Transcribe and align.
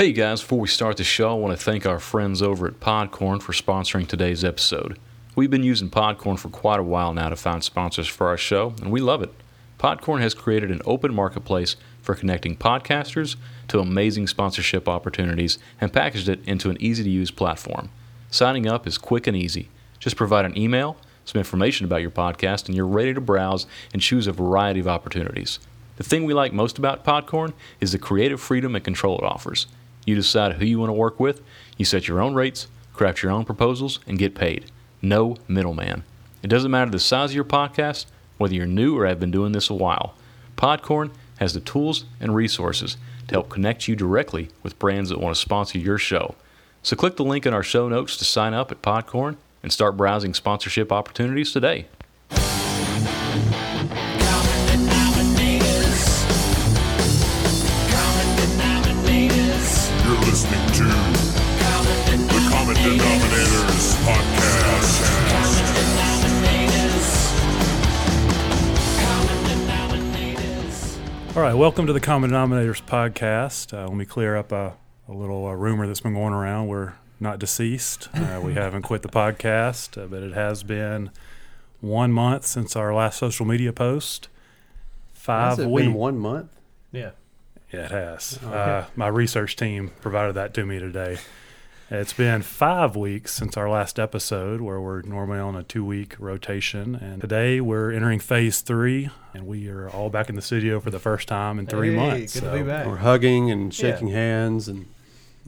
Hey 0.00 0.12
guys, 0.12 0.40
before 0.40 0.60
we 0.60 0.68
start 0.68 0.96
the 0.96 1.04
show, 1.04 1.32
I 1.32 1.34
want 1.34 1.54
to 1.58 1.62
thank 1.62 1.84
our 1.84 2.00
friends 2.00 2.40
over 2.40 2.66
at 2.66 2.80
Podcorn 2.80 3.42
for 3.42 3.52
sponsoring 3.52 4.08
today's 4.08 4.42
episode. 4.42 4.98
We've 5.36 5.50
been 5.50 5.62
using 5.62 5.90
Podcorn 5.90 6.38
for 6.38 6.48
quite 6.48 6.80
a 6.80 6.82
while 6.82 7.12
now 7.12 7.28
to 7.28 7.36
find 7.36 7.62
sponsors 7.62 8.08
for 8.08 8.28
our 8.28 8.38
show, 8.38 8.72
and 8.80 8.90
we 8.90 9.02
love 9.02 9.22
it. 9.22 9.30
Podcorn 9.78 10.22
has 10.22 10.32
created 10.32 10.70
an 10.70 10.80
open 10.86 11.12
marketplace 11.12 11.76
for 12.00 12.14
connecting 12.14 12.56
podcasters 12.56 13.36
to 13.68 13.78
amazing 13.78 14.26
sponsorship 14.26 14.88
opportunities 14.88 15.58
and 15.82 15.92
packaged 15.92 16.30
it 16.30 16.40
into 16.46 16.70
an 16.70 16.78
easy 16.80 17.04
to 17.04 17.10
use 17.10 17.30
platform. 17.30 17.90
Signing 18.30 18.66
up 18.66 18.86
is 18.86 18.96
quick 18.96 19.26
and 19.26 19.36
easy. 19.36 19.68
Just 19.98 20.16
provide 20.16 20.46
an 20.46 20.56
email, 20.56 20.96
some 21.26 21.38
information 21.38 21.84
about 21.84 22.00
your 22.00 22.10
podcast, 22.10 22.68
and 22.68 22.74
you're 22.74 22.86
ready 22.86 23.12
to 23.12 23.20
browse 23.20 23.66
and 23.92 24.00
choose 24.00 24.26
a 24.26 24.32
variety 24.32 24.80
of 24.80 24.88
opportunities. 24.88 25.58
The 25.96 26.04
thing 26.04 26.24
we 26.24 26.32
like 26.32 26.54
most 26.54 26.78
about 26.78 27.04
Podcorn 27.04 27.52
is 27.82 27.92
the 27.92 27.98
creative 27.98 28.40
freedom 28.40 28.74
and 28.74 28.82
control 28.82 29.18
it 29.18 29.24
offers. 29.24 29.66
You 30.04 30.14
decide 30.14 30.54
who 30.54 30.64
you 30.64 30.78
want 30.78 30.90
to 30.90 30.94
work 30.94 31.20
with, 31.20 31.42
you 31.76 31.84
set 31.84 32.08
your 32.08 32.20
own 32.20 32.34
rates, 32.34 32.66
craft 32.92 33.22
your 33.22 33.32
own 33.32 33.44
proposals, 33.44 34.00
and 34.06 34.18
get 34.18 34.34
paid. 34.34 34.70
No 35.02 35.36
middleman. 35.48 36.04
It 36.42 36.48
doesn't 36.48 36.70
matter 36.70 36.90
the 36.90 36.98
size 36.98 37.30
of 37.30 37.34
your 37.34 37.44
podcast, 37.44 38.06
whether 38.38 38.54
you're 38.54 38.66
new 38.66 38.98
or 38.98 39.06
have 39.06 39.20
been 39.20 39.30
doing 39.30 39.52
this 39.52 39.70
a 39.70 39.74
while. 39.74 40.14
Podcorn 40.56 41.10
has 41.38 41.54
the 41.54 41.60
tools 41.60 42.04
and 42.20 42.34
resources 42.34 42.96
to 43.28 43.34
help 43.34 43.48
connect 43.48 43.88
you 43.88 43.96
directly 43.96 44.48
with 44.62 44.78
brands 44.78 45.10
that 45.10 45.20
want 45.20 45.34
to 45.34 45.40
sponsor 45.40 45.78
your 45.78 45.98
show. 45.98 46.34
So 46.82 46.96
click 46.96 47.16
the 47.16 47.24
link 47.24 47.46
in 47.46 47.54
our 47.54 47.62
show 47.62 47.88
notes 47.88 48.16
to 48.16 48.24
sign 48.24 48.54
up 48.54 48.72
at 48.72 48.82
Podcorn 48.82 49.36
and 49.62 49.72
start 49.72 49.96
browsing 49.96 50.34
sponsorship 50.34 50.90
opportunities 50.90 51.52
today. 51.52 51.86
All 71.40 71.46
right, 71.46 71.54
welcome 71.54 71.86
to 71.86 71.94
the 71.94 72.00
Common 72.00 72.32
Denominators 72.32 72.82
podcast. 72.82 73.72
Uh, 73.72 73.86
let 73.88 73.96
me 73.96 74.04
clear 74.04 74.36
up 74.36 74.52
a, 74.52 74.74
a 75.08 75.12
little 75.14 75.46
uh, 75.46 75.54
rumor 75.54 75.86
that's 75.86 76.02
been 76.02 76.12
going 76.12 76.34
around. 76.34 76.68
We're 76.68 76.92
not 77.18 77.38
deceased. 77.38 78.10
Uh, 78.12 78.40
we 78.44 78.52
haven't 78.52 78.82
quit 78.82 79.00
the 79.00 79.08
podcast, 79.08 79.96
uh, 79.96 80.06
but 80.06 80.22
it 80.22 80.34
has 80.34 80.62
been 80.62 81.10
one 81.80 82.12
month 82.12 82.44
since 82.44 82.76
our 82.76 82.92
last 82.92 83.18
social 83.18 83.46
media 83.46 83.72
post. 83.72 84.28
Five 85.14 85.56
Has 85.56 85.58
it 85.60 85.70
weeks. 85.70 85.86
been 85.86 85.94
one 85.94 86.18
month? 86.18 86.50
Yeah. 86.92 87.12
Yeah, 87.72 87.86
it 87.86 87.90
has. 87.90 88.38
Okay. 88.44 88.54
Uh, 88.54 88.84
my 88.94 89.08
research 89.08 89.56
team 89.56 89.92
provided 90.02 90.34
that 90.34 90.52
to 90.52 90.66
me 90.66 90.78
today. 90.78 91.16
It's 91.92 92.12
been 92.12 92.42
five 92.42 92.94
weeks 92.94 93.34
since 93.34 93.56
our 93.56 93.68
last 93.68 93.98
episode, 93.98 94.60
where 94.60 94.80
we're 94.80 95.02
normally 95.02 95.40
on 95.40 95.56
a 95.56 95.64
two 95.64 95.84
week 95.84 96.14
rotation. 96.20 96.94
And 96.94 97.20
today 97.20 97.60
we're 97.60 97.90
entering 97.90 98.20
phase 98.20 98.60
three, 98.60 99.10
and 99.34 99.44
we 99.46 99.68
are 99.68 99.88
all 99.90 100.08
back 100.08 100.28
in 100.28 100.36
the 100.36 100.42
studio 100.42 100.78
for 100.78 100.90
the 100.90 101.00
first 101.00 101.26
time 101.26 101.58
in 101.58 101.66
three 101.66 101.90
Hey, 101.90 101.96
months. 101.96 102.34
Good 102.38 102.44
to 102.44 102.52
be 102.52 102.62
back. 102.62 102.86
We're 102.86 102.98
hugging 102.98 103.50
and 103.50 103.74
shaking 103.74 104.08
hands, 104.08 104.68
and 104.68 104.86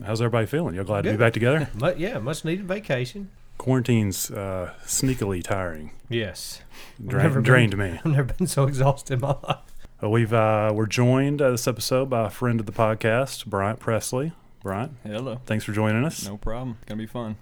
How's 0.03 0.21
everybody 0.21 0.47
feeling? 0.47 0.73
Y'all 0.75 0.83
glad 0.83 1.03
to 1.03 1.11
be 1.11 1.17
back 1.17 1.33
together? 1.33 1.69
Yeah, 1.97 2.17
much 2.17 2.43
needed 2.43 2.67
vacation. 2.67 3.29
Quarantine's 3.59 4.31
uh, 4.31 4.73
sneakily 4.85 5.43
tiring. 5.43 5.91
Yes. 6.09 6.61
Dra- 7.05 7.21
never 7.23 7.35
been- 7.35 7.43
drained 7.43 7.77
me. 7.77 7.99
I've 8.03 8.05
never 8.07 8.33
been 8.33 8.47
so 8.47 8.63
exhausted 8.65 9.13
in 9.13 9.19
my 9.21 9.35
life. 9.43 9.57
Uh, 10.03 10.09
we've 10.09 10.33
uh, 10.33 10.71
we're 10.75 10.87
joined 10.87 11.41
uh, 11.41 11.51
this 11.51 11.67
episode 11.67 12.09
by 12.09 12.25
a 12.25 12.29
friend 12.29 12.59
of 12.59 12.65
the 12.65 12.71
podcast, 12.73 13.45
Bryant 13.45 13.79
Presley. 13.79 14.33
Bryant, 14.63 14.93
Hello. 15.03 15.39
thanks 15.45 15.65
for 15.65 15.73
joining 15.73 16.05
us. 16.05 16.25
No 16.25 16.37
problem. 16.37 16.77
It's 16.81 16.87
gonna 16.89 16.97
be 16.97 17.05
fun. 17.05 17.35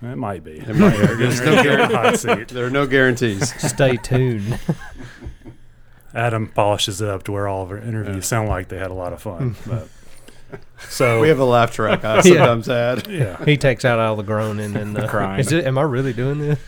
It 0.00 0.14
might 0.16 0.44
be. 0.44 0.52
It 0.60 0.76
might 0.76 0.96
be. 0.96 1.06
There's 1.16 1.40
no 1.40 1.86
hot 1.86 2.16
seat. 2.18 2.48
there 2.48 2.64
are 2.66 2.70
no 2.70 2.86
guarantees. 2.86 3.52
Stay 3.68 3.96
tuned. 3.96 4.58
Adam 6.14 6.46
polishes 6.48 7.00
it 7.02 7.08
up 7.08 7.24
to 7.24 7.32
where 7.32 7.48
all 7.48 7.62
of 7.64 7.70
our 7.70 7.78
interviews 7.78 8.24
sound 8.26 8.48
like 8.48 8.68
they 8.68 8.78
had 8.78 8.90
a 8.90 8.94
lot 8.94 9.12
of 9.12 9.20
fun. 9.20 9.50
Hmm. 9.54 9.70
But, 9.70 10.60
so 10.88 11.20
we 11.20 11.28
have 11.28 11.40
a 11.40 11.44
laugh 11.44 11.72
track 11.72 12.04
I 12.04 12.16
Yeah. 12.16 12.22
sometimes 12.22 12.68
add. 12.68 13.06
yeah. 13.08 13.44
he 13.44 13.56
takes 13.56 13.84
out 13.84 13.98
all 13.98 14.14
the 14.16 14.22
groaning 14.22 14.76
and 14.76 14.94
the 14.94 15.04
uh, 15.04 15.08
Crying. 15.08 15.40
Is 15.40 15.50
it? 15.52 15.66
Am 15.66 15.76
I 15.76 15.82
really 15.82 16.12
doing 16.12 16.38
this? 16.38 16.60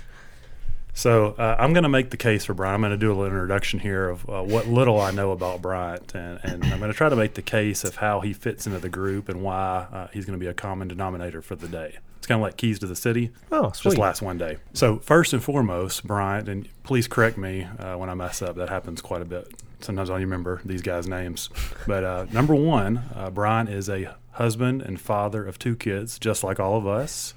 So 0.94 1.34
uh, 1.38 1.56
I'm 1.58 1.72
going 1.72 1.84
to 1.84 1.88
make 1.88 2.10
the 2.10 2.16
case 2.16 2.44
for 2.44 2.54
Bryant. 2.54 2.74
I'm 2.74 2.80
going 2.80 2.90
to 2.92 2.96
do 2.96 3.10
a 3.10 3.14
little 3.14 3.26
introduction 3.26 3.78
here 3.80 4.08
of 4.08 4.28
uh, 4.28 4.42
what 4.42 4.66
little 4.66 5.00
I 5.00 5.10
know 5.10 5.30
about 5.32 5.62
Bryant, 5.62 6.14
and, 6.14 6.40
and 6.42 6.64
I'm 6.64 6.78
going 6.78 6.90
to 6.90 6.96
try 6.96 7.08
to 7.08 7.16
make 7.16 7.34
the 7.34 7.42
case 7.42 7.84
of 7.84 7.96
how 7.96 8.20
he 8.20 8.32
fits 8.32 8.66
into 8.66 8.78
the 8.78 8.88
group 8.88 9.28
and 9.28 9.42
why 9.42 9.86
uh, 9.92 10.08
he's 10.12 10.26
going 10.26 10.38
to 10.38 10.42
be 10.42 10.48
a 10.48 10.54
common 10.54 10.88
denominator 10.88 11.42
for 11.42 11.56
the 11.56 11.68
day. 11.68 11.98
It's 12.18 12.26
kind 12.26 12.40
of 12.40 12.42
like 12.42 12.56
keys 12.56 12.78
to 12.80 12.86
the 12.86 12.96
city. 12.96 13.30
Oh, 13.50 13.72
sweet. 13.72 13.92
just 13.92 13.98
last 13.98 14.20
one 14.20 14.36
day. 14.36 14.58
So 14.74 14.98
first 14.98 15.32
and 15.32 15.42
foremost, 15.42 16.06
Bryant, 16.06 16.48
and 16.48 16.68
please 16.82 17.08
correct 17.08 17.38
me 17.38 17.66
uh, 17.78 17.96
when 17.96 18.10
I 18.10 18.14
mess 18.14 18.42
up. 18.42 18.56
That 18.56 18.68
happens 18.68 19.00
quite 19.00 19.22
a 19.22 19.24
bit. 19.24 19.48
Sometimes 19.80 20.10
I 20.10 20.14
don't 20.14 20.22
remember 20.22 20.60
these 20.64 20.82
guys' 20.82 21.08
names. 21.08 21.48
But 21.86 22.04
uh, 22.04 22.26
number 22.30 22.54
one, 22.54 23.04
uh, 23.14 23.30
Bryant 23.30 23.70
is 23.70 23.88
a 23.88 24.14
husband 24.32 24.82
and 24.82 25.00
father 25.00 25.46
of 25.46 25.58
two 25.58 25.74
kids, 25.74 26.18
just 26.18 26.44
like 26.44 26.60
all 26.60 26.76
of 26.76 26.86
us. 26.86 27.32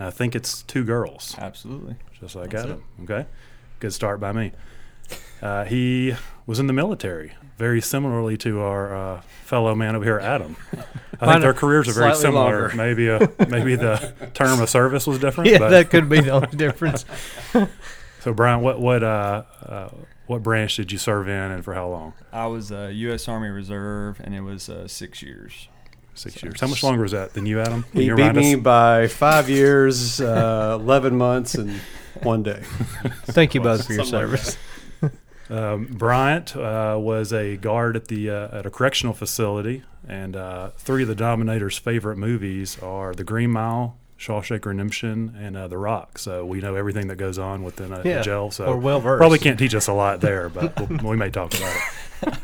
I 0.00 0.10
think 0.10 0.36
it's 0.36 0.62
two 0.62 0.84
girls 0.84 1.34
Absolutely. 1.38 1.96
just 2.20 2.36
like 2.36 2.50
That's 2.50 2.64
Adam. 2.64 2.84
Okay, 3.02 3.26
good 3.80 3.92
start 3.92 4.20
by 4.20 4.32
me. 4.32 4.52
Uh, 5.40 5.64
he 5.64 6.14
was 6.46 6.58
in 6.58 6.66
the 6.66 6.72
military, 6.72 7.32
very 7.56 7.80
similarly 7.80 8.36
to 8.38 8.60
our 8.60 8.94
uh, 8.94 9.20
fellow 9.44 9.74
man 9.74 9.94
over 9.94 10.04
here, 10.04 10.18
Adam. 10.18 10.56
I 11.20 11.26
think 11.26 11.42
their 11.42 11.54
careers 11.54 11.88
are 11.88 11.92
very 11.92 12.14
similar. 12.14 12.68
longer. 12.68 12.76
Maybe 12.76 13.08
a, 13.08 13.30
maybe 13.48 13.76
the 13.76 14.12
term 14.34 14.60
of 14.60 14.68
service 14.68 15.06
was 15.06 15.18
different. 15.18 15.50
Yeah, 15.50 15.58
but, 15.58 15.70
that 15.70 15.90
could 15.90 16.08
be 16.08 16.20
the 16.20 16.30
only 16.30 16.56
difference. 16.56 17.04
so, 18.20 18.32
Brian, 18.32 18.60
what 18.60 18.80
what 18.80 19.02
uh, 19.02 19.44
uh, 19.64 19.88
what 20.26 20.42
branch 20.42 20.76
did 20.76 20.92
you 20.92 20.98
serve 20.98 21.28
in, 21.28 21.50
and 21.50 21.64
for 21.64 21.74
how 21.74 21.88
long? 21.88 22.14
I 22.32 22.46
was 22.46 22.70
a 22.70 22.92
U.S. 22.92 23.28
Army 23.28 23.48
Reserve, 23.48 24.20
and 24.20 24.34
it 24.34 24.42
was 24.42 24.68
uh, 24.68 24.86
six 24.88 25.22
years. 25.22 25.68
Six 26.18 26.42
years. 26.42 26.60
How 26.60 26.66
much 26.66 26.82
longer 26.82 27.02
was 27.02 27.12
that 27.12 27.32
than 27.34 27.46
you, 27.46 27.60
Adam? 27.60 27.84
He 27.92 28.04
you 28.04 28.16
beat 28.16 28.34
me 28.34 28.54
us? 28.54 28.60
by 28.60 29.06
five 29.06 29.48
years, 29.48 30.20
uh, 30.20 30.76
11 30.80 31.16
months, 31.16 31.54
and 31.54 31.80
one 32.22 32.42
day. 32.42 32.60
Thank 33.26 33.54
you 33.54 33.60
both 33.60 33.86
for 33.86 33.92
your 33.92 34.04
Something 34.04 34.30
like 34.30 34.38
service. 34.40 34.56
Um, 35.50 35.86
Bryant 35.86 36.54
uh, 36.54 36.98
was 37.00 37.32
a 37.32 37.56
guard 37.56 37.96
at 37.96 38.08
the 38.08 38.28
uh, 38.28 38.58
at 38.58 38.66
a 38.66 38.70
correctional 38.70 39.14
facility, 39.14 39.82
and 40.06 40.36
uh, 40.36 40.72
three 40.76 41.00
of 41.00 41.08
the 41.08 41.14
Dominator's 41.14 41.78
favorite 41.78 42.18
movies 42.18 42.78
are 42.82 43.14
The 43.14 43.24
Green 43.24 43.50
Mile, 43.52 43.96
Shawshank 44.18 44.66
Redemption, 44.66 45.34
and 45.40 45.56
uh, 45.56 45.66
The 45.66 45.78
Rock. 45.78 46.18
So 46.18 46.44
we 46.44 46.60
know 46.60 46.74
everything 46.74 47.08
that 47.08 47.16
goes 47.16 47.38
on 47.38 47.62
within 47.62 47.94
a, 47.94 48.00
a 48.00 48.22
jail. 48.22 48.50
So 48.50 48.66
Or 48.66 48.76
well 48.76 49.00
versed. 49.00 49.20
probably 49.20 49.38
can't 49.38 49.58
teach 49.58 49.74
us 49.74 49.88
a 49.88 49.94
lot 49.94 50.20
there, 50.20 50.50
but 50.50 50.78
we'll, 50.78 51.12
we 51.12 51.16
may 51.16 51.30
talk 51.30 51.54
about 51.54 51.74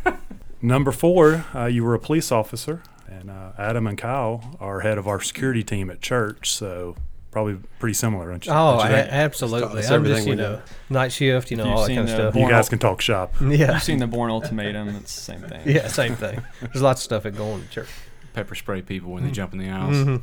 it. 0.06 0.14
Number 0.62 0.90
four, 0.90 1.44
uh, 1.54 1.66
you 1.66 1.84
were 1.84 1.92
a 1.92 1.98
police 1.98 2.32
officer, 2.32 2.80
and 3.08 3.30
uh, 3.30 3.52
Adam 3.58 3.86
and 3.86 3.96
Kyle 3.98 4.56
are 4.60 4.80
head 4.80 4.98
of 4.98 5.06
our 5.08 5.20
security 5.20 5.62
team 5.62 5.90
at 5.90 6.00
church. 6.00 6.52
So 6.52 6.96
probably 7.30 7.58
pretty 7.78 7.94
similar. 7.94 8.30
Don't 8.30 8.44
you, 8.46 8.52
Oh, 8.52 8.78
don't 8.78 8.90
you 8.90 8.96
a- 8.96 8.98
absolutely. 9.08 9.80
It's 9.80 9.88
I'm 9.90 9.94
everything 9.96 10.16
just, 10.16 10.26
you 10.28 10.32
we 10.32 10.36
know, 10.36 10.56
do. 10.56 10.94
night 10.94 11.12
shift, 11.12 11.50
you 11.50 11.56
know, 11.56 11.64
You've 11.64 11.74
all 11.74 11.82
that 11.82 11.88
kind 11.88 12.00
of 12.00 12.06
the 12.06 12.12
stuff. 12.30 12.34
you 12.36 12.48
guys 12.48 12.68
can 12.68 12.78
talk 12.78 13.00
shop. 13.00 13.34
Yeah. 13.40 13.72
You've 13.74 13.82
seen 13.82 13.98
the 13.98 14.06
Bourne 14.06 14.30
Ultimatum. 14.30 14.88
It's 14.90 15.14
the 15.14 15.20
same 15.20 15.40
thing. 15.42 15.62
Yeah, 15.66 15.88
same 15.88 16.14
thing. 16.16 16.42
There's 16.60 16.82
lots 16.82 17.00
of 17.00 17.04
stuff 17.04 17.22
that 17.24 17.32
go 17.36 17.50
on 17.52 17.60
in 17.62 17.68
church. 17.70 17.88
Pepper 18.34 18.54
spray 18.54 18.82
people 18.82 19.12
when 19.12 19.24
they 19.24 19.30
jump 19.30 19.52
in 19.52 19.58
the 19.58 19.68
aisles. 19.68 19.96
Mhm. 19.96 20.22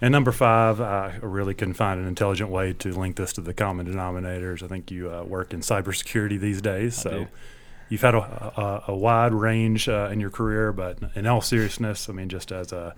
And 0.00 0.12
number 0.12 0.32
five, 0.32 0.80
I 0.80 1.16
really 1.22 1.54
couldn't 1.54 1.74
find 1.74 1.98
an 2.00 2.06
intelligent 2.06 2.50
way 2.50 2.72
to 2.74 2.92
link 2.92 3.16
this 3.16 3.32
to 3.34 3.40
the 3.40 3.54
common 3.54 3.86
denominators. 3.86 4.62
I 4.62 4.66
think 4.66 4.90
you 4.90 5.10
uh, 5.10 5.22
work 5.22 5.54
in 5.54 5.60
cybersecurity 5.60 6.38
these 6.38 6.60
days, 6.60 6.98
I 6.98 7.02
so 7.02 7.10
do. 7.10 7.26
You've 7.94 8.02
had 8.02 8.16
a, 8.16 8.18
a, 8.18 8.84
a 8.88 8.96
wide 8.96 9.32
range 9.32 9.88
uh, 9.88 10.08
in 10.12 10.18
your 10.18 10.30
career. 10.30 10.72
But 10.72 10.98
in 11.14 11.26
all 11.26 11.40
seriousness, 11.40 12.08
I 12.08 12.12
mean, 12.12 12.28
just 12.28 12.50
as 12.50 12.72
a 12.72 12.94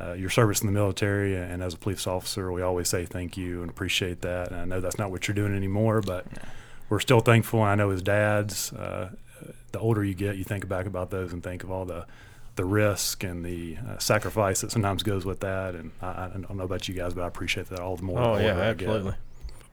uh, 0.00 0.12
your 0.12 0.30
service 0.30 0.60
in 0.60 0.66
the 0.66 0.72
military 0.72 1.34
and 1.34 1.62
as 1.62 1.74
a 1.74 1.78
police 1.78 2.06
officer, 2.06 2.52
we 2.52 2.62
always 2.62 2.88
say 2.88 3.06
thank 3.06 3.36
you 3.36 3.62
and 3.62 3.70
appreciate 3.70 4.20
that. 4.20 4.52
And 4.52 4.60
I 4.60 4.64
know 4.64 4.80
that's 4.80 4.98
not 4.98 5.10
what 5.10 5.26
you're 5.26 5.34
doing 5.34 5.56
anymore, 5.56 6.00
but 6.00 6.26
we're 6.88 7.00
still 7.00 7.20
thankful. 7.20 7.60
And 7.62 7.70
I 7.70 7.74
know 7.74 7.90
as 7.90 8.02
dads, 8.02 8.72
uh, 8.72 9.10
the 9.72 9.78
older 9.78 10.04
you 10.04 10.14
get, 10.14 10.36
you 10.36 10.44
think 10.44 10.68
back 10.68 10.86
about 10.86 11.10
those 11.10 11.32
and 11.32 11.42
think 11.42 11.64
of 11.64 11.70
all 11.70 11.86
the 11.86 12.06
the 12.56 12.64
risk 12.64 13.24
and 13.24 13.44
the 13.44 13.76
uh, 13.76 13.96
sacrifice 13.98 14.60
that 14.60 14.70
sometimes 14.70 15.02
goes 15.02 15.24
with 15.24 15.40
that. 15.40 15.74
And 15.74 15.92
I, 16.02 16.24
I 16.24 16.28
don't 16.28 16.56
know 16.56 16.64
about 16.64 16.88
you 16.88 16.94
guys, 16.94 17.14
but 17.14 17.22
I 17.22 17.26
appreciate 17.26 17.68
that 17.70 17.80
all 17.80 17.96
the 17.96 18.02
more. 18.02 18.20
Oh, 18.20 18.36
yeah, 18.36 18.58
absolutely. 18.58 19.14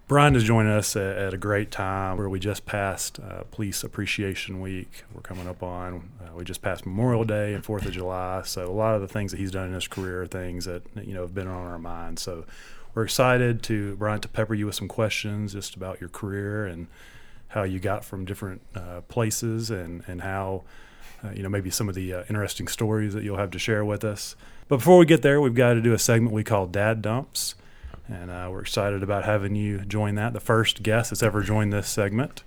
Brian 0.08 0.38
is 0.38 0.46
joining 0.46 0.72
us 0.72 0.96
at, 0.96 1.18
at 1.18 1.34
a 1.34 1.38
great 1.38 1.70
time 1.70 2.18
where 2.18 2.30
we 2.30 2.40
just 2.40 2.66
passed 2.66 3.20
uh, 3.20 3.44
Police 3.52 3.84
Appreciation 3.84 4.62
Week. 4.62 5.04
We're 5.14 5.20
coming 5.20 5.50
up 5.50 5.62
on, 5.62 6.12
uh, 6.22 6.34
we 6.34 6.46
just 6.46 6.62
passed 6.62 6.86
Memorial 6.86 7.26
Day 7.26 7.54
and 7.54 7.62
4th 7.62 7.86
of 7.86 7.92
July. 7.92 8.42
So 8.46 8.70
a 8.70 8.72
lot 8.72 8.96
of 8.96 9.02
the 9.02 9.10
things 9.10 9.32
that 9.32 9.38
he's 9.38 9.52
done 9.52 9.68
in 9.68 9.74
his 9.74 9.90
career 9.90 10.22
are 10.22 10.28
things 10.28 10.64
that, 10.64 10.84
you 10.96 11.14
know, 11.14 11.24
have 11.24 11.36
been 11.36 11.50
on 11.50 11.68
our 11.68 11.78
minds. 11.78 12.22
So 12.22 12.46
we're 12.96 13.04
excited 13.04 13.62
to, 13.64 13.98
Brian, 13.98 14.22
to 14.22 14.30
pepper 14.30 14.54
you 14.54 14.68
with 14.68 14.76
some 14.76 14.88
questions 14.88 15.52
just 15.52 15.76
about 15.76 16.00
your 16.00 16.10
career 16.10 16.66
and 16.66 16.88
how 17.50 17.64
you 17.64 17.82
got 17.82 18.06
from 18.06 18.24
different 18.24 18.62
uh, 18.76 19.02
places 19.10 19.70
and, 19.70 20.04
and 20.08 20.22
how 20.22 20.64
uh, 21.22 21.32
you 21.32 21.44
know, 21.44 21.50
maybe 21.50 21.70
some 21.70 21.90
of 21.90 21.96
the 21.96 22.14
uh, 22.14 22.24
interesting 22.30 22.70
stories 22.70 23.14
that 23.14 23.26
you'll 23.26 23.36
have 23.36 23.52
to 23.52 23.60
share 23.60 23.84
with 23.84 24.06
us. 24.06 24.38
But 24.70 24.78
before 24.78 25.00
we 25.00 25.06
get 25.06 25.22
there, 25.22 25.42
we've 25.42 25.54
got 25.54 25.74
to 25.74 25.82
do 25.82 25.92
a 25.92 26.00
segment 26.00 26.34
we 26.34 26.46
call 26.46 26.66
Dad 26.66 27.02
Dumps. 27.02 27.56
And 28.10 28.32
uh, 28.32 28.48
we're 28.50 28.62
excited 28.62 29.04
about 29.04 29.26
having 29.26 29.56
you 29.56 29.80
join 29.80 30.16
that, 30.16 30.32
the 30.32 30.40
first 30.40 30.82
guest 30.82 31.10
that's 31.10 31.22
ever 31.22 31.42
joined 31.42 31.74
this 31.74 31.90
segment. 31.90 32.44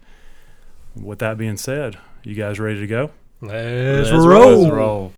With 0.97 1.19
that 1.19 1.37
being 1.37 1.59
said, 1.59 1.99
you 2.25 2.35
guys 2.35 2.59
ready 2.59 2.81
to 2.81 2.87
go? 2.87 3.11
Let's, 3.43 4.11
Let's 4.11 4.25
roll. 4.25 4.63
Let's 4.63 4.73
roll. 4.73 5.13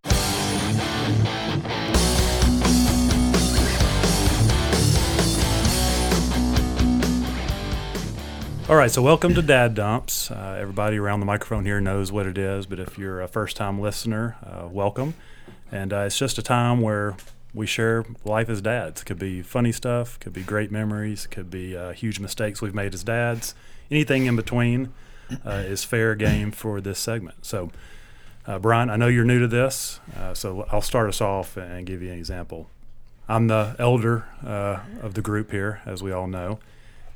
All 8.68 8.76
right, 8.76 8.90
so 8.90 9.00
welcome 9.00 9.34
to 9.34 9.42
Dad 9.42 9.74
Dumps. 9.74 10.32
Uh, 10.32 10.56
everybody 10.58 10.98
around 10.98 11.20
the 11.20 11.26
microphone 11.26 11.64
here 11.64 11.80
knows 11.80 12.10
what 12.10 12.26
it 12.26 12.36
is, 12.36 12.66
but 12.66 12.80
if 12.80 12.98
you're 12.98 13.20
a 13.20 13.28
first 13.28 13.56
time 13.56 13.80
listener, 13.80 14.36
uh, 14.42 14.66
welcome. 14.66 15.14
And 15.70 15.92
uh, 15.92 15.98
it's 15.98 16.18
just 16.18 16.36
a 16.38 16.42
time 16.42 16.80
where 16.80 17.16
we 17.54 17.66
share 17.66 18.04
life 18.24 18.48
as 18.48 18.60
dads. 18.60 19.04
Could 19.04 19.18
be 19.18 19.42
funny 19.42 19.72
stuff, 19.72 20.18
could 20.20 20.32
be 20.32 20.42
great 20.42 20.70
memories, 20.70 21.26
could 21.26 21.50
be 21.50 21.76
uh, 21.76 21.92
huge 21.92 22.20
mistakes 22.20 22.60
we've 22.62 22.74
made 22.74 22.94
as 22.94 23.04
dads. 23.04 23.54
Anything 23.90 24.26
in 24.26 24.36
between 24.36 24.92
uh, 25.44 25.50
is 25.50 25.84
fair 25.84 26.14
game 26.14 26.50
for 26.50 26.80
this 26.80 26.98
segment. 26.98 27.44
So, 27.44 27.70
uh, 28.46 28.58
Brian, 28.58 28.90
I 28.90 28.96
know 28.96 29.08
you're 29.08 29.24
new 29.24 29.40
to 29.40 29.48
this, 29.48 30.00
uh, 30.16 30.34
so 30.34 30.66
I'll 30.70 30.82
start 30.82 31.08
us 31.08 31.20
off 31.20 31.56
and 31.56 31.86
give 31.86 32.02
you 32.02 32.10
an 32.10 32.18
example. 32.18 32.68
I'm 33.28 33.46
the 33.46 33.76
elder 33.78 34.26
uh, 34.44 34.80
of 35.00 35.14
the 35.14 35.22
group 35.22 35.50
here, 35.52 35.80
as 35.86 36.02
we 36.02 36.10
all 36.10 36.26
know 36.26 36.58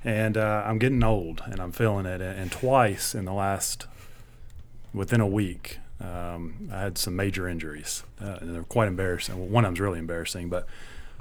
and 0.06 0.36
uh, 0.36 0.62
I'm 0.64 0.78
getting 0.78 1.02
old, 1.02 1.42
and 1.46 1.58
I'm 1.58 1.72
feeling 1.72 2.06
it. 2.06 2.20
And 2.20 2.52
twice 2.52 3.12
in 3.12 3.24
the 3.24 3.32
last, 3.32 3.88
within 4.94 5.20
a 5.20 5.26
week, 5.26 5.80
um, 6.00 6.68
I 6.72 6.80
had 6.80 6.98
some 6.98 7.16
major 7.16 7.48
injuries, 7.48 8.02
uh, 8.22 8.38
and 8.40 8.54
they're 8.54 8.62
quite 8.64 8.88
embarrassing. 8.88 9.38
Well, 9.38 9.48
one 9.48 9.64
of 9.64 9.68
them's 9.68 9.80
really 9.80 9.98
embarrassing, 9.98 10.48
but 10.48 10.66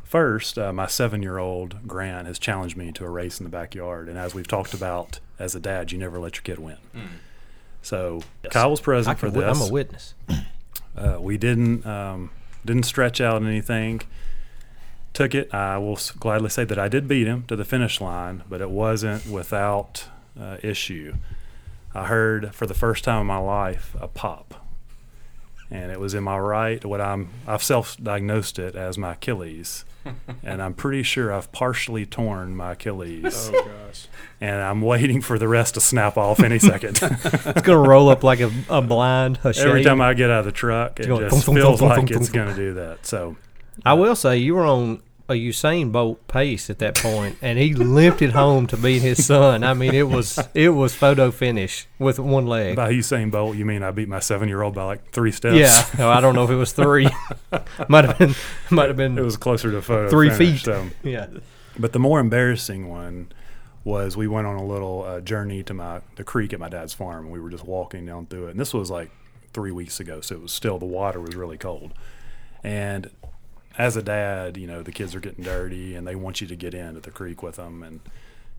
first, 0.04 0.58
uh, 0.58 0.74
my 0.74 0.88
seven-year-old 0.88 1.88
Grant 1.88 2.28
has 2.28 2.38
challenged 2.40 2.76
me 2.78 2.92
to 2.94 3.06
a 3.06 3.10
race 3.10 3.40
in 3.40 3.44
the 3.46 3.50
backyard, 3.50 4.10
and 4.10 4.18
as 4.18 4.34
we've 4.36 4.48
talked 4.48 4.74
about, 4.74 5.20
as 5.40 5.56
a 5.56 5.60
dad, 5.60 5.92
you 5.92 5.98
never 5.98 6.20
let 6.20 6.36
your 6.36 6.44
kid 6.44 6.60
win. 6.60 6.78
So 7.82 8.22
Kyle 8.50 8.72
was 8.72 8.82
present 8.82 9.18
for 9.20 9.30
this. 9.30 9.62
I'm 9.62 9.70
a 9.70 9.72
witness. 9.72 10.14
Uh, 10.98 11.18
we 11.20 11.38
didn't 11.38 11.86
um, 11.86 12.30
didn't 12.66 12.84
stretch 12.84 13.20
out 13.20 13.44
anything. 13.44 14.00
Took 15.12 15.36
it. 15.36 15.54
I 15.54 15.78
will 15.78 15.98
s- 15.98 16.12
gladly 16.12 16.50
say 16.50 16.64
that 16.64 16.80
I 16.80 16.88
did 16.88 17.06
beat 17.06 17.28
him 17.28 17.44
to 17.50 17.58
the 17.58 17.66
finish 17.66 18.00
line, 18.00 18.44
but 18.50 18.62
it 18.62 18.70
wasn't 18.70 19.26
without 19.28 20.06
uh, 20.40 20.56
issue. 20.64 21.16
I 21.94 22.06
heard 22.06 22.56
for 22.56 22.66
the 22.66 22.74
first 22.74 23.04
time 23.04 23.20
in 23.20 23.28
my 23.28 23.40
life 23.40 23.94
a 24.00 24.08
pop, 24.08 24.65
and 25.72 25.92
it 25.92 26.00
was 26.00 26.14
in 26.14 26.24
my 26.24 26.38
right. 26.38 26.84
What 26.86 27.02
I'm 27.02 27.30
I've 27.48 27.64
self-diagnosed 27.64 28.60
it 28.60 28.76
as 28.76 28.98
my 28.98 29.14
Achilles, 29.14 29.86
and 30.44 30.62
I'm 30.62 30.74
pretty 30.74 31.04
sure 31.04 31.34
I've 31.34 31.52
partially 31.52 32.06
torn 32.06 32.56
my 32.56 32.74
Achilles, 32.74 33.50
Oh 33.54 33.64
gosh. 33.88 34.08
and 34.40 34.62
I'm 34.62 34.82
waiting 34.82 35.22
for 35.22 35.40
the 35.40 35.48
rest 35.48 35.74
to 35.76 35.82
snap 35.82 36.18
off 36.18 36.40
any 36.42 36.60
second. 36.60 37.00
It's 37.02 37.62
gonna 37.62 37.88
roll 37.88 38.10
up 38.10 38.24
like 38.24 38.40
a, 38.40 38.52
a 38.70 38.82
blind. 38.82 39.40
A 39.44 39.54
Every 39.58 39.84
time 39.84 40.02
I 40.02 40.14
get 40.14 40.30
out 40.30 40.40
of 40.40 40.46
the 40.46 40.52
truck, 40.52 41.00
it 41.00 41.08
just 41.08 41.46
thunk, 41.46 41.46
thunk, 41.46 41.58
feels 41.58 41.82
like 41.82 42.12
it's 42.12 42.30
going 42.30 42.50
to 42.50 42.56
do 42.56 42.74
that. 42.76 43.06
So 43.06 43.36
I 43.86 43.94
will 43.94 44.16
say 44.16 44.38
you 44.38 44.56
were 44.56 44.66
on 44.66 45.02
a 45.28 45.34
Usain 45.34 45.92
Bolt 45.92 46.28
pace 46.28 46.70
at 46.70 46.80
that 46.80 46.96
point, 46.96 47.38
and 47.42 47.58
he 47.58 47.74
limped 47.74 48.22
it 48.22 48.32
home 48.32 48.68
to 48.68 48.78
beat 48.78 49.02
his 49.02 49.26
son. 49.26 49.64
I 49.64 49.74
mean, 49.74 49.94
it 49.94 50.08
was 50.08 50.40
it 50.54 50.70
was 50.70 50.94
photo 50.94 51.32
finish 51.32 51.88
with 51.98 52.20
one 52.20 52.46
leg. 52.46 52.76
By 52.76 52.92
Usain 52.94 53.32
Bolt, 53.32 53.56
you 53.56 53.66
mean 53.66 53.84
I 53.84 53.92
beat 53.92 54.08
my 54.08 54.20
seven-year-old 54.20 54.76
by 54.76 54.84
like 54.84 55.12
three 55.12 55.32
steps? 55.32 55.56
Yeah, 55.56 55.86
no, 55.98 56.10
I 56.10 56.22
don't 56.22 56.36
know 56.36 56.44
if 56.44 56.50
it 56.50 56.56
was 56.56 56.74
three. 56.74 57.10
might 57.90 58.06
have 58.06 58.18
been, 58.18 58.36
might 58.70 58.88
have 58.88 58.98
been. 58.98 59.18
it 59.18 59.24
was 59.24 59.38
closer 59.38 59.72
to 59.72 59.82
photo 59.82 60.10
Three 60.10 60.30
finish, 60.30 60.62
feet. 60.62 60.66
So. 60.66 60.88
yeah. 61.04 61.28
But 61.78 61.94
the 61.94 62.00
more 62.00 62.20
embarrassing 62.20 62.88
one 62.88 63.32
was 63.84 64.16
we 64.16 64.28
went 64.28 64.48
on 64.48 64.56
a 64.56 64.66
little 64.66 65.04
uh, 65.04 65.22
journey 65.22 65.64
to 65.64 65.74
my 65.74 66.02
the 66.16 66.24
creek 66.24 66.54
at 66.54 66.60
my 66.60 66.70
dad's 66.70 66.94
farm, 66.94 67.26
and 67.26 67.34
we 67.34 67.40
were 67.40 67.50
just 67.50 67.66
walking 67.66 68.06
down 68.06 68.28
through 68.28 68.48
it. 68.48 68.52
And 68.52 68.60
this 68.60 68.74
was 68.74 68.92
like 68.92 69.12
three 69.54 69.72
weeks 69.72 70.00
ago, 70.00 70.22
so 70.22 70.36
it 70.36 70.42
was 70.42 70.52
still 70.52 70.78
the 70.78 70.86
water 70.86 71.20
was 71.20 71.36
really 71.36 71.58
cold. 71.58 71.94
And 72.64 73.10
as 73.78 73.98
a 73.98 74.02
dad, 74.02 74.58
you 74.58 74.68
know 74.68 74.82
the 74.82 74.92
kids 74.92 75.16
are 75.16 75.20
getting 75.20 75.44
dirty, 75.44 75.96
and 75.96 76.08
they 76.08 76.16
want 76.16 76.42
you 76.42 76.48
to 76.48 76.56
get 76.56 76.74
in 76.74 76.88
into 76.88 77.02
the 77.02 77.12
creek 77.12 77.44
with 77.44 77.56
them. 77.56 77.84
And 77.84 78.00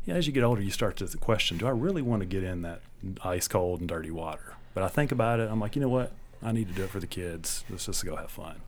yeah, 0.05 0.15
as 0.15 0.27
you 0.27 0.33
get 0.33 0.45
older, 0.45 0.63
you 0.63 0.71
start 0.71 0.97
to 0.97 1.07
question: 1.19 1.59
Do 1.59 1.67
I 1.67 1.71
really 1.71 2.03
want 2.03 2.21
to 2.21 2.27
get 2.27 2.45
in 2.45 2.63
that 2.63 2.81
ice 3.23 3.49
cold 3.49 3.81
and 3.81 3.89
dirty 3.89 4.11
water? 4.11 4.55
But 4.75 4.85
I 4.85 4.89
think 4.89 5.13
about 5.13 5.41
it. 5.41 5.51
I'm 5.51 5.61
like, 5.61 5.75
you 5.75 5.83
know 5.83 5.89
what? 5.89 6.13
I 6.43 6.53
need 6.53 6.69
to 6.69 6.75
do 6.75 6.85
it 6.85 6.91
for 6.91 7.01
the 7.01 7.07
kids. 7.07 7.65
Let's 7.71 7.87
just 7.87 8.05
go 8.05 8.17
have 8.17 8.31
fun. 8.31 8.61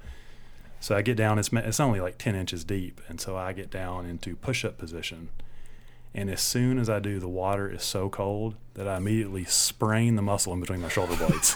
So 0.81 0.97
I 0.97 1.03
get 1.03 1.17
down. 1.17 1.39
It's 1.39 1.51
it's 1.53 1.81
only 1.81 2.01
like 2.01 2.19
ten 2.19 2.35
inches 2.35 2.65
deep, 2.65 3.01
and 3.09 3.21
so 3.21 3.37
I 3.37 3.53
get 3.53 3.71
down 3.71 4.07
into 4.07 4.37
push-up 4.37 4.79
position. 4.79 5.29
And 6.15 6.31
as 6.31 6.41
soon 6.41 6.79
as 6.79 6.89
I 6.89 7.01
do, 7.01 7.21
the 7.21 7.29
water 7.29 7.71
is 7.71 7.83
so 7.83 8.09
cold 8.09 8.55
that 8.75 8.89
I 8.89 8.97
immediately 8.97 9.45
sprain 9.45 10.17
the 10.17 10.23
muscle 10.23 10.55
in 10.55 10.61
between 10.61 10.81
my 10.81 10.89
shoulder 10.89 11.15
blades, 11.17 11.55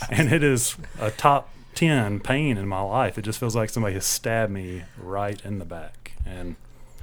and 0.10 0.32
it 0.32 0.42
is 0.42 0.76
a 0.98 1.10
top 1.10 1.50
ten 1.74 2.20
pain 2.20 2.56
in 2.56 2.66
my 2.68 2.80
life. 2.80 3.18
It 3.18 3.22
just 3.22 3.38
feels 3.38 3.54
like 3.56 3.70
somebody 3.70 3.94
has 3.94 4.04
stabbed 4.04 4.52
me 4.52 4.84
right 4.98 5.40
in 5.44 5.58
the 5.58 5.64
back, 5.64 6.12
and 6.26 6.56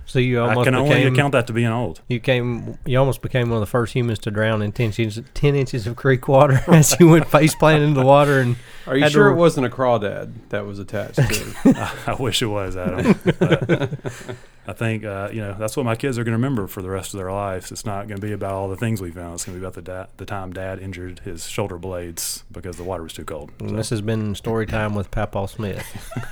So 0.05 0.19
you 0.19 0.39
I 0.41 0.49
almost 0.49 0.65
can 0.65 0.75
only 0.75 0.89
became 0.95 1.13
account 1.13 1.31
that 1.33 1.47
to 1.47 1.53
being 1.53 1.67
old. 1.67 2.01
you 2.09 2.19
came 2.19 2.77
you 2.85 2.97
almost 2.99 3.21
became 3.21 3.49
one 3.49 3.57
of 3.57 3.61
the 3.61 3.65
first 3.71 3.93
humans 3.93 4.19
to 4.19 4.31
drown 4.31 4.61
in 4.61 4.71
ten 4.71 4.87
inches 4.87 5.21
ten 5.33 5.55
inches 5.55 5.87
of 5.87 5.95
creek 5.95 6.27
water 6.27 6.61
as 6.67 6.95
you 6.99 7.07
went 7.07 7.27
face 7.27 7.55
planting 7.55 7.89
into 7.89 7.99
the 8.01 8.05
water 8.05 8.39
and 8.39 8.55
Are 8.87 8.95
you 8.95 9.03
Had 9.03 9.09
to 9.09 9.13
sure 9.13 9.29
it 9.29 9.35
wasn't 9.35 9.65
a 9.65 9.69
crawdad 9.69 10.33
that 10.49 10.65
was 10.65 10.79
attached 10.79 11.15
to? 11.15 11.91
I 12.07 12.15
wish 12.19 12.41
it 12.41 12.47
was 12.47 12.75
Adam. 12.75 13.15
But 14.65 14.75
I 14.75 14.77
think 14.77 15.03
uh, 15.03 15.29
you 15.33 15.41
know 15.41 15.55
that's 15.57 15.75
what 15.75 15.85
my 15.85 15.95
kids 15.95 16.17
are 16.17 16.23
going 16.23 16.33
to 16.33 16.37
remember 16.37 16.67
for 16.67 16.81
the 16.81 16.89
rest 16.89 17.13
of 17.13 17.17
their 17.19 17.31
lives. 17.31 17.71
It's 17.71 17.85
not 17.85 18.07
going 18.07 18.19
to 18.21 18.25
be 18.25 18.31
about 18.33 18.53
all 18.53 18.69
the 18.69 18.75
things 18.75 19.01
we 19.01 19.11
found. 19.11 19.33
It's 19.35 19.45
going 19.45 19.55
to 19.57 19.59
be 19.59 19.65
about 19.65 19.73
the 19.73 19.81
da- 19.81 20.07
the 20.17 20.25
time 20.25 20.53
Dad 20.53 20.79
injured 20.79 21.19
his 21.19 21.47
shoulder 21.47 21.77
blades 21.77 22.43
because 22.51 22.77
the 22.77 22.83
water 22.83 23.03
was 23.03 23.13
too 23.13 23.25
cold. 23.25 23.51
So- 23.59 23.65
this 23.67 23.89
has 23.89 24.01
been 24.01 24.35
story 24.35 24.65
time 24.67 24.93
with 24.95 25.09
Papaw 25.11 25.47
Smith. 25.47 25.85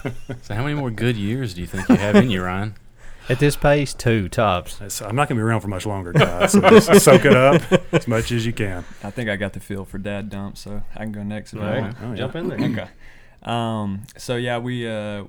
So, 0.43 0.53
how 0.55 0.63
many 0.63 0.75
more 0.75 0.91
good 0.91 1.17
years 1.17 1.53
do 1.53 1.61
you 1.61 1.67
think 1.67 1.89
you 1.89 1.95
have 1.95 2.15
in 2.15 2.29
you, 2.29 2.43
Ryan? 2.43 2.75
At 3.27 3.37
this 3.39 3.55
pace, 3.55 3.93
two 3.93 4.29
tops. 4.29 4.75
It's- 4.75 5.01
I'm 5.01 5.15
not 5.15 5.27
going 5.27 5.37
to 5.37 5.41
be 5.41 5.41
around 5.41 5.61
for 5.61 5.67
much 5.67 5.85
longer, 5.85 6.13
guys. 6.13 6.51
So 6.53 6.61
just 6.69 7.01
soak 7.05 7.25
it 7.25 7.33
up 7.35 7.61
as 7.93 8.07
much 8.07 8.31
as 8.31 8.45
you 8.45 8.53
can. 8.53 8.85
I 9.03 9.11
think 9.11 9.29
I 9.29 9.35
got 9.35 9.53
the 9.53 9.59
feel 9.59 9.85
for 9.85 9.97
dad 9.99 10.29
dump, 10.29 10.57
so 10.57 10.81
I 10.95 10.99
can 10.99 11.11
go 11.11 11.21
next. 11.23 11.53
if 11.53 11.59
you 11.59 11.65
All 11.65 11.71
right, 11.71 11.81
want. 11.81 11.97
Oh, 12.01 12.09
yeah. 12.11 12.15
jump 12.15 12.35
in 12.35 12.47
there. 12.47 12.57
Okay. 12.59 12.87
Um, 13.43 14.03
so 14.17 14.35
yeah, 14.35 14.57
we 14.57 14.87
uh, 14.87 15.25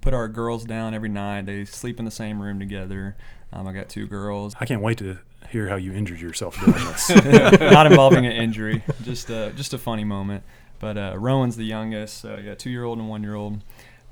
put 0.00 0.14
our 0.14 0.28
girls 0.28 0.64
down 0.64 0.94
every 0.94 1.08
night. 1.08 1.46
They 1.46 1.64
sleep 1.64 1.98
in 1.98 2.04
the 2.04 2.10
same 2.10 2.40
room 2.40 2.58
together. 2.58 3.16
Um, 3.52 3.66
I 3.66 3.72
got 3.72 3.88
two 3.88 4.06
girls. 4.06 4.54
I 4.60 4.66
can't 4.66 4.82
wait 4.82 4.98
to 4.98 5.18
hear 5.50 5.68
how 5.68 5.76
you 5.76 5.92
injured 5.92 6.20
yourself 6.20 6.58
doing 6.60 6.72
this. 6.86 7.08
Not 7.60 7.86
involving 7.86 8.26
an 8.26 8.32
injury, 8.44 8.82
just 9.02 9.30
a 9.30 9.52
just 9.56 9.74
a 9.74 9.78
funny 9.78 10.04
moment. 10.04 10.44
But 10.78 10.96
uh, 10.96 11.14
Rowan's 11.16 11.56
the 11.56 11.64
youngest. 11.64 12.18
So 12.18 12.34
I 12.36 12.42
got 12.42 12.58
two 12.58 12.70
year 12.70 12.84
old 12.84 12.98
and 12.98 13.08
one 13.08 13.22
year 13.22 13.34
old. 13.34 13.60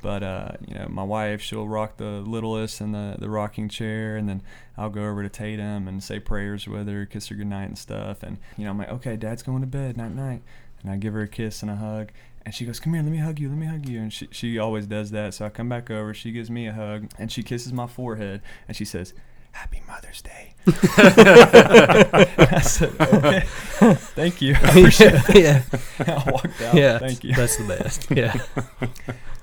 But 0.02 0.22
uh, 0.22 0.52
you 0.66 0.74
know, 0.74 0.86
my 0.88 1.02
wife 1.02 1.40
she'll 1.40 1.66
rock 1.66 1.96
the 1.96 2.20
littlest 2.20 2.80
in 2.80 2.92
the 2.92 3.16
the 3.18 3.30
rocking 3.30 3.68
chair, 3.68 4.16
and 4.16 4.28
then 4.28 4.42
I'll 4.76 4.90
go 4.90 5.04
over 5.04 5.22
to 5.22 5.28
Tatum 5.28 5.88
and 5.88 6.02
say 6.02 6.18
prayers 6.20 6.66
with 6.68 6.88
her, 6.88 7.06
kiss 7.06 7.28
her 7.28 7.34
goodnight 7.34 7.68
and 7.68 7.78
stuff. 7.78 8.22
And 8.22 8.38
you 8.56 8.64
know, 8.64 8.70
I'm 8.70 8.78
like, 8.78 8.90
okay, 8.90 9.16
Dad's 9.16 9.42
going 9.42 9.60
to 9.62 9.66
bed, 9.66 9.96
night 9.96 10.14
night. 10.14 10.42
And 10.82 10.90
I 10.90 10.96
give 10.96 11.14
her 11.14 11.22
a 11.22 11.28
kiss 11.28 11.62
and 11.62 11.70
a 11.70 11.76
hug, 11.76 12.12
and 12.46 12.54
she 12.54 12.64
goes, 12.64 12.80
"Come 12.80 12.94
here, 12.94 13.02
let 13.02 13.12
me 13.12 13.18
hug 13.18 13.38
you, 13.38 13.48
let 13.50 13.58
me 13.58 13.66
hug 13.66 13.86
you." 13.86 14.00
And 14.00 14.10
she 14.10 14.28
she 14.30 14.58
always 14.58 14.86
does 14.86 15.10
that. 15.10 15.34
So 15.34 15.44
I 15.44 15.50
come 15.50 15.68
back 15.68 15.90
over, 15.90 16.14
she 16.14 16.32
gives 16.32 16.48
me 16.50 16.66
a 16.68 16.72
hug, 16.72 17.10
and 17.18 17.30
she 17.30 17.42
kisses 17.42 17.72
my 17.74 17.86
forehead, 17.86 18.40
and 18.68 18.74
she 18.76 18.84
says, 18.86 19.12
"Happy 19.52 19.82
Mother's 19.86 20.22
Day." 20.22 20.54
I 20.66 22.60
said, 22.62 22.92
"Okay, 23.00 23.40
thank 24.14 24.40
you." 24.42 24.54
I 24.54 24.68
appreciate 24.68 25.14
it. 25.14 25.36
yeah, 25.42 25.62
I 26.00 26.30
walked 26.30 26.60
out. 26.62 26.74
yeah. 26.74 26.98
Thank 26.98 27.24
you. 27.24 27.34
That's 27.34 27.56
the 27.56 27.64
best. 27.64 28.10
Yeah. 28.10 28.34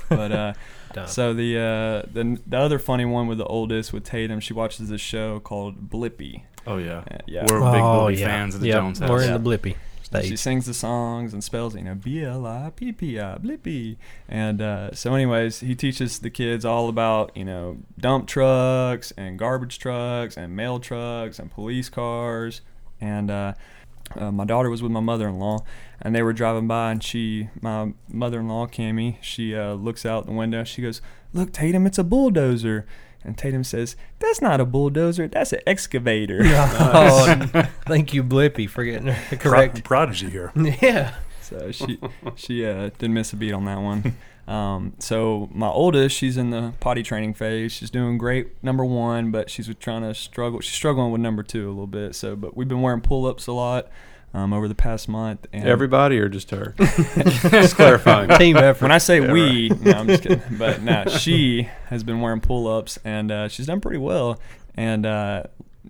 But 0.09 0.31
uh, 0.31 0.53
Dumb. 0.93 1.07
so 1.07 1.33
the 1.33 1.57
uh, 1.57 2.09
the 2.11 2.39
the 2.45 2.57
other 2.57 2.79
funny 2.79 3.05
one 3.05 3.27
with 3.27 3.37
the 3.37 3.45
oldest 3.45 3.93
with 3.93 4.03
Tatum, 4.03 4.39
she 4.39 4.53
watches 4.53 4.89
this 4.89 5.01
show 5.01 5.39
called 5.39 5.89
Blippi. 5.89 6.43
Oh 6.65 6.77
yeah, 6.77 7.03
Uh, 7.11 7.17
yeah. 7.27 7.41
we're 7.49 7.59
big 7.59 7.81
Oh, 7.81 7.99
Bobby 8.07 8.15
yeah. 8.15 8.27
fans 8.27 8.55
of 8.55 8.61
the 8.61 8.67
Yep, 8.67 8.75
Jones 8.77 8.99
house. 8.99 9.09
We're 9.09 9.23
in 9.23 9.33
the 9.43 9.49
Blippi 9.49 9.75
She 10.21 10.35
sings 10.35 10.65
the 10.65 10.73
songs 10.73 11.33
and 11.33 11.43
spells, 11.43 11.75
you 11.75 11.81
know, 11.81 11.95
B 11.95 12.23
L 12.23 12.45
I 12.45 12.71
P 12.75 12.91
P 12.91 13.19
I, 13.19 13.37
Blippi. 13.37 13.97
And 14.29 14.61
uh, 14.61 14.93
so, 14.93 15.15
anyways, 15.15 15.61
he 15.61 15.75
teaches 15.75 16.19
the 16.19 16.29
kids 16.29 16.63
all 16.65 16.89
about, 16.89 17.35
you 17.35 17.45
know, 17.45 17.77
dump 17.99 18.27
trucks 18.27 19.11
and 19.17 19.39
garbage 19.39 19.79
trucks 19.79 20.37
and 20.37 20.55
mail 20.55 20.79
trucks 20.79 21.39
and 21.39 21.51
police 21.51 21.89
cars. 21.89 22.61
And 23.01 23.31
uh, 23.31 23.53
uh, 24.15 24.31
my 24.31 24.45
daughter 24.45 24.69
was 24.69 24.83
with 24.83 24.91
my 24.91 24.99
mother-in-law, 24.99 25.59
and 26.01 26.13
they 26.13 26.21
were 26.21 26.33
driving 26.33 26.67
by, 26.67 26.91
and 26.91 27.03
she, 27.03 27.49
my 27.61 27.93
mother-in-law, 28.07 28.67
Cammy, 28.67 29.17
she 29.21 29.55
uh, 29.55 29.73
looks 29.73 30.05
out 30.05 30.25
the 30.25 30.31
window. 30.31 30.63
She 30.63 30.81
goes, 30.81 31.01
"Look, 31.33 31.51
Tatum, 31.51 31.87
it's 31.87 31.97
a 31.97 32.03
bulldozer." 32.03 32.85
And 33.23 33.37
Tatum 33.37 33.63
says, 33.63 33.95
"That's 34.19 34.41
not 34.41 34.59
a 34.59 34.65
bulldozer. 34.65 35.27
That's 35.27 35.53
an 35.53 35.61
excavator." 35.65 36.41
oh, 36.43 37.67
thank 37.85 38.13
you, 38.13 38.23
Blippi, 38.23 38.69
for 38.69 38.83
getting 38.83 39.07
her 39.07 39.37
Pro- 39.37 39.51
correct. 39.51 39.83
prodigy 39.83 40.29
here. 40.29 40.51
Yeah. 40.81 41.15
So 41.41 41.71
she 41.71 41.99
she 42.35 42.65
uh, 42.65 42.89
didn't 42.97 43.13
miss 43.13 43.33
a 43.33 43.35
beat 43.35 43.51
on 43.53 43.65
that 43.65 43.79
one. 43.79 44.15
Um, 44.47 44.93
so 44.99 45.49
my 45.53 45.67
oldest, 45.67 46.15
she's 46.15 46.35
in 46.35 46.49
the 46.49 46.73
potty 46.79 47.03
training 47.03 47.33
phase. 47.33 47.71
She's 47.71 47.89
doing 47.89 48.17
great, 48.17 48.61
number 48.63 48.83
one, 48.83 49.31
but 49.31 49.49
she's 49.49 49.73
trying 49.75 50.01
to 50.01 50.13
struggle. 50.13 50.59
She's 50.61 50.73
struggling 50.75 51.11
with 51.11 51.21
number 51.21 51.43
two 51.43 51.67
a 51.67 51.69
little 51.69 51.87
bit. 51.87 52.15
So, 52.15 52.35
but 52.35 52.57
we've 52.57 52.67
been 52.67 52.81
wearing 52.81 53.01
pull 53.01 53.25
ups 53.25 53.47
a 53.47 53.53
lot 53.53 53.87
um, 54.33 54.53
over 54.53 54.67
the 54.67 54.75
past 54.75 55.07
month. 55.07 55.45
And 55.53 55.67
Everybody 55.67 56.19
or 56.19 56.29
just 56.29 56.51
her? 56.51 56.73
just 56.79 57.75
clarifying. 57.75 58.29
Team 58.37 58.57
effort. 58.57 58.81
when 58.81 58.91
I 58.91 58.97
say 58.97 59.19
we, 59.19 59.69
no, 59.69 59.91
I'm 59.91 60.07
just 60.07 60.23
kidding. 60.23 60.41
But 60.57 60.81
no, 60.81 61.05
she 61.07 61.69
has 61.87 62.03
been 62.03 62.21
wearing 62.21 62.41
pull 62.41 62.67
ups 62.67 62.97
and 63.03 63.31
uh, 63.31 63.47
she's 63.47 63.67
done 63.67 63.81
pretty 63.81 63.99
well. 63.99 64.39
And 64.75 65.05
uh, 65.05 65.43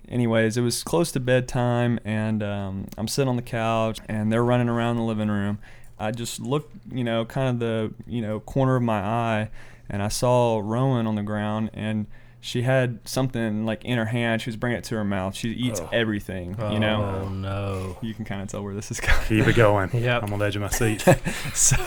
anyways, 0.10 0.58
it 0.58 0.62
was 0.62 0.84
close 0.84 1.12
to 1.14 1.20
bedtime, 1.20 2.00
and 2.04 2.44
um, 2.44 2.88
I'm 2.98 3.08
sitting 3.08 3.30
on 3.30 3.36
the 3.36 3.42
couch, 3.42 4.00
and 4.08 4.32
they're 4.32 4.44
running 4.44 4.70
around 4.70 4.98
the 4.98 5.04
living 5.04 5.30
room. 5.30 5.60
I 6.00 6.12
just 6.12 6.40
looked, 6.40 6.76
you 6.92 7.04
know, 7.04 7.24
kind 7.26 7.50
of 7.50 7.60
the 7.60 7.94
you 8.06 8.22
know 8.22 8.40
corner 8.42 8.76
of 8.76 8.84
my 8.84 9.00
eye, 9.00 9.50
and 9.90 10.04
I 10.04 10.10
saw 10.10 10.60
Rowan 10.64 11.08
on 11.08 11.16
the 11.16 11.24
ground, 11.24 11.70
and 11.74 12.08
she 12.46 12.64
had 12.64 13.00
something 13.06 13.66
like 13.66 13.86
in 13.86 13.98
her 13.98 14.04
hand. 14.06 14.42
She 14.42 14.50
was 14.50 14.58
bringing 14.58 14.78
it 14.78 14.84
to 14.86 14.96
her 14.96 15.06
mouth. 15.06 15.34
She 15.34 15.50
eats 15.52 15.80
Oh. 15.80 15.90
everything, 15.94 16.58
you 16.72 16.78
know. 16.80 17.22
Oh 17.24 17.30
no. 17.30 17.98
You 18.02 18.14
can 18.14 18.26
kind 18.26 18.42
of 18.42 18.50
tell 18.50 18.62
where 18.64 18.74
this 18.74 18.92
is 18.92 19.00
going. 19.00 19.18
Keep 19.30 19.48
it 19.48 19.56
going. 19.56 19.90
yeah, 19.94 20.20
I'm 20.22 20.32
on 20.34 20.40
the 20.40 20.46
edge 20.46 20.58
of 20.58 20.62
my 20.62 20.68
seat. 20.70 21.06
so 21.54 21.78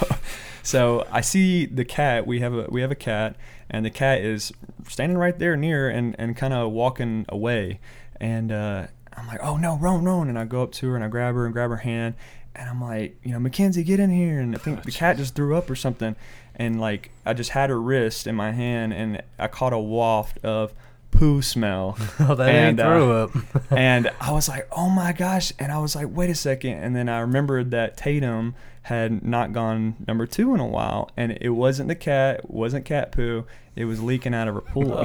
so 0.62 1.06
I 1.12 1.20
see 1.20 1.66
the 1.66 1.84
cat. 1.84 2.26
We 2.26 2.40
have 2.40 2.54
a 2.54 2.66
we 2.70 2.80
have 2.80 2.90
a 2.90 2.94
cat, 2.96 3.36
and 3.68 3.84
the 3.84 3.90
cat 3.90 4.22
is 4.22 4.50
standing 4.88 5.18
right 5.18 5.38
there 5.38 5.56
near 5.56 5.88
and 5.90 6.16
and 6.18 6.34
kind 6.36 6.54
of 6.54 6.72
walking 6.72 7.26
away. 7.28 7.78
And 8.18 8.50
uh, 8.50 8.86
I'm 9.14 9.26
like, 9.26 9.40
oh 9.42 9.58
no, 9.58 9.76
Rowan, 9.76 10.04
Rowan, 10.04 10.28
and 10.30 10.38
I 10.38 10.46
go 10.46 10.62
up 10.62 10.72
to 10.72 10.88
her 10.88 10.96
and 10.96 11.04
I 11.04 11.08
grab 11.08 11.34
her 11.34 11.44
and 11.44 11.52
grab 11.52 11.68
her 11.68 11.76
hand, 11.76 12.14
and 12.54 12.68
I'm 12.70 12.80
like, 12.80 13.18
you 13.22 13.32
know, 13.32 13.38
Mackenzie, 13.38 13.84
get 13.84 14.00
in 14.00 14.10
here. 14.10 14.40
And 14.40 14.54
I 14.54 14.58
think 14.58 14.84
the 14.84 14.90
cat 14.90 15.18
just 15.18 15.34
threw 15.34 15.54
up 15.54 15.68
or 15.68 15.76
something, 15.76 16.16
and 16.56 16.80
like 16.80 17.10
I 17.24 17.32
just 17.34 17.50
had 17.50 17.70
her 17.70 17.80
wrist 17.80 18.26
in 18.26 18.34
my 18.34 18.52
hand, 18.52 18.92
and 18.92 19.22
I 19.38 19.46
caught 19.48 19.72
a 19.72 19.78
waft 19.78 20.38
of 20.44 20.72
poo 21.10 21.40
smell. 21.42 21.96
Oh, 22.20 22.34
that 22.34 22.48
And, 22.48 22.80
ain't 22.80 22.88
uh, 22.88 23.24
up. 23.24 23.30
and 23.70 24.10
I 24.20 24.32
was 24.32 24.48
like, 24.48 24.68
oh 24.72 24.88
my 24.88 25.12
gosh. 25.12 25.52
And 25.58 25.70
I 25.70 25.78
was 25.78 25.94
like, 25.94 26.08
wait 26.10 26.30
a 26.30 26.34
second. 26.34 26.72
And 26.82 26.96
then 26.96 27.08
I 27.08 27.20
remembered 27.20 27.70
that 27.70 27.96
Tatum 27.96 28.54
had 28.82 29.22
not 29.24 29.52
gone 29.52 29.96
number 30.06 30.26
two 30.26 30.54
in 30.54 30.60
a 30.60 30.66
while. 30.66 31.10
And 31.16 31.36
it 31.40 31.50
wasn't 31.50 31.88
the 31.88 31.94
cat, 31.94 32.40
it 32.40 32.50
wasn't 32.50 32.84
cat 32.84 33.12
poo. 33.12 33.44
It 33.74 33.84
was 33.84 34.02
leaking 34.02 34.34
out 34.34 34.48
of 34.48 34.54
her 34.54 34.60
pool. 34.62 34.98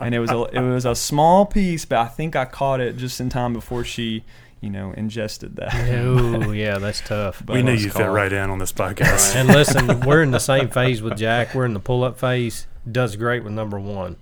and 0.00 0.14
it 0.14 0.18
was 0.20 0.30
a, 0.30 0.42
it 0.44 0.60
was 0.60 0.84
a 0.86 0.94
small 0.94 1.44
piece, 1.44 1.84
but 1.84 1.98
I 1.98 2.06
think 2.06 2.34
I 2.34 2.44
caught 2.46 2.80
it 2.80 2.96
just 2.96 3.20
in 3.20 3.28
time 3.28 3.52
before 3.52 3.84
she, 3.84 4.24
you 4.60 4.70
know, 4.70 4.92
ingested 4.92 5.56
that. 5.56 5.74
oh 6.04 6.50
yeah, 6.52 6.78
that's 6.80 7.00
tough. 7.00 7.42
we 7.48 7.62
knew 7.62 7.72
you'd 7.72 7.92
fit 7.92 8.06
right 8.06 8.32
in 8.32 8.50
on 8.50 8.58
this 8.58 8.72
podcast. 8.72 9.34
And 9.36 9.48
listen, 9.48 10.00
we're 10.06 10.22
in 10.22 10.30
the 10.30 10.40
same 10.40 10.68
phase 10.68 11.00
with 11.02 11.16
Jack. 11.16 11.54
We're 11.54 11.64
in 11.66 11.74
the 11.74 11.80
pull 11.80 12.04
up 12.04 12.18
phase. 12.18 12.66
Does 12.90 13.16
great 13.16 13.44
with 13.44 13.52
number 13.52 13.78
one. 13.78 14.16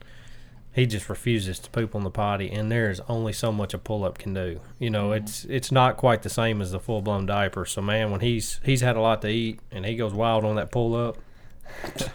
He 0.73 0.85
just 0.85 1.09
refuses 1.09 1.59
to 1.61 1.71
poop 1.71 1.95
on 1.95 2.05
the 2.05 2.11
potty, 2.11 2.51
and 2.51 2.71
there's 2.71 3.01
only 3.09 3.33
so 3.33 3.51
much 3.51 3.73
a 3.73 3.79
pull 3.79 4.05
up 4.05 4.19
can 4.19 4.35
do. 4.35 4.61
You 4.79 4.91
know, 4.91 5.13
it's 5.13 5.47
it's 5.47 5.73
not 5.73 5.97
quite 5.97 6.23
the 6.23 6.29
same 6.29 6.61
as 6.61 6.71
the 6.73 6.79
full 6.81 7.01
blown 7.01 7.25
diaper. 7.25 7.65
So 7.65 7.81
man, 7.81 8.11
when 8.11 8.21
he's 8.21 8.61
he's 8.63 8.83
had 8.83 8.95
a 8.97 9.01
lot 9.01 9.23
to 9.23 9.29
eat 9.29 9.61
and 9.73 9.87
he 9.87 9.97
goes 9.97 10.13
wild 10.13 10.45
on 10.45 10.57
that 10.57 10.71
pull 10.71 10.95
up, 10.95 11.17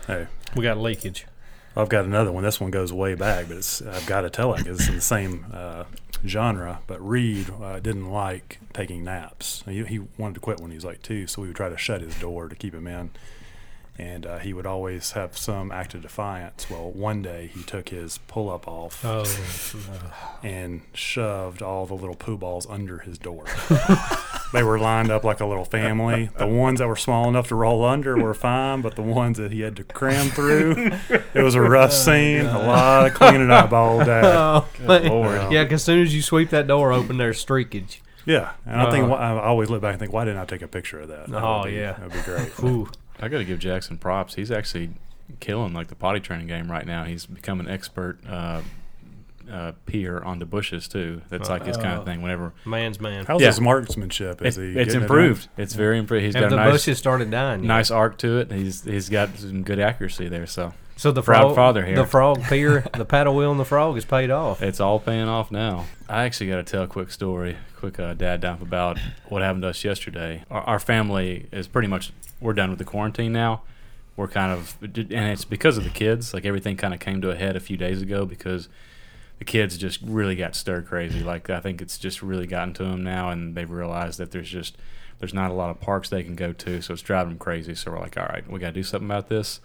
Hey, 0.06 0.28
we 0.56 0.62
got 0.64 0.78
leakage. 0.78 1.26
I've 1.76 1.90
got 1.90 2.06
another 2.06 2.32
one. 2.32 2.44
This 2.44 2.60
one 2.60 2.70
goes 2.70 2.92
way 2.94 3.16
back, 3.16 3.48
but 3.48 3.58
it's 3.58 3.82
I've 3.82 4.06
got 4.06 4.22
to 4.22 4.30
tell 4.30 4.54
it 4.54 4.66
'cause 4.66 4.80
it's 4.82 4.90
in 4.90 4.96
the 4.96 5.02
same 5.02 5.46
uh, 5.52 5.86
genre. 6.26 6.80
But 6.88 7.06
Reed 7.06 7.50
uh, 7.62 7.80
didn't 7.80 8.10
like 8.10 8.60
taking 8.74 9.04
naps. 9.04 9.64
He, 9.66 9.84
he 9.86 10.00
wanted 10.18 10.36
to 10.36 10.40
quit 10.40 10.60
when 10.60 10.72
he 10.72 10.76
was 10.76 10.86
like 10.86 11.02
two, 11.02 11.28
so 11.28 11.42
we 11.42 11.48
would 11.48 11.58
try 11.58 11.70
to 11.70 11.78
shut 11.78 12.02
his 12.02 12.20
door 12.20 12.48
to 12.50 12.56
keep 12.56 12.74
him 12.74 12.88
in. 12.88 13.12
And 14.00 14.26
uh, 14.26 14.40
he 14.40 14.52
would 14.54 14.66
always 14.66 15.12
have 15.12 15.38
some 15.38 15.72
act 15.72 15.94
of 15.94 16.02
defiance. 16.02 16.70
Well, 16.72 16.90
one 16.92 17.22
day 17.22 17.52
he 17.54 17.62
took 17.62 17.90
his 17.90 18.18
pull 18.28 18.50
up 18.50 18.68
off 18.68 19.04
Oh, 19.06 19.26
and 20.44 20.82
shoved 20.94 21.62
all 21.62 21.86
the 21.86 21.94
little 21.94 22.16
poo 22.16 22.38
balls 22.38 22.66
under 22.70 23.00
his 23.00 23.18
door. 23.18 23.46
they 24.54 24.64
were 24.64 24.80
lined 24.80 25.12
up 25.12 25.24
like 25.24 25.40
a 25.40 25.46
little 25.46 25.66
family. 25.66 26.30
The 26.38 26.48
ones 26.48 26.80
that 26.80 26.88
were 26.88 26.96
small 26.96 27.28
enough 27.30 27.48
to 27.50 27.56
roll 27.56 27.84
under 27.86 28.18
were 28.18 28.34
fine, 28.34 28.82
but 28.82 28.96
the 28.96 29.02
ones 29.02 29.38
that 29.38 29.52
he 29.52 29.62
had 29.62 29.76
to 29.76 29.84
cram 29.84 30.30
through, 30.30 30.92
it 31.34 31.44
was 31.44 31.56
a 31.56 31.62
rough 31.62 31.94
scene. 31.94 32.46
A 32.46 32.60
lot 32.60 33.06
of 33.08 33.14
cleaning 33.14 33.52
up 33.52 33.72
all 33.72 34.00
day. 34.04 34.22
oh 34.24 34.68
man. 34.80 35.06
Lord. 35.08 35.52
yeah. 35.52 35.64
'cause 35.66 35.74
as 35.74 35.84
soon 35.84 36.02
as 36.02 36.16
you 36.16 36.22
sweep 36.22 36.50
that 36.52 36.66
door 36.66 36.92
open, 36.92 37.18
there's 37.18 37.40
streakage. 37.40 38.02
Yeah, 38.26 38.52
and 38.66 38.80
I 38.82 38.90
think 38.92 39.06
Uh-huh. 39.06 39.16
I 39.16 39.42
always 39.44 39.70
look 39.70 39.82
back 39.82 39.92
and 39.94 40.00
think, 40.00 40.14
why 40.14 40.26
didn't 40.26 40.40
I 40.40 40.46
take 40.46 40.62
a 40.62 40.68
picture 40.68 41.00
of 41.02 41.08
that? 41.10 41.28
That 41.28 41.44
Oh, 41.44 41.62
would 41.62 41.70
be- 41.72 41.76
yeah. 41.78 41.94
that'd 41.94 42.14
be 42.14 42.22
great. 42.22 42.52
Ooh, 42.64 42.88
I 43.22 43.28
got 43.28 43.38
to 43.38 43.46
give 43.46 43.60
Jackson 43.60 43.98
props. 43.98 44.36
He's 44.36 44.52
actually 44.52 44.92
killing 45.40 45.74
like 45.74 45.88
the 45.88 45.96
potty 45.96 46.20
training 46.20 46.48
game 46.48 46.70
right 46.70 46.86
now. 46.86 47.04
He's 47.04 47.26
become 47.26 47.60
an 47.60 47.70
expert 47.70 48.18
uh, 48.28 48.62
uh, 49.50 49.72
peer 49.86 50.20
on 50.20 50.40
the 50.40 50.46
bushes 50.46 50.88
too. 50.88 51.22
That's 51.30 51.50
like 51.50 51.66
his 51.66 51.78
kind 51.78 51.98
of 52.00 52.06
thing. 52.06 52.22
Whenever 52.22 52.54
man's 52.66 53.00
man. 53.00 53.26
Yeah. 53.30 53.48
his 53.48 53.60
marksmanship? 53.62 54.42
Is 54.42 54.58
it, 54.58 54.62
he 54.62 54.68
it's 54.80 54.88
getting 54.94 55.02
it 55.02 55.04
improved, 55.04 55.50
it's 55.58 55.74
very 55.74 55.98
improved. 55.98 56.26
He's 56.26 56.34
Have 56.36 56.44
got 56.44 56.50
the 56.50 56.56
a 56.56 56.66
nice, 56.66 56.72
bushes 56.74 56.98
started 56.98 57.32
dying? 57.32 57.62
yet? 57.62 57.68
nice 57.68 57.92
arc 57.92 58.18
to 58.20 58.40
it. 58.40 58.52
He's 58.52 58.84
he's 58.84 59.10
got 59.10 59.38
some 59.38 59.64
good 59.64 59.80
accuracy 59.80 60.28
there. 60.28 60.48
So 60.48 60.74
So 61.02 61.12
the 61.12 61.24
Proud 61.24 61.46
frog, 61.46 61.56
father 61.56 61.84
here. 61.84 61.96
the 61.96 62.06
frog 62.06 62.44
pier, 62.44 62.86
the 62.96 63.06
paddle 63.06 63.36
wheel, 63.36 63.50
and 63.50 63.60
the 63.60 63.66
frog 63.66 63.98
is 63.98 64.06
paid 64.06 64.30
off. 64.30 64.62
it's 64.62 64.80
all 64.80 65.00
paying 65.00 65.28
off 65.28 65.50
now. 65.50 65.88
I 66.08 66.26
actually 66.26 66.52
got 66.52 66.58
to 66.58 66.64
tell 66.64 66.84
a 66.84 66.88
quick 66.88 67.10
story, 67.10 67.58
quick 67.76 68.00
uh, 68.00 68.14
dad 68.14 68.42
dump 68.42 68.62
about 68.62 69.00
what 69.28 69.42
happened 69.42 69.64
to 69.64 69.70
us 69.70 69.84
yesterday. 69.84 70.44
Our, 70.52 70.62
our 70.62 70.80
family 70.80 71.48
is 71.52 71.68
pretty 71.68 71.88
much 71.88 72.14
we're 72.40 72.54
done 72.54 72.70
with 72.70 72.78
the 72.78 72.86
quarantine 72.86 73.34
now. 73.34 73.64
We're 74.16 74.28
kind 74.28 74.52
of 74.52 74.78
and 74.84 75.12
it's 75.12 75.44
because 75.44 75.76
of 75.76 75.86
the 75.86 75.90
kids. 75.90 76.36
Like 76.36 76.46
everything 76.46 76.78
kind 76.78 76.94
of 76.94 77.00
came 77.00 77.20
to 77.22 77.32
a 77.32 77.36
head 77.36 77.56
a 77.56 77.60
few 77.60 77.78
days 77.78 78.04
ago 78.04 78.28
because 78.28 78.70
the 79.40 79.46
kids 79.46 79.80
just 79.80 80.04
really 80.04 80.36
got 80.36 80.56
stir 80.56 80.84
crazy. 80.84 81.24
Like 81.24 81.50
I 81.50 81.62
think 81.62 81.82
it's 81.82 81.98
just 81.98 82.22
really 82.22 82.46
gotten 82.46 82.76
to 82.76 82.84
them 82.84 83.04
now, 83.04 83.32
and 83.32 83.56
they've 83.56 83.72
realized 83.72 84.20
that 84.20 84.30
there's 84.30 84.52
just 84.52 84.78
there's 85.18 85.34
not 85.34 85.50
a 85.50 85.56
lot 85.56 85.72
of 85.72 85.80
parks 85.82 86.10
they 86.10 86.22
can 86.22 86.36
go 86.36 86.54
to, 86.54 86.80
so 86.80 86.94
it's 86.94 87.02
driving 87.02 87.30
them 87.30 87.40
crazy. 87.40 87.74
So 87.74 87.90
we're 87.90 88.00
like, 88.00 88.18
all 88.18 88.28
right, 88.28 88.48
we 88.48 88.60
got 88.60 88.68
to 88.68 88.74
do 88.74 88.84
something 88.84 89.08
about 89.08 89.30
this. 89.30 89.62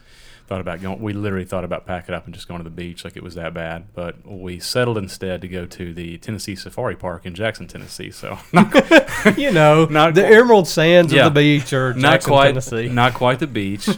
Thought 0.47 0.61
about 0.61 0.81
going. 0.81 1.01
We 1.01 1.13
literally 1.13 1.45
thought 1.45 1.65
about 1.65 1.87
packing 1.87 2.15
up 2.15 2.25
and 2.27 2.33
just 2.35 2.47
going 2.47 2.61
to 2.61 2.65
the 2.65 2.71
beach, 2.71 3.05
like 3.05 3.17
it 3.17 3.23
was 3.23 3.35
that 3.35 3.53
bad. 3.53 3.87
But 3.95 4.25
we 4.25 4.61
settled 4.61 4.97
instead 4.97 5.41
to 5.41 5.49
go 5.49 5.67
to 5.67 5.93
the 5.93 6.19
Tennessee 6.19 6.55
Safari 6.55 6.95
Park 6.95 7.27
in 7.27 7.35
Jackson, 7.35 7.67
Tennessee. 7.67 8.13
So 8.13 8.39
you 9.37 9.51
know, 9.51 9.87
Not 9.91 10.15
the 10.15 10.25
Emerald 10.27 10.69
Sands 10.69 11.13
Yeah. 11.13 11.27
of 11.27 11.35
the 11.35 11.41
beach 11.41 11.73
or 11.73 11.95
not 11.95 12.23
quite, 12.23 12.49
Tennessee. 12.49 12.89
not 12.89 13.15
quite 13.15 13.41
the 13.41 13.47
beach. 13.49 13.89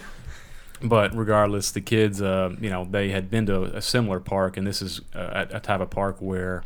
But 0.81 1.14
regardless, 1.17 1.73
the 1.73 1.81
kids, 1.81 2.23
uh, 2.23 2.55
you 2.61 2.71
know, 2.71 2.87
they 2.88 3.11
had 3.11 3.31
been 3.31 3.47
to 3.47 3.64
a 3.76 3.83
similar 3.83 4.21
park, 4.21 4.57
and 4.57 4.64
this 4.67 4.81
is 4.81 5.00
a, 5.12 5.49
a 5.50 5.61
type 5.61 5.81
of 5.81 5.90
park 5.90 6.19
where 6.21 6.62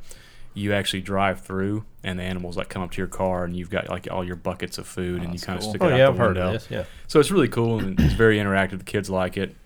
you 0.55 0.75
actually 0.75 1.01
drive 1.01 1.41
through, 1.41 1.87
and 2.05 2.19
the 2.19 2.23
animals 2.23 2.59
like 2.59 2.69
come 2.69 2.83
up 2.83 2.91
to 2.91 2.99
your 2.99 3.07
car, 3.07 3.43
and 3.45 3.57
you've 3.57 3.71
got 3.71 3.89
like 3.89 4.07
all 4.11 4.23
your 4.23 4.37
buckets 4.37 4.77
of 4.77 4.87
food, 4.87 5.23
and 5.23 5.33
you 5.33 5.41
kind 5.41 5.57
of 5.59 5.63
cool. 5.63 5.71
stick 5.71 5.83
oh 5.83 5.87
it 5.89 5.93
out 5.95 5.99
yeah, 5.99 6.05
the 6.05 6.11
I've 6.13 6.19
heard 6.19 6.37
of 6.37 6.53
this. 6.53 6.69
Yeah, 6.71 6.85
So 7.09 7.21
it's 7.21 7.31
really 7.31 7.49
cool 7.49 7.79
and 7.79 7.99
it's 7.99 8.13
very 8.13 8.37
interactive. 8.37 8.79
The 8.79 8.85
kids 8.85 9.09
like 9.09 9.39
it. 9.39 9.57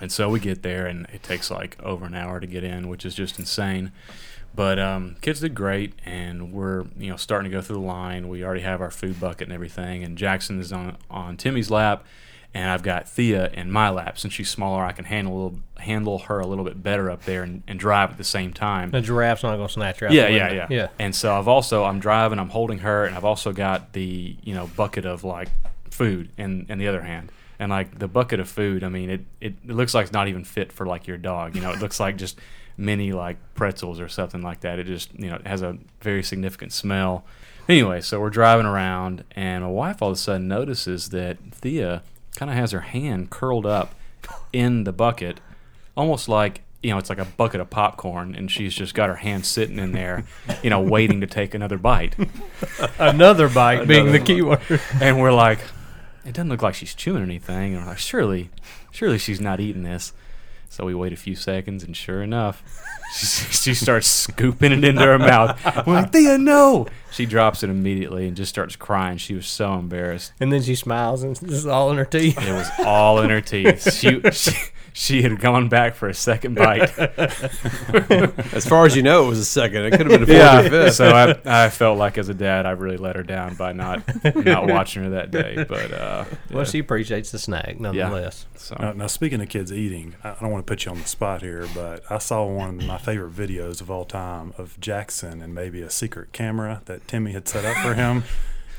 And 0.00 0.10
so 0.10 0.28
we 0.28 0.40
get 0.40 0.62
there 0.62 0.86
and 0.86 1.06
it 1.12 1.22
takes 1.22 1.50
like 1.50 1.76
over 1.82 2.06
an 2.06 2.14
hour 2.14 2.40
to 2.40 2.46
get 2.46 2.64
in, 2.64 2.88
which 2.88 3.04
is 3.04 3.14
just 3.14 3.38
insane. 3.38 3.92
But 4.54 4.78
um, 4.78 5.16
kids 5.20 5.40
did 5.40 5.54
great, 5.54 5.94
and 6.04 6.52
we're 6.52 6.84
you 6.98 7.10
know 7.10 7.16
starting 7.16 7.50
to 7.50 7.56
go 7.56 7.62
through 7.62 7.76
the 7.76 7.82
line. 7.82 8.28
We 8.28 8.44
already 8.44 8.62
have 8.62 8.80
our 8.80 8.90
food 8.90 9.20
bucket 9.20 9.46
and 9.46 9.52
everything, 9.52 10.02
and 10.02 10.18
Jackson 10.18 10.58
is 10.58 10.72
on 10.72 10.96
on 11.08 11.36
Timmy's 11.36 11.70
lap, 11.70 12.04
and 12.52 12.68
I've 12.68 12.82
got 12.82 13.08
Thea 13.08 13.50
in 13.52 13.70
my 13.70 13.90
lap. 13.90 14.18
Since 14.18 14.34
she's 14.34 14.50
smaller, 14.50 14.84
I 14.84 14.90
can 14.90 15.04
handle 15.04 15.32
a 15.32 15.36
little, 15.36 15.58
handle 15.78 16.18
her 16.20 16.40
a 16.40 16.46
little 16.46 16.64
bit 16.64 16.82
better 16.82 17.10
up 17.10 17.24
there 17.26 17.44
and, 17.44 17.62
and 17.68 17.78
drive 17.78 18.10
at 18.10 18.18
the 18.18 18.24
same 18.24 18.52
time. 18.52 18.90
the 18.90 19.00
giraffe's 19.00 19.44
not 19.44 19.56
gonna 19.56 19.68
snatch 19.68 20.00
her 20.00 20.08
out. 20.08 20.12
Yeah, 20.12 20.26
the 20.26 20.32
yeah, 20.32 20.52
yeah, 20.52 20.66
yeah. 20.68 20.88
And 20.98 21.14
so 21.14 21.38
I've 21.38 21.48
also 21.48 21.84
I'm 21.84 22.00
driving, 22.00 22.40
I'm 22.40 22.50
holding 22.50 22.78
her, 22.78 23.04
and 23.04 23.14
I've 23.14 23.24
also 23.24 23.52
got 23.52 23.92
the 23.92 24.36
you 24.42 24.54
know 24.54 24.68
bucket 24.76 25.04
of 25.04 25.22
like 25.22 25.48
food 25.90 26.30
in 26.36 26.66
in 26.68 26.78
the 26.78 26.88
other 26.88 27.02
hand. 27.02 27.30
And 27.60 27.70
like 27.70 27.98
the 27.98 28.08
bucket 28.08 28.40
of 28.40 28.48
food, 28.48 28.82
I 28.82 28.88
mean, 28.88 29.10
it, 29.10 29.20
it, 29.38 29.54
it 29.68 29.74
looks 29.74 29.92
like 29.92 30.04
it's 30.04 30.12
not 30.12 30.28
even 30.28 30.44
fit 30.44 30.72
for 30.72 30.86
like 30.86 31.06
your 31.06 31.18
dog. 31.18 31.54
You 31.54 31.60
know, 31.60 31.70
it 31.70 31.78
looks 31.78 32.00
like 32.00 32.16
just 32.16 32.40
mini 32.78 33.12
like 33.12 33.36
pretzels 33.54 34.00
or 34.00 34.08
something 34.08 34.40
like 34.40 34.60
that. 34.60 34.78
It 34.78 34.86
just 34.86 35.12
you 35.14 35.28
know 35.28 35.36
it 35.36 35.46
has 35.46 35.60
a 35.60 35.76
very 36.00 36.22
significant 36.22 36.72
smell. 36.72 37.24
Anyway, 37.68 38.00
so 38.00 38.18
we're 38.18 38.30
driving 38.30 38.64
around, 38.64 39.24
and 39.32 39.62
my 39.62 39.70
wife 39.70 40.00
all 40.00 40.08
of 40.08 40.14
a 40.14 40.18
sudden 40.18 40.48
notices 40.48 41.10
that 41.10 41.36
Thea 41.52 42.02
kind 42.34 42.50
of 42.50 42.56
has 42.56 42.72
her 42.72 42.80
hand 42.80 43.28
curled 43.28 43.66
up 43.66 43.94
in 44.52 44.84
the 44.84 44.92
bucket, 44.92 45.38
almost 45.96 46.28
like 46.28 46.62
you 46.82 46.90
know 46.90 46.96
it's 46.96 47.10
like 47.10 47.18
a 47.18 47.26
bucket 47.26 47.60
of 47.60 47.68
popcorn, 47.68 48.34
and 48.34 48.50
she's 48.50 48.74
just 48.74 48.94
got 48.94 49.10
her 49.10 49.16
hand 49.16 49.44
sitting 49.44 49.78
in 49.78 49.92
there, 49.92 50.24
you 50.62 50.70
know, 50.70 50.80
waiting 50.80 51.20
to 51.20 51.26
take 51.26 51.52
another 51.52 51.76
bite. 51.76 52.16
Another 52.98 53.50
bite 53.50 53.86
being 53.86 54.12
the 54.12 54.18
key 54.18 54.40
word. 54.40 54.60
And 55.00 55.20
we're 55.20 55.32
like, 55.32 55.58
it 56.24 56.34
doesn't 56.34 56.48
look 56.48 56.62
like 56.62 56.74
she's 56.74 56.94
chewing 56.94 57.22
anything. 57.22 57.74
And 57.74 57.84
we're 57.84 57.90
like, 57.90 57.98
surely, 57.98 58.50
surely 58.90 59.18
she's 59.18 59.40
not 59.40 59.60
eating 59.60 59.82
this. 59.82 60.12
So 60.68 60.84
we 60.84 60.94
wait 60.94 61.12
a 61.12 61.16
few 61.16 61.34
seconds, 61.34 61.82
and 61.82 61.96
sure 61.96 62.22
enough, 62.22 62.62
she, 63.12 63.26
she 63.50 63.74
starts 63.74 64.06
scooping 64.06 64.70
it 64.70 64.84
into 64.84 65.02
her 65.02 65.18
mouth. 65.18 65.60
We're 65.84 65.94
like, 65.94 66.12
Thea, 66.12 66.38
no! 66.38 66.86
She 67.10 67.26
drops 67.26 67.64
it 67.64 67.70
immediately 67.70 68.28
and 68.28 68.36
just 68.36 68.50
starts 68.50 68.76
crying. 68.76 69.18
She 69.18 69.34
was 69.34 69.46
so 69.46 69.74
embarrassed. 69.74 70.32
And 70.38 70.52
then 70.52 70.62
she 70.62 70.76
smiles 70.76 71.24
and 71.24 71.34
this 71.34 71.58
is 71.58 71.66
all 71.66 71.90
in 71.90 71.96
her 71.96 72.04
teeth. 72.04 72.38
It 72.40 72.52
was 72.52 72.70
all 72.78 73.20
in 73.20 73.30
her 73.30 73.40
teeth. 73.40 73.92
She, 73.92 74.20
she, 74.30 74.52
she 74.92 75.22
had 75.22 75.40
gone 75.40 75.68
back 75.68 75.94
for 75.94 76.08
a 76.08 76.14
second 76.14 76.54
bite. 76.54 76.96
As 78.54 78.66
far 78.66 78.86
as 78.86 78.96
you 78.96 79.02
know, 79.02 79.24
it 79.24 79.28
was 79.28 79.38
a 79.38 79.44
second. 79.44 79.84
It 79.84 79.90
could 79.92 80.10
have 80.10 80.20
been 80.20 80.22
a 80.22 80.26
fourth 80.26 80.66
or 80.66 80.70
fifth. 80.70 80.94
So 80.94 81.08
I, 81.44 81.64
I 81.66 81.68
felt 81.70 81.98
like 81.98 82.18
as 82.18 82.28
a 82.28 82.34
dad, 82.34 82.66
I 82.66 82.70
really 82.72 82.96
let 82.96 83.16
her 83.16 83.22
down 83.22 83.54
by 83.54 83.72
not 83.72 84.02
not 84.36 84.66
watching 84.66 85.04
her 85.04 85.10
that 85.10 85.30
day. 85.30 85.64
But 85.68 85.92
uh, 85.92 86.24
Well, 86.50 86.64
yeah, 86.64 86.64
she 86.64 86.78
appreciates 86.80 87.30
the 87.30 87.38
snack 87.38 87.78
nonetheless. 87.78 88.46
so 88.56 88.76
Now, 88.78 88.92
now, 88.92 89.06
speaking 89.06 89.40
of 89.40 89.48
kids 89.48 89.72
eating, 89.72 90.14
I 90.24 90.30
I 90.30 90.44
don't 90.44 90.52
want 90.52 90.66
to 90.66 90.70
put 90.70 90.86
you 90.86 90.90
on 90.92 90.98
the 90.98 91.06
spot 91.06 91.42
here, 91.42 91.68
but 91.74 92.02
I 92.10 92.16
saw 92.18 92.44
one 92.46 92.80
of 92.80 92.86
my 92.86 92.96
favorite 92.98 93.34
videos 93.34 93.80
of 93.82 93.90
all 93.90 94.06
time 94.06 94.54
of 94.56 94.80
Jackson 94.80 95.42
and 95.42 95.54
maybe 95.54 95.82
a 95.82 95.90
secret 95.90 96.32
camera 96.32 96.80
that 96.86 97.06
Timmy 97.06 97.32
had 97.32 97.46
set 97.46 97.64
up 97.66 97.76
for 97.76 97.92
him. 97.94 98.24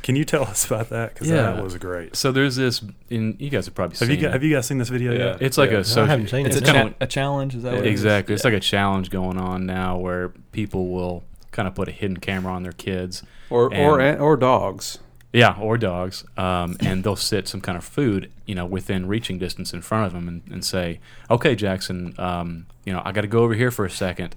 Can 0.03 0.15
you 0.15 0.25
tell 0.25 0.43
us 0.43 0.65
about 0.65 0.89
that? 0.89 1.13
Because 1.13 1.29
Yeah. 1.29 1.53
that 1.53 1.63
was 1.63 1.77
great. 1.77 2.15
so 2.15 2.31
there's 2.31 2.55
this. 2.55 2.81
In 3.10 3.36
you 3.39 3.50
guys 3.50 3.65
have 3.65 3.75
probably 3.75 3.98
Have 3.98 4.08
seen. 4.08 4.12
you, 4.12 4.17
gu- 4.17 4.27
it. 4.27 4.31
have 4.34 4.43
you 4.43 4.55
guys 4.55 4.65
seen 4.67 4.77
this 4.79 4.89
video 4.89 5.12
Yeah. 5.13 5.17
yet? 5.34 5.41
It's 5.41 5.58
like 5.58 5.72
Yeah. 5.72 5.77
a 5.79 5.84
social. 5.84 6.03
I 6.03 6.08
haven't 6.08 6.29
seen 6.29 6.46
It's 6.46 6.55
it. 6.58 6.63
a, 6.63 6.65
kind 6.65 6.77
cha- 6.77 6.88
of 6.88 6.93
a 7.01 7.08
challenge. 7.08 7.55
Is 7.55 7.63
that 7.63 7.74
what 7.74 7.81
it 7.81 7.88
is? 7.88 7.91
exactly. 7.91 8.34
It's 8.36 8.43
like 8.43 8.53
a 8.53 8.60
challenge 8.60 9.10
going 9.10 9.38
on 9.38 9.65
now 9.65 9.98
where 9.98 10.29
people 10.51 10.89
will 10.89 11.24
kind 11.51 11.67
of 11.67 11.75
put 11.75 11.88
a 11.88 11.91
hidden 11.91 12.17
camera 12.17 12.53
on 12.53 12.63
their 12.63 12.72
kids. 12.72 13.24
Or 13.50 13.74
or 13.75 14.01
or 14.17 14.38
dogs. 14.38 15.00
Yeah, 15.34 15.55
or 15.62 15.77
dogs, 15.77 16.25
um, 16.38 16.75
and 16.81 17.05
they'll 17.05 17.15
sit 17.15 17.48
some 17.48 17.62
kind 17.62 17.77
of 17.77 17.86
food, 17.86 18.29
you 18.46 18.53
know, 18.53 18.65
within 18.65 19.08
reaching 19.08 19.38
distance 19.39 19.74
in 19.74 19.81
front 19.81 20.05
of 20.08 20.12
them, 20.12 20.27
and, 20.27 20.41
and 20.51 20.65
say, 20.65 21.00
"Okay, 21.29 21.55
Jackson, 21.55 22.13
um, 22.17 22.65
you 22.84 22.91
know, 22.91 23.01
I 23.05 23.13
got 23.13 23.22
to 23.22 23.27
go 23.27 23.39
over 23.43 23.53
here 23.53 23.72
for 23.72 23.86
a 23.86 23.89
second. 23.89 24.36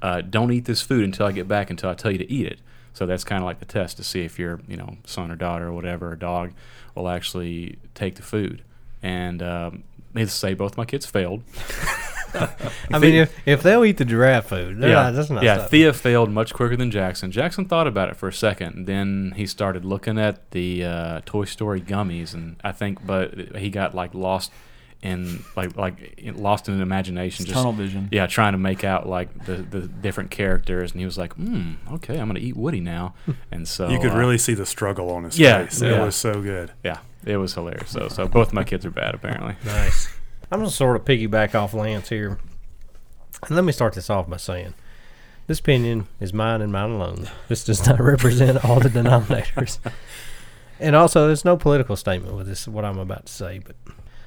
Uh, 0.00 0.20
don't 0.20 0.50
eat 0.50 0.64
this 0.64 0.82
food 0.82 1.04
until 1.04 1.26
I 1.26 1.32
get 1.32 1.46
back 1.46 1.70
until 1.70 1.90
I 1.90 1.94
tell 1.94 2.10
you 2.10 2.18
to 2.18 2.28
eat 2.28 2.46
it." 2.46 2.58
So 2.94 3.06
that's 3.06 3.24
kind 3.24 3.42
of 3.42 3.46
like 3.46 3.58
the 3.58 3.64
test 3.64 3.96
to 3.96 4.04
see 4.04 4.22
if 4.22 4.38
your, 4.38 4.60
you 4.68 4.76
know, 4.76 4.96
son 5.04 5.30
or 5.30 5.36
daughter 5.36 5.68
or 5.68 5.72
whatever, 5.72 6.12
or 6.12 6.16
dog, 6.16 6.52
will 6.94 7.08
actually 7.08 7.78
take 7.94 8.16
the 8.16 8.22
food. 8.22 8.62
And 9.02 9.42
um, 9.42 9.84
needless 10.14 10.34
to 10.34 10.38
say, 10.38 10.54
both 10.54 10.76
my 10.76 10.84
kids 10.84 11.06
failed. 11.06 11.42
I 12.34 12.98
mean, 12.98 13.14
if, 13.14 13.36
if 13.46 13.62
they'll 13.62 13.84
eat 13.84 13.98
the 13.98 14.04
giraffe 14.04 14.48
food, 14.48 14.78
yeah, 14.80 14.88
not, 14.88 15.14
that's 15.14 15.30
not 15.30 15.42
yeah. 15.42 15.66
Thea 15.66 15.92
failed 15.92 16.30
much 16.30 16.54
quicker 16.54 16.76
than 16.76 16.90
Jackson. 16.90 17.30
Jackson 17.30 17.66
thought 17.66 17.86
about 17.86 18.08
it 18.08 18.16
for 18.16 18.28
a 18.28 18.32
second, 18.32 18.74
and 18.74 18.86
then 18.86 19.34
he 19.36 19.46
started 19.46 19.84
looking 19.84 20.18
at 20.18 20.50
the 20.52 20.84
uh, 20.84 21.20
Toy 21.26 21.44
Story 21.44 21.80
gummies, 21.80 22.32
and 22.32 22.56
I 22.64 22.72
think, 22.72 23.04
but 23.06 23.56
he 23.56 23.68
got 23.68 23.94
like 23.94 24.14
lost 24.14 24.50
in 25.02 25.42
like 25.56 25.76
like 25.76 26.14
in- 26.18 26.40
lost 26.42 26.68
in 26.68 26.80
imagination, 26.80 27.44
just 27.44 27.56
tunnel 27.56 27.72
vision. 27.72 28.08
yeah, 28.12 28.26
trying 28.26 28.52
to 28.52 28.58
make 28.58 28.84
out 28.84 29.08
like 29.08 29.46
the 29.46 29.56
the 29.56 29.80
different 29.82 30.30
characters, 30.30 30.92
and 30.92 31.00
he 31.00 31.04
was 31.04 31.18
like, 31.18 31.32
"Hmm, 31.34 31.72
okay, 31.94 32.18
I'm 32.18 32.28
gonna 32.28 32.38
eat 32.40 32.56
Woody 32.56 32.80
now," 32.80 33.14
and 33.50 33.66
so 33.66 33.88
You 33.88 33.98
could 33.98 34.12
uh, 34.12 34.16
really 34.16 34.38
see 34.38 34.54
the 34.54 34.66
struggle 34.66 35.10
on 35.10 35.24
his 35.24 35.38
Yeah, 35.38 35.64
face. 35.64 35.82
yeah. 35.82 36.00
It 36.02 36.04
was 36.04 36.14
so 36.16 36.40
good. 36.40 36.72
yeah, 36.84 36.98
it 37.24 37.36
was 37.36 37.54
hilarious. 37.54 37.90
So 37.90 38.08
so 38.08 38.28
both 38.28 38.52
my 38.52 38.64
kids 38.64 38.86
are 38.86 38.90
bad 38.90 39.14
apparently. 39.14 39.56
Nice. 39.64 40.08
I'm 40.50 40.58
going 40.58 40.68
to 40.68 40.76
sort 40.76 40.96
of 40.96 41.06
piggyback 41.06 41.54
off 41.54 41.72
Lance 41.72 42.10
here. 42.10 42.38
And 43.46 43.56
let 43.56 43.64
me 43.64 43.72
start 43.72 43.94
this 43.94 44.10
off 44.10 44.28
by 44.28 44.36
saying 44.36 44.74
this 45.46 45.60
opinion 45.60 46.08
is 46.20 46.34
mine 46.34 46.60
and 46.60 46.70
mine 46.70 46.90
alone. 46.90 47.28
This 47.48 47.64
does 47.64 47.86
not 47.86 47.98
represent 48.00 48.62
all 48.64 48.78
the 48.78 48.90
denominators. 48.90 49.78
And 50.80 50.96
also, 50.96 51.28
there's 51.28 51.44
no 51.44 51.56
political 51.56 51.94
statement 51.94 52.34
with 52.34 52.48
this, 52.48 52.66
what 52.66 52.84
I'm 52.84 52.98
about 52.98 53.26
to 53.26 53.32
say, 53.32 53.60
but 53.64 53.76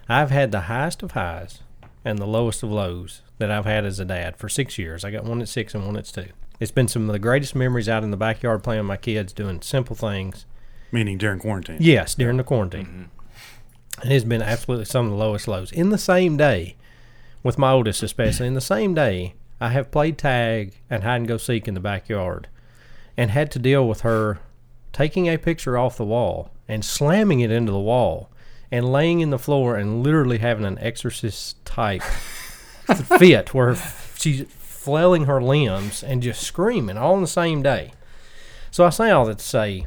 I've 0.07 0.31
had 0.31 0.51
the 0.51 0.61
highest 0.61 1.03
of 1.03 1.11
highs 1.11 1.59
and 2.03 2.19
the 2.19 2.27
lowest 2.27 2.61
of 2.61 2.71
lows 2.71 3.21
that 3.39 3.49
I've 3.49 3.65
had 3.65 3.85
as 3.85 3.99
a 3.99 4.05
dad 4.05 4.37
for 4.37 4.47
six 4.47 4.77
years. 4.77 5.03
I 5.03 5.11
got 5.11 5.25
one 5.25 5.41
at 5.41 5.49
six 5.49 5.73
and 5.73 5.85
one 5.85 5.97
at 5.97 6.05
two. 6.05 6.27
It's 6.59 6.71
been 6.71 6.87
some 6.87 7.09
of 7.09 7.13
the 7.13 7.19
greatest 7.19 7.55
memories 7.55 7.89
out 7.89 8.03
in 8.03 8.11
the 8.11 8.17
backyard 8.17 8.63
playing 8.63 8.81
with 8.81 8.87
my 8.87 8.97
kids, 8.97 9.33
doing 9.33 9.61
simple 9.61 9.95
things. 9.95 10.45
Meaning 10.91 11.17
during 11.17 11.39
quarantine. 11.39 11.77
Yes, 11.79 12.15
during 12.15 12.37
the 12.37 12.43
quarantine. 12.43 12.85
Mm-hmm. 12.85 14.01
And 14.01 14.11
It 14.11 14.13
has 14.13 14.23
been 14.23 14.41
absolutely 14.41 14.85
some 14.85 15.05
of 15.05 15.11
the 15.11 15.17
lowest 15.17 15.47
lows. 15.47 15.71
In 15.71 15.89
the 15.89 15.97
same 15.97 16.37
day, 16.37 16.75
with 17.43 17.57
my 17.57 17.71
oldest 17.71 18.03
especially, 18.03 18.47
in 18.47 18.53
the 18.53 18.61
same 18.61 18.93
day, 18.93 19.35
I 19.59 19.69
have 19.69 19.91
played 19.91 20.17
tag 20.17 20.73
and 20.89 21.03
hide 21.03 21.17
and 21.17 21.27
go 21.27 21.37
seek 21.37 21.67
in 21.67 21.73
the 21.73 21.79
backyard 21.79 22.47
and 23.17 23.31
had 23.31 23.51
to 23.51 23.59
deal 23.59 23.87
with 23.87 24.01
her 24.01 24.39
taking 24.93 25.27
a 25.27 25.37
picture 25.37 25.77
off 25.77 25.97
the 25.97 26.05
wall 26.05 26.51
and 26.67 26.83
slamming 26.83 27.39
it 27.39 27.51
into 27.51 27.71
the 27.71 27.79
wall 27.79 28.29
and 28.71 28.91
laying 28.91 29.19
in 29.19 29.29
the 29.29 29.39
floor 29.39 29.75
and 29.75 30.03
literally 30.03 30.39
having 30.39 30.65
an 30.65 30.79
exorcist 30.79 31.63
type 31.65 32.01
fit 32.01 33.53
where 33.53 33.75
she's 34.17 34.45
flailing 34.49 35.25
her 35.25 35.41
limbs 35.41 36.03
and 36.03 36.21
just 36.21 36.41
screaming 36.41 36.97
all 36.97 37.15
in 37.15 37.21
the 37.21 37.27
same 37.27 37.61
day. 37.63 37.91
So 38.71 38.85
I 38.85 38.89
say 38.89 39.09
all 39.11 39.25
that 39.25 39.39
to 39.39 39.45
say 39.45 39.85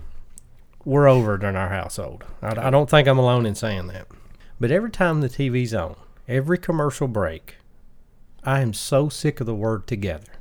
we're 0.84 1.08
over 1.08 1.34
it 1.34 1.42
in 1.42 1.54
our 1.54 1.68
household. 1.68 2.24
I, 2.40 2.68
I 2.68 2.70
don't 2.70 2.88
think 2.88 3.06
I'm 3.06 3.18
alone 3.18 3.46
in 3.46 3.54
saying 3.54 3.88
that. 3.88 4.08
But 4.58 4.70
every 4.70 4.90
time 4.90 5.20
the 5.20 5.28
TV's 5.28 5.74
on, 5.74 5.96
every 6.26 6.58
commercial 6.58 7.06
break, 7.06 7.56
I 8.42 8.60
am 8.60 8.72
so 8.72 9.08
sick 9.08 9.40
of 9.40 9.46
the 9.46 9.54
word 9.54 9.86
together. 9.86 10.32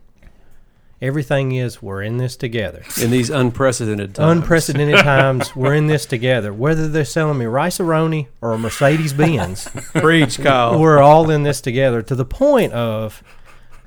Everything 1.00 1.52
is 1.52 1.80
we're 1.82 2.02
in 2.02 2.18
this 2.18 2.36
together. 2.36 2.84
In 3.02 3.12
these 3.12 3.30
unprecedented 3.30 4.16
times. 4.16 4.38
Unprecedented 4.38 4.98
times, 5.04 5.56
we're 5.56 5.76
in 5.76 5.86
this 5.88 6.08
together. 6.08 6.52
Whether 6.52 6.88
they're 6.88 7.06
selling 7.06 7.38
me 7.38 7.46
Rice-A-Roni 7.46 8.28
or 8.42 8.54
a 8.54 8.58
Mercedes 8.58 9.14
Benz, 9.14 9.70
Preach, 9.94 10.40
Kyle. 10.40 10.80
we're 10.80 11.00
all 11.00 11.30
in 11.30 11.44
this 11.44 11.62
together 11.62 12.02
to 12.02 12.16
the 12.16 12.26
point 12.26 12.74
of 12.74 13.24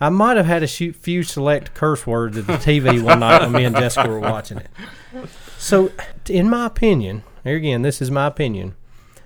I 0.00 0.08
might 0.08 0.36
have 0.36 0.46
had 0.46 0.62
a 0.62 0.68
shoot, 0.68 0.94
few 0.94 1.24
select 1.24 1.74
curse 1.74 2.06
words 2.06 2.38
at 2.38 2.46
the 2.46 2.54
TV 2.54 3.02
one 3.02 3.20
night 3.20 3.42
when 3.42 3.52
me 3.52 3.64
and 3.64 3.76
Jessica 3.76 4.08
were 4.08 4.20
watching 4.20 4.58
it. 4.58 4.68
So, 5.58 5.90
in 6.28 6.48
my 6.48 6.66
opinion, 6.66 7.24
here 7.44 7.56
again, 7.56 7.82
this 7.82 8.00
is 8.00 8.10
my 8.10 8.26
opinion, 8.26 8.76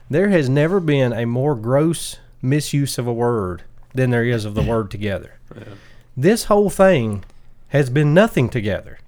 there 0.09 0.31
has 0.31 0.49
never 0.49 0.81
been 0.81 1.13
a 1.13 1.27
more 1.27 1.55
gross 1.55 2.19
misuse 2.43 2.99
of 2.99 3.07
a 3.07 3.13
word 3.13 3.63
than 3.95 4.11
there 4.11 4.25
is 4.25 4.45
of 4.45 4.55
the 4.55 4.63
word 4.63 4.91
together. 4.91 5.35
This 6.17 6.45
whole 6.45 6.71
thing 6.71 7.25
has 7.75 7.91
been 7.91 8.15
nothing 8.15 8.49
together. 8.49 9.01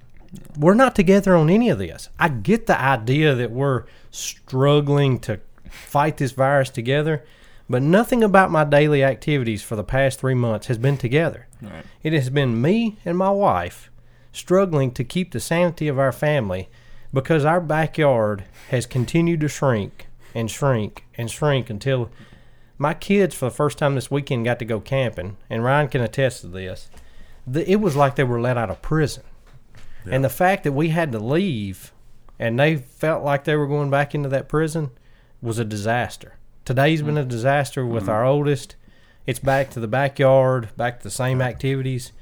We're 0.58 0.74
not 0.74 0.96
together 0.96 1.36
on 1.36 1.48
any 1.48 1.70
of 1.70 1.78
this. 1.78 2.08
I 2.18 2.28
get 2.28 2.66
the 2.66 2.78
idea 2.78 3.32
that 3.36 3.52
we're 3.52 3.84
struggling 4.10 5.20
to 5.20 5.38
fight 5.70 6.16
this 6.16 6.32
virus 6.32 6.68
together, 6.68 7.24
but 7.70 7.80
nothing 7.80 8.24
about 8.24 8.50
my 8.50 8.64
daily 8.64 9.04
activities 9.04 9.62
for 9.62 9.76
the 9.76 9.84
past 9.84 10.18
three 10.18 10.34
months 10.34 10.66
has 10.66 10.78
been 10.78 10.98
together. 10.98 11.46
Right. 11.62 11.84
It 12.02 12.12
has 12.12 12.28
been 12.28 12.60
me 12.60 12.98
and 13.04 13.16
my 13.16 13.30
wife 13.30 13.88
struggling 14.32 14.90
to 14.94 15.04
keep 15.04 15.30
the 15.30 15.38
sanity 15.38 15.86
of 15.86 16.00
our 16.00 16.10
family 16.10 16.68
because 17.14 17.44
our 17.44 17.60
backyard 17.60 18.46
has 18.70 18.84
continued 18.84 19.40
to 19.42 19.48
shrink 19.48 20.08
and 20.34 20.50
shrink 20.50 21.04
and 21.16 21.30
shrink 21.30 21.70
until 21.70 22.10
my 22.78 22.94
kids, 22.94 23.32
for 23.32 23.44
the 23.44 23.54
first 23.54 23.78
time 23.78 23.94
this 23.94 24.10
weekend, 24.10 24.44
got 24.44 24.58
to 24.58 24.64
go 24.64 24.80
camping, 24.80 25.36
and 25.48 25.62
Ryan 25.62 25.86
can 25.86 26.02
attest 26.02 26.40
to 26.40 26.48
this. 26.48 26.90
The, 27.46 27.70
it 27.70 27.76
was 27.76 27.96
like 27.96 28.16
they 28.16 28.24
were 28.24 28.40
let 28.40 28.56
out 28.56 28.70
of 28.70 28.82
prison. 28.82 29.22
And 30.08 30.22
the 30.24 30.28
fact 30.28 30.64
that 30.64 30.72
we 30.72 30.90
had 30.90 31.10
to 31.12 31.18
leave 31.18 31.92
and 32.38 32.58
they 32.58 32.76
felt 32.76 33.24
like 33.24 33.44
they 33.44 33.56
were 33.56 33.66
going 33.66 33.90
back 33.90 34.14
into 34.14 34.28
that 34.28 34.48
prison 34.48 34.90
was 35.40 35.58
a 35.58 35.64
disaster. 35.64 36.36
Today's 36.64 37.02
been 37.02 37.18
a 37.18 37.24
mm. 37.24 37.28
disaster 37.28 37.86
with 37.86 38.06
mm. 38.06 38.08
our 38.08 38.24
oldest. 38.24 38.76
It's 39.26 39.38
back 39.38 39.70
to 39.70 39.80
the 39.80 39.88
backyard, 39.88 40.68
back 40.76 40.98
to 40.98 41.04
the 41.04 41.10
same 41.10 41.40
activities. 41.40 42.12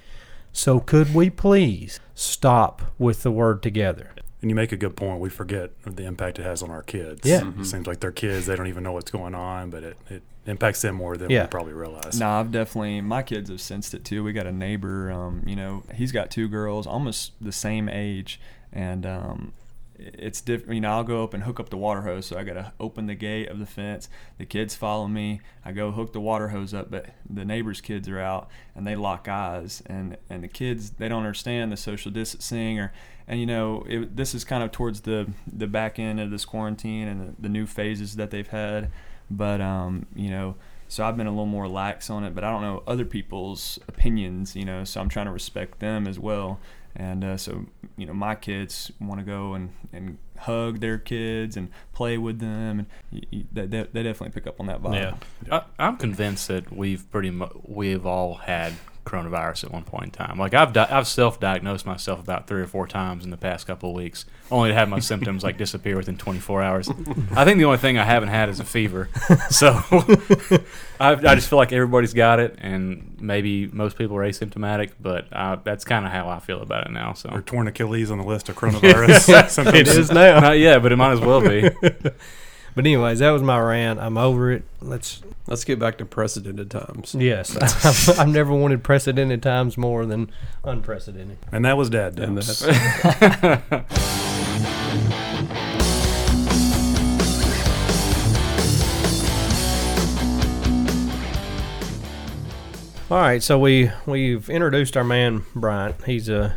So, 0.52 0.78
could 0.78 1.14
we 1.14 1.30
please 1.30 1.98
stop 2.14 2.92
with 2.98 3.22
the 3.22 3.32
word 3.32 3.62
together? 3.62 4.10
And 4.40 4.50
you 4.50 4.54
make 4.54 4.72
a 4.72 4.76
good 4.76 4.94
point. 4.94 5.20
We 5.20 5.30
forget 5.30 5.70
the 5.84 6.04
impact 6.04 6.38
it 6.38 6.42
has 6.42 6.62
on 6.62 6.70
our 6.70 6.82
kids. 6.82 7.22
Yeah. 7.24 7.50
It 7.58 7.64
seems 7.64 7.86
like 7.86 8.00
they're 8.00 8.12
kids. 8.12 8.46
They 8.46 8.54
don't 8.54 8.68
even 8.68 8.84
know 8.84 8.92
what's 8.92 9.10
going 9.10 9.34
on, 9.34 9.70
but 9.70 9.82
it, 9.82 9.96
it 10.08 10.22
impacts 10.46 10.82
them 10.82 10.94
more 10.96 11.16
than 11.16 11.30
Yeah. 11.30 11.42
we 11.42 11.48
probably 11.48 11.72
realize. 11.72 12.18
No, 12.18 12.28
I've 12.28 12.50
definitely. 12.50 13.00
My 13.00 13.22
kids 13.22 13.50
have 13.50 13.60
sensed 13.60 13.94
it 13.94 14.04
too. 14.04 14.22
We 14.24 14.32
got 14.32 14.46
a 14.46 14.52
neighbor. 14.52 15.10
Um, 15.10 15.42
you 15.46 15.56
know, 15.56 15.82
he's 15.94 16.12
got 16.12 16.30
two 16.30 16.48
girls, 16.48 16.86
almost 16.86 17.32
the 17.40 17.52
same 17.52 17.88
age, 17.88 18.40
and 18.72 19.06
um, 19.06 19.52
it's 19.98 20.40
different. 20.40 20.74
You 20.74 20.80
know, 20.82 20.90
I'll 20.90 21.04
go 21.04 21.22
up 21.24 21.34
and 21.34 21.44
hook 21.44 21.60
up 21.60 21.70
the 21.70 21.76
water 21.76 22.02
hose, 22.02 22.26
so 22.26 22.36
I 22.36 22.42
gotta 22.44 22.72
open 22.80 23.06
the 23.06 23.14
gate 23.14 23.48
of 23.48 23.58
the 23.58 23.66
fence. 23.66 24.08
The 24.38 24.44
kids 24.44 24.74
follow 24.74 25.06
me. 25.08 25.40
I 25.64 25.72
go 25.72 25.92
hook 25.92 26.12
the 26.12 26.20
water 26.20 26.48
hose 26.48 26.74
up, 26.74 26.90
but 26.90 27.06
the 27.28 27.44
neighbor's 27.44 27.80
kids 27.80 28.08
are 28.08 28.20
out, 28.20 28.48
and 28.74 28.86
they 28.86 28.96
lock 28.96 29.28
eyes, 29.28 29.82
and 29.86 30.16
and 30.28 30.42
the 30.42 30.48
kids 30.48 30.90
they 30.90 31.08
don't 31.08 31.20
understand 31.20 31.72
the 31.72 31.76
social 31.76 32.10
distancing 32.10 32.78
or. 32.78 32.92
And 33.26 33.40
you 33.40 33.46
know, 33.46 33.86
it, 33.88 34.16
this 34.16 34.34
is 34.34 34.44
kind 34.44 34.62
of 34.62 34.70
towards 34.70 35.00
the 35.00 35.26
the 35.50 35.66
back 35.66 35.98
end 35.98 36.20
of 36.20 36.30
this 36.30 36.44
quarantine 36.44 37.08
and 37.08 37.20
the, 37.38 37.42
the 37.42 37.48
new 37.48 37.64
phases 37.64 38.16
that 38.16 38.30
they've 38.30 38.46
had. 38.46 38.90
But 39.30 39.60
um, 39.60 40.06
you 40.14 40.30
know, 40.30 40.56
so 40.88 41.04
I've 41.04 41.16
been 41.16 41.26
a 41.26 41.30
little 41.30 41.46
more 41.46 41.66
lax 41.68 42.10
on 42.10 42.24
it, 42.24 42.34
but 42.34 42.44
I 42.44 42.50
don't 42.50 42.62
know 42.62 42.82
other 42.86 43.04
people's 43.04 43.78
opinions, 43.88 44.54
you 44.54 44.64
know, 44.64 44.84
so 44.84 45.00
I'm 45.00 45.08
trying 45.08 45.26
to 45.26 45.32
respect 45.32 45.80
them 45.80 46.06
as 46.06 46.18
well. 46.18 46.60
and 46.96 47.24
uh, 47.24 47.36
so 47.36 47.66
you 47.96 48.06
know 48.06 48.12
my 48.12 48.34
kids 48.34 48.92
want 49.00 49.18
to 49.20 49.24
go 49.26 49.54
and, 49.54 49.70
and 49.92 50.18
hug 50.38 50.80
their 50.80 50.98
kids 50.98 51.56
and 51.56 51.68
play 51.92 52.18
with 52.18 52.38
them, 52.38 52.86
and 53.10 53.46
they, 53.52 53.66
they 53.66 54.02
definitely 54.02 54.30
pick 54.30 54.46
up 54.46 54.60
on 54.60 54.66
that 54.66 54.82
vibe. 54.82 55.16
Yeah. 55.48 55.60
I, 55.78 55.84
I'm 55.86 55.96
convinced 55.96 56.48
that 56.48 56.72
we've 56.72 57.10
pretty 57.10 57.30
much 57.30 57.52
we've 57.64 58.06
all 58.06 58.34
had 58.34 58.74
coronavirus 59.04 59.64
at 59.64 59.70
one 59.72 59.84
point 59.84 60.04
in 60.04 60.10
time. 60.10 60.38
Like 60.38 60.54
I've 60.54 60.72
di- 60.72 60.88
I've 60.90 61.06
self-diagnosed 61.06 61.84
myself 61.86 62.20
about 62.20 62.46
three 62.46 62.62
or 62.62 62.66
four 62.66 62.86
times 62.86 63.24
in 63.24 63.30
the 63.30 63.36
past 63.36 63.66
couple 63.66 63.90
of 63.90 63.96
weeks, 63.96 64.24
only 64.50 64.70
to 64.70 64.74
have 64.74 64.88
my 64.88 64.98
symptoms 64.98 65.42
like 65.44 65.58
disappear 65.58 65.96
within 65.96 66.16
24 66.16 66.62
hours. 66.62 66.88
I 67.34 67.44
think 67.44 67.58
the 67.58 67.64
only 67.64 67.78
thing 67.78 67.98
I 67.98 68.04
haven't 68.04 68.30
had 68.30 68.48
is 68.48 68.60
a 68.60 68.64
fever. 68.64 69.08
So 69.50 69.68
I, 71.00 71.12
I 71.12 71.34
just 71.34 71.48
feel 71.48 71.58
like 71.58 71.72
everybody's 71.72 72.14
got 72.14 72.40
it, 72.40 72.56
and 72.58 73.16
maybe 73.20 73.66
most 73.66 73.96
people 73.96 74.16
are 74.16 74.22
asymptomatic, 74.22 74.92
but 75.00 75.26
uh, 75.32 75.56
that's 75.62 75.84
kind 75.84 76.04
of 76.06 76.12
how 76.12 76.28
I 76.28 76.38
feel 76.40 76.62
about 76.62 76.86
it 76.86 76.92
now. 76.92 77.10
Or 77.10 77.16
So 77.16 77.40
torn 77.44 77.68
Achilles 77.68 78.10
on 78.10 78.18
the 78.18 78.24
list 78.24 78.48
of 78.48 78.56
coronavirus 78.60 79.50
symptoms. 79.50 79.76
It 79.78 79.88
is 79.88 80.10
now. 80.10 80.40
not 80.40 80.58
yet, 80.58 80.82
but 80.82 80.92
it 80.92 80.96
might 80.96 81.12
as 81.12 81.20
well 81.20 81.40
be. 81.40 81.70
But 82.74 82.86
anyways, 82.86 83.20
that 83.20 83.30
was 83.30 83.42
my 83.42 83.58
rant. 83.60 84.00
I'm 84.00 84.18
over 84.18 84.50
it. 84.50 84.64
Let's 84.80 85.22
Let's 85.46 85.64
get 85.64 85.78
back 85.78 85.98
to 85.98 86.06
precedented 86.06 86.70
times. 86.70 87.14
yes. 87.14 87.54
I've, 87.56 88.08
I've 88.20 88.28
never 88.28 88.52
wanted 88.54 88.82
precedented 88.82 89.42
times 89.42 89.76
more 89.76 90.06
than 90.06 90.30
unprecedented. 90.64 91.36
And 91.52 91.64
that 91.66 91.76
was 91.76 91.90
dad. 91.90 92.18
And 92.18 92.36
dumps. 92.36 92.60
that's 92.60 92.64
All 103.10 103.20
right, 103.20 103.42
so 103.42 103.58
we 103.58 103.90
we've 104.06 104.48
introduced 104.48 104.96
our 104.96 105.04
man 105.04 105.44
Bryant. 105.54 106.02
He's 106.04 106.28
a 106.30 106.56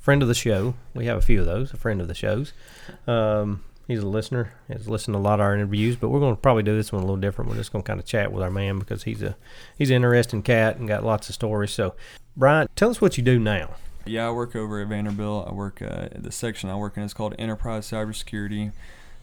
friend 0.00 0.22
of 0.22 0.26
the 0.28 0.34
show. 0.34 0.74
We 0.94 1.04
have 1.04 1.18
a 1.18 1.20
few 1.20 1.40
of 1.40 1.46
those. 1.46 1.72
A 1.72 1.76
friend 1.76 2.00
of 2.00 2.08
the 2.08 2.14
shows. 2.14 2.52
Um, 3.06 3.62
he's 3.92 4.02
a 4.02 4.08
listener. 4.08 4.52
He's 4.68 4.88
listened 4.88 5.14
to 5.14 5.18
a 5.18 5.20
lot 5.20 5.34
of 5.34 5.40
our 5.40 5.54
interviews, 5.54 5.96
but 5.96 6.08
we're 6.08 6.20
going 6.20 6.34
to 6.34 6.40
probably 6.40 6.62
do 6.62 6.74
this 6.76 6.92
one 6.92 7.02
a 7.02 7.04
little 7.04 7.20
different. 7.20 7.50
We're 7.50 7.56
just 7.56 7.72
going 7.72 7.82
to 7.82 7.86
kind 7.86 8.00
of 8.00 8.06
chat 8.06 8.32
with 8.32 8.42
our 8.42 8.50
man 8.50 8.78
because 8.78 9.04
he's 9.04 9.22
a 9.22 9.36
he's 9.76 9.90
an 9.90 9.96
interesting 9.96 10.42
cat 10.42 10.76
and 10.76 10.88
got 10.88 11.04
lots 11.04 11.28
of 11.28 11.34
stories. 11.34 11.70
So, 11.70 11.94
Brian, 12.36 12.68
tell 12.74 12.90
us 12.90 13.00
what 13.00 13.16
you 13.16 13.24
do 13.24 13.38
now. 13.38 13.70
Yeah, 14.04 14.28
I 14.28 14.30
work 14.32 14.56
over 14.56 14.80
at 14.80 14.88
Vanderbilt. 14.88 15.48
I 15.48 15.52
work 15.52 15.80
uh, 15.80 16.08
the 16.14 16.32
section 16.32 16.70
I 16.70 16.76
work 16.76 16.96
in 16.96 17.02
is 17.04 17.14
called 17.14 17.34
Enterprise 17.38 17.88
Cybersecurity. 17.88 18.72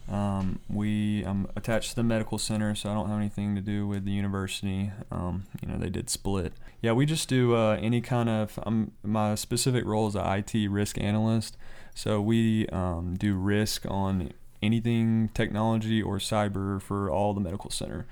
Um, 0.08 0.60
we 0.68 1.22
I'm 1.24 1.46
attached 1.54 1.90
to 1.90 1.96
the 1.96 2.02
medical 2.02 2.38
center, 2.38 2.74
so 2.74 2.90
I 2.90 2.94
don't 2.94 3.08
have 3.08 3.18
anything 3.18 3.54
to 3.56 3.60
do 3.60 3.86
with 3.86 4.04
the 4.04 4.12
university. 4.12 4.90
Um, 5.12 5.44
you 5.60 5.68
know, 5.68 5.76
they 5.76 5.90
did 5.90 6.08
split. 6.08 6.54
Yeah, 6.80 6.92
we 6.92 7.06
just 7.06 7.28
do 7.28 7.54
uh, 7.54 7.78
any 7.80 8.00
kind 8.00 8.28
of. 8.28 8.58
Um, 8.64 8.92
my 9.02 9.34
specific 9.34 9.84
role 9.84 10.08
is 10.08 10.14
a 10.14 10.36
IT 10.36 10.68
risk 10.68 10.98
analyst. 10.98 11.56
So 11.94 12.20
we 12.20 12.66
um, 12.68 13.16
do 13.16 13.34
risk 13.34 13.84
on 13.86 14.32
anything 14.62 15.30
technology 15.34 16.02
or 16.02 16.18
cyber 16.18 16.80
for 16.80 17.10
all 17.10 17.34
the 17.34 17.40
medical 17.40 17.70
center, 17.70 18.06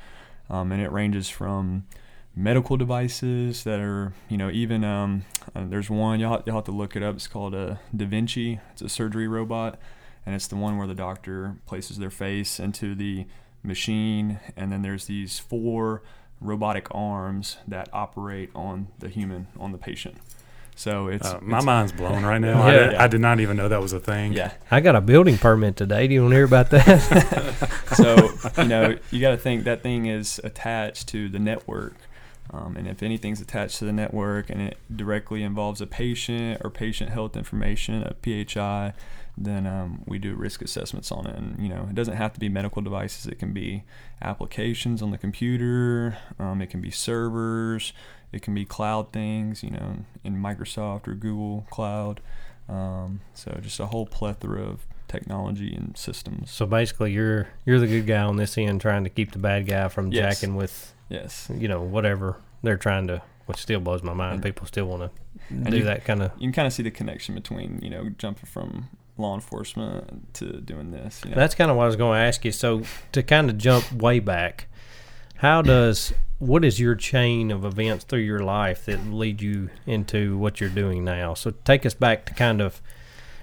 um, 0.51 0.73
and 0.73 0.83
it 0.83 0.91
ranges 0.91 1.29
from 1.29 1.85
medical 2.35 2.77
devices 2.77 3.65
that 3.65 3.81
are, 3.81 4.13
you 4.29 4.37
know, 4.37 4.51
even 4.51 4.85
um, 4.85 5.25
uh, 5.55 5.65
there's 5.67 5.91
one 5.91 6.21
you'll 6.21 6.43
you'll 6.47 6.57
have 6.57 6.65
to 6.65 6.73
look 6.73 6.95
it 6.97 7.03
up. 7.03 7.17
It's 7.17 7.27
called 7.27 7.55
a 7.55 7.81
Da 7.95 8.07
Vinci. 8.07 8.61
It's 8.73 8.83
a 8.83 8.89
surgery 8.89 9.29
robot, 9.29 9.79
and 10.25 10.35
it's 10.35 10.47
the 10.47 10.57
one 10.57 10.79
where 10.79 10.87
the 10.87 10.95
doctor 10.95 11.57
places 11.67 11.99
their 11.99 12.11
face 12.11 12.61
into 12.61 12.95
the 12.95 13.27
machine, 13.63 14.39
and 14.57 14.71
then 14.71 14.83
there's 14.83 15.07
these 15.07 15.39
four 15.39 16.03
robotic 16.41 16.87
arms 16.93 17.57
that 17.67 17.89
operate 17.93 18.51
on 18.55 18.89
the 19.01 19.09
human, 19.09 19.49
on 19.59 19.73
the 19.73 19.79
patient. 19.79 20.17
So 20.79 21.09
it's, 21.09 21.27
Uh, 21.27 21.41
my 21.43 21.57
it's- 21.59 21.65
mind's 21.65 21.91
blown 21.91 22.23
right 22.25 22.41
now. 22.41 22.63
I, 22.69 22.73
Yeah. 22.73 22.87
did, 22.87 22.95
I 22.95 23.07
did 23.09 23.21
not 23.21 23.41
even 23.41 23.57
know 23.57 23.69
that 23.69 23.83
was 23.83 23.93
a 23.93 23.99
thing. 23.99 24.33
yeah. 24.33 24.53
I 24.71 24.79
got 24.79 24.95
a 24.95 25.01
building 25.01 25.37
permit 25.37 25.75
today. 25.77 26.07
Do 26.07 26.15
you 26.15 26.23
want 26.23 26.31
to 26.33 26.37
hear 26.37 26.45
about 26.45 26.71
that? 26.71 27.69
so 27.97 28.31
you 28.63 28.69
know 28.69 28.97
you 29.11 29.21
got 29.21 29.33
to 29.33 29.37
think 29.37 29.65
that 29.65 29.83
thing 29.83 30.07
is 30.07 30.41
attached 30.45 31.09
to 31.09 31.29
the 31.29 31.39
network 31.41 31.95
um, 32.51 32.77
and 32.77 32.87
if 32.87 33.03
anything's 33.03 33.41
attached 33.41 33.79
to 33.81 33.85
the 33.87 33.93
network 33.93 34.49
and 34.51 34.61
it 34.63 34.79
directly 34.95 35.43
involves 35.43 35.81
a 35.81 35.87
patient 35.87 36.61
or 36.65 36.71
patient 36.71 37.11
health 37.11 37.37
information 37.37 38.03
a 38.05 38.15
phi 38.23 38.93
then 39.37 39.67
um, 39.67 40.03
we 40.07 40.19
do 40.19 40.35
risk 40.35 40.63
assessments 40.63 41.11
on 41.11 41.27
it 41.27 41.35
and 41.37 41.59
you 41.61 41.69
know 41.69 41.87
it 41.91 41.95
doesn't 41.95 42.17
have 42.17 42.33
to 42.35 42.41
be 42.41 42.49
medical 42.49 42.83
devices 42.83 43.27
it 43.27 43.39
can 43.39 43.53
be 43.53 43.85
applications 44.23 45.01
on 45.03 45.11
the 45.11 45.19
computer 45.19 46.17
um, 46.39 46.61
it 46.63 46.69
can 46.71 46.81
be 46.81 46.91
servers 46.91 47.93
it 48.33 48.43
can 48.43 48.55
be 48.55 48.65
cloud 48.65 49.13
things 49.13 49.63
you 49.63 49.71
know 49.71 49.97
in 50.25 50.37
microsoft 50.37 51.09
or 51.09 51.15
google 51.15 51.67
cloud 51.71 52.21
um, 52.69 53.21
so 53.35 53.57
just 53.63 53.81
a 53.81 53.87
whole 53.87 54.05
plethora 54.07 54.63
of 54.63 54.87
technology 55.09 55.75
and 55.75 55.97
systems 55.97 56.51
so 56.51 56.67
basically, 56.67 57.13
you're 57.13 57.49
you're 57.65 57.79
the 57.81 57.87
good 57.87 58.07
guy 58.07 58.21
on 58.23 58.37
this 58.37 58.59
end, 58.59 58.81
trying 58.81 59.05
to 59.05 59.11
keep 59.11 59.33
the 59.33 59.39
bad 59.39 59.67
guy 59.67 59.89
from 59.89 60.13
Yes. 60.13 60.41
jacking 60.41 60.55
with 60.57 60.93
yes 61.09 61.51
you 61.55 61.67
know 61.69 61.81
whatever 61.81 62.37
they're 62.63 62.77
trying 62.77 63.07
to. 63.07 63.23
Which 63.47 63.57
still 63.61 63.81
blows 63.81 64.03
my 64.03 64.13
mind. 64.13 64.35
And- 64.35 64.43
People 64.43 64.67
still 64.67 64.85
want 64.85 65.11
to 65.49 65.55
do 65.71 65.79
you- 65.79 65.85
that 65.85 66.05
kind 66.05 66.23
of. 66.23 66.33
you 66.37 66.49
can 66.49 66.53
kind 66.53 66.67
of 66.67 66.73
see 66.75 66.83
the 66.83 66.91
connection 66.91 67.35
between 67.35 67.81
you 67.83 67.89
know 67.89 68.11
jumping 68.19 68.45
from 68.45 68.91
law 69.17 69.35
enforcement 69.35 70.35
to 70.35 70.61
doing 70.61 70.91
this. 70.91 71.23
You 71.25 71.31
know? 71.31 71.37
That's 71.37 71.55
kind 71.55 71.71
of 71.71 71.79
what 71.79 71.85
I 71.85 71.87
was 71.87 71.97
going 71.97 72.21
to 72.21 72.27
ask 72.27 72.45
you. 72.45 72.53
So 72.53 72.83
to 73.13 73.23
kind 73.23 73.49
of 73.49 73.57
jump 73.57 73.91
way 73.93 74.21
back, 74.21 74.68
how 75.39 75.63
does 75.63 76.13
what 76.39 76.65
is 76.65 76.79
your 76.79 76.95
chain 76.95 77.51
of 77.51 77.65
events 77.65 78.05
through 78.05 78.21
your 78.21 78.41
life 78.41 78.85
that 78.87 79.05
lead 79.11 79.41
you 79.43 79.71
into 79.87 80.39
what 80.39 80.61
you're 80.61 80.71
doing 80.71 81.05
now? 81.05 81.35
So 81.35 81.53
take 81.65 81.85
us 81.85 81.95
back 81.95 82.27
to 82.27 82.35
kind 82.35 82.61
of 82.61 82.81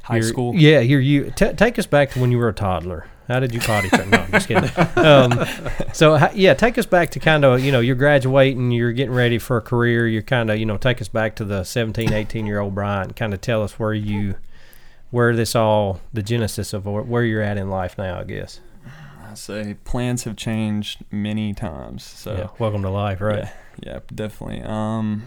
high 0.04 0.18
your- 0.18 0.24
school. 0.24 0.56
Yeah, 0.56 0.80
here 0.82 1.00
you 1.00 1.32
t- 1.36 1.54
take 1.54 1.78
us 1.80 1.86
back 1.88 2.12
to 2.12 2.20
when 2.22 2.32
you 2.32 2.38
were 2.38 2.50
a 2.50 2.54
toddler. 2.54 3.08
How 3.28 3.40
did 3.40 3.56
you 3.56 3.60
potty 3.60 3.90
train? 3.90 4.12
No, 4.12 4.20
I'm 4.20 4.32
just 4.32 4.48
kidding. 4.48 4.70
Um, 5.04 5.46
so 5.94 6.30
yeah, 6.36 6.54
take 6.54 6.78
us 6.78 6.86
back 6.86 7.10
to 7.12 7.20
kind 7.20 7.44
of 7.44 7.60
you 7.64 7.72
know 7.72 7.80
you're 7.80 7.96
graduating, 7.96 8.70
you're 8.72 8.92
getting 8.92 9.16
ready 9.16 9.40
for 9.40 9.58
a 9.58 9.62
career. 9.62 10.08
You're 10.08 10.22
kind 10.22 10.50
of 10.52 10.60
you 10.60 10.66
know 10.68 10.78
take 10.78 11.02
us 11.02 11.08
back 11.08 11.36
to 11.38 11.44
the 11.46 11.64
17, 11.64 12.14
18 12.14 12.46
year 12.46 12.60
old 12.60 12.76
Brian. 12.76 13.14
Kind 13.14 13.34
of 13.34 13.42
tell 13.42 13.64
us 13.64 13.80
where 13.80 13.94
you 13.96 14.36
where 15.10 15.36
this 15.36 15.56
all 15.56 16.02
the 16.14 16.22
genesis 16.22 16.72
of 16.72 16.86
where, 16.86 17.02
where 17.02 17.24
you're 17.24 17.42
at 17.42 17.58
in 17.58 17.70
life 17.70 17.98
now. 17.98 18.20
I 18.20 18.26
guess. 18.26 18.60
Say 19.38 19.76
plans 19.84 20.24
have 20.24 20.36
changed 20.36 21.04
many 21.12 21.54
times. 21.54 22.04
So 22.04 22.34
yeah, 22.36 22.48
welcome 22.60 22.82
to 22.84 22.90
life, 22.90 23.22
right? 23.22 23.40
Yeah, 23.40 23.50
yeah, 23.84 24.00
definitely. 24.14 24.62
Um, 24.64 25.24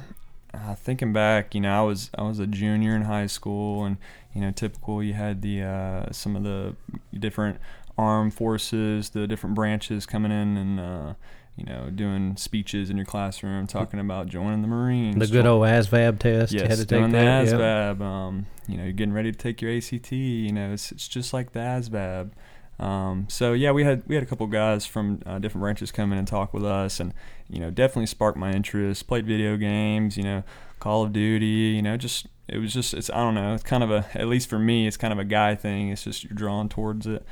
uh, 0.55 0.75
thinking 0.75 1.12
back, 1.12 1.55
you 1.55 1.61
know, 1.61 1.79
I 1.79 1.85
was 1.87 2.11
I 2.16 2.23
was 2.23 2.38
a 2.38 2.47
junior 2.47 2.94
in 2.97 3.03
high 3.03 3.27
school, 3.27 3.85
and 3.85 3.97
you 4.35 4.40
know, 4.40 4.51
typical. 4.51 5.03
You 5.03 5.14
had 5.14 5.42
the 5.42 5.62
uh, 5.62 6.12
some 6.12 6.37
of 6.37 6.42
the 6.42 6.75
different 7.18 7.59
armed 7.97 8.35
forces, 8.35 9.11
the 9.11 9.27
different 9.27 9.55
branches 9.55 10.07
coming 10.07 10.33
in 10.33 10.57
and. 10.57 10.81
Uh, 10.81 11.14
you 11.57 11.64
know, 11.64 11.90
doing 11.90 12.37
speeches 12.37 12.88
in 12.88 12.97
your 12.97 13.05
classroom, 13.05 13.66
talking 13.66 13.99
about 13.99 14.29
joining 14.29 14.62
the 14.62 14.68
Marines. 14.68 15.18
The 15.18 15.27
good 15.27 15.44
old 15.44 15.64
ASVAB 15.64 16.21
test. 16.21 16.53
you 16.53 16.61
Yes, 16.61 16.68
had 16.68 16.79
to 16.79 16.87
take 16.87 17.01
doing 17.01 17.11
the 17.11 17.18
that. 17.18 17.47
yep. 17.47 17.55
ASVAB. 17.59 18.01
Um, 18.01 18.47
you 18.68 18.77
know, 18.77 18.85
you're 18.85 18.92
getting 18.92 19.12
ready 19.12 19.33
to 19.33 19.37
take 19.37 19.61
your 19.61 19.77
ACT. 19.77 20.12
You 20.12 20.53
know, 20.53 20.73
it's, 20.73 20.92
it's 20.92 21.09
just 21.09 21.33
like 21.35 21.51
the 21.55 21.59
ASVAB. 21.59 22.31
Um, 22.79 23.27
so 23.29 23.53
yeah, 23.55 23.73
we 23.73 23.85
had 23.85 24.03
we 24.07 24.14
had 24.14 24.23
a 24.23 24.27
couple 24.27 24.47
guys 24.47 24.87
from 24.87 25.21
uh, 25.27 25.38
different 25.38 25.62
branches 25.62 25.91
come 25.91 26.12
in 26.12 26.19
and 26.19 26.29
talk 26.29 26.55
with 26.55 26.64
us, 26.64 27.01
and 27.01 27.12
you 27.49 27.61
know, 27.61 27.71
definitely 27.71 28.07
sparked 28.07 28.38
my 28.38 28.53
interest. 28.53 29.07
Played 29.09 29.27
video 29.27 29.57
games, 29.57 30.17
you 30.17 30.23
know, 30.23 30.45
Call 30.79 31.03
of 31.03 31.12
Duty. 31.12 31.47
You 31.47 31.83
know, 31.83 31.97
just 31.97 32.27
it 32.47 32.59
was 32.59 32.73
just 32.73 32.95
it's 32.95 33.11
I 33.11 33.17
don't 33.17 33.35
know. 33.35 33.55
It's 33.55 33.64
kind 33.64 33.83
of 33.83 33.91
a 33.91 34.07
at 34.14 34.29
least 34.29 34.49
for 34.49 34.59
me, 34.59 34.87
it's 34.87 34.97
kind 34.97 35.12
of 35.12 35.19
a 35.19 35.25
guy 35.25 35.55
thing. 35.55 35.91
It's 35.91 36.05
just 36.05 36.25
you're 36.25 36.35
drawn 36.35 36.69
towards 36.69 37.07
it. 37.07 37.27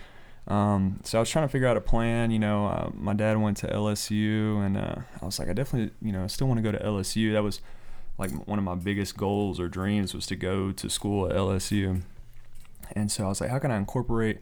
Um, 0.48 1.00
so 1.02 1.18
I 1.18 1.20
was 1.20 1.30
trying 1.30 1.44
to 1.44 1.48
figure 1.48 1.66
out 1.66 1.76
a 1.76 1.80
plan. 1.80 2.30
You 2.30 2.38
know, 2.38 2.66
uh, 2.66 2.90
my 2.94 3.14
dad 3.14 3.40
went 3.40 3.56
to 3.58 3.68
LSU, 3.68 4.64
and 4.64 4.76
uh, 4.76 4.96
I 5.20 5.24
was 5.24 5.38
like, 5.38 5.48
I 5.48 5.52
definitely, 5.52 5.92
you 6.00 6.12
know, 6.12 6.26
still 6.28 6.46
want 6.46 6.58
to 6.58 6.62
go 6.62 6.72
to 6.72 6.82
LSU. 6.84 7.32
That 7.32 7.42
was 7.42 7.60
like 8.18 8.30
one 8.46 8.58
of 8.58 8.64
my 8.64 8.74
biggest 8.74 9.16
goals 9.16 9.60
or 9.60 9.68
dreams 9.68 10.14
was 10.14 10.26
to 10.26 10.36
go 10.36 10.72
to 10.72 10.88
school 10.88 11.26
at 11.26 11.36
LSU. 11.36 12.02
And 12.92 13.10
so 13.10 13.24
I 13.24 13.28
was 13.28 13.40
like, 13.40 13.50
how 13.50 13.58
can 13.58 13.70
I 13.70 13.76
incorporate, 13.76 14.38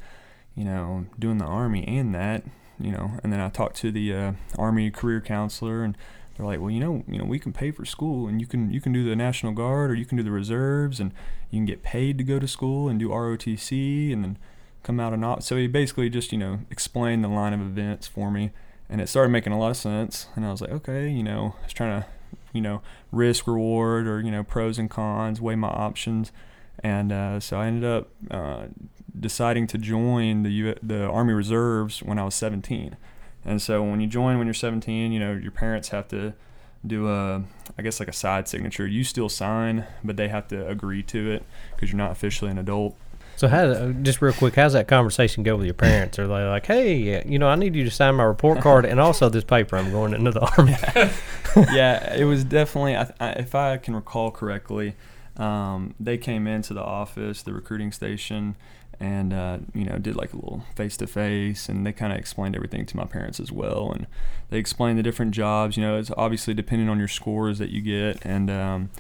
you 0.55 0.65
know, 0.65 1.07
doing 1.19 1.39
the 1.39 1.45
army 1.45 1.85
and 1.87 2.15
that, 2.15 2.45
you 2.79 2.91
know? 2.93 3.19
And 3.23 3.33
then 3.33 3.41
I 3.41 3.49
talked 3.49 3.77
to 3.79 3.91
the 3.91 4.15
uh, 4.15 4.33
army 4.59 4.91
career 4.91 5.21
counselor, 5.21 5.83
and 5.83 5.97
they're 6.37 6.47
like, 6.47 6.61
well, 6.61 6.71
you 6.71 6.81
know, 6.81 7.05
you 7.09 7.19
know, 7.19 7.25
we 7.25 7.39
can 7.39 7.53
pay 7.53 7.71
for 7.71 7.85
school, 7.85 8.27
and 8.27 8.41
you 8.41 8.47
can 8.47 8.73
you 8.73 8.81
can 8.81 8.93
do 8.93 9.09
the 9.09 9.17
National 9.17 9.53
Guard 9.53 9.91
or 9.91 9.95
you 9.95 10.05
can 10.05 10.17
do 10.17 10.25
the 10.25 10.31
reserves, 10.31 11.01
and 11.01 11.13
you 11.51 11.59
can 11.59 11.67
get 11.67 11.83
paid 11.83 12.19
to 12.19 12.25
go 12.25 12.39
to 12.39 12.49
school 12.49 12.89
and 12.89 12.99
do 12.99 13.09
ROTC, 13.09 14.13
and 14.13 14.25
then 14.25 14.39
come 14.83 15.01
out 15.01 15.13
and 15.13 15.23
not. 15.23 15.45
So 15.45 15.57
he 15.57 15.67
basically 15.67 16.09
just 16.11 16.33
you 16.33 16.39
know 16.39 16.61
explained 16.71 17.23
the 17.23 17.29
line 17.29 17.53
of 17.53 17.61
events 17.61 18.07
for 18.07 18.31
me, 18.31 18.51
and 18.89 19.01
it 19.01 19.09
started 19.09 19.31
making 19.31 19.53
a 19.53 19.59
lot 19.59 19.71
of 19.71 19.77
sense. 19.77 20.27
And 20.35 20.45
I 20.45 20.51
was 20.51 20.61
like, 20.61 20.71
okay, 20.71 21.09
you 21.09 21.23
know, 21.23 21.55
I 21.61 21.65
was 21.65 21.73
trying 21.73 22.03
to, 22.03 22.09
you 22.53 22.61
know, 22.61 22.83
risk 23.13 23.47
reward 23.47 24.09
or 24.09 24.21
you 24.21 24.31
know 24.31 24.43
pros 24.43 24.79
and 24.79 24.91
cons, 24.91 25.41
weigh 25.41 25.57
my 25.57 25.69
options, 25.69 26.33
and 26.81 27.13
uh, 27.13 27.39
so 27.39 27.59
I 27.59 27.67
ended 27.67 27.85
up 27.85 28.11
uh, 28.31 28.67
deciding 29.19 29.67
to 29.69 29.79
join 29.79 30.43
the 30.43 30.51
U- 30.51 30.79
the 30.83 31.05
Army 31.05 31.33
Reserves 31.33 32.03
when 32.03 32.19
I 32.19 32.25
was 32.25 32.35
17. 32.35 32.97
And 33.45 33.61
so 33.61 33.83
when 33.83 34.01
you 34.01 34.07
join 34.07 34.39
when 34.39 34.47
you're 34.47 34.55
17, 34.55 35.13
you 35.13 35.21
know 35.21 35.33
your 35.33 35.53
parents 35.53 35.89
have 35.89 36.09
to 36.09 36.35
do 36.87 37.09
a, 37.09 37.43
I 37.79 37.83
guess 37.83 38.01
like 38.01 38.09
a 38.09 38.13
side 38.13 38.49
signature. 38.49 38.87
You 38.87 39.05
still 39.05 39.29
sign, 39.29 39.87
but 40.03 40.17
they 40.17 40.29
have 40.29 40.49
to 40.49 40.67
agree 40.69 41.03
to 41.05 41.31
it 41.31 41.45
because 41.75 41.91
you're 41.91 41.99
not 41.99 42.13
officially 42.13 42.51
an 42.51 42.59
adult. 42.59 42.97
So 43.37 43.49
how 43.49 43.65
uh, 43.65 43.93
just 43.93 44.23
real 44.23 44.33
quick, 44.33 44.55
how's 44.55 44.75
that 44.75 44.87
conversation 44.87 45.43
go 45.43 45.57
with 45.57 45.65
your 45.65 45.75
parents? 45.75 46.19
Are 46.19 46.27
they 46.29 46.45
like, 46.45 46.67
hey, 46.67 47.25
you 47.27 47.39
know, 47.39 47.49
I 47.49 47.57
need 47.57 47.75
you 47.75 47.83
to 47.85 47.91
sign 47.91 48.15
my 48.15 48.23
report 48.23 48.61
card 48.61 48.85
and 48.85 49.01
also 49.01 49.29
this 49.29 49.43
paper 49.43 49.77
I'm 49.77 49.91
going 49.91 50.15
into 50.15 50.31
the 50.31 50.41
army? 50.59 50.77
yeah, 51.75 52.15
it 52.15 52.25
was 52.25 52.45
definitely. 52.45 52.97
I, 52.97 53.13
I, 53.19 53.31
if 53.31 53.55
I 53.55 53.77
can 53.79 53.97
recall 53.97 54.31
correctly, 54.31 54.95
um, 55.37 55.95
they 55.99 56.17
came 56.17 56.47
into 56.47 56.75
the 56.75 56.83
office, 56.83 57.43
the 57.43 57.53
recruiting 57.53 57.91
station, 57.91 58.55
and 59.05 59.35
uh, 59.35 59.59
you 59.75 59.85
know 59.85 59.99
did 59.99 60.17
like 60.17 60.33
a 60.33 60.37
little 60.37 60.65
face 60.75 60.97
to 60.97 61.07
face, 61.07 61.69
and 61.69 61.87
they 61.87 61.93
kind 61.93 62.13
of 62.13 62.19
explained 62.19 62.57
everything 62.57 62.87
to 62.87 62.97
my 62.97 63.05
parents 63.05 63.39
as 63.39 63.53
well, 63.53 63.93
and 63.93 64.07
they 64.49 64.59
explained 64.59 64.99
the 64.99 65.03
different 65.03 65.33
jobs. 65.33 65.77
You 65.77 65.83
know, 65.83 65.99
it's 65.99 66.11
obviously 66.17 66.55
depending 66.55 66.89
on 66.89 66.99
your 66.99 67.09
scores 67.09 67.59
that 67.59 67.69
you 67.69 67.83
get, 67.83 68.25
and 68.25 68.51
um, 68.51 68.91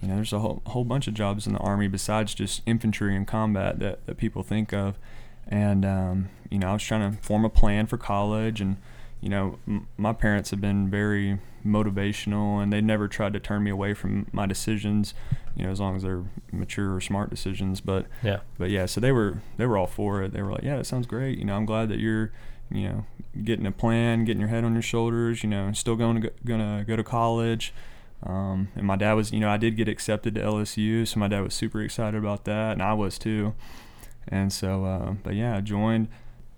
you 0.00 0.08
know, 0.08 0.16
there's 0.16 0.32
a 0.32 0.40
whole, 0.40 0.62
whole 0.66 0.84
bunch 0.84 1.06
of 1.06 1.14
jobs 1.14 1.46
in 1.46 1.52
the 1.52 1.60
army 1.60 1.86
besides 1.86 2.34
just 2.34 2.62
infantry 2.66 3.14
and 3.14 3.26
combat 3.26 3.78
that, 3.78 4.04
that 4.06 4.16
people 4.16 4.42
think 4.42 4.72
of. 4.72 4.98
And 5.46 5.84
um, 5.84 6.28
you 6.50 6.58
know, 6.58 6.70
I 6.70 6.72
was 6.72 6.82
trying 6.82 7.12
to 7.12 7.22
form 7.22 7.44
a 7.44 7.50
plan 7.50 7.86
for 7.86 7.96
college, 7.96 8.60
and 8.60 8.78
you 9.22 9.30
know, 9.30 9.58
m- 9.66 9.86
my 9.96 10.12
parents 10.12 10.50
have 10.50 10.60
been 10.60 10.90
very 10.90 11.38
motivational, 11.64 12.62
and 12.62 12.72
they 12.72 12.80
never 12.80 13.08
tried 13.08 13.32
to 13.32 13.40
turn 13.40 13.62
me 13.64 13.70
away 13.70 13.94
from 13.94 14.26
my 14.32 14.44
decisions. 14.46 15.14
You 15.56 15.64
know, 15.66 15.70
as 15.70 15.80
long 15.80 15.96
as 15.96 16.02
they're 16.02 16.24
mature 16.50 16.94
or 16.94 17.00
smart 17.00 17.28
decisions. 17.30 17.80
But 17.80 18.06
Yeah. 18.22 18.40
but 18.58 18.70
yeah, 18.70 18.86
so 18.86 19.00
they 19.00 19.12
were 19.12 19.38
they 19.56 19.66
were 19.66 19.76
all 19.78 19.86
for 19.86 20.22
it. 20.22 20.32
They 20.32 20.42
were 20.42 20.52
like, 20.52 20.62
yeah, 20.62 20.76
that 20.76 20.84
sounds 20.86 21.06
great. 21.06 21.38
You 21.38 21.44
know, 21.44 21.56
I'm 21.56 21.66
glad 21.66 21.88
that 21.90 21.98
you're 21.98 22.32
you 22.70 22.88
know 22.88 23.06
getting 23.44 23.66
a 23.66 23.72
plan, 23.72 24.24
getting 24.24 24.40
your 24.40 24.48
head 24.48 24.64
on 24.64 24.72
your 24.72 24.82
shoulders. 24.82 25.42
You 25.42 25.50
know, 25.50 25.72
still 25.72 25.96
going 25.96 26.20
to 26.22 26.28
go, 26.28 26.34
gonna 26.44 26.84
go 26.86 26.96
to 26.96 27.04
college. 27.04 27.72
Um, 28.24 28.68
and 28.76 28.86
my 28.86 28.94
dad 28.96 29.14
was, 29.14 29.32
you 29.32 29.40
know, 29.40 29.48
I 29.50 29.56
did 29.56 29.76
get 29.76 29.88
accepted 29.88 30.36
to 30.36 30.40
LSU, 30.40 31.06
so 31.08 31.18
my 31.18 31.26
dad 31.26 31.40
was 31.42 31.54
super 31.54 31.82
excited 31.82 32.16
about 32.16 32.44
that, 32.44 32.72
and 32.74 32.80
I 32.82 32.92
was 32.92 33.18
too. 33.18 33.54
And 34.28 34.52
so, 34.52 34.84
uh, 34.84 35.14
but 35.24 35.34
yeah, 35.34 35.56
I 35.56 35.60
joined. 35.60 36.06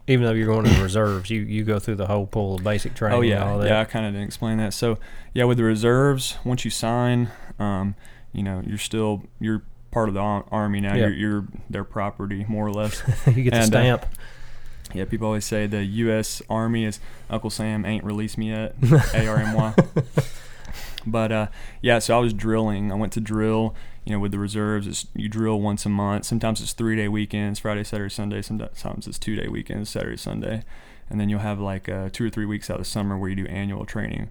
Even 0.06 0.26
though 0.26 0.32
you're 0.32 0.46
going 0.46 0.64
to 0.64 0.70
the 0.70 0.82
reserves, 0.82 1.30
you, 1.30 1.40
you 1.40 1.64
go 1.64 1.78
through 1.78 1.94
the 1.94 2.06
whole 2.06 2.26
pool 2.26 2.56
of 2.56 2.62
basic 2.64 2.94
training 2.94 3.16
Oh 3.18 3.20
and 3.22 3.30
yeah, 3.30 3.50
all 3.50 3.58
that. 3.58 3.68
yeah. 3.68 3.80
I 3.80 3.84
kind 3.84 4.04
of 4.04 4.12
didn't 4.12 4.26
explain 4.26 4.58
that. 4.58 4.74
So 4.74 4.98
yeah, 5.32 5.44
with 5.44 5.56
the 5.56 5.64
reserves, 5.64 6.36
once 6.44 6.64
you 6.64 6.70
sign, 6.70 7.30
um, 7.58 7.94
you 8.32 8.42
know, 8.42 8.62
you're 8.66 8.76
still 8.78 9.22
you're 9.40 9.62
part 9.90 10.08
of 10.08 10.14
the 10.14 10.20
army 10.20 10.80
now. 10.80 10.94
Yeah. 10.94 11.06
You're, 11.06 11.14
you're 11.14 11.44
their 11.70 11.84
property 11.84 12.44
more 12.48 12.66
or 12.66 12.72
less. 12.72 13.02
you 13.26 13.44
get 13.44 13.50
the 13.52 13.56
And, 13.56 13.74
uh, 13.74 13.78
stamp. 13.78 14.06
yeah, 14.92 15.04
people 15.06 15.26
always 15.26 15.44
say 15.46 15.66
the 15.66 15.82
U.S. 15.84 16.42
Army 16.50 16.84
is 16.84 17.00
Uncle 17.30 17.48
Sam 17.48 17.86
ain't 17.86 18.04
released 18.04 18.36
me 18.36 18.50
yet. 18.50 18.74
A 19.14 19.26
R 19.26 19.38
M 19.38 19.54
Y. 19.54 19.74
But 21.06 21.32
uh, 21.32 21.46
yeah, 21.82 21.98
so 21.98 22.16
I 22.16 22.20
was 22.20 22.32
drilling. 22.32 22.90
I 22.92 22.94
went 22.94 23.12
to 23.14 23.20
drill. 23.20 23.74
You 24.04 24.12
know, 24.12 24.18
with 24.18 24.32
the 24.32 24.38
reserves, 24.38 24.86
it's, 24.86 25.06
you 25.14 25.30
drill 25.30 25.60
once 25.60 25.86
a 25.86 25.88
month. 25.88 26.26
Sometimes 26.26 26.60
it's 26.60 26.74
three 26.74 26.96
day 26.96 27.08
weekends, 27.08 27.58
Friday, 27.58 27.84
Saturday, 27.84 28.10
Sunday. 28.10 28.42
Sometimes 28.42 29.06
it's 29.06 29.18
two 29.18 29.34
day 29.36 29.48
weekends, 29.48 29.88
Saturday, 29.90 30.16
Sunday. 30.16 30.62
And 31.08 31.20
then 31.20 31.28
you'll 31.28 31.40
have 31.40 31.60
like 31.60 31.88
uh, 31.88 32.08
two 32.12 32.26
or 32.26 32.30
three 32.30 32.46
weeks 32.46 32.70
out 32.70 32.80
of 32.80 32.86
summer 32.86 33.16
where 33.16 33.30
you 33.30 33.36
do 33.36 33.46
annual 33.46 33.86
training. 33.86 34.30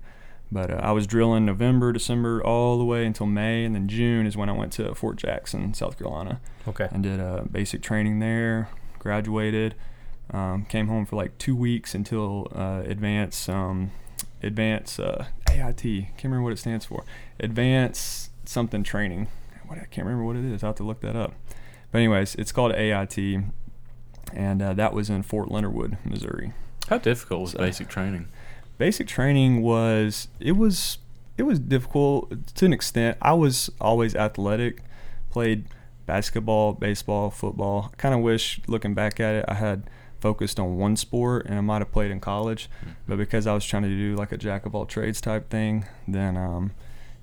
But 0.53 0.69
uh, 0.69 0.79
I 0.83 0.91
was 0.91 1.07
drilling 1.07 1.45
November, 1.45 1.91
December, 1.91 2.43
all 2.43 2.77
the 2.77 2.85
way 2.85 3.07
until 3.07 3.25
May, 3.25 3.65
and 3.65 3.73
then 3.73 3.87
June 3.87 4.27
is 4.27 4.37
when 4.37 4.49
I 4.49 4.51
went 4.51 4.71
to 4.73 4.93
Fort 4.93 5.17
Jackson, 5.17 5.73
South 5.73 5.97
Carolina 5.97 6.39
okay. 6.67 6.87
and 6.91 7.01
did 7.01 7.19
uh, 7.19 7.41
basic 7.51 7.81
training 7.81 8.19
there. 8.19 8.69
Graduated, 8.99 9.73
um, 10.29 10.65
came 10.65 10.87
home 10.87 11.07
for 11.07 11.15
like 11.15 11.37
two 11.39 11.55
weeks 11.55 11.95
until 11.95 12.51
uh, 12.55 12.83
advanced 12.85 13.49
um, 13.49 13.91
advanced 14.43 14.99
uh, 14.99 15.25
AIT. 15.49 15.81
Can't 15.81 16.23
remember 16.23 16.43
what 16.43 16.53
it 16.53 16.59
stands 16.59 16.85
for. 16.85 17.03
Advanced 17.39 18.31
something 18.47 18.83
training. 18.83 19.27
What 19.67 19.79
I 19.79 19.85
can't 19.85 20.05
remember 20.05 20.25
what 20.25 20.35
it 20.35 20.45
is. 20.45 20.63
I 20.63 20.67
have 20.67 20.75
to 20.75 20.83
look 20.83 21.01
that 21.01 21.15
up. 21.15 21.33
But 21.91 21.99
anyways, 21.99 22.35
it's 22.35 22.51
called 22.51 22.73
AIT, 22.73 23.17
and 24.33 24.61
uh, 24.61 24.73
that 24.73 24.93
was 24.93 25.09
in 25.09 25.23
Fort 25.23 25.51
Leonard 25.51 25.73
Wood, 25.73 25.97
Missouri. 26.03 26.53
How 26.89 26.97
difficult 26.97 27.41
was 27.41 27.51
So- 27.51 27.59
basic 27.59 27.87
training? 27.87 28.27
Basic 28.79 29.07
training 29.07 29.61
was 29.61 30.27
it 30.39 30.53
was 30.53 30.97
it 31.37 31.43
was 31.43 31.59
difficult 31.59 32.31
to 32.55 32.65
an 32.65 32.73
extent. 32.73 33.17
I 33.21 33.33
was 33.33 33.69
always 33.79 34.15
athletic, 34.15 34.81
played 35.29 35.65
basketball, 36.05 36.73
baseball, 36.73 37.29
football. 37.29 37.91
I 37.93 37.95
kind 37.97 38.13
of 38.15 38.21
wish, 38.21 38.59
looking 38.67 38.93
back 38.93 39.19
at 39.19 39.35
it, 39.35 39.45
I 39.47 39.53
had 39.53 39.89
focused 40.23 40.57
on 40.57 40.77
one 40.77 40.95
sport 40.95 41.45
and 41.47 41.55
I 41.57 41.61
might 41.61 41.79
have 41.79 41.91
played 41.91 42.09
in 42.09 42.21
college. 42.21 42.69
But 43.07 43.17
because 43.17 43.45
I 43.45 43.53
was 43.53 43.65
trying 43.65 43.83
to 43.83 43.89
do 43.89 44.15
like 44.15 44.31
a 44.31 44.37
jack 44.37 44.65
of 44.65 44.73
all 44.73 44.85
trades 44.85 45.19
type 45.19 45.49
thing, 45.49 45.85
then 46.07 46.37
um, 46.37 46.71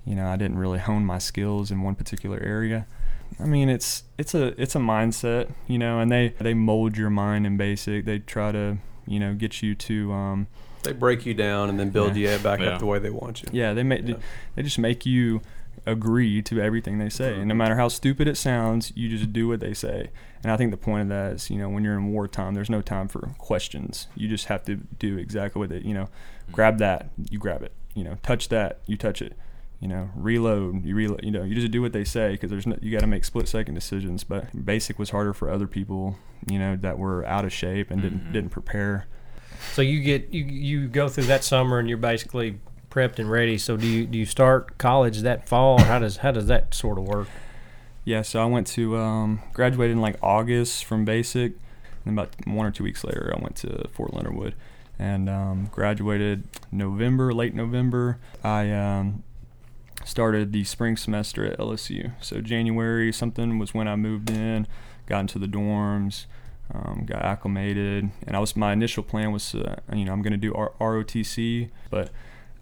you 0.05 0.15
know 0.15 0.27
I 0.29 0.37
didn't 0.37 0.59
really 0.59 0.79
hone 0.79 1.05
my 1.07 1.19
skills 1.19 1.71
in 1.71 1.81
one 1.83 1.95
particular 1.95 2.39
area. 2.39 2.87
I 3.41 3.47
mean, 3.47 3.69
it's 3.71 4.05
it's 4.19 4.35
a 4.35 4.49
it's 4.63 4.75
a 4.77 4.79
mindset, 4.81 5.51
you 5.67 5.79
know, 5.79 5.99
and 6.01 6.13
they 6.13 6.35
they 6.39 6.53
mold 6.55 6.97
your 6.99 7.11
mind 7.11 7.47
in 7.47 7.57
basic. 7.57 8.05
They 8.05 8.19
try 8.19 8.53
to 8.53 8.77
you 9.07 9.19
know 9.19 9.33
get 9.35 9.63
you 9.63 9.75
to 9.75 10.13
um, 10.13 10.47
They 10.83 10.93
break 10.93 11.25
you 11.25 11.33
down 11.33 11.71
and 11.71 11.81
then 11.81 11.89
build 11.91 12.17
Yeah. 12.17 12.37
you 12.37 12.43
back 12.43 12.61
Yeah. 12.61 12.71
up 12.75 12.81
the 12.81 12.87
way 12.87 12.99
they 12.99 13.11
want 13.23 13.43
you. 13.43 13.49
yeah, 13.53 13.73
they 13.73 13.83
make 13.83 14.07
Yeah. 14.07 14.17
they 14.55 14.63
just 14.63 14.79
make 14.79 15.07
you 15.07 15.41
agree 15.87 16.43
to 16.43 16.61
everything 16.61 16.99
they 16.99 17.09
say, 17.09 17.39
and 17.39 17.47
no 17.49 17.55
matter 17.55 17.77
how 17.77 17.89
stupid 17.89 18.29
it 18.29 18.37
sounds, 18.37 18.93
you 18.95 19.09
just 19.09 19.33
do 19.33 19.49
what 19.49 19.61
they 19.61 19.73
say. 19.73 20.11
And 20.42 20.50
I 20.50 20.57
think 20.57 20.70
the 20.70 20.76
point 20.79 21.03
of 21.03 21.09
that 21.09 21.33
is, 21.35 21.50
you 21.50 21.59
know, 21.59 21.68
when 21.68 21.85
you're 21.85 21.96
in 21.96 22.12
wartime, 22.12 22.55
there's 22.55 22.70
no 22.70 22.81
time 22.81 23.09
for 23.09 23.20
questions. 23.38 24.07
You 24.14 24.26
just 24.29 24.46
have 24.46 24.64
to 24.64 24.76
do 24.76 25.18
exactly 25.18 25.61
what 25.61 25.68
they, 25.68 25.79
you 25.81 25.92
know, 25.94 26.09
grab 26.50 26.79
that, 26.79 27.11
you 27.31 27.38
grab 27.38 27.62
it. 27.62 27.72
You 27.94 28.05
know, 28.05 28.16
touch 28.22 28.48
that, 28.48 28.79
you 28.87 28.96
touch 28.96 29.20
it. 29.20 29.37
You 29.81 29.88
know, 29.88 30.11
reload, 30.14 30.85
you 30.85 30.94
reload. 30.94 31.24
You 31.24 31.31
know, 31.31 31.42
you 31.42 31.55
just 31.55 31.70
do 31.70 31.81
what 31.83 31.92
they 31.92 32.05
say 32.05 32.33
because 32.33 32.50
there's 32.50 32.66
no, 32.66 32.76
you 32.81 32.90
got 32.92 33.00
to 33.00 33.07
make 33.07 33.24
split 33.24 33.48
second 33.48 33.74
decisions. 33.74 34.24
But 34.24 34.64
basic 34.64 34.98
was 34.98 35.11
harder 35.11 35.33
for 35.35 35.50
other 35.50 35.66
people, 35.66 36.16
you 36.50 36.59
know, 36.59 36.76
that 36.76 36.98
were 36.98 37.24
out 37.26 37.44
of 37.44 37.53
shape 37.53 37.90
and 37.90 38.00
didn't 38.03 38.24
Mhm. 38.29 38.33
didn't 38.33 38.50
prepare. 38.50 39.07
So 39.72 39.81
you 39.83 40.00
get 40.03 40.33
you 40.33 40.44
you 40.44 40.88
go 40.88 41.09
through 41.09 41.24
that 41.24 41.44
summer 41.44 41.79
and 41.79 41.88
you're 41.88 41.98
basically 41.98 42.61
prepped 42.90 43.18
and 43.18 43.31
ready. 43.31 43.57
So 43.59 43.76
do 43.79 43.87
you 43.87 44.07
do 44.07 44.18
you 44.18 44.26
start 44.26 44.76
college 44.79 45.20
that 45.20 45.48
fall? 45.48 45.81
Or 45.81 45.85
how 45.85 45.98
does 45.98 46.18
how 46.18 46.31
does 46.31 46.46
that 46.48 46.74
sort 46.74 46.98
of 46.98 47.05
work? 47.05 47.29
Yeah, 48.11 48.23
so 48.23 48.42
I 48.42 48.44
went 48.46 48.66
to 48.66 48.96
um, 48.96 49.40
graduated 49.53 49.92
in 49.92 50.03
like 50.03 50.16
August 50.20 50.85
from 50.85 51.05
basic, 51.05 51.53
and 52.05 52.18
about 52.18 52.35
one 52.44 52.66
or 52.66 52.73
two 52.73 52.83
weeks 52.83 53.05
later, 53.05 53.33
I 53.33 53.40
went 53.40 53.55
to 53.59 53.87
Fort 53.92 54.12
Leonard 54.12 54.35
Wood, 54.35 54.57
and 54.99 55.31
um, 55.31 55.68
graduated 55.70 56.42
November, 56.73 57.33
late 57.33 57.55
November. 57.55 58.18
I 58.42 58.73
um, 58.73 59.23
started 60.05 60.53
the 60.53 60.64
spring 60.64 60.96
semester 60.96 61.46
at 61.46 61.57
LSU. 61.61 62.11
So 62.20 62.40
January 62.40 63.12
something 63.12 63.61
was 63.61 63.75
when 63.75 63.87
I 63.87 63.94
moved 63.94 64.29
in, 64.29 64.66
got 65.07 65.20
into 65.20 65.38
the 65.38 65.46
dorms, 65.46 66.27
um, 66.75 67.05
got 67.07 67.23
acclimated, 67.23 68.11
and 68.27 68.35
I 68.35 68.40
was 68.40 68.57
my 68.57 68.73
initial 68.73 69.05
plan 69.05 69.31
was 69.31 69.55
uh, 69.55 69.77
you 69.94 70.05
know 70.05 70.12
I'm 70.12 70.23
going 70.23 70.33
to 70.33 70.37
do 70.37 70.53
R- 70.53 70.73
ROTC, 70.81 71.70
but 71.90 72.11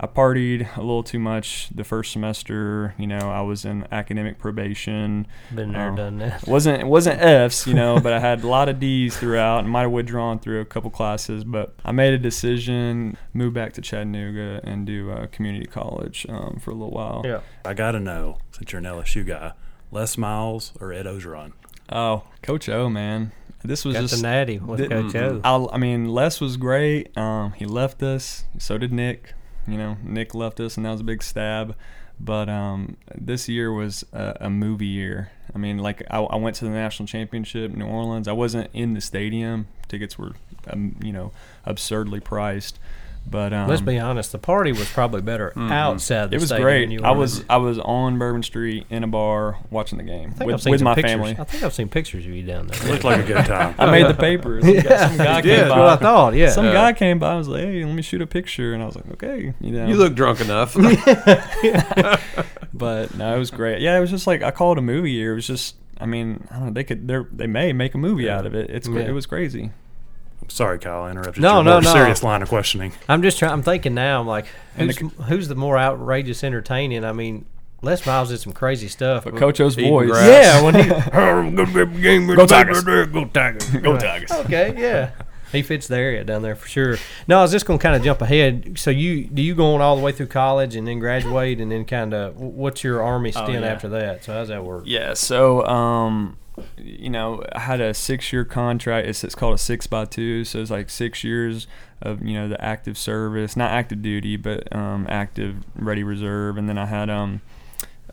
I 0.00 0.06
partied 0.06 0.76
a 0.76 0.80
little 0.80 1.02
too 1.02 1.18
much 1.18 1.70
the 1.74 1.82
first 1.82 2.12
semester. 2.12 2.94
You 2.98 3.08
know, 3.08 3.18
I 3.30 3.40
was 3.40 3.64
in 3.64 3.86
academic 3.90 4.38
probation. 4.38 5.26
Been 5.52 5.72
there, 5.72 5.90
Oh. 5.92 5.96
done 5.96 6.18
that. 6.18 6.42
It 6.44 6.48
wasn't 6.48 6.80
it 6.80 6.86
wasn't 6.86 7.20
F's, 7.20 7.66
you 7.66 7.74
know, 7.74 7.98
but 7.98 8.12
I 8.12 8.20
had 8.20 8.44
a 8.44 8.46
lot 8.46 8.68
of 8.68 8.78
D's 8.78 9.16
throughout 9.16 9.60
and 9.60 9.68
might 9.70 9.82
have 9.82 9.90
withdrawn 9.90 10.38
through 10.38 10.60
a 10.60 10.64
couple 10.64 10.90
classes. 10.90 11.42
But 11.42 11.74
I 11.84 11.90
made 11.90 12.14
a 12.14 12.18
decision, 12.18 13.16
move 13.34 13.54
back 13.54 13.72
to 13.72 13.80
Chattanooga 13.80 14.60
and 14.62 14.86
do 14.86 15.10
uh, 15.10 15.26
community 15.32 15.66
college 15.66 16.26
um, 16.28 16.58
for 16.62 16.70
a 16.70 16.74
little 16.74 16.92
while. 16.92 17.22
Yeah. 17.24 17.40
I 17.64 17.74
got 17.74 17.92
to 17.92 18.00
know, 18.00 18.38
since 18.52 18.70
you're 18.72 18.78
an 18.78 18.84
LSU 18.84 19.26
guy, 19.26 19.52
Les 19.90 20.16
Miles 20.16 20.72
or 20.80 20.92
Ed 20.92 21.06
Orgeron? 21.06 21.52
Oh, 21.90 22.22
Coach 22.42 22.68
O, 22.68 22.88
man, 22.88 23.32
this 23.64 23.84
was 23.84 23.94
Got 23.94 24.02
just. 24.02 24.16
the 24.16 24.22
natty 24.22 24.58
with 24.58 24.78
Did- 24.78 24.90
Coach 24.90 25.14
O. 25.16 25.40
I, 25.42 25.74
I 25.74 25.78
mean, 25.78 26.04
Les 26.08 26.40
was 26.40 26.56
great. 26.56 27.16
Um, 27.18 27.52
he 27.54 27.64
left 27.64 28.02
us. 28.02 28.44
So 28.58 28.78
did 28.78 28.92
Nick. 28.92 29.32
You 29.68 29.76
know, 29.76 29.96
Nick 30.02 30.34
left 30.34 30.60
us, 30.60 30.76
and 30.76 30.86
that 30.86 30.92
was 30.92 31.00
a 31.02 31.04
big 31.04 31.22
stab. 31.22 31.76
But 32.20 32.48
um, 32.48 32.96
this 33.14 33.48
year 33.48 33.72
was 33.72 34.04
a, 34.12 34.36
a 34.40 34.50
movie 34.50 34.86
year. 34.86 35.30
I 35.54 35.58
mean, 35.58 35.78
like 35.78 36.02
I, 36.10 36.18
I 36.18 36.36
went 36.36 36.56
to 36.56 36.64
the 36.64 36.70
national 36.70 37.06
championship 37.06 37.72
in 37.72 37.78
New 37.78 37.86
Orleans. 37.86 38.26
I 38.26 38.32
wasn't 38.32 38.70
in 38.72 38.94
the 38.94 39.00
stadium. 39.00 39.68
Tickets 39.86 40.18
were, 40.18 40.32
um, 40.68 40.96
you 41.02 41.12
know, 41.12 41.32
absurdly 41.64 42.20
priced. 42.20 42.78
But 43.30 43.52
um, 43.52 43.68
Let's 43.68 43.82
be 43.82 43.98
honest. 43.98 44.32
The 44.32 44.38
party 44.38 44.72
was 44.72 44.88
probably 44.88 45.20
better 45.20 45.52
outside 45.58 46.30
the 46.30 46.36
it 46.36 46.40
was 46.40 46.48
stadium 46.48 46.64
great. 46.64 46.90
you 46.90 47.00
I 47.02 47.10
was 47.10 47.44
I 47.50 47.58
was 47.58 47.78
on 47.78 48.18
Bourbon 48.18 48.42
Street 48.42 48.86
in 48.88 49.04
a 49.04 49.06
bar 49.06 49.58
watching 49.70 49.98
the 49.98 50.04
game 50.04 50.30
I 50.30 50.38
think 50.38 50.50
with, 50.52 50.64
with 50.66 50.82
my 50.82 50.94
pictures. 50.94 51.10
family. 51.12 51.36
I 51.38 51.44
think 51.44 51.62
I've 51.62 51.74
seen 51.74 51.88
pictures 51.88 52.24
of 52.24 52.32
you 52.32 52.42
down 52.42 52.68
there. 52.68 52.80
It 52.82 52.90
looked 52.90 53.04
like 53.04 53.20
a 53.22 53.26
good 53.26 53.44
time. 53.44 53.74
I 53.78 53.90
made 53.90 54.06
the 54.06 54.14
papers. 54.14 54.64
Some 54.66 54.74
guy- 54.76 55.08
some 55.08 55.16
guy 55.18 55.40
did. 55.42 55.50
came 55.58 55.68
That's 55.68 55.70
what 55.70 55.88
I 55.88 55.96
thought. 55.96 56.34
Yeah. 56.34 56.50
Some 56.50 56.64
Yeah. 56.66 56.72
guy 56.72 56.92
came 56.94 57.18
by 57.18 57.32
I 57.34 57.36
was 57.36 57.48
like, 57.48 57.62
"Hey, 57.64 57.84
let 57.84 57.94
me 57.94 58.02
shoot 58.02 58.22
a 58.22 58.26
picture," 58.26 58.72
and 58.72 58.82
I 58.82 58.86
was 58.86 58.96
like, 58.96 59.10
"Okay." 59.12 59.52
You 59.60 59.70
know. 59.72 59.86
You 59.86 59.96
look 59.96 60.14
drunk 60.14 60.40
enough. 60.40 60.74
but 62.74 63.14
no, 63.14 63.34
it 63.34 63.38
was 63.38 63.50
great. 63.50 63.80
Yeah, 63.80 63.96
it 63.96 64.00
was 64.00 64.10
just 64.10 64.26
like 64.26 64.42
I 64.42 64.50
call 64.50 64.72
it 64.72 64.78
a 64.78 64.82
movie 64.82 65.12
year. 65.12 65.32
It 65.32 65.36
was 65.36 65.46
just, 65.46 65.76
I 66.00 66.06
mean, 66.06 66.46
I 66.50 66.54
don't 66.56 66.66
know. 66.66 66.72
They 66.72 66.84
could, 66.84 67.06
they 67.08 67.18
they 67.32 67.46
may 67.46 67.72
make 67.72 67.94
a 67.94 67.98
movie 67.98 68.28
out 68.30 68.46
of 68.46 68.54
it. 68.54 68.70
It's, 68.70 68.88
Yeah. 68.88 69.00
it 69.00 69.12
was 69.12 69.26
crazy. 69.26 69.70
Sorry, 70.48 70.78
Kyle, 70.78 71.02
I 71.02 71.10
interrupted 71.10 71.42
No, 71.42 71.56
your 71.56 71.64
no, 71.64 71.70
more 71.72 71.82
no. 71.82 71.92
serious 71.92 72.22
line 72.22 72.42
of 72.42 72.48
questioning. 72.48 72.92
I'm 73.08 73.22
just 73.22 73.38
trying. 73.38 73.52
I'm 73.52 73.62
thinking 73.62 73.94
now. 73.94 74.20
I'm 74.20 74.26
like, 74.26 74.46
And 74.76 74.90
who's, 74.90 75.12
who's 75.26 75.48
the 75.48 75.54
more 75.54 75.78
outrageous 75.78 76.42
entertaining? 76.42 77.04
I 77.04 77.12
mean, 77.12 77.44
Les 77.82 78.04
Miles 78.06 78.30
did 78.30 78.38
some 78.40 78.52
crazy 78.52 78.88
stuff. 78.88 79.24
But 79.24 79.36
Coach 79.36 79.60
O's 79.60 79.74
voice. 79.76 80.08
grass. 80.10 80.26
yeah, 80.26 80.62
when 80.62 80.74
he 80.74 80.82
go 82.36 82.46
Tigers. 82.46 82.82
go 82.82 83.24
Tigers, 83.26 83.70
go 83.70 83.96
Tigers. 83.98 84.30
Okay, 84.32 84.74
yeah, 84.76 85.10
he 85.52 85.62
fits 85.62 85.86
the 85.86 85.96
area 85.96 86.24
down 86.24 86.42
there 86.42 86.54
for 86.56 86.66
sure. 86.68 86.96
No, 87.28 87.38
I 87.38 87.42
was 87.42 87.50
just 87.52 87.66
gonna 87.66 87.78
kind 87.78 87.94
of 87.94 88.02
jump 88.02 88.20
ahead. 88.22 88.78
So 88.78 88.90
you 88.90 89.24
do 89.26 89.42
you 89.42 89.54
go 89.54 89.74
on 89.74 89.80
all 89.80 89.96
the 89.96 90.02
way 90.02 90.12
through 90.12 90.26
college 90.26 90.76
and 90.76 90.86
then 90.88 90.98
graduate 90.98 91.60
and 91.60 91.70
then 91.70 91.84
kind 91.84 92.14
of 92.14 92.36
what's 92.36 92.82
your 92.82 93.02
army 93.02 93.32
Oh, 93.36 93.44
stint 93.44 93.62
yeah. 93.64 93.68
after 93.70 93.88
that? 93.90 94.24
So 94.24 94.32
how's 94.32 94.48
that 94.48 94.64
work? 94.64 94.84
Yeah, 94.86 95.14
so 95.14 95.64
um, 95.66 96.36
you 96.76 97.10
know, 97.10 97.42
I 97.52 97.60
had 97.60 97.80
a 97.80 97.92
six-year 97.94 98.44
contract. 98.44 99.06
It's, 99.08 99.24
it's 99.24 99.34
called 99.34 99.54
a 99.54 99.58
six 99.58 99.86
by 99.86 100.04
two, 100.04 100.44
so 100.44 100.60
it's 100.60 100.70
like 100.70 100.90
six 100.90 101.22
years 101.24 101.66
of 102.00 102.22
you 102.24 102.34
know 102.34 102.48
the 102.48 102.62
active 102.64 102.96
service, 102.96 103.56
not 103.56 103.70
active 103.70 104.02
duty, 104.02 104.36
but 104.36 104.74
um, 104.74 105.06
active 105.08 105.64
ready 105.74 106.02
reserve, 106.02 106.56
and 106.56 106.68
then 106.68 106.78
I 106.78 106.86
had 106.86 107.10
um. 107.10 107.40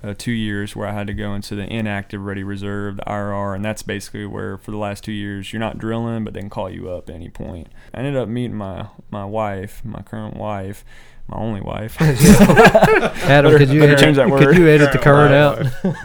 Uh, 0.03 0.13
two 0.15 0.31
years 0.31 0.75
where 0.75 0.87
I 0.87 0.91
had 0.91 1.07
to 1.07 1.13
go 1.13 1.33
into 1.33 1.55
the 1.55 1.65
inactive 1.65 2.21
ready 2.21 2.43
reserve, 2.43 2.97
the 2.97 3.03
IRR, 3.03 3.55
and 3.55 3.65
that's 3.65 3.81
basically 3.81 4.27
where 4.27 4.55
for 4.57 4.69
the 4.69 4.77
last 4.77 5.03
two 5.03 5.13
years 5.13 5.51
you're 5.51 5.59
not 5.61 5.79
drilling, 5.79 6.23
but 6.23 6.33
they 6.35 6.41
can 6.41 6.49
call 6.49 6.69
you 6.69 6.91
up 6.91 7.09
at 7.09 7.15
any 7.15 7.29
point. 7.29 7.69
I 7.91 7.99
ended 7.99 8.15
up 8.15 8.27
meeting 8.27 8.55
my 8.55 8.87
my 9.09 9.25
wife, 9.25 9.83
my 9.83 10.03
current 10.03 10.35
wife, 10.35 10.85
my 11.27 11.37
only 11.37 11.61
wife. 11.61 11.99
Adam, 12.01 13.11
Better- 13.25 13.57
could 13.57 13.69
you 13.69 13.79
better 13.79 13.93
edit, 13.93 14.03
change 14.03 14.17
that 14.17 14.29
word? 14.29 14.43
could 14.43 14.57
you 14.57 14.67
edit 14.67 14.91
the 14.91 14.99
current 14.99 15.33
out? 15.33 15.65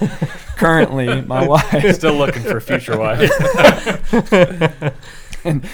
currently, 0.56 1.20
my 1.22 1.46
wife. 1.48 1.94
Still 1.94 2.14
looking 2.14 2.42
for 2.42 2.56
a 2.58 2.60
future 2.60 2.98
wife. 2.98 3.30
and, 5.44 5.64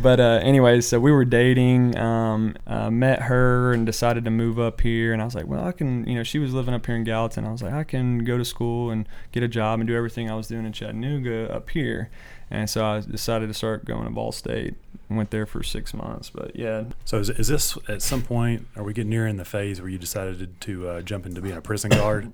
but 0.00 0.20
uh, 0.20 0.40
anyways, 0.42 0.86
so 0.88 0.98
we 1.00 1.12
were 1.12 1.24
dating, 1.24 1.96
um, 1.98 2.56
uh, 2.66 2.90
met 2.90 3.22
her, 3.22 3.72
and 3.72 3.84
decided 3.84 4.24
to 4.24 4.30
move 4.30 4.58
up 4.58 4.80
here. 4.80 5.12
And 5.12 5.20
I 5.20 5.24
was 5.24 5.34
like, 5.34 5.46
well, 5.46 5.64
I 5.64 5.72
can, 5.72 6.06
you 6.06 6.14
know, 6.14 6.22
she 6.22 6.38
was 6.38 6.54
living 6.54 6.74
up 6.74 6.86
here 6.86 6.96
in 6.96 7.04
Gallatin. 7.04 7.44
I 7.44 7.52
was 7.52 7.62
like, 7.62 7.72
I 7.72 7.84
can 7.84 8.18
go 8.24 8.38
to 8.38 8.44
school 8.44 8.90
and 8.90 9.08
get 9.32 9.42
a 9.42 9.48
job 9.48 9.80
and 9.80 9.86
do 9.88 9.94
everything 9.96 10.30
I 10.30 10.34
was 10.34 10.46
doing 10.46 10.64
in 10.64 10.72
Chattanooga 10.72 11.52
up 11.54 11.70
here. 11.70 12.10
And 12.52 12.68
so 12.68 12.84
I 12.84 13.00
decided 13.00 13.46
to 13.48 13.54
start 13.54 13.84
going 13.84 14.04
to 14.04 14.10
Vol 14.10 14.32
State. 14.32 14.74
Went 15.08 15.30
there 15.32 15.46
for 15.46 15.62
six 15.64 15.92
months, 15.92 16.30
but 16.30 16.54
yeah, 16.54 16.84
So 17.04 17.18
is, 17.18 17.30
is 17.30 17.48
this 17.48 17.76
at 17.88 18.00
some 18.00 18.22
point? 18.22 18.68
Are 18.76 18.84
we 18.84 18.92
getting 18.92 19.10
near 19.10 19.26
in 19.26 19.38
the 19.38 19.44
phase 19.44 19.80
where 19.80 19.88
you 19.90 19.98
decided 19.98 20.38
to, 20.38 20.46
to 20.74 20.88
uh, 20.88 21.02
jump 21.02 21.26
into 21.26 21.40
being 21.40 21.56
a 21.56 21.60
prison 21.60 21.90
guard? 21.90 22.32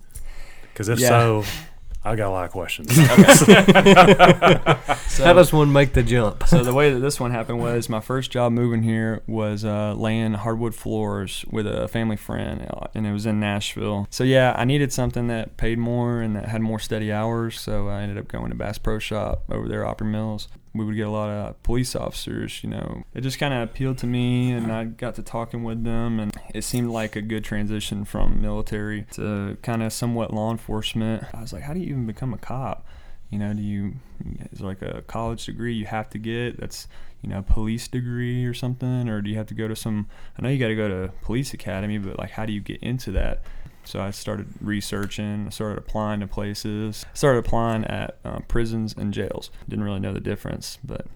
Because 0.73 0.91
if 0.91 0.99
Yeah. 0.99 1.09
so, 1.09 1.45
I 2.07 2.15
got 2.15 2.29
a 2.29 2.31
lot 2.31 2.45
of 2.45 2.53
questions. 2.53 2.95
so, 5.09 5.25
How 5.25 5.33
does 5.33 5.53
one 5.53 5.73
make 5.73 5.93
the 5.93 6.05
jump? 6.05 6.47
so 6.47 6.63
the 6.63 6.73
way 6.73 6.93
that 6.93 7.01
this 7.01 7.19
one 7.19 7.33
happened 7.33 7.59
was 7.59 7.89
my 7.89 8.01
first 8.01 8.31
job 8.31 8.53
moving 8.53 8.85
here 8.85 9.23
was 9.27 9.65
uh, 9.65 9.93
laying 9.95 10.35
hardwood 10.35 10.77
floors 10.77 11.45
with 11.51 11.67
a 11.67 11.89
family 11.89 12.17
friend, 12.17 12.69
uh, 12.71 12.87
and 12.95 13.09
it 13.09 13.13
was 13.13 13.27
in 13.27 13.41
Nashville. 13.41 14.07
So 14.11 14.23
yeah, 14.23 14.55
I 14.57 14.65
needed 14.65 14.93
something 14.93 15.27
that 15.27 15.57
paid 15.57 15.79
more 15.79 16.21
and 16.21 16.37
that 16.37 16.47
had 16.47 16.61
more 16.61 16.79
steady 16.79 17.11
hours. 17.11 17.59
So 17.59 17.89
I 17.89 18.03
ended 18.03 18.19
up 18.19 18.29
going 18.29 18.51
to 18.51 18.57
Bass 18.57 18.79
Pro 18.79 19.01
Shop 19.01 19.43
over 19.51 19.67
there, 19.67 19.85
at 19.85 19.91
Opry 19.91 20.07
Mills. 20.07 20.47
We 20.77 20.85
would 20.85 20.97
get 20.97 21.07
a 21.07 21.11
lot 21.11 21.31
of 21.31 21.63
police 21.63 21.97
officers. 21.97 22.63
You 22.63 22.71
know, 22.71 23.05
it 23.15 23.23
just 23.23 23.39
kind 23.39 23.55
of 23.55 23.63
appealed 23.63 23.99
to 23.99 24.07
me, 24.07 24.53
and 24.53 24.71
I 24.71 24.85
got 24.85 25.15
to 25.17 25.23
talking 25.23 25.65
with 25.65 25.85
them, 25.85 26.21
and 26.21 26.33
it 26.55 26.65
seemed 26.65 26.91
like 26.91 27.17
a 27.17 27.23
good 27.23 27.45
transition 27.45 28.05
from 28.05 28.41
military 28.41 29.07
to 29.13 29.57
kind 29.63 29.83
of 29.83 29.93
somewhat 29.93 30.33
law 30.33 30.51
enforcement. 30.51 31.25
I 31.33 31.41
was 31.41 31.53
like, 31.53 31.63
how 31.63 31.75
do 31.75 31.81
you 31.81 31.87
even 31.87 32.07
become 32.07 32.33
a 32.35 32.39
cop? 32.39 32.87
You 33.31 33.39
know, 33.39 33.53
do 33.53 33.63
you 33.63 33.95
is 34.53 34.61
like 34.61 34.83
a 34.83 35.03
college 35.03 35.47
degree 35.47 35.75
you 35.75 35.87
have 35.87 36.09
to 36.11 36.19
get 36.19 36.61
that's 36.61 36.87
you 37.23 37.29
know 37.29 37.43
police 37.43 37.89
degree 37.89 38.45
or 38.45 38.55
something, 38.55 39.09
or 39.09 39.21
do 39.21 39.31
you 39.31 39.37
have 39.37 39.47
to 39.49 39.55
go 39.55 39.67
to 39.67 39.75
some? 39.75 40.09
I 40.39 40.43
know 40.43 40.49
you 40.49 40.59
got 40.59 40.69
to 40.69 40.77
go 40.77 40.89
to 40.89 41.13
police 41.23 41.53
academy, 41.53 41.99
but 41.99 42.19
like 42.19 42.31
how 42.31 42.47
do 42.47 42.53
you 42.53 42.61
get 42.61 42.83
into 42.83 43.11
that? 43.13 43.43
So 43.87 44.01
I 44.01 44.11
started 44.11 44.49
researching. 44.61 45.47
I 45.47 45.51
started 45.51 45.79
applying 45.79 46.21
to 46.21 46.27
places. 46.27 47.07
Started 47.15 47.39
applying 47.39 47.85
at 47.85 48.19
uh, 48.25 48.41
prisons 48.49 48.95
and 48.97 49.15
jails. 49.15 49.51
Didn't 49.69 49.85
really 49.85 50.01
know 50.01 50.13
the 50.13 50.21
difference, 50.21 50.79
but 50.85 51.07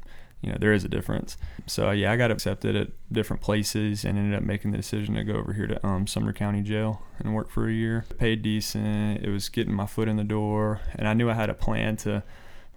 you 0.41 0.51
know 0.51 0.57
there 0.59 0.73
is 0.73 0.85
a 0.85 0.89
difference. 0.89 1.37
So 1.67 1.91
yeah, 1.91 2.13
I 2.13 2.17
got 2.17 2.31
accepted 2.31 2.77
at 2.77 2.89
different 3.13 3.43
places 3.43 4.05
and 4.05 4.17
ended 4.17 4.37
up 4.37 4.45
making 4.45 4.71
the 4.71 4.79
decision 4.79 5.15
to 5.17 5.25
go 5.25 5.35
over 5.35 5.53
here 5.53 5.67
to 5.67 5.87
um, 5.87 6.07
Sumner 6.07 6.33
County 6.33 6.63
Jail 6.63 7.03
and 7.19 7.35
work 7.35 7.51
for 7.51 7.69
a 7.69 7.73
year. 7.73 8.05
Paid 8.19 8.43
decent. 8.43 9.23
It 9.23 9.31
was 9.31 9.49
getting 9.49 9.75
my 9.75 9.87
foot 9.87 10.09
in 10.09 10.17
the 10.17 10.25
door, 10.25 10.81
and 10.95 11.07
I 11.07 11.15
knew 11.15 11.29
I 11.29 11.35
had 11.35 11.51
a 11.51 11.55
plan 11.55 11.97
to 11.99 12.23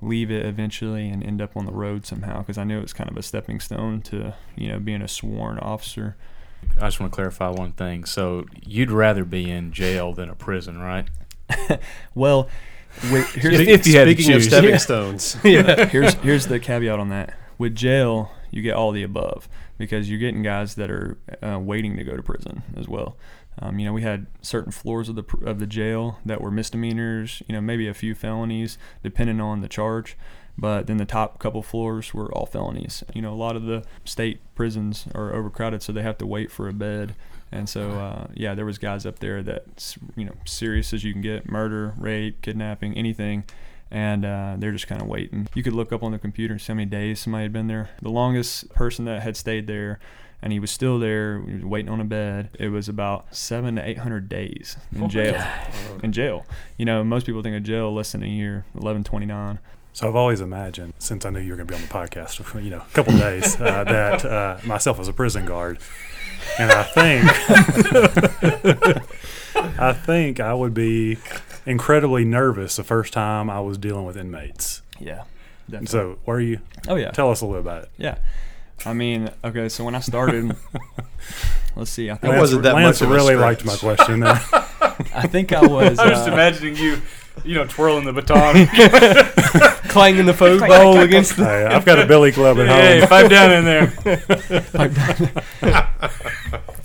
leave 0.02 0.30
it 0.30 0.46
eventually 0.46 1.08
and 1.08 1.24
end 1.24 1.42
up 1.42 1.56
on 1.56 1.66
the 1.66 1.72
road 1.72 2.06
somehow 2.06 2.40
because 2.40 2.58
I 2.58 2.66
knew 2.66 2.78
it 2.78 2.82
was 2.82 2.92
kind 2.92 3.10
of 3.10 3.16
a 3.16 3.24
stepping 3.24 3.62
stone 3.62 4.02
to 4.02 4.36
you 4.56 4.68
know 4.68 4.80
being 4.80 5.02
a 5.02 5.08
sworn 5.08 5.60
officer. 5.60 6.18
I 6.78 6.88
just 6.88 7.00
want 7.00 7.12
to 7.12 7.16
clarify 7.16 7.50
one 7.50 7.72
thing. 7.74 8.06
So 8.06 8.46
you'd 8.66 8.92
rather 8.92 9.24
be 9.26 9.50
in 9.50 9.72
jail 9.72 10.14
than 10.14 10.30
a 10.30 10.36
prison, 10.36 10.80
right? 10.80 11.08
Well, 12.16 12.50
with, 13.12 13.28
here's 13.34 13.60
If- 13.60 13.68
if 13.68 13.88
you 13.88 13.98
had 13.98 14.06
to 14.06 14.14
Speaking 14.14 14.34
of 14.34 14.42
choose. 14.42 14.48
stepping 14.48 14.70
Yeah. 14.72 14.78
stones, 14.78 15.34
here's 15.44 16.14
here's 16.16 16.48
the 16.48 16.60
caveat 16.60 17.00
on 17.00 17.10
that. 17.10 17.38
With 17.58 17.76
jail, 17.76 18.32
you 18.52 18.62
get 18.62 18.74
all 18.76 18.92
the 18.92 19.04
above 19.04 19.48
because 19.78 20.10
you're 20.10 20.20
getting 20.20 20.44
guys 20.44 20.76
that 20.76 20.90
are 20.92 21.18
uh, 21.42 21.60
waiting 21.60 21.96
to 21.98 22.04
go 22.04 22.16
to 22.16 22.24
prison 22.24 22.64
as 22.76 22.88
well. 22.88 23.18
Um, 23.60 23.78
you 23.78 23.86
know, 23.86 23.94
we 23.94 24.02
had 24.02 24.26
certain 24.42 24.72
floors 24.72 25.10
of 25.10 25.16
the 25.16 25.24
of 25.46 25.60
the 25.60 25.68
jail 25.68 26.20
that 26.26 26.42
were 26.42 26.50
misdemeanors. 26.52 27.44
You 27.48 27.54
know, 27.54 27.62
maybe 27.62 27.88
a 27.88 27.94
few 27.94 28.16
felonies 28.16 28.78
depending 29.04 29.40
on 29.40 29.62
the 29.62 29.68
charge. 29.70 30.18
But 30.58 30.88
then 30.88 30.98
the 30.98 31.06
top 31.06 31.40
couple 31.40 31.64
floors 31.64 32.14
were 32.14 32.32
all 32.32 32.46
felonies. 32.46 33.04
You 33.14 33.22
know, 33.22 33.34
a 33.34 33.36
lot 33.36 33.56
of 33.56 33.64
the 33.64 33.84
state 34.06 34.40
prisons 34.56 35.08
are 35.16 35.34
overcrowded, 35.34 35.82
so 35.82 35.92
they 35.92 36.04
have 36.04 36.18
to 36.20 36.28
wait 36.28 36.52
for 36.52 36.70
a 36.70 36.74
bed. 36.74 37.16
And 37.52 37.68
so, 37.68 37.92
uh, 37.92 38.28
yeah, 38.34 38.54
there 38.56 38.66
was 38.66 38.78
guys 38.78 39.06
up 39.06 39.20
there 39.20 39.42
that 39.44 39.96
you 40.16 40.26
know, 40.26 40.34
serious 40.46 40.94
as 40.94 41.04
you 41.04 41.12
can 41.12 41.22
get: 41.22 41.50
murder, 41.50 41.94
rape, 41.98 42.42
kidnapping, 42.42 42.96
anything 42.96 43.46
and 43.94 44.26
uh, 44.26 44.56
they're 44.58 44.72
just 44.72 44.88
kind 44.88 45.02
of 45.02 45.08
waiting. 45.08 45.48
You 45.54 45.62
could 45.62 45.74
look 45.74 45.94
up 45.94 46.02
on 46.02 46.12
the 46.12 46.18
computer 46.18 46.54
and 46.54 46.60
see 46.60 46.74
how 46.74 46.78
many 46.78 46.90
days 46.90 47.20
somebody 47.20 47.44
had 47.44 47.54
been 47.54 47.68
there. 47.68 47.92
The 48.02 48.10
longest 48.10 48.74
person 48.74 49.06
that 49.06 49.22
had 49.22 49.38
stayed 49.38 49.68
there, 49.68 50.00
and 50.42 50.52
he 50.52 50.60
was 50.60 50.72
still 50.72 50.98
there, 50.98 51.40
he 51.42 51.54
was 51.54 51.64
waiting 51.64 51.92
on 51.92 52.02
a 52.02 52.04
bed. 52.04 52.50
It 52.60 52.70
was 52.70 52.90
about 52.90 53.36
seven 53.36 53.76
to 53.76 53.88
eight 53.88 54.00
hundred 54.00 54.28
days 54.28 54.78
in 54.94 55.10
jail. 55.10 55.42
In 56.02 56.12
jail, 56.12 56.44
you 56.76 56.86
know, 56.86 57.04
most 57.04 57.28
people 57.28 57.44
think 57.44 57.56
of 57.56 57.62
jail 57.62 57.94
less 57.94 58.14
than 58.14 58.24
a 58.24 58.28
year, 58.28 58.66
eleven 58.76 59.04
twenty 59.04 59.28
nine. 59.28 59.60
So 59.94 60.08
I've 60.08 60.16
always 60.16 60.42
imagined, 60.42 60.94
since 60.98 61.24
I 61.24 61.30
knew 61.30 61.40
you 61.40 61.52
were 61.52 61.56
going 61.58 61.68
to 61.68 61.72
be 61.74 61.76
on 61.76 61.82
the 61.84 61.88
podcast, 61.88 62.64
you 62.64 62.72
know, 62.72 62.78
a 62.82 62.94
couple 62.94 63.14
days, 63.18 63.60
uh, 63.62 63.84
that 63.86 64.26
uh, 64.26 64.58
myself 64.66 65.00
as 65.00 65.08
a 65.08 65.14
prison 65.14 65.46
guard, 65.46 65.78
and 66.60 66.72
I 66.72 66.84
think, 66.84 67.26
I 69.80 69.94
think 69.94 70.40
I 70.40 70.54
would 70.54 70.74
be 70.74 71.18
incredibly 71.66 72.26
nervous 72.26 72.76
the 72.76 72.84
first 72.84 73.14
time 73.14 73.50
I 73.50 73.60
was 73.62 73.78
dealing 73.78 74.06
with 74.06 74.18
inmates. 74.18 74.82
Yeah, 75.00 75.24
definitely. 75.70 75.88
So, 75.88 76.18
where 76.26 76.38
are 76.38 76.42
you? 76.42 76.60
oh 76.88 76.96
yeah, 76.96 77.12
Tell 77.12 77.30
us 77.30 77.42
a 77.42 77.46
little 77.46 77.62
about 77.62 77.84
it. 77.84 77.90
yeah. 77.98 78.18
I 78.86 78.92
mean, 78.94 79.30
okay, 79.46 79.70
so 79.70 79.86
when 79.86 79.96
I 79.96 80.00
started, 80.02 80.58
let's 81.76 81.92
see, 81.92 82.10
I 82.10 82.16
think 82.16 82.34
That 82.34 82.40
wasn't 82.40 82.64
that 82.64 82.74
Lance 82.76 83.00
much 83.00 83.08
of 83.08 83.16
really 83.16 83.36
stretch. 83.36 83.64
liked 83.64 83.66
my 83.66 83.76
question. 83.78 84.24
I 84.24 85.28
think 85.28 85.54
I 85.54 85.66
was. 85.66 86.00
I'm 86.00 86.10
just 86.10 86.28
uh, 86.28 86.34
imagining 86.34 86.76
you, 86.76 87.00
you 87.44 87.56
know, 87.56 87.66
twirling 87.66 88.06
the 88.06 88.14
baton. 88.14 88.68
Clanging 89.94 90.26
the 90.26 90.34
food 90.34 90.60
bowl 90.62 90.98
against 91.00 91.38
the. 91.38 91.46
Hey, 91.46 91.66
I've 91.66 91.86
got 91.86 92.00
a 92.00 92.06
billy 92.08 92.32
club 92.32 92.58
at 92.60 92.68
home. 92.68 92.78
hey, 92.78 93.00
home. 93.00 93.10
pipe 93.10 93.30
down 93.30 93.52
in 93.52 93.64
there. 93.66 93.94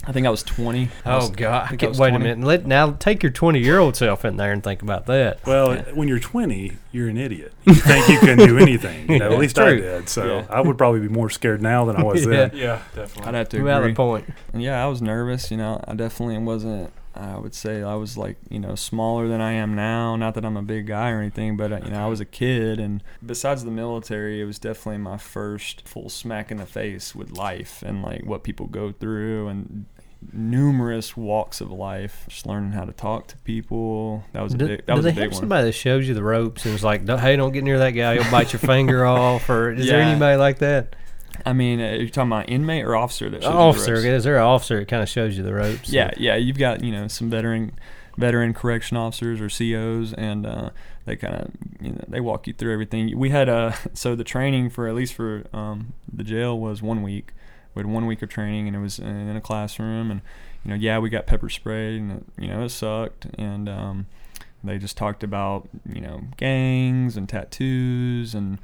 I 0.06 0.12
think 0.12 0.26
I 0.26 0.30
was 0.30 0.42
twenty. 0.42 0.88
I 1.04 1.12
Oh 1.12 1.16
was- 1.18 1.30
God! 1.30 1.68
I 1.68 1.70
Wait 1.72 1.88
was 1.88 2.00
a 2.00 2.18
minute. 2.18 2.40
Let 2.40 2.66
now 2.66 2.92
take 2.92 3.22
your 3.22 3.30
twenty-year-old 3.32 3.94
self 3.96 4.24
in 4.24 4.36
there 4.36 4.52
and 4.52 4.62
think 4.64 4.80
about 4.82 5.06
that. 5.06 5.44
Well, 5.46 5.76
when 5.94 6.08
you're 6.08 6.18
20, 6.18 6.72
you're 6.92 7.08
an 7.08 7.18
idiot. 7.18 7.52
You 7.64 7.74
think 7.74 8.08
you 8.08 8.18
can 8.18 8.38
do 8.38 8.58
anything. 8.58 9.10
You 9.10 9.18
know, 9.18 9.26
Yeah, 9.28 9.34
at 9.34 9.38
least 9.40 9.58
I 9.58 9.74
did. 9.74 10.08
So 10.08 10.24
Yeah. 10.26 10.46
I 10.48 10.60
would 10.62 10.78
probably 10.78 11.00
be 11.00 11.08
more 11.08 11.28
scared 11.28 11.60
now 11.60 11.84
than 11.84 11.96
I 11.96 12.02
was 12.02 12.24
Yeah. 12.24 12.30
then. 12.30 12.50
Yeah, 12.54 12.82
definitely. 12.94 13.28
I'd 13.28 13.34
have 13.34 13.48
to 13.50 13.56
agree. 13.58 13.70
Valid 13.70 13.96
point. 13.96 14.24
And 14.54 14.62
yeah, 14.62 14.82
I 14.82 14.86
was 14.88 15.02
nervous. 15.02 15.50
You 15.50 15.58
know, 15.58 15.82
I 15.86 15.94
definitely 15.94 16.38
wasn't. 16.38 16.90
I 17.18 17.36
would 17.36 17.54
say 17.54 17.82
I 17.82 17.94
was 17.96 18.16
like 18.16 18.36
you 18.48 18.60
know 18.60 18.74
smaller 18.74 19.26
than 19.28 19.40
I 19.40 19.52
am 19.52 19.74
now. 19.74 20.14
Not 20.16 20.34
that 20.34 20.44
I'm 20.44 20.56
a 20.56 20.62
big 20.62 20.86
guy 20.86 21.10
or 21.10 21.18
anything, 21.20 21.56
but 21.56 21.72
uh, 21.72 21.80
you 21.84 21.90
know 21.90 22.04
I 22.04 22.06
was 22.06 22.20
a 22.20 22.24
kid. 22.24 22.78
And 22.78 23.02
besides 23.24 23.64
the 23.64 23.70
military, 23.70 24.40
it 24.40 24.44
was 24.44 24.58
definitely 24.58 24.98
my 24.98 25.16
first 25.18 25.86
full 25.88 26.08
smack 26.08 26.50
in 26.50 26.58
the 26.58 26.66
face 26.66 27.14
with 27.14 27.32
life 27.32 27.82
and 27.84 28.02
like 28.02 28.24
what 28.24 28.42
people 28.44 28.66
go 28.66 28.92
through 28.92 29.48
and 29.48 29.86
numerous 30.32 31.16
walks 31.16 31.60
of 31.60 31.70
life. 31.70 32.24
Just 32.28 32.46
learning 32.46 32.72
how 32.72 32.84
to 32.84 32.92
talk 32.92 33.26
to 33.28 33.36
people. 33.38 34.24
That 34.32 34.42
was 34.42 34.54
a 34.54 34.58
big. 34.58 34.68
do 34.68 34.82
That 34.86 34.96
was 34.96 35.04
they 35.04 35.10
a 35.10 35.14
big 35.14 35.22
have 35.24 35.32
one. 35.32 35.40
somebody 35.40 35.64
that 35.66 35.72
shows 35.72 36.06
you 36.08 36.14
the 36.14 36.22
ropes 36.22 36.64
and 36.66 36.74
is 36.74 36.84
like, 36.84 37.08
"Hey, 37.08 37.36
don't 37.36 37.52
get 37.52 37.64
near 37.64 37.78
that 37.78 37.90
guy. 37.90 38.14
He'll 38.14 38.30
bite 38.30 38.52
your 38.52 38.60
finger 38.60 39.04
off"? 39.16 39.48
Or 39.50 39.72
is 39.72 39.86
there 39.86 40.00
anybody 40.00 40.36
like 40.36 40.58
that? 40.58 40.94
I 41.44 41.52
mean, 41.52 41.80
uh, 41.80 41.92
you're 41.92 42.08
talking 42.08 42.32
about 42.32 42.48
inmate 42.48 42.84
or 42.84 42.96
officer 42.96 43.30
that 43.30 43.42
shows 43.42 43.50
you 43.50 43.56
the 43.56 43.58
officer. 43.58 43.92
ropes? 43.92 44.04
Is 44.04 44.24
there 44.24 44.36
an 44.36 44.42
officer 44.42 44.78
that 44.80 44.88
kind 44.88 45.02
of 45.02 45.08
shows 45.08 45.36
you 45.36 45.42
the 45.42 45.54
ropes? 45.54 45.90
Yeah, 45.90 46.10
yeah. 46.16 46.36
You've 46.36 46.58
got 46.58 46.82
you 46.82 46.92
know 46.92 47.08
some 47.08 47.30
veteran 47.30 47.72
veteran 48.16 48.52
correction 48.52 48.96
officers 48.96 49.40
or 49.40 49.48
COs, 49.48 50.12
and 50.12 50.44
uh, 50.44 50.70
they 51.06 51.16
kind 51.16 51.34
of 51.34 51.50
you 51.80 51.92
know 51.92 52.04
they 52.08 52.20
walk 52.20 52.46
you 52.46 52.52
through 52.52 52.72
everything. 52.72 53.16
We 53.18 53.30
had 53.30 53.48
uh 53.48 53.72
so 53.94 54.14
the 54.14 54.24
training 54.24 54.70
for 54.70 54.88
at 54.88 54.94
least 54.94 55.14
for 55.14 55.44
um, 55.52 55.94
the 56.12 56.24
jail 56.24 56.58
was 56.58 56.82
one 56.82 57.02
week. 57.02 57.32
We 57.74 57.80
had 57.80 57.86
one 57.86 58.06
week 58.06 58.22
of 58.22 58.28
training, 58.28 58.66
and 58.66 58.76
it 58.76 58.80
was 58.80 58.98
in 58.98 59.36
a 59.36 59.40
classroom, 59.40 60.10
and 60.10 60.20
you 60.64 60.70
know 60.70 60.76
yeah 60.76 60.98
we 60.98 61.08
got 61.08 61.26
pepper 61.26 61.48
sprayed, 61.48 62.00
and 62.00 62.12
it, 62.12 62.24
you 62.36 62.48
know 62.48 62.64
it 62.64 62.70
sucked, 62.70 63.26
and 63.38 63.68
um, 63.68 64.06
they 64.64 64.78
just 64.78 64.96
talked 64.96 65.22
about 65.22 65.68
you 65.88 66.00
know 66.00 66.22
gangs 66.36 67.16
and 67.16 67.28
tattoos 67.28 68.34
and 68.34 68.58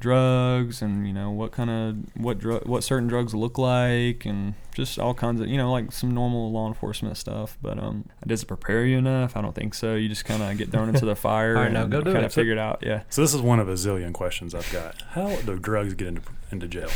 drugs 0.00 0.82
and 0.82 1.06
you 1.06 1.12
know 1.12 1.30
what 1.30 1.52
kind 1.52 1.70
of 1.70 1.96
what 2.22 2.38
drug 2.38 2.66
what 2.66 2.82
certain 2.82 3.06
drugs 3.06 3.34
look 3.34 3.58
like 3.58 4.24
and 4.24 4.54
just 4.74 4.98
all 4.98 5.14
kinds 5.14 5.40
of 5.40 5.46
you 5.46 5.56
know 5.56 5.70
like 5.70 5.92
some 5.92 6.12
normal 6.12 6.50
law 6.50 6.66
enforcement 6.66 7.16
stuff 7.16 7.56
but 7.62 7.78
um 7.78 8.08
does 8.26 8.42
it 8.42 8.46
prepare 8.46 8.84
you 8.84 8.98
enough 8.98 9.36
i 9.36 9.40
don't 9.40 9.54
think 9.54 9.74
so 9.74 9.94
you 9.94 10.08
just 10.08 10.24
kind 10.24 10.42
of 10.42 10.56
get 10.58 10.70
thrown 10.72 10.88
into 10.88 11.04
the 11.04 11.14
fire 11.28 11.54
All 11.56 11.62
right, 11.62 11.66
and 11.66 11.74
now 11.74 11.86
go 11.86 12.00
do 12.00 12.12
kind 12.12 12.24
it. 12.24 12.26
of 12.26 12.32
figure 12.32 12.52
it 12.52 12.58
out 12.58 12.80
yeah 12.82 13.02
So 13.10 13.20
this 13.22 13.34
is 13.34 13.40
one 13.42 13.60
of 13.60 13.68
a 13.68 13.74
zillion 13.74 14.12
questions 14.12 14.54
I've 14.54 14.70
got. 14.72 15.00
How 15.10 15.36
do 15.36 15.56
drugs 15.58 15.94
get 15.94 16.08
into 16.08 16.22
into 16.50 16.66
jail? 16.66 16.90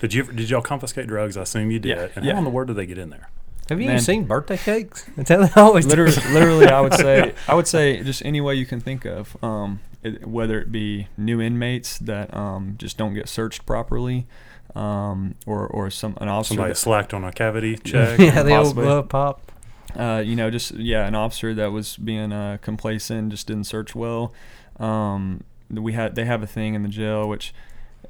Did 0.00 0.14
you 0.14 0.22
ever, 0.22 0.32
did 0.32 0.50
y'all 0.50 0.60
confiscate 0.62 1.06
drugs? 1.06 1.36
I 1.36 1.42
assume 1.42 1.70
you 1.70 1.78
did. 1.78 1.96
Yeah, 1.96 2.08
And 2.16 2.24
yeah. 2.24 2.32
how 2.32 2.38
in 2.38 2.44
the 2.44 2.50
world 2.50 2.68
do 2.68 2.74
they 2.74 2.86
get 2.86 2.98
in 2.98 3.10
there? 3.10 3.28
Have 3.68 3.80
you 3.80 3.86
Man. 3.86 3.94
even 3.96 4.04
seen 4.04 4.24
birthday 4.24 4.56
cakes? 4.56 5.04
That's 5.16 5.30
how 5.30 5.38
they 5.46 5.60
always 5.60 5.86
literally, 5.86 6.12
it. 6.16 6.30
literally, 6.32 6.66
I 6.68 6.80
would 6.80 6.94
say, 6.94 7.32
I 7.48 7.54
would 7.54 7.66
say, 7.66 8.02
just 8.02 8.24
any 8.24 8.40
way 8.40 8.54
you 8.54 8.66
can 8.66 8.80
think 8.80 9.04
of, 9.04 9.36
um, 9.42 9.80
it, 10.02 10.26
whether 10.26 10.60
it 10.60 10.70
be 10.70 11.08
new 11.16 11.40
inmates 11.40 11.98
that 11.98 12.34
um, 12.34 12.74
just 12.78 12.98
don't 12.98 13.14
get 13.14 13.28
searched 13.28 13.64
properly, 13.64 14.26
um, 14.74 15.34
or 15.46 15.66
or 15.66 15.88
some 15.90 16.16
an 16.20 16.28
officer 16.28 16.54
Somebody 16.54 16.70
that, 16.72 16.76
slacked 16.76 17.14
on 17.14 17.24
a 17.24 17.32
cavity 17.32 17.76
check. 17.84 18.18
yeah, 18.18 18.42
the 18.42 18.54
old 18.54 18.64
possibly. 18.66 18.84
glove 18.84 19.08
pop. 19.08 19.52
uh, 19.96 20.22
you 20.24 20.36
know, 20.36 20.50
just 20.50 20.72
yeah, 20.72 21.06
an 21.06 21.14
officer 21.14 21.54
that 21.54 21.72
was 21.72 21.96
being 21.96 22.32
uh, 22.32 22.58
complacent, 22.60 23.30
just 23.30 23.46
didn't 23.46 23.64
search 23.64 23.94
well. 23.94 24.34
Um, 24.78 25.42
we 25.70 25.92
had 25.94 26.14
they 26.16 26.24
have 26.26 26.42
a 26.42 26.46
thing 26.46 26.74
in 26.74 26.82
the 26.82 26.88
jail 26.88 27.26
which 27.28 27.54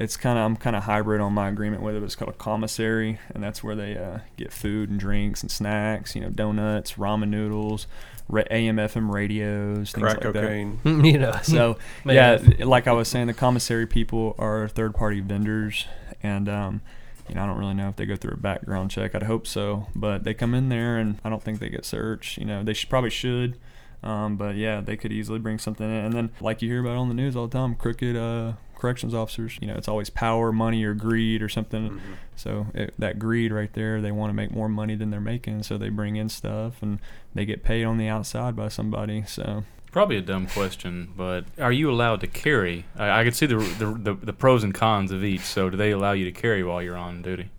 it's 0.01 0.16
kind 0.16 0.38
of 0.38 0.45
I'm 0.45 0.57
kind 0.57 0.74
of 0.74 0.84
hybrid 0.84 1.20
on 1.20 1.32
my 1.32 1.49
agreement 1.49 1.82
with 1.82 1.95
it. 1.95 2.03
It's 2.03 2.16
called 2.16 2.30
a 2.30 2.34
commissary, 2.34 3.18
and 3.34 3.42
that's 3.42 3.62
where 3.62 3.76
they 3.76 3.97
uh, 3.97 4.18
get 4.36 4.53
food 4.53 4.90
and 4.90 4.99
drinks 4.99 5.42
and 5.42 5.51
snacks. 5.51 6.14
You 6.14 6.22
know, 6.22 6.30
donuts, 6.30 6.95
ramen 6.95 7.28
noodles, 7.28 7.86
ra- 8.28 8.45
AM/FM 8.51 9.12
radios, 9.12 9.92
things 9.92 10.03
Crack 10.03 10.24
like 10.24 10.32
that. 10.32 10.42
cocaine. 10.42 10.80
you 11.05 11.18
know. 11.18 11.38
So 11.42 11.78
yeah, 12.05 12.38
like 12.61 12.86
I 12.88 12.92
was 12.92 13.09
saying, 13.09 13.28
the 13.28 13.34
commissary 13.34 13.86
people 13.86 14.34
are 14.38 14.68
third 14.68 14.95
party 14.95 15.20
vendors, 15.20 15.86
and 16.22 16.49
um, 16.49 16.80
you 17.28 17.34
know 17.36 17.45
I 17.45 17.47
don't 17.47 17.59
really 17.59 17.74
know 17.74 17.88
if 17.88 17.97
they 17.97 18.07
go 18.07 18.16
through 18.16 18.34
a 18.34 18.38
background 18.38 18.90
check. 18.90 19.14
I'd 19.14 19.24
hope 19.24 19.47
so, 19.47 19.86
but 19.95 20.24
they 20.24 20.34
come 20.34 20.55
in 20.55 20.68
there, 20.68 20.99
and 20.99 21.18
I 21.24 21.30
don't 21.30 21.42
think 21.42 21.61
they 21.61 21.68
get 21.68 21.84
searched. 21.84 22.38
You 22.38 22.47
know, 22.47 22.64
they 22.64 22.74
should, 22.74 22.90
probably 22.90 23.11
should. 23.11 23.59
Um, 24.03 24.36
but 24.36 24.57
yeah, 24.57 24.82
they 24.82 24.99
could 24.99 25.12
easily 25.12 25.38
bring 25.38 25.59
something 25.59 25.86
in, 25.86 26.05
and 26.05 26.12
then 26.12 26.30
like 26.40 26.61
you 26.61 26.68
hear 26.68 26.80
about 26.80 26.97
on 26.97 27.09
the 27.09 27.14
news 27.14 27.36
all 27.36 27.47
the 27.47 27.57
time, 27.57 27.74
crooked 27.74 28.16
uh, 28.16 28.53
corrections 28.74 29.14
officers. 29.14 29.58
You 29.60 29.68
know, 29.68 29.74
it's 29.74 29.88
always 29.88 30.10
power, 30.10 30.52
money, 30.52 30.84
or 30.84 30.94
greed 30.94 31.42
or 31.42 31.48
something. 31.48 32.00
So 32.36 32.66
it, 32.74 32.94
that 32.98 33.18
greed 33.18 33.52
right 33.52 33.72
there, 33.72 34.00
they 34.00 34.12
want 34.12 34.30
to 34.30 34.34
make 34.34 34.50
more 34.50 34.68
money 34.68 34.94
than 34.94 35.10
they're 35.10 35.20
making, 35.20 35.62
so 35.62 35.78
they 35.78 35.88
bring 35.88 36.16
in 36.16 36.28
stuff, 36.28 36.82
and 36.82 36.98
they 37.34 37.44
get 37.44 37.62
paid 37.62 37.84
on 37.84 37.98
the 37.98 38.08
outside 38.08 38.56
by 38.56 38.68
somebody. 38.68 39.24
So 39.26 39.64
Probably 39.92 40.16
a 40.16 40.22
dumb 40.22 40.48
question, 40.48 41.12
but 41.16 41.44
are 41.56 41.70
you 41.70 41.88
allowed 41.88 42.20
to 42.22 42.26
carry? 42.26 42.84
I, 42.96 43.20
I 43.20 43.24
could 43.24 43.36
see 43.36 43.46
the, 43.46 43.58
the 43.58 43.86
the 43.86 44.14
the 44.26 44.32
pros 44.32 44.64
and 44.64 44.74
cons 44.74 45.12
of 45.12 45.22
each. 45.22 45.42
So, 45.42 45.70
do 45.70 45.76
they 45.76 45.92
allow 45.92 46.10
you 46.12 46.24
to 46.24 46.32
carry 46.32 46.64
while 46.64 46.82
you're 46.82 46.96
on 46.96 47.22
duty? 47.22 47.50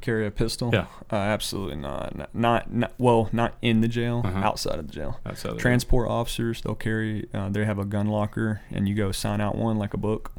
carry 0.00 0.26
a 0.26 0.30
pistol? 0.30 0.70
Yeah. 0.72 0.86
Uh, 1.10 1.16
absolutely 1.16 1.76
not. 1.76 2.16
not. 2.16 2.34
Not 2.34 2.72
not 2.72 2.92
well, 2.98 3.28
not 3.32 3.54
in 3.62 3.80
the 3.80 3.88
jail, 3.88 4.22
Uh-huh. 4.24 4.38
outside 4.38 4.78
of 4.78 4.86
the 4.86 4.92
jail. 4.92 5.18
That's 5.24 5.42
how 5.42 5.52
they 5.54 5.58
Transport 5.58 6.08
officers, 6.08 6.62
they'll 6.62 6.74
carry. 6.76 7.28
Uh, 7.34 7.48
they 7.48 7.64
have 7.64 7.78
a 7.78 7.84
gun 7.84 8.06
locker, 8.06 8.62
and 8.70 8.88
you 8.88 8.94
go 8.94 9.10
sign 9.12 9.40
out 9.40 9.56
one 9.56 9.76
like 9.76 9.92
a 9.92 9.98
book, 9.98 10.30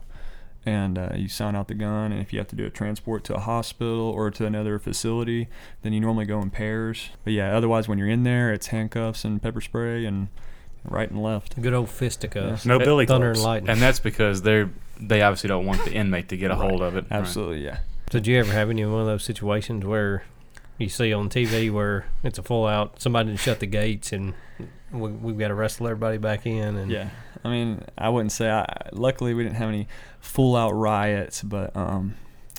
and 0.65 0.97
uh, 0.97 1.09
you 1.15 1.27
sign 1.27 1.55
out 1.55 1.67
the 1.67 1.73
gun. 1.73 2.11
And 2.11 2.21
if 2.21 2.33
you 2.33 2.39
have 2.39 2.47
to 2.49 2.55
do 2.55 2.65
a 2.65 2.69
transport 2.69 3.23
to 3.25 3.35
a 3.35 3.39
hospital 3.39 4.01
or 4.01 4.31
to 4.31 4.45
another 4.45 4.79
facility, 4.79 5.47
then 5.81 5.93
you 5.93 5.99
normally 5.99 6.25
go 6.25 6.41
in 6.41 6.49
pairs. 6.49 7.09
But 7.23 7.33
yeah, 7.33 7.55
otherwise 7.55 7.87
when 7.87 7.97
you're 7.97 8.09
in 8.09 8.23
there, 8.23 8.53
it's 8.53 8.67
handcuffs 8.67 9.25
and 9.25 9.41
pepper 9.41 9.61
spray 9.61 10.05
and 10.05 10.27
right 10.83 11.09
and 11.09 11.21
left. 11.21 11.61
Good 11.61 11.73
old 11.73 11.89
fisticuffs. 11.89 12.65
No 12.65 12.79
billy 12.79 13.05
Thunder 13.05 13.31
and 13.31 13.41
lightning. 13.41 13.69
And 13.69 13.81
that's 13.81 13.99
because 13.99 14.41
they're 14.41 14.69
they 14.99 15.21
obviously 15.21 15.47
don't 15.47 15.65
want 15.65 15.83
the 15.85 15.91
inmate 15.91 16.29
to 16.29 16.37
get 16.37 16.51
a 16.51 16.55
hold 16.55 16.81
of 16.81 16.95
it. 16.95 17.05
Right. 17.09 17.19
Absolutely, 17.19 17.65
yeah. 17.65 17.79
Did 18.09 18.27
you 18.27 18.37
ever 18.37 18.51
have 18.51 18.69
any 18.69 18.85
one 18.85 19.01
of 19.01 19.07
those 19.07 19.23
situations 19.23 19.85
where 19.85 20.23
you 20.77 20.89
see 20.89 21.13
on 21.13 21.29
TV 21.29 21.71
where 21.71 22.05
it's 22.23 22.37
a 22.37 22.43
full 22.43 22.65
out, 22.65 23.01
somebody 23.01 23.29
didn't 23.29 23.39
shut 23.39 23.59
the 23.59 23.65
gates 23.65 24.11
and 24.11 24.33
we, 24.93 25.09
we've 25.11 25.37
got 25.37 25.49
to 25.49 25.55
wrestle 25.55 25.87
everybody 25.87 26.17
back 26.17 26.45
in? 26.45 26.77
And 26.77 26.91
Yeah, 26.91 27.09
I 27.43 27.49
mean, 27.49 27.83
I 27.97 28.09
wouldn't 28.09 28.31
say. 28.31 28.49
I, 28.49 28.89
luckily, 28.91 29.33
we 29.33 29.43
didn't 29.43 29.57
have 29.57 29.69
any 29.69 29.87
full 30.19 30.55
out 30.55 30.71
riots, 30.71 31.41
but 31.41 31.75
um, 31.75 32.15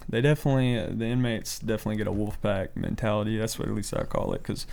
they 0.08 0.20
definitely 0.20 0.94
the 0.94 1.06
inmates 1.06 1.58
definitely 1.58 1.96
get 1.96 2.06
a 2.06 2.12
wolf 2.12 2.40
pack 2.42 2.76
mentality. 2.76 3.38
That's 3.38 3.58
what 3.58 3.68
at 3.68 3.74
least 3.74 3.94
I 3.96 4.04
call 4.04 4.34
it 4.34 4.42
because 4.42 4.66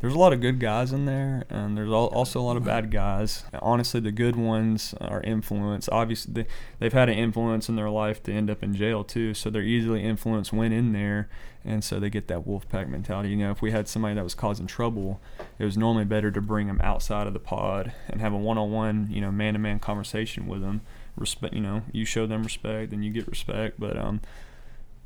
there's 0.00 0.14
a 0.14 0.18
lot 0.18 0.32
of 0.32 0.40
good 0.40 0.58
guys 0.58 0.92
in 0.92 1.04
there, 1.04 1.44
and 1.50 1.76
there's 1.76 1.90
al- 1.90 2.06
also 2.06 2.40
a 2.40 2.42
lot 2.42 2.56
of 2.56 2.64
bad 2.64 2.90
guys. 2.90 3.44
Honestly, 3.60 4.00
the 4.00 4.10
good 4.10 4.34
ones 4.36 4.94
are 5.00 5.20
influenced. 5.22 5.88
Obviously, 5.90 6.32
they, 6.32 6.46
they've 6.78 6.92
had 6.92 7.08
an 7.08 7.18
influence 7.18 7.68
in 7.68 7.76
their 7.76 7.90
life 7.90 8.22
to 8.22 8.32
end 8.32 8.50
up 8.50 8.62
in 8.62 8.74
jail 8.74 9.04
too, 9.04 9.34
so 9.34 9.50
they're 9.50 9.62
easily 9.62 10.02
influenced 10.02 10.52
when 10.52 10.72
in 10.72 10.92
there, 10.92 11.28
and 11.64 11.84
so 11.84 12.00
they 12.00 12.08
get 12.08 12.28
that 12.28 12.46
wolf 12.46 12.68
pack 12.68 12.88
mentality. 12.88 13.28
You 13.28 13.36
know, 13.36 13.50
if 13.50 13.60
we 13.60 13.70
had 13.72 13.88
somebody 13.88 14.14
that 14.14 14.24
was 14.24 14.34
causing 14.34 14.66
trouble, 14.66 15.20
it 15.58 15.64
was 15.64 15.76
normally 15.76 16.06
better 16.06 16.30
to 16.30 16.40
bring 16.40 16.66
them 16.66 16.80
outside 16.82 17.26
of 17.26 17.34
the 17.34 17.38
pod 17.38 17.92
and 18.08 18.22
have 18.22 18.32
a 18.32 18.38
one-on-one, 18.38 19.08
you 19.10 19.20
know, 19.20 19.30
man-to-man 19.30 19.80
conversation 19.80 20.46
with 20.46 20.62
them. 20.62 20.80
Respect, 21.16 21.52
you 21.52 21.60
know, 21.60 21.82
you 21.92 22.06
show 22.06 22.26
them 22.26 22.42
respect, 22.42 22.92
and 22.92 23.04
you 23.04 23.10
get 23.10 23.28
respect. 23.28 23.78
But 23.78 23.98
um, 23.98 24.22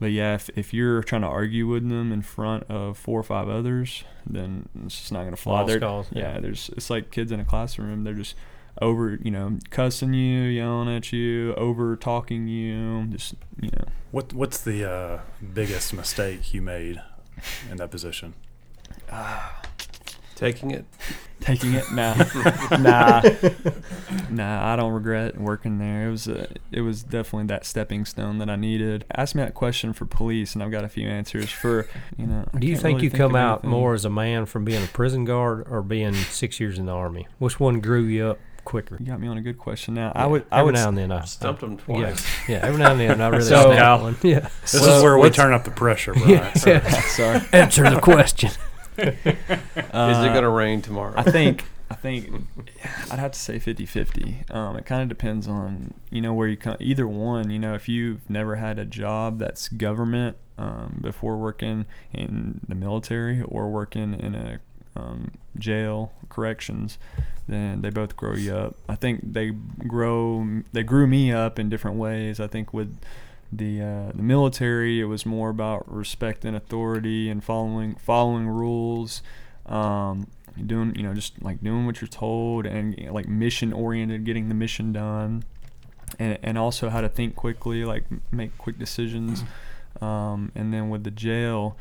but 0.01 0.11
yeah, 0.13 0.35
if, 0.35 0.51
if 0.57 0.75
you're 0.75 1.03
trying 1.03 1.23
to 1.23 1.29
argue 1.29 1.67
with 1.67 1.89
them 1.89 2.13
in 2.13 2.23
front 2.23 2.65
of 2.65 2.99
four 2.99 3.19
or 3.21 3.23
five 3.23 3.49
others, 3.49 4.05
then 4.27 4.69
it's 4.85 4.99
just 5.01 5.13
not 5.13 5.25
gonna 5.25 5.37
fly. 5.37 5.61
Lost 5.63 5.69
They're- 5.69 5.81
yeah, 6.23 6.35
yeah. 6.35 6.41
there's 6.41 6.71
it's 6.77 6.91
like 6.91 7.11
kids 7.11 7.31
in 7.33 7.41
a 7.41 7.45
classroom. 7.45 8.05
They're 8.05 8.15
just 8.15 8.35
over, 8.83 9.19
you 9.23 9.31
know, 9.31 9.59
cussing 9.71 10.15
you, 10.15 10.43
yelling 10.43 10.95
at 10.95 11.13
you, 11.13 11.55
over 11.55 11.95
talking 11.97 12.49
you, 12.49 13.05
just 13.07 13.35
you 13.61 13.71
know. 13.71 13.85
What 14.11 14.33
What's 14.33 14.61
the 14.61 14.91
uh, 14.91 15.21
biggest 15.53 15.93
mistake 15.95 16.53
you 16.53 16.61
made 16.61 17.01
in 17.71 17.77
that 17.77 17.91
position? 17.91 18.35
Taking 20.37 20.71
it. 20.73 20.85
taking 21.41 21.75
it. 21.75 21.85
Nah, 21.93 22.15
nah, 22.79 23.23
nah. 24.31 24.73
I 24.73 24.77
don't 24.77 24.93
regret 24.93 25.39
working 25.39 25.79
there. 25.79 26.09
It 26.09 26.11
was 26.11 26.27
a, 26.29 26.49
it 26.73 26.81
was 26.81 27.03
definitely 27.03 27.47
that 27.49 27.65
stepping 27.65 28.05
stone 28.05 28.39
that 28.39 28.51
I 28.51 28.57
needed. 28.57 29.05
Ask 29.17 29.35
me 29.35 29.43
that 29.43 29.55
question 29.55 29.93
for 29.93 30.07
police, 30.07 30.55
and 30.55 30.63
I've 30.63 30.71
got 30.71 30.85
a 30.85 30.89
few 30.89 31.09
answers 31.09 31.51
for 31.51 31.87
you 32.17 32.27
know. 32.27 32.45
I 32.53 32.59
Do 32.59 32.67
you 32.67 32.77
think 32.77 32.97
really 32.97 33.05
you 33.07 33.11
come 33.13 33.37
out 33.37 33.61
anything. 33.61 33.71
more 33.71 33.95
as 33.95 34.05
a 34.05 34.11
man 34.11 34.47
from 34.47 34.65
being 34.65 34.83
a 34.83 34.89
prison 34.89 35.25
guard 35.25 35.67
or 35.71 35.83
being 35.83 36.15
six 36.15 36.59
years 36.61 36.79
in 36.79 36.87
the 36.87 36.93
army? 36.93 37.29
Which 37.39 37.61
one 37.61 37.81
grew 37.81 38.03
you 38.03 38.27
up 38.27 38.39
quicker? 38.65 38.97
You 38.99 39.07
got 39.07 39.21
me 39.21 39.29
on 39.29 39.39
a 39.39 39.43
good 39.43 39.59
question 39.59 39.95
now. 39.95 40.13
Yeah, 40.17 40.23
I 40.25 40.27
would. 40.27 40.47
I 40.51 40.61
every 40.61 40.67
would. 40.73 40.75
now 40.75 40.89
and 40.89 40.99
then 40.99 41.13
I 41.13 41.25
Stumped 41.27 41.61
them 41.61 41.79
I- 41.89 41.93
yeah, 41.93 41.99
twice. 42.07 42.27
yeah. 42.49 42.61
Every 42.63 42.79
now 42.79 42.91
and 42.93 43.01
then 43.01 43.21
I 43.21 43.29
really 43.29 43.45
So- 43.49 43.71
snap 43.73 44.01
one. 44.01 44.17
Yeah. 44.23 44.49
This 44.63 44.71
So 44.83 44.97
is 44.97 45.03
where 45.03 45.17
we 45.19 45.31
turn 45.31 45.53
up 45.53 45.65
the 45.65 45.71
pressure, 45.71 46.13
Brian. 46.15 46.55
So, 46.57 46.81
Sorry. 46.81 47.41
Answer 47.53 47.89
the 47.89 48.01
question. 48.01 48.51
Uh, 48.99 49.03
Is 49.05 50.19
it 50.25 50.29
going 50.29 50.43
to 50.43 50.49
rain 50.49 50.83
tomorrow? 50.83 51.15
I 51.17 51.23
think 51.23 51.65
I 51.91 51.95
think 51.95 52.31
I'd 53.11 53.19
have 53.19 53.33
to 53.33 53.39
say 53.39 53.59
50-50. 53.59 54.53
Um, 54.55 54.77
it 54.77 54.87
kind 54.87 55.03
of 55.03 55.09
depends 55.09 55.47
on 55.47 55.95
you 56.11 56.21
know 56.21 56.33
where 56.33 56.49
you 56.49 56.57
come. 56.57 56.77
Either 56.81 57.07
one, 57.07 57.51
you 57.51 57.59
know, 57.59 57.75
if 57.75 57.89
you've 57.89 58.29
never 58.29 58.57
had 58.57 58.79
a 58.79 58.85
job 58.85 59.39
that's 59.39 59.69
government 59.69 60.37
um, 60.59 60.99
before 61.01 61.37
working 61.37 61.87
in 62.13 62.61
the 62.69 62.75
military 62.75 63.43
or 63.43 63.69
working 63.69 64.15
in 64.15 64.35
a 64.35 64.61
um, 64.97 65.33
jail 65.59 66.13
corrections, 66.29 66.99
then 67.49 67.83
they 67.83 67.91
both 67.91 68.17
grow 68.17 68.35
you 68.35 68.55
up. 68.55 68.77
I 68.89 68.95
think 68.95 69.33
they 69.33 69.51
grow 69.51 70.63
they 70.73 70.83
grew 70.83 71.07
me 71.07 71.33
up 71.33 71.59
in 71.59 71.69
different 71.69 71.97
ways. 71.97 72.41
I 72.41 72.47
think 72.47 72.73
with 72.73 72.99
the 73.53 73.81
uh, 73.81 74.13
the 74.15 74.23
military, 74.23 75.01
it 75.01 75.05
was 75.05 75.25
more 75.25 75.51
about 75.51 75.91
respecting 75.93 76.55
authority 76.55 77.31
and 77.31 77.43
following 77.43 77.95
following 77.97 78.49
rules, 78.49 79.23
um, 79.67 80.27
doing 80.67 80.95
you 80.95 81.03
know 81.03 81.15
just 81.15 81.41
like 81.43 81.63
doing 81.63 81.87
what 81.87 82.01
you're 82.01 82.09
told 82.09 82.67
and 82.67 82.99
you 82.99 83.07
know, 83.07 83.13
like 83.13 83.29
mission 83.29 83.73
oriented, 83.73 84.25
getting 84.25 84.49
the 84.49 84.55
mission 84.55 84.93
done, 84.93 85.45
and 86.19 86.39
and 86.43 86.59
also 86.59 86.89
how 86.91 87.01
to 87.01 87.09
think 87.09 87.37
quickly, 87.37 87.85
like 87.85 88.05
make 88.33 88.57
quick 88.59 88.79
decisions. 88.79 89.45
Um, 90.01 90.51
and 90.57 90.75
then 90.75 90.91
with 90.91 91.05
the 91.05 91.11
jail, 91.13 91.77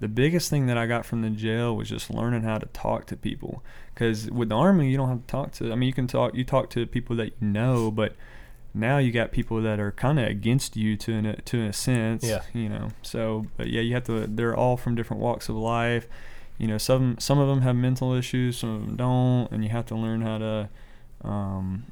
the 0.00 0.08
biggest 0.08 0.50
thing 0.50 0.66
that 0.66 0.78
I 0.78 0.86
got 0.86 1.06
from 1.06 1.22
the 1.22 1.30
jail 1.30 1.76
was 1.76 1.88
just 1.88 2.10
learning 2.10 2.42
how 2.42 2.58
to 2.58 2.66
talk 2.66 3.06
to 3.06 3.16
people. 3.16 3.62
Because 3.94 4.30
with 4.30 4.48
the 4.48 4.56
army, 4.56 4.90
you 4.90 4.96
don't 4.96 5.08
have 5.08 5.20
to 5.20 5.26
talk 5.26 5.52
to. 5.52 5.72
I 5.72 5.74
mean, 5.74 5.86
you 5.86 5.92
can 5.92 6.06
talk. 6.06 6.34
You 6.34 6.44
talk 6.44 6.70
to 6.70 6.86
people 6.86 7.16
that 7.16 7.32
you 7.40 7.48
know, 7.48 7.90
but 7.90 8.14
now 8.74 8.98
you 8.98 9.10
got 9.12 9.32
people 9.32 9.60
that 9.62 9.80
are 9.80 9.92
kind 9.92 10.18
of 10.18 10.26
against 10.28 10.76
you 10.76 10.96
to 10.98 11.12
an, 11.14 11.42
to 11.44 11.66
a 11.66 11.72
sense. 11.72 12.22
Yeah. 12.24 12.42
You 12.52 12.68
know. 12.68 12.88
So, 13.02 13.46
but 13.56 13.68
yeah, 13.68 13.80
you 13.80 13.94
have 13.94 14.04
to. 14.04 14.26
They're 14.26 14.56
all 14.56 14.76
from 14.76 14.94
different 14.94 15.22
walks 15.22 15.48
of 15.48 15.56
life. 15.56 16.06
you 16.58 16.66
know, 16.66 16.78
some 16.78 17.16
some 17.18 17.38
of 17.38 17.48
them 17.48 17.62
have 17.62 17.76
mental 17.76 18.12
issues, 18.12 18.58
some 18.58 18.74
of 18.74 18.86
them 18.86 18.96
don't, 18.96 19.50
and 19.52 19.62
you 19.62 19.70
have 19.70 19.86
to 19.86 19.94
learn 19.94 20.22
how 20.22 20.38
to, 20.38 20.68
um, 21.22 21.84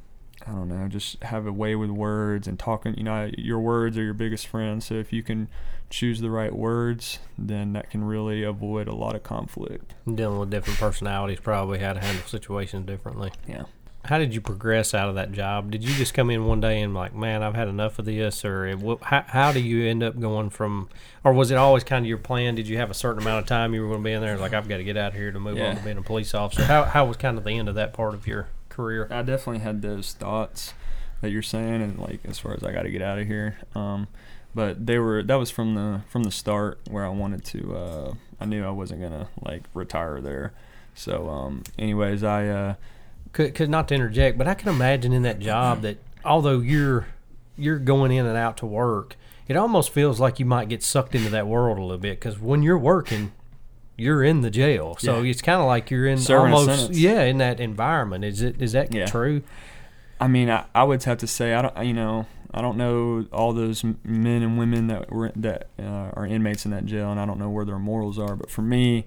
I 0.45 0.51
don't 0.51 0.67
know, 0.67 0.87
just 0.89 1.23
have 1.23 1.47
a 1.47 1.53
way 1.53 1.75
with 1.75 1.89
words 1.89 2.47
and 2.47 2.59
talking. 2.59 2.95
You 2.97 3.03
know, 3.03 3.31
your 3.37 3.59
words 3.59 3.97
are 3.97 4.03
your 4.03 4.13
biggest 4.13 4.45
friend. 4.45 4.83
So 4.83 4.95
if 4.95 5.13
you 5.13 5.23
can 5.23 5.47
choose 5.89 6.19
the 6.19 6.29
right 6.29 6.53
words, 6.53 7.19
then 7.37 7.71
that 7.73 7.89
can 7.89 8.03
really 8.03 8.43
avoid 8.43 8.89
a 8.89 8.95
lot 8.95 9.15
of 9.15 9.23
conflict. 9.23 9.93
Dealing 10.05 10.37
with 10.39 10.49
different 10.49 10.79
personalities, 10.79 11.39
probably 11.39 11.79
how 11.79 11.93
to 11.93 12.01
handle 12.01 12.25
situations 12.27 12.85
differently. 12.85 13.31
Yeah. 13.47 13.63
How 14.07 14.17
did 14.17 14.33
you 14.33 14.41
progress 14.41 14.93
out 14.93 15.09
of 15.09 15.15
that 15.15 15.31
job? 15.31 15.69
Did 15.71 15.83
you 15.83 15.93
just 15.95 16.13
come 16.13 16.29
in 16.29 16.45
one 16.45 16.59
day 16.61 16.81
and 16.81 16.93
like, 16.93 17.13
man, 17.13 17.43
I've 17.43 17.55
had 17.55 17.67
enough 17.67 17.99
of 17.99 18.05
this, 18.05 18.43
or 18.45 18.65
it, 18.65 18.79
how, 19.03 19.23
how 19.27 19.51
do 19.51 19.59
you 19.59 19.85
end 19.87 20.01
up 20.03 20.19
going 20.19 20.49
from, 20.49 20.89
or 21.23 21.33
was 21.33 21.51
it 21.51 21.55
always 21.57 21.83
kind 21.83 22.05
of 22.05 22.09
your 22.09 22.17
plan? 22.17 22.55
Did 22.55 22.67
you 22.67 22.77
have 22.77 22.89
a 22.89 22.93
certain 22.93 23.21
amount 23.21 23.39
of 23.43 23.45
time 23.47 23.73
you 23.73 23.81
were 23.81 23.87
going 23.89 24.01
to 24.01 24.03
be 24.05 24.13
in 24.13 24.21
there? 24.21 24.37
Like, 24.37 24.53
I've 24.53 24.67
got 24.69 24.77
to 24.77 24.83
get 24.83 24.97
out 24.97 25.09
of 25.09 25.13
here 25.15 25.31
to 25.31 25.39
move 25.39 25.57
Yeah. 25.57 25.69
on 25.71 25.75
to 25.77 25.83
being 25.83 25.97
a 25.97 26.01
police 26.01 26.33
officer. 26.33 26.63
How 26.63 26.83
how 26.83 27.05
was 27.05 27.17
kind 27.17 27.37
of 27.37 27.43
the 27.43 27.51
end 27.51 27.67
of 27.69 27.75
that 27.75 27.93
part 27.93 28.13
of 28.13 28.25
your 28.27 28.47
career? 28.69 29.07
I 29.11 29.21
definitely 29.21 29.59
had 29.59 29.81
those 29.81 30.13
thoughts 30.13 30.73
that 31.21 31.29
you're 31.31 31.41
saying, 31.41 31.81
and 31.81 31.99
like 31.99 32.19
as 32.25 32.39
far 32.39 32.53
as 32.53 32.63
I 32.63 32.71
got 32.71 32.83
to 32.83 32.89
get 32.89 33.01
out 33.01 33.19
of 33.19 33.27
here. 33.27 33.57
Um, 33.75 34.07
but 34.55 34.85
they 34.87 34.97
were 34.99 35.21
that 35.23 35.35
was 35.35 35.51
from 35.51 35.75
the 35.75 36.01
from 36.09 36.23
the 36.23 36.31
start 36.31 36.79
where 36.89 37.05
I 37.05 37.09
wanted 37.09 37.43
to. 37.45 37.75
Uh, 37.75 38.13
I 38.39 38.45
knew 38.45 38.63
I 38.65 38.69
wasn't 38.71 39.01
gonna 39.01 39.27
like 39.41 39.63
retire 39.73 40.21
there. 40.21 40.53
So, 40.95 41.27
um, 41.29 41.63
anyways, 41.77 42.23
I 42.23 42.47
uh, 42.47 42.73
Could, 43.33 43.53
could 43.55 43.69
not 43.69 43.87
to 43.89 43.95
interject, 43.95 44.37
but 44.37 44.47
I 44.47 44.53
can 44.53 44.69
imagine 44.69 45.13
in 45.13 45.21
that 45.23 45.39
job 45.39 45.81
that 45.81 45.97
although 46.25 46.59
you're 46.59 47.07
you're 47.57 47.79
going 47.79 48.11
in 48.11 48.25
and 48.25 48.37
out 48.37 48.57
to 48.57 48.65
work, 48.65 49.15
it 49.47 49.55
almost 49.55 49.89
feels 49.91 50.19
like 50.19 50.39
you 50.39 50.45
might 50.45 50.69
get 50.69 50.83
sucked 50.83 51.15
into 51.15 51.29
that 51.29 51.47
world 51.47 51.77
a 51.77 51.81
little 51.81 51.97
bit 51.97 52.19
because 52.19 52.39
when 52.39 52.61
you're 52.63 52.77
working, 52.77 53.31
you're 53.97 54.23
in 54.23 54.41
the 54.41 54.49
jail, 54.51 54.95
so 54.99 55.21
Yeah. 55.21 55.31
it's 55.31 55.41
kind 55.41 55.59
of 55.59 55.65
like 55.67 55.89
you're 55.89 56.05
in 56.07 56.17
Serving 56.19 56.53
almost 56.53 56.91
yeah 56.91 57.23
in 57.23 57.37
that 57.39 57.59
environment. 57.59 58.23
Is 58.23 58.41
it 58.41 58.61
is 58.61 58.71
that 58.73 58.93
Yeah. 58.93 59.05
true? 59.07 59.41
I 60.19 60.27
mean, 60.27 60.49
I, 60.49 60.65
I 60.73 60.83
would 60.83 61.03
have 61.03 61.17
to 61.19 61.27
say 61.27 61.53
I 61.53 61.61
don't, 61.61 61.85
you 61.85 61.93
know, 61.93 62.25
I 62.53 62.61
don't 62.61 62.77
know 62.77 63.25
all 63.31 63.53
those 63.53 63.83
men 64.03 64.41
and 64.41 64.57
women 64.57 64.87
that 64.87 65.11
were 65.11 65.31
that 65.35 65.67
uh, 65.79 66.11
are 66.13 66.25
inmates 66.25 66.65
in 66.65 66.71
that 66.71 66.85
jail, 66.85 67.11
and 67.11 67.19
I 67.19 67.25
don't 67.25 67.37
know 67.39 67.49
where 67.49 67.65
their 67.65 67.77
morals 67.79 68.17
are. 68.17 68.35
But 68.35 68.49
for 68.49 68.61
me, 68.61 69.05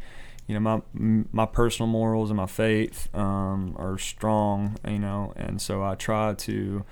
you 0.51 0.59
know, 0.59 0.83
my 0.93 1.23
my 1.31 1.47
personal 1.47 1.87
morals 1.87 2.29
and 2.29 2.37
my 2.37 2.47
faith 2.47 3.09
um, 3.15 3.77
are 3.79 3.97
strong, 3.99 4.77
you 4.85 4.99
know, 4.99 5.33
and 5.37 5.63
so 5.63 5.81
I 5.85 5.95
try 5.95 6.35
to, 6.35 6.85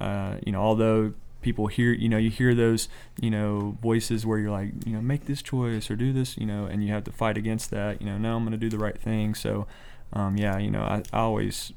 uh, 0.00 0.36
you 0.46 0.52
know, 0.52 0.60
although 0.60 1.14
people 1.42 1.66
hear, 1.66 1.92
you 1.92 2.08
know, 2.08 2.18
you 2.18 2.30
hear 2.30 2.54
those, 2.54 2.88
you 3.20 3.28
know, 3.28 3.76
voices 3.82 4.24
where 4.24 4.38
you're 4.38 4.52
like, 4.52 4.70
you 4.86 4.92
know, 4.92 5.00
make 5.00 5.24
this 5.24 5.42
choice 5.42 5.90
or 5.90 5.96
do 5.96 6.12
this, 6.12 6.38
you 6.38 6.46
know, 6.46 6.66
and 6.66 6.84
you 6.84 6.92
have 6.92 7.02
to 7.02 7.10
fight 7.10 7.36
against 7.36 7.72
that. 7.72 8.00
You 8.00 8.06
know, 8.06 8.16
no, 8.16 8.36
I'm 8.36 8.44
going 8.44 8.52
to 8.52 8.58
do 8.58 8.68
the 8.68 8.78
right 8.78 8.96
thing. 8.96 9.34
So, 9.34 9.66
um, 10.12 10.36
yeah, 10.36 10.58
you 10.58 10.70
know, 10.70 10.82
I, 10.82 11.02
I 11.12 11.22
always 11.22 11.72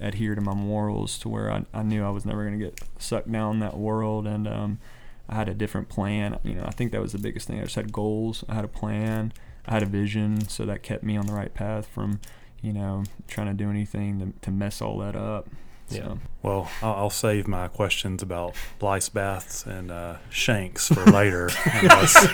adhere 0.00 0.34
to 0.34 0.40
my 0.40 0.54
morals 0.54 1.16
to 1.18 1.28
where 1.28 1.48
I, 1.48 1.64
I 1.72 1.84
knew 1.84 2.04
I 2.04 2.10
was 2.10 2.26
never 2.26 2.44
going 2.44 2.58
to 2.58 2.64
get 2.64 2.80
sucked 2.98 3.30
down 3.30 3.60
that 3.60 3.76
world 3.76 4.26
and 4.26 4.48
um, 4.48 4.80
I 5.28 5.36
had 5.36 5.48
a 5.48 5.54
different 5.54 5.88
plan. 5.88 6.40
You 6.42 6.56
know, 6.56 6.64
I 6.64 6.72
think 6.72 6.90
that 6.90 7.00
was 7.00 7.12
the 7.12 7.18
biggest 7.18 7.46
thing. 7.46 7.60
I 7.60 7.62
just 7.62 7.76
had 7.76 7.92
goals. 7.92 8.42
I 8.48 8.54
had 8.54 8.64
a 8.64 8.68
plan. 8.68 9.32
I 9.66 9.72
had 9.72 9.82
a 9.82 9.86
vision, 9.86 10.48
so 10.48 10.64
that 10.66 10.82
kept 10.82 11.02
me 11.04 11.16
on 11.16 11.26
the 11.26 11.32
right 11.32 11.52
path 11.52 11.86
from, 11.86 12.20
you 12.60 12.72
know, 12.72 13.04
trying 13.28 13.46
to 13.48 13.54
do 13.54 13.70
anything 13.70 14.18
to, 14.18 14.32
to 14.46 14.50
mess 14.50 14.80
all 14.82 14.98
that 14.98 15.14
up. 15.16 15.48
So, 15.88 16.18
Well, 16.42 16.70
I'll, 16.82 16.94
I'll 16.94 17.10
save 17.10 17.46
my 17.46 17.68
questions 17.68 18.22
about 18.22 18.54
lice 18.80 19.10
baths 19.10 19.66
and 19.66 19.90
uh, 19.90 20.16
shanks 20.30 20.88
for 20.88 21.04
later, 21.10 21.50
unless, 21.66 22.26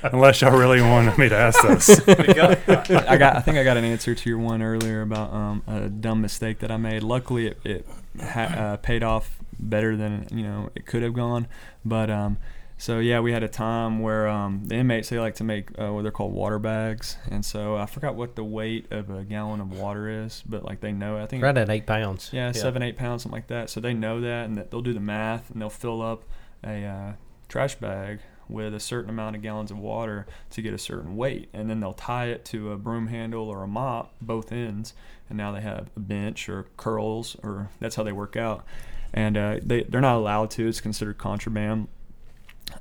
unless 0.02 0.40
y'all 0.40 0.56
really 0.58 0.80
want 0.80 1.16
me 1.18 1.28
to 1.28 1.36
ask 1.36 1.62
those. 1.62 1.88
I 2.08 3.16
got. 3.16 3.36
I 3.36 3.40
think 3.40 3.58
I 3.58 3.64
got 3.64 3.76
an 3.76 3.84
answer 3.84 4.14
to 4.14 4.28
your 4.28 4.38
one 4.38 4.60
earlier 4.60 5.02
about 5.02 5.32
um, 5.32 5.62
a 5.68 5.88
dumb 5.88 6.20
mistake 6.20 6.58
that 6.60 6.70
I 6.70 6.76
made. 6.76 7.02
Luckily, 7.04 7.48
it, 7.48 7.58
it 7.64 7.88
ha- 8.20 8.54
uh, 8.56 8.76
paid 8.78 9.02
off 9.04 9.38
better 9.58 9.96
than 9.96 10.26
you 10.32 10.42
know 10.42 10.70
it 10.74 10.84
could 10.86 11.02
have 11.04 11.14
gone. 11.14 11.46
But 11.84 12.10
um, 12.10 12.38
so 12.78 12.98
yeah, 12.98 13.20
we 13.20 13.32
had 13.32 13.42
a 13.42 13.48
time 13.48 14.00
where 14.00 14.28
um, 14.28 14.64
the 14.66 14.74
inmates 14.76 15.08
they 15.08 15.18
like 15.18 15.36
to 15.36 15.44
make 15.44 15.70
uh, 15.80 15.92
what 15.92 16.02
they're 16.02 16.10
called 16.10 16.32
water 16.32 16.58
bags, 16.58 17.16
and 17.30 17.44
so 17.44 17.76
I 17.76 17.86
forgot 17.86 18.14
what 18.14 18.36
the 18.36 18.44
weight 18.44 18.86
of 18.92 19.08
a 19.10 19.24
gallon 19.24 19.60
of 19.60 19.72
water 19.78 20.08
is, 20.24 20.42
but 20.46 20.64
like 20.64 20.80
they 20.80 20.92
know. 20.92 21.16
I 21.18 21.26
think 21.26 21.42
Right 21.42 21.56
at 21.56 21.70
eight 21.70 21.86
pounds. 21.86 22.30
yeah, 22.32 22.52
seven, 22.52 22.82
eight 22.82 22.96
pounds, 22.96 23.22
something 23.22 23.36
like 23.36 23.46
that. 23.48 23.70
So 23.70 23.80
they 23.80 23.94
know 23.94 24.20
that, 24.20 24.44
and 24.46 24.56
that 24.58 24.70
they'll 24.70 24.82
do 24.82 24.92
the 24.92 25.00
math, 25.00 25.50
and 25.50 25.60
they'll 25.60 25.70
fill 25.70 26.02
up 26.02 26.24
a 26.64 26.84
uh, 26.84 27.12
trash 27.48 27.76
bag 27.76 28.20
with 28.48 28.72
a 28.74 28.78
certain 28.80 29.10
amount 29.10 29.34
of 29.34 29.42
gallons 29.42 29.72
of 29.72 29.78
water 29.78 30.24
to 30.50 30.62
get 30.62 30.72
a 30.72 30.78
certain 30.78 31.16
weight, 31.16 31.48
and 31.52 31.68
then 31.68 31.80
they'll 31.80 31.92
tie 31.92 32.26
it 32.26 32.44
to 32.44 32.72
a 32.72 32.76
broom 32.76 33.08
handle 33.08 33.48
or 33.48 33.62
a 33.64 33.66
mop, 33.66 34.14
both 34.20 34.52
ends, 34.52 34.94
and 35.28 35.36
now 35.36 35.50
they 35.50 35.60
have 35.60 35.90
a 35.96 36.00
bench 36.00 36.48
or 36.48 36.66
curls, 36.76 37.36
or 37.42 37.70
that's 37.80 37.96
how 37.96 38.02
they 38.04 38.12
work 38.12 38.36
out. 38.36 38.64
And 39.12 39.36
uh, 39.36 39.58
they 39.62 39.82
they're 39.84 40.00
not 40.00 40.16
allowed 40.16 40.50
to; 40.52 40.68
it's 40.68 40.80
considered 40.80 41.16
contraband. 41.18 41.88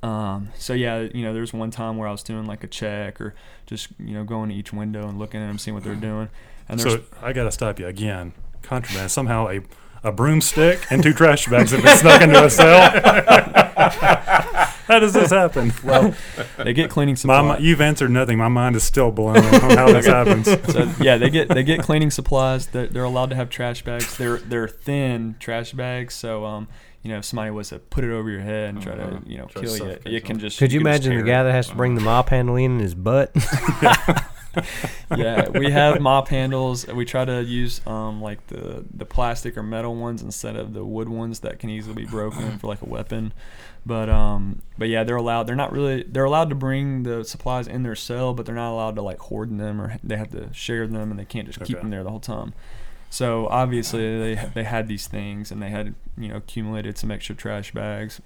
Um, 0.03 0.49
so 0.57 0.73
yeah, 0.73 1.07
you 1.13 1.23
know, 1.23 1.33
there's 1.33 1.53
one 1.53 1.71
time 1.71 1.97
where 1.97 2.07
I 2.07 2.11
was 2.11 2.23
doing 2.23 2.45
like 2.45 2.63
a 2.63 2.67
check 2.67 3.19
or 3.21 3.33
just 3.65 3.88
you 3.99 4.13
know 4.13 4.23
going 4.23 4.49
to 4.49 4.55
each 4.55 4.73
window 4.73 5.07
and 5.07 5.17
looking 5.19 5.41
at 5.41 5.47
them, 5.47 5.57
seeing 5.57 5.75
what 5.75 5.83
they're 5.83 5.95
doing. 6.11 6.29
And 6.67 6.79
So 6.81 7.01
I 7.21 7.33
got 7.33 7.43
to 7.45 7.51
stop 7.51 7.79
you 7.79 7.88
again. 7.88 8.33
Contraband. 8.63 9.11
Somehow 9.11 9.47
a, 9.49 9.61
a 10.03 10.11
broomstick 10.11 10.86
and 10.89 11.03
two 11.03 11.13
trash 11.13 11.47
bags 11.47 11.71
have 11.71 11.83
been 11.83 11.97
snuck 11.97 12.21
into 12.21 12.43
a 12.43 12.49
cell. 12.49 12.91
How 14.88 14.99
does 14.99 15.13
this 15.13 15.31
happen? 15.31 15.73
well, 15.83 16.13
they 16.57 16.73
get 16.73 16.89
cleaning 16.91 17.15
supplies. 17.15 17.59
mi- 17.59 17.65
you've 17.65 17.81
answered 17.81 18.11
nothing. 18.11 18.38
My 18.38 18.47
mind 18.49 18.75
is 18.75 18.83
still 18.83 19.11
blown 19.11 19.38
on 19.38 19.71
how 19.71 19.88
this 19.91 20.05
happens. 20.17 20.45
so 20.71 20.91
yeah, 21.01 21.17
they 21.17 21.29
get 21.31 21.49
they 21.49 21.63
get 21.63 21.81
cleaning 21.81 22.11
supplies. 22.11 22.67
They're, 22.67 22.86
they're 22.88 23.03
allowed 23.03 23.31
to 23.31 23.36
have 23.36 23.49
trash 23.49 23.83
bags. 23.83 24.15
They're 24.17 24.38
they're 24.38 24.67
thin 24.67 25.36
trash 25.39 25.71
bags. 25.73 26.13
So 26.13 26.45
um, 26.45 26.67
you 27.06 27.12
know, 27.12 27.20
if 27.20 27.26
somebody 27.26 27.51
was 27.51 27.70
to 27.70 27.78
put 27.78 28.03
it 28.03 28.10
over 28.10 28.28
your 28.32 28.41
head 28.41 28.70
and 28.70 28.82
try 28.82 28.95
to 28.95 29.22
you 29.28 29.38
know 29.38 29.45
Try 29.45 29.62
to 29.62 29.68
kill 29.68 29.78
you, 29.78 29.93
suffocate 29.93 30.14
it 30.14 30.26
can 30.26 30.39
just. 30.39 30.58
Could 30.58 30.74
you 30.74 30.80
can 30.80 30.88
just 30.88 31.06
imagine 31.06 31.18
the 31.20 31.24
tear 31.24 31.36
guy 31.36 31.41
it. 31.41 31.43
that 31.43 31.51
has 31.51 31.68
to 31.68 31.76
bring 31.76 31.93
the 31.93 32.01
mop 32.01 32.30
handle 32.30 32.56
in 32.56 32.72
in 32.72 32.80
his 32.80 32.95
butt? 32.95 33.32
yeah, 35.16 35.49
we 35.49 35.70
have 35.70 36.01
mop 36.01 36.30
handles. 36.30 36.88
We 36.88 37.06
try 37.06 37.24
to 37.24 37.43
use 37.43 37.80
um 37.86 38.24
like 38.24 38.47
the 38.47 38.86
the 38.91 39.06
plastic 39.06 39.56
or 39.56 39.62
metal 39.62 39.95
ones 39.95 40.24
instead 40.24 40.56
of 40.56 40.74
the 40.74 40.84
wood 40.84 41.10
ones 41.10 41.41
that 41.41 41.60
can 41.60 41.70
easily 41.70 41.93
be 41.93 42.06
broken 42.06 42.58
for 42.58 42.66
like 42.66 42.82
a 42.82 42.89
weapon. 42.89 43.34
But 43.86 44.10
um 44.10 44.64
but 44.76 44.88
yeah, 44.88 45.03
they're 45.03 45.16
allowed. 45.16 45.43
They're 45.43 45.56
not 45.56 45.72
really. 45.72 46.03
They're 46.08 46.26
allowed 46.26 46.49
to 46.49 46.56
bring 46.56 47.03
the 47.03 47.24
supplies 47.24 47.68
in 47.68 47.84
their 47.84 47.95
cell, 47.95 48.34
but 48.34 48.47
they're 48.47 48.56
not 48.56 48.72
allowed 48.72 48.95
to 48.95 49.03
like 49.03 49.20
hoard 49.20 49.56
them 49.56 49.80
or 49.80 49.97
they 50.03 50.18
have 50.18 50.32
to 50.32 50.51
share 50.53 50.88
them, 50.88 51.12
and 51.12 51.20
they 51.20 51.26
can't 51.26 51.45
just 51.45 51.60
keep 51.60 51.76
Okay. 51.76 51.82
them 51.84 51.91
there 51.91 52.03
the 52.03 52.10
whole 52.10 52.20
time. 52.20 52.56
So 53.10 53.47
obviously 53.47 54.36
they 54.36 54.49
they 54.53 54.64
had 54.64 54.88
these 54.88 55.08
things 55.08 55.51
and 55.51 55.62
they 55.62 55.70
had 55.70 55.95
you 56.18 56.30
know 56.30 56.38
accumulated 56.38 56.97
some 56.97 57.12
extra 57.12 57.36
trash 57.36 57.72
bags. 57.72 58.22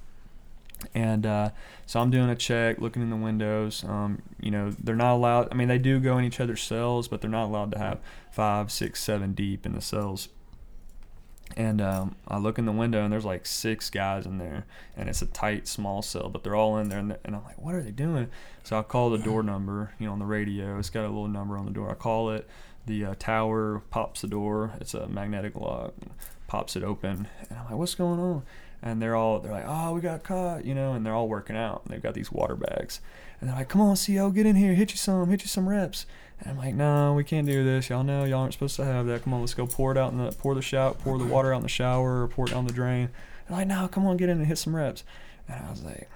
And 0.93 1.25
uh, 1.25 1.49
so 1.85 1.99
I'm 1.99 2.09
doing 2.09 2.29
a 2.29 2.35
check, 2.35 2.79
looking 2.79 3.01
in 3.01 3.09
the 3.09 3.15
windows. 3.15 3.83
Um, 3.83 4.21
you 4.39 4.51
know, 4.51 4.71
they're 4.71 4.95
not 4.95 5.15
allowed. 5.15 5.49
I 5.51 5.55
mean, 5.55 5.67
they 5.67 5.77
do 5.77 5.99
go 5.99 6.17
in 6.17 6.25
each 6.25 6.39
other's 6.39 6.61
cells, 6.61 7.07
but 7.07 7.21
they're 7.21 7.29
not 7.29 7.45
allowed 7.45 7.71
to 7.71 7.77
have 7.77 7.99
five, 8.31 8.71
six, 8.71 9.01
seven 9.01 9.33
deep 9.33 9.65
in 9.65 9.73
the 9.73 9.81
cells. 9.81 10.29
And 11.57 11.81
um, 11.81 12.15
I 12.27 12.37
look 12.37 12.59
in 12.59 12.65
the 12.65 12.71
window, 12.71 13.03
and 13.03 13.11
there's 13.11 13.25
like 13.25 13.45
six 13.45 13.89
guys 13.89 14.25
in 14.25 14.37
there, 14.37 14.65
and 14.95 15.09
it's 15.09 15.21
a 15.21 15.25
tight, 15.25 15.67
small 15.67 16.01
cell, 16.01 16.29
but 16.29 16.43
they're 16.43 16.55
all 16.55 16.77
in 16.77 16.89
there. 16.89 16.99
And, 16.99 17.17
and 17.25 17.35
I'm 17.35 17.43
like, 17.43 17.59
what 17.59 17.75
are 17.75 17.81
they 17.81 17.91
doing? 17.91 18.29
So 18.63 18.77
I 18.77 18.83
call 18.83 19.09
the 19.09 19.17
door 19.17 19.41
number, 19.41 19.91
you 19.99 20.05
know, 20.05 20.13
on 20.13 20.19
the 20.19 20.25
radio. 20.25 20.77
It's 20.77 20.91
got 20.91 21.01
a 21.01 21.07
little 21.07 21.27
number 21.27 21.57
on 21.57 21.65
the 21.65 21.71
door. 21.71 21.89
I 21.89 21.95
call 21.95 22.29
it. 22.31 22.47
The 22.89 23.05
uh, 23.05 23.15
tower 23.19 23.83
pops 23.91 24.21
the 24.21 24.27
door. 24.27 24.73
It's 24.81 24.95
a 24.95 25.07
magnetic 25.07 25.55
lock. 25.55 25.93
Pops 26.47 26.75
it 26.75 26.83
open, 26.83 27.27
and 27.47 27.59
I'm 27.59 27.65
like, 27.65 27.75
what's 27.75 27.93
going 27.93 28.19
on? 28.19 28.41
and 28.81 29.01
they're 29.01 29.15
all 29.15 29.39
they're 29.39 29.51
like, 29.51 29.65
oh, 29.67 29.93
we 29.93 30.01
got 30.01 30.23
caught, 30.23 30.65
you 30.65 30.73
know, 30.73 30.93
and 30.93 31.05
they're 31.05 31.13
all 31.13 31.27
working 31.27 31.55
out. 31.55 31.81
And 31.83 31.93
they've 31.93 32.01
got 32.01 32.13
these 32.13 32.31
water 32.31 32.55
bags, 32.55 33.01
and 33.39 33.49
they're 33.49 33.57
like, 33.57 33.69
come 33.69 33.81
on, 33.81 33.95
CO, 33.95 34.31
get 34.31 34.45
in 34.45 34.55
here, 34.55 34.73
hit 34.73 34.91
you 34.91 34.97
some, 34.97 35.29
hit 35.29 35.41
you 35.41 35.47
some 35.47 35.67
reps. 35.67 36.05
And 36.39 36.49
I'm 36.49 36.57
like, 36.57 36.73
no, 36.73 37.13
we 37.13 37.23
can't 37.23 37.45
do 37.45 37.63
this. 37.63 37.89
Y'all 37.89 38.03
know 38.03 38.23
y'all 38.23 38.39
aren't 38.39 38.53
supposed 38.53 38.77
to 38.77 38.85
have 38.85 39.05
that. 39.07 39.23
Come 39.23 39.33
on, 39.33 39.41
let's 39.41 39.53
go 39.53 39.67
pour 39.67 39.91
it 39.91 39.97
out 39.97 40.11
in 40.11 40.17
the 40.17 40.31
pour 40.31 40.55
the 40.55 40.61
shower, 40.61 40.93
pour 40.93 41.17
the 41.19 41.25
water 41.25 41.53
out 41.53 41.57
in 41.57 41.63
the 41.63 41.69
shower, 41.69 42.23
or 42.23 42.27
pour 42.27 42.47
it 42.47 42.51
down 42.51 42.65
the 42.65 42.73
drain. 42.73 43.09
And 43.47 43.55
I'm 43.55 43.55
like, 43.55 43.67
no, 43.67 43.87
come 43.87 44.05
on, 44.05 44.17
get 44.17 44.29
in 44.29 44.37
and 44.37 44.47
hit 44.47 44.57
some 44.57 44.75
reps. 44.75 45.03
And 45.47 45.63
I 45.63 45.69
was 45.69 45.83
like, 45.83 46.09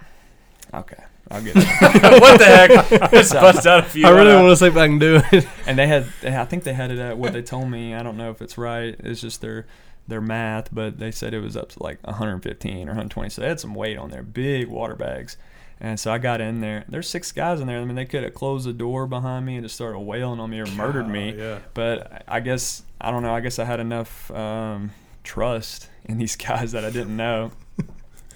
okay, 0.73 1.03
I'll 1.31 1.41
get 1.41 1.55
it. 1.57 1.63
what 2.21 2.37
the 2.37 2.45
heck? 2.45 3.11
Just 3.11 3.33
bust 3.33 3.65
out 3.65 3.79
a 3.79 3.83
few. 3.83 4.05
I 4.05 4.09
really 4.09 4.33
want 4.35 4.49
to 4.49 4.57
see 4.57 4.67
if 4.67 4.77
I 4.77 4.87
can 4.87 4.99
do 4.99 5.21
it. 5.31 5.47
and 5.65 5.77
they 5.77 5.87
had 5.87 6.05
I 6.23 6.45
think 6.45 6.63
they 6.63 6.73
had 6.73 6.91
it 6.91 6.99
at 6.99 7.17
what 7.17 7.33
they 7.33 7.41
told 7.41 7.69
me. 7.69 7.93
I 7.95 8.03
don't 8.03 8.17
know 8.17 8.29
if 8.31 8.41
it's 8.41 8.57
right. 8.57 8.95
It's 8.99 9.21
just 9.21 9.41
their 9.41 9.65
their 10.07 10.21
math, 10.21 10.73
but 10.73 10.99
they 10.99 11.11
said 11.11 11.33
it 11.33 11.39
was 11.39 11.55
up 11.55 11.69
to 11.69 11.81
like 11.83 12.05
115 12.05 12.87
or 12.87 12.91
120. 12.91 13.29
So 13.29 13.41
they 13.41 13.47
had 13.47 13.59
some 13.59 13.73
weight 13.73 13.97
on 13.97 14.09
there, 14.11 14.21
big 14.23 14.67
water 14.67 14.95
bags. 14.95 15.37
And 15.79 15.99
so 15.99 16.11
I 16.13 16.17
got 16.17 16.39
in 16.39 16.61
there. 16.61 16.85
There's 16.87 17.09
six 17.09 17.31
guys 17.31 17.59
in 17.59 17.67
there. 17.67 17.79
I 17.79 17.83
mean, 17.85 17.95
they 17.95 18.05
could 18.05 18.23
have 18.23 18.33
closed 18.33 18.65
the 18.67 18.73
door 18.73 19.07
behind 19.07 19.45
me 19.45 19.55
and 19.55 19.65
just 19.65 19.75
started 19.75 19.99
wailing 19.99 20.39
on 20.39 20.49
me 20.49 20.59
or 20.59 20.65
murdered 20.67 21.09
me. 21.09 21.35
yeah. 21.37 21.59
But 21.73 22.23
I 22.27 22.39
guess 22.41 22.83
I 23.01 23.11
don't 23.11 23.23
know. 23.23 23.33
I 23.33 23.39
guess 23.39 23.59
I 23.59 23.65
had 23.65 23.79
enough 23.79 24.29
um, 24.31 24.91
trust 25.23 25.89
in 26.05 26.17
these 26.17 26.35
guys 26.35 26.73
that 26.73 26.83
I 26.85 26.89
didn't 26.89 27.15
know. 27.15 27.51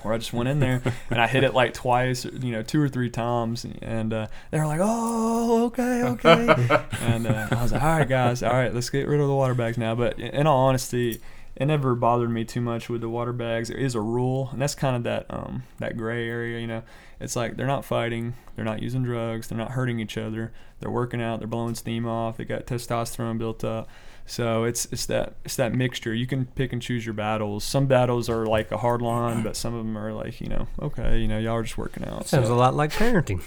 Where 0.08 0.16
I 0.16 0.18
just 0.18 0.34
went 0.34 0.50
in 0.50 0.60
there 0.60 0.82
and 1.10 1.22
I 1.22 1.28
hit 1.28 1.44
it 1.44 1.54
like 1.54 1.74
twice, 1.74 2.26
you 2.26 2.52
know, 2.52 2.64
two 2.64 2.82
or 2.82 2.90
three 2.90 3.10
times, 3.10 3.66
and 3.82 4.14
uh, 4.14 4.28
they 4.52 4.60
were 4.60 4.66
like, 4.66 4.80
"Oh, 4.82 5.66
okay, 5.66 6.04
okay," 6.04 6.84
and 7.02 7.28
uh, 7.28 7.48
I 7.52 7.62
was 7.62 7.72
like, 7.72 7.82
"All 7.82 8.00
right, 8.00 8.08
guys, 8.08 8.42
all 8.44 8.54
right, 8.54 8.74
let's 8.74 8.90
get 8.90 9.08
rid 9.08 9.20
of 9.20 9.28
the 9.28 9.36
water 9.36 9.54
bags 9.54 9.78
now." 9.78 9.96
But 9.96 10.20
in 10.20 10.48
all 10.48 10.68
honesty, 10.68 11.22
it 11.56 11.66
never 11.66 11.96
bothered 11.96 12.30
me 12.30 12.46
too 12.46 12.62
much 12.62 12.90
with 12.90 13.02
the 13.02 13.10
water 13.10 13.34
bags. 13.34 13.70
There 13.70 13.78
is 13.78 13.96
a 13.96 14.02
rule, 14.02 14.50
and 14.52 14.62
that's 14.62 14.76
kind 14.76 14.96
of 14.96 15.04
that 15.04 15.26
um, 15.30 15.64
that 15.80 15.98
gray 15.98 16.28
area. 16.28 16.60
You 16.60 16.68
know, 16.68 16.84
it's 17.20 17.36
like 17.36 17.58
they're 17.58 17.68
not 17.68 17.86
fighting, 17.86 18.36
they're 18.56 18.66
not 18.66 18.82
using 18.82 19.04
drugs, 19.04 19.48
they're 19.48 19.58
not 19.58 19.72
hurting 19.72 20.00
each 20.00 20.18
other. 20.18 20.52
They're 20.80 20.92
working 20.92 21.22
out, 21.22 21.40
they're 21.40 21.48
blowing 21.48 21.76
steam 21.76 22.08
off, 22.08 22.38
they 22.38 22.46
got 22.46 22.68
testosterone 22.68 23.38
built 23.38 23.64
up. 23.64 23.90
So 24.30 24.66
it's 24.66 24.86
it's 24.92 25.06
that 25.06 25.36
it's 25.46 25.56
that 25.56 25.74
mixture. 25.74 26.14
You 26.14 26.28
can 26.28 26.46
pick 26.46 26.74
and 26.74 26.82
choose 26.82 27.06
your 27.06 27.14
battles. 27.14 27.64
Some 27.64 27.88
battles 27.88 28.30
are 28.30 28.46
like 28.46 28.72
a 28.74 28.78
hard 28.78 29.02
line, 29.02 29.42
but 29.42 29.56
some 29.56 29.74
of 29.74 29.86
them 29.86 29.98
are 29.98 30.12
like 30.12 30.42
you 30.42 30.50
know, 30.50 30.68
okay, 30.82 31.18
you 31.18 31.30
know, 31.30 31.40
y'all 31.40 31.56
are 31.56 31.64
just 31.64 31.78
working 31.78 32.04
out. 32.06 32.28
Sounds 32.28 32.50
a 32.50 32.54
lot 32.54 32.76
like 32.76 32.92
parenting. 32.92 33.42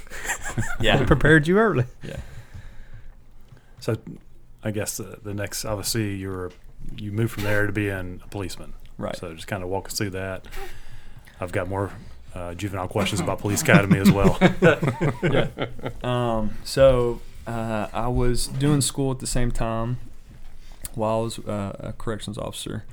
yeah, 0.80 1.04
Prepared 1.04 1.46
you 1.46 1.58
early. 1.58 1.84
yeah. 2.02 2.16
So, 3.78 3.96
I 4.64 4.70
guess 4.70 4.96
the, 4.98 5.18
the 5.22 5.32
next, 5.32 5.64
obviously, 5.64 6.16
you 6.16 6.28
were 6.28 6.50
you 6.96 7.12
moved 7.12 7.32
from 7.32 7.44
there 7.44 7.66
to 7.66 7.72
being 7.72 8.20
a 8.24 8.28
policeman. 8.28 8.72
Right. 8.96 9.16
So, 9.16 9.34
just 9.34 9.46
kind 9.46 9.62
of 9.62 9.68
walk 9.68 9.88
us 9.88 9.98
through 9.98 10.10
that. 10.10 10.46
I've 11.40 11.52
got 11.52 11.68
more 11.68 11.92
uh, 12.34 12.54
juvenile 12.54 12.88
questions 12.88 13.20
about 13.20 13.38
police 13.38 13.60
academy 13.62 13.98
as 13.98 14.10
well. 14.10 14.38
Yeah. 15.22 15.48
Um, 16.02 16.56
so 16.64 17.20
uh, 17.46 17.88
I 17.92 18.08
was 18.08 18.46
doing 18.46 18.80
school 18.80 19.10
at 19.10 19.18
the 19.18 19.26
same 19.26 19.50
time 19.50 19.98
while 21.00 21.18
I 21.18 21.22
was 21.22 21.38
uh, 21.40 21.76
a 21.80 21.92
corrections 21.92 22.38
officer, 22.38 22.84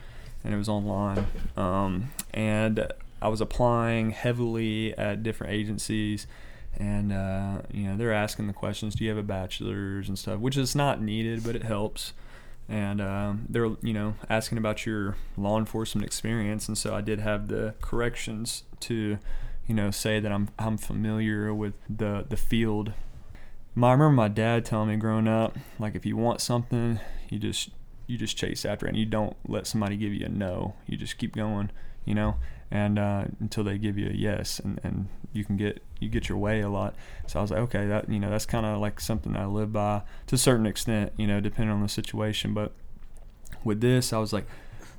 and 0.44 0.54
it 0.54 0.58
was 0.58 0.70
online. 0.70 1.28
Um, 1.56 2.12
and 2.34 2.92
I 3.22 3.28
was 3.28 3.42
applying 3.42 4.12
heavily 4.12 4.98
at 4.98 5.24
different 5.24 5.54
agencies, 5.54 6.28
and 6.78 7.14
uh, 7.14 7.62
you 7.72 7.88
know 7.88 7.98
they're 7.98 8.14
asking 8.14 8.48
the 8.48 8.54
questions, 8.54 8.96
"Do 8.96 9.04
you 9.04 9.10
have 9.10 9.20
a 9.20 9.24
bachelor's?" 9.24 10.08
and 10.08 10.18
stuff, 10.18 10.40
which 10.40 10.58
is 10.58 10.76
not 10.76 11.02
needed, 11.02 11.44
but 11.44 11.56
it 11.56 11.64
helps. 11.64 12.14
And 12.70 13.00
um, 13.00 13.46
they're 13.48 13.72
you 13.82 13.94
know 13.94 14.16
asking 14.30 14.58
about 14.58 14.86
your 14.86 15.16
law 15.38 15.58
enforcement 15.58 16.06
experience, 16.06 16.68
and 16.68 16.78
so 16.78 16.96
I 16.96 17.02
did 17.02 17.20
have 17.20 17.48
the 17.48 17.76
corrections 17.82 18.64
to 18.82 19.20
you 19.68 19.76
know, 19.76 19.92
say 19.92 20.20
that 20.20 20.32
I'm 20.32 20.50
I'm 20.58 20.78
familiar 20.78 21.54
with 21.54 21.74
the 21.90 22.26
the 22.28 22.38
field. 22.38 22.94
My, 23.76 23.90
I 23.90 23.92
remember 23.92 24.14
my 24.14 24.30
dad 24.30 24.66
telling 24.66 24.90
me 24.90 24.96
growing 24.96 25.28
up, 25.28 25.56
like 25.78 25.94
if 25.94 26.06
you 26.06 26.16
want 26.16 26.42
something, 26.42 27.00
you 27.30 27.38
just 27.38 27.70
you 28.08 28.18
just 28.18 28.38
chase 28.38 28.66
after 28.66 28.86
it, 28.86 28.90
and 28.90 28.98
you 28.98 29.06
don't 29.06 29.36
let 29.48 29.68
somebody 29.68 29.98
give 29.98 30.14
you 30.14 30.26
a 30.26 30.30
no. 30.30 30.76
You 30.88 30.98
just 30.98 31.18
keep 31.18 31.36
going, 31.36 31.70
you 32.06 32.16
know, 32.16 32.36
and 32.72 32.98
uh, 32.98 33.26
until 33.40 33.64
they 33.64 33.78
give 33.78 33.98
you 33.98 34.08
a 34.08 34.14
yes, 34.14 34.60
and, 34.60 34.80
and 34.84 35.10
you 35.34 35.46
can 35.46 35.58
get 35.58 35.84
you 36.00 36.10
get 36.10 36.30
your 36.30 36.38
way 36.38 36.62
a 36.62 36.70
lot. 36.70 36.96
So 37.28 37.40
I 37.40 37.42
was 37.42 37.52
like, 37.52 37.60
okay, 37.62 37.86
that 37.88 38.10
you 38.10 38.20
know, 38.20 38.30
that's 38.30 38.46
kind 38.46 38.66
of 38.66 38.80
like 38.80 39.00
something 39.00 39.36
I 39.36 39.46
live 39.46 39.74
by 39.74 40.02
to 40.28 40.36
a 40.36 40.38
certain 40.38 40.66
extent, 40.66 41.14
you 41.18 41.28
know, 41.28 41.40
depending 41.40 41.74
on 41.74 41.82
the 41.82 41.90
situation. 41.90 42.54
But 42.54 42.72
with 43.64 43.82
this, 43.82 44.14
I 44.14 44.18
was 44.18 44.34
like 44.34 44.48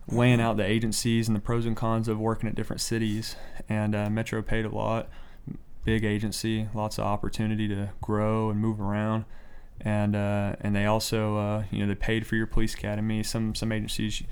weighing 0.07 0.41
out 0.41 0.57
the 0.57 0.65
agencies 0.65 1.29
and 1.29 1.37
the 1.37 1.41
pros 1.41 1.67
and 1.67 1.77
cons 1.77 2.09
of 2.09 2.19
working 2.19 2.49
at 2.49 2.55
different 2.55 2.81
cities. 2.81 3.37
And 3.69 3.95
uh, 3.95 4.11
Metro 4.11 4.43
paid 4.43 4.65
a 4.65 4.71
lot, 4.71 5.09
big 5.85 6.05
agency, 6.05 6.69
lots 6.75 6.99
of 6.99 7.05
opportunity 7.05 7.69
to 7.69 7.91
grow 8.01 8.51
and 8.51 8.61
move 8.61 8.81
around. 8.81 9.25
And 9.81 10.17
uh, 10.17 10.57
and 10.61 10.75
they 10.75 10.87
also 10.87 11.37
uh, 11.37 11.65
you 11.71 11.81
know 11.81 11.87
they 11.87 11.95
paid 11.95 12.27
for 12.27 12.37
your 12.37 12.47
police 12.47 12.75
academy. 12.75 13.23
Some 13.23 13.55
some 13.55 13.73
agencies 13.73 14.23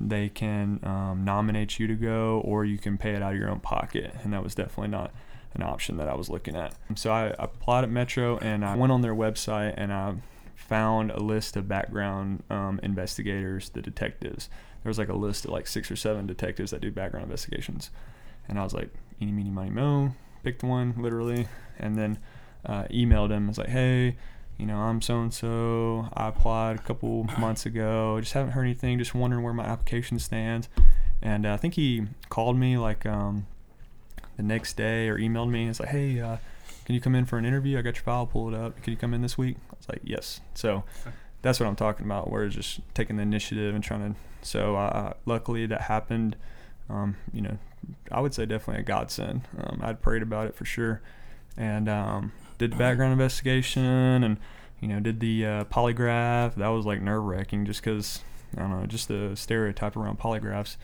they 0.00 0.28
can 0.28 0.80
um, 0.82 1.24
nominate 1.24 1.78
you 1.78 1.86
to 1.86 1.94
go, 1.94 2.40
or 2.44 2.64
you 2.64 2.78
can 2.78 2.98
pay 2.98 3.12
it 3.12 3.22
out 3.22 3.32
of 3.32 3.38
your 3.38 3.48
own 3.48 3.60
pocket, 3.60 4.14
and 4.22 4.32
that 4.32 4.42
was 4.42 4.54
definitely 4.54 4.88
not 4.88 5.12
an 5.54 5.62
option 5.62 5.96
that 5.96 6.08
I 6.08 6.14
was 6.14 6.28
looking 6.28 6.54
at. 6.54 6.74
So 6.94 7.10
I 7.10 7.34
applied 7.38 7.84
at 7.84 7.90
Metro, 7.90 8.38
and 8.38 8.64
I 8.64 8.76
went 8.76 8.92
on 8.92 9.00
their 9.00 9.14
website, 9.14 9.74
and 9.76 9.92
I 9.92 10.14
found 10.54 11.10
a 11.10 11.20
list 11.20 11.56
of 11.56 11.68
background 11.68 12.42
um, 12.50 12.80
investigators, 12.82 13.70
the 13.70 13.80
detectives. 13.80 14.48
There 14.82 14.90
was 14.90 14.98
like 14.98 15.08
a 15.08 15.16
list 15.16 15.44
of 15.46 15.50
like 15.50 15.66
six 15.66 15.90
or 15.90 15.96
seven 15.96 16.26
detectives 16.26 16.70
that 16.72 16.80
do 16.80 16.90
background 16.90 17.24
investigations, 17.24 17.90
and 18.48 18.58
I 18.58 18.64
was 18.64 18.74
like, 18.74 18.90
eeny, 19.20 19.32
meeny, 19.32 19.50
miny, 19.50 19.70
mo, 19.70 20.12
picked 20.42 20.62
one 20.62 20.94
literally, 20.98 21.48
and 21.78 21.96
then 21.96 22.18
uh, 22.66 22.84
emailed 22.84 23.30
him. 23.30 23.46
I 23.46 23.48
was 23.48 23.58
like, 23.58 23.68
hey, 23.68 24.16
you 24.58 24.66
know, 24.66 24.78
I'm 24.78 25.02
so 25.02 25.20
and 25.20 25.32
so. 25.32 26.08
I 26.14 26.28
applied 26.28 26.76
a 26.76 26.82
couple 26.82 27.24
months 27.38 27.66
ago. 27.66 28.18
Just 28.20 28.32
haven't 28.32 28.52
heard 28.52 28.64
anything. 28.64 28.98
Just 28.98 29.14
wondering 29.14 29.42
where 29.42 29.52
my 29.52 29.64
application 29.64 30.18
stands. 30.18 30.68
And 31.22 31.46
uh, 31.46 31.54
I 31.54 31.56
think 31.56 31.74
he 31.74 32.06
called 32.28 32.56
me 32.56 32.78
like 32.78 33.04
um, 33.04 33.46
the 34.36 34.42
next 34.42 34.76
day 34.76 35.08
or 35.08 35.18
emailed 35.18 35.50
me. 35.50 35.68
It's 35.68 35.80
like, 35.80 35.90
hey, 35.90 36.20
uh, 36.20 36.38
can 36.84 36.94
you 36.94 37.00
come 37.00 37.14
in 37.14 37.26
for 37.26 37.36
an 37.38 37.44
interview? 37.44 37.78
I 37.78 37.82
got 37.82 37.96
your 37.96 38.04
file 38.04 38.26
pulled 38.26 38.54
up. 38.54 38.80
Can 38.82 38.92
you 38.92 38.96
come 38.96 39.12
in 39.12 39.22
this 39.22 39.36
week? 39.36 39.56
I 39.70 39.76
was 39.76 39.88
like, 39.88 40.00
yes. 40.04 40.40
So 40.54 40.84
that's 41.42 41.60
what 41.60 41.66
I'm 41.66 41.76
talking 41.76 42.06
about. 42.06 42.30
Where 42.30 42.44
it's 42.44 42.54
just 42.54 42.80
taking 42.94 43.16
the 43.16 43.22
initiative 43.22 43.74
and 43.74 43.82
trying 43.82 44.14
to. 44.14 44.20
So 44.42 44.76
uh, 44.76 45.14
luckily 45.26 45.66
that 45.66 45.82
happened. 45.82 46.36
Um, 46.88 47.16
you 47.32 47.42
know, 47.42 47.58
I 48.12 48.20
would 48.20 48.32
say 48.32 48.46
definitely 48.46 48.82
a 48.82 48.84
godsend. 48.84 49.42
Um, 49.58 49.80
I'd 49.82 50.00
prayed 50.00 50.22
about 50.22 50.46
it 50.46 50.54
for 50.54 50.64
sure, 50.64 51.02
and 51.56 51.88
um, 51.88 52.32
did 52.58 52.72
the 52.72 52.76
background 52.76 53.12
investigation 53.12 54.22
and 54.24 54.36
you 54.80 54.88
know 54.88 55.00
did 55.00 55.20
the 55.20 55.46
uh, 55.46 55.64
polygraph. 55.64 56.54
That 56.56 56.68
was 56.68 56.84
like 56.86 57.00
nerve 57.02 57.22
wracking 57.24 57.66
just 57.66 57.82
because 57.82 58.20
I 58.56 58.60
don't 58.60 58.70
know, 58.70 58.86
just 58.86 59.08
the 59.08 59.32
stereotype 59.34 59.96
around 59.96 60.18
polygraphs. 60.18 60.76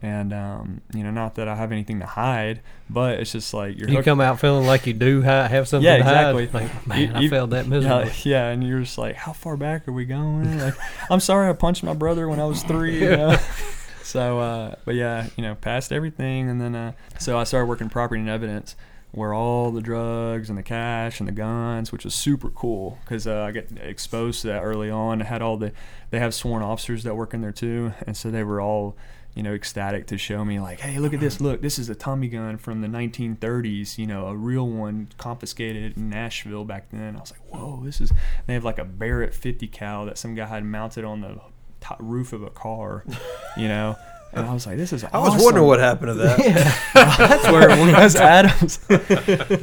And 0.00 0.32
um, 0.32 0.80
you 0.94 1.02
know, 1.02 1.10
not 1.10 1.34
that 1.34 1.48
I 1.48 1.56
have 1.56 1.72
anything 1.72 1.98
to 1.98 2.06
hide, 2.06 2.60
but 2.88 3.18
it's 3.18 3.32
just 3.32 3.52
like 3.52 3.76
you're 3.76 3.88
You 3.88 3.96
hooked- 3.96 4.04
come 4.04 4.20
out 4.20 4.38
feeling 4.38 4.64
like 4.64 4.86
you 4.86 4.92
do 4.92 5.22
ha- 5.22 5.48
have 5.48 5.66
something 5.66 5.84
Yeah, 5.84 5.96
to 5.96 6.04
hide. 6.04 6.36
exactly. 6.36 6.60
Like, 6.60 6.86
man, 6.86 7.00
You- 7.20 7.26
I 7.26 7.28
failed 7.28 7.50
that 7.50 7.66
miserably. 7.68 8.12
yeah, 8.24 8.46
yeah, 8.46 8.48
and 8.50 8.62
you're 8.62 8.78
just 8.78 8.96
like, 8.96 9.16
how 9.16 9.32
far 9.32 9.56
back 9.56 9.88
are 9.88 9.92
we 9.92 10.04
going? 10.04 10.56
Like, 10.60 10.74
I'm 11.10 11.18
sorry, 11.18 11.50
I 11.50 11.52
punched 11.52 11.82
my 11.82 11.94
brother 11.94 12.28
when 12.28 12.38
I 12.38 12.44
was 12.44 12.62
three. 12.62 13.00
You 13.00 13.10
know? 13.16 13.38
so, 14.04 14.38
uh, 14.38 14.74
but 14.84 14.94
yeah, 14.94 15.26
you 15.36 15.42
know, 15.42 15.56
passed 15.56 15.90
everything, 15.92 16.48
and 16.48 16.60
then 16.60 16.76
uh, 16.76 16.92
so 17.18 17.36
I 17.36 17.42
started 17.42 17.66
working 17.66 17.88
property 17.88 18.20
and 18.20 18.30
evidence, 18.30 18.76
where 19.12 19.32
all 19.32 19.70
the 19.70 19.80
drugs 19.80 20.48
and 20.48 20.58
the 20.58 20.62
cash 20.62 21.18
and 21.18 21.28
the 21.28 21.32
guns, 21.32 21.92
which 21.92 22.04
was 22.04 22.14
super 22.14 22.50
cool 22.50 22.98
because 23.04 23.26
uh, 23.26 23.42
I 23.42 23.52
got 23.52 23.64
exposed 23.80 24.42
to 24.42 24.48
that 24.48 24.62
early 24.62 24.90
on. 24.90 25.22
I 25.22 25.24
had 25.24 25.42
all 25.42 25.56
the, 25.56 25.72
they 26.10 26.18
have 26.18 26.34
sworn 26.34 26.62
officers 26.62 27.04
that 27.04 27.14
work 27.14 27.34
in 27.34 27.40
there 27.40 27.52
too, 27.52 27.92
and 28.06 28.16
so 28.16 28.30
they 28.30 28.44
were 28.44 28.60
all 28.60 28.96
you 29.38 29.44
know, 29.44 29.54
ecstatic 29.54 30.06
to 30.08 30.18
show 30.18 30.44
me 30.44 30.58
like, 30.58 30.80
hey, 30.80 30.98
look 30.98 31.14
at 31.14 31.20
this. 31.20 31.40
Look, 31.40 31.62
this 31.62 31.78
is 31.78 31.88
a 31.88 31.94
Tommy 31.94 32.26
gun 32.26 32.58
from 32.58 32.80
the 32.80 32.88
1930s. 32.88 33.96
You 33.96 34.06
know, 34.06 34.26
a 34.26 34.34
real 34.34 34.66
one 34.66 35.10
confiscated 35.16 35.96
in 35.96 36.10
Nashville 36.10 36.64
back 36.64 36.90
then. 36.90 37.14
I 37.14 37.20
was 37.20 37.30
like, 37.30 37.46
whoa, 37.48 37.80
this 37.84 38.00
is. 38.00 38.12
They 38.48 38.54
have 38.54 38.64
like 38.64 38.80
a 38.80 38.84
Barrett 38.84 39.32
50 39.32 39.68
cal 39.68 40.06
that 40.06 40.18
some 40.18 40.34
guy 40.34 40.46
had 40.46 40.64
mounted 40.64 41.04
on 41.04 41.20
the 41.20 41.40
top 41.80 41.98
roof 42.00 42.32
of 42.32 42.42
a 42.42 42.50
car. 42.50 43.04
You 43.56 43.68
know. 43.68 43.96
And 44.32 44.46
I 44.46 44.52
was 44.52 44.66
like, 44.66 44.76
"This 44.76 44.92
is." 44.92 45.04
I 45.04 45.18
was 45.18 45.42
wondering 45.42 45.66
what 45.66 45.80
happened 45.80 46.08
to 46.08 46.14
that. 46.14 46.38
That's 46.94 47.44
where 47.48 47.70
it 47.70 47.96
was, 47.96 48.14
Adams. 48.16 48.78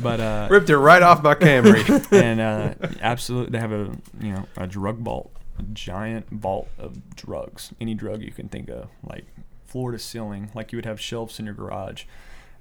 but 0.01 0.19
uh, 0.19 0.47
Ripped 0.49 0.69
it 0.69 0.77
right 0.77 1.03
off 1.03 1.21
my 1.23 1.35
Camry. 1.35 2.11
and 2.11 2.41
uh, 2.41 2.73
absolutely, 3.01 3.51
they 3.51 3.59
have 3.59 3.71
a 3.71 3.95
you 4.19 4.33
know 4.33 4.45
a 4.57 4.65
drug 4.65 4.99
vault, 4.99 5.31
a 5.59 5.63
giant 5.63 6.29
vault 6.29 6.67
of 6.79 7.15
drugs, 7.15 7.73
any 7.79 7.93
drug 7.93 8.21
you 8.21 8.31
can 8.31 8.49
think 8.49 8.69
of, 8.69 8.89
like 9.03 9.25
floor 9.65 9.91
to 9.91 9.99
ceiling, 9.99 10.49
like 10.55 10.71
you 10.71 10.77
would 10.77 10.85
have 10.85 10.99
shelves 10.99 11.39
in 11.39 11.45
your 11.45 11.53
garage, 11.53 12.05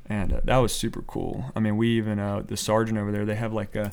and 0.07 0.33
uh, 0.33 0.41
that 0.45 0.59
was 0.59 0.75
super 0.75 1.03
cool. 1.03 1.53
I 1.57 1.61
mean, 1.61 1.77
we 1.77 1.89
even 1.97 2.19
uh, 2.19 2.43
the 2.47 2.57
sergeant 2.57 2.99
over 2.99 3.13
there, 3.13 3.25
they 3.25 3.37
have 3.37 3.53
like 3.55 3.75
a 3.75 3.93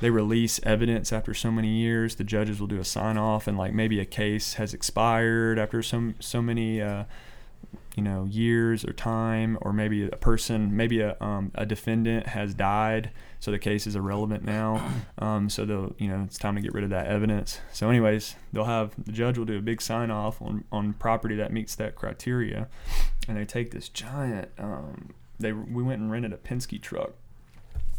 they 0.00 0.10
release 0.10 0.58
evidence 0.64 1.12
after 1.12 1.32
so 1.32 1.52
many 1.52 1.68
years. 1.68 2.16
The 2.16 2.24
judges 2.24 2.58
will 2.58 2.66
do 2.66 2.80
a 2.80 2.84
sign 2.84 3.16
off, 3.16 3.46
and 3.46 3.56
like 3.56 3.72
maybe 3.72 4.00
a 4.00 4.04
case 4.04 4.54
has 4.54 4.74
expired 4.74 5.58
after 5.60 5.80
some 5.82 6.16
so 6.18 6.42
many. 6.42 6.82
Uh, 6.82 7.04
you 7.96 8.02
know 8.02 8.24
years 8.24 8.84
or 8.84 8.92
time 8.92 9.58
or 9.60 9.72
maybe 9.72 10.04
a 10.06 10.16
person 10.16 10.74
maybe 10.74 11.00
a, 11.00 11.16
um, 11.20 11.50
a 11.54 11.66
defendant 11.66 12.26
has 12.28 12.54
died 12.54 13.10
so 13.42 13.50
the 13.50 13.58
case 13.58 13.88
is 13.88 13.96
irrelevant 13.96 14.44
now. 14.44 14.90
Um, 15.18 15.48
so 15.50 15.64
they'll 15.64 15.94
you 15.98 16.08
know 16.08 16.22
it's 16.24 16.38
time 16.38 16.56
to 16.56 16.60
get 16.60 16.72
rid 16.72 16.82
of 16.82 16.90
that 16.90 17.06
evidence. 17.06 17.60
So 17.72 17.88
anyways 17.88 18.34
they'll 18.52 18.64
have 18.64 18.92
the 18.98 19.12
judge 19.12 19.38
will 19.38 19.44
do 19.44 19.58
a 19.58 19.62
big 19.62 19.80
sign 19.80 20.10
off 20.10 20.42
on, 20.42 20.64
on 20.72 20.94
property 20.94 21.36
that 21.36 21.52
meets 21.52 21.76
that 21.76 21.94
criteria 21.94 22.68
and 23.28 23.36
they 23.36 23.44
take 23.44 23.70
this 23.70 23.88
giant 23.88 24.48
um, 24.58 25.10
they 25.38 25.52
we 25.52 25.82
went 25.82 26.00
and 26.00 26.10
rented 26.10 26.32
a 26.32 26.38
Penske 26.38 26.80
truck 26.80 27.12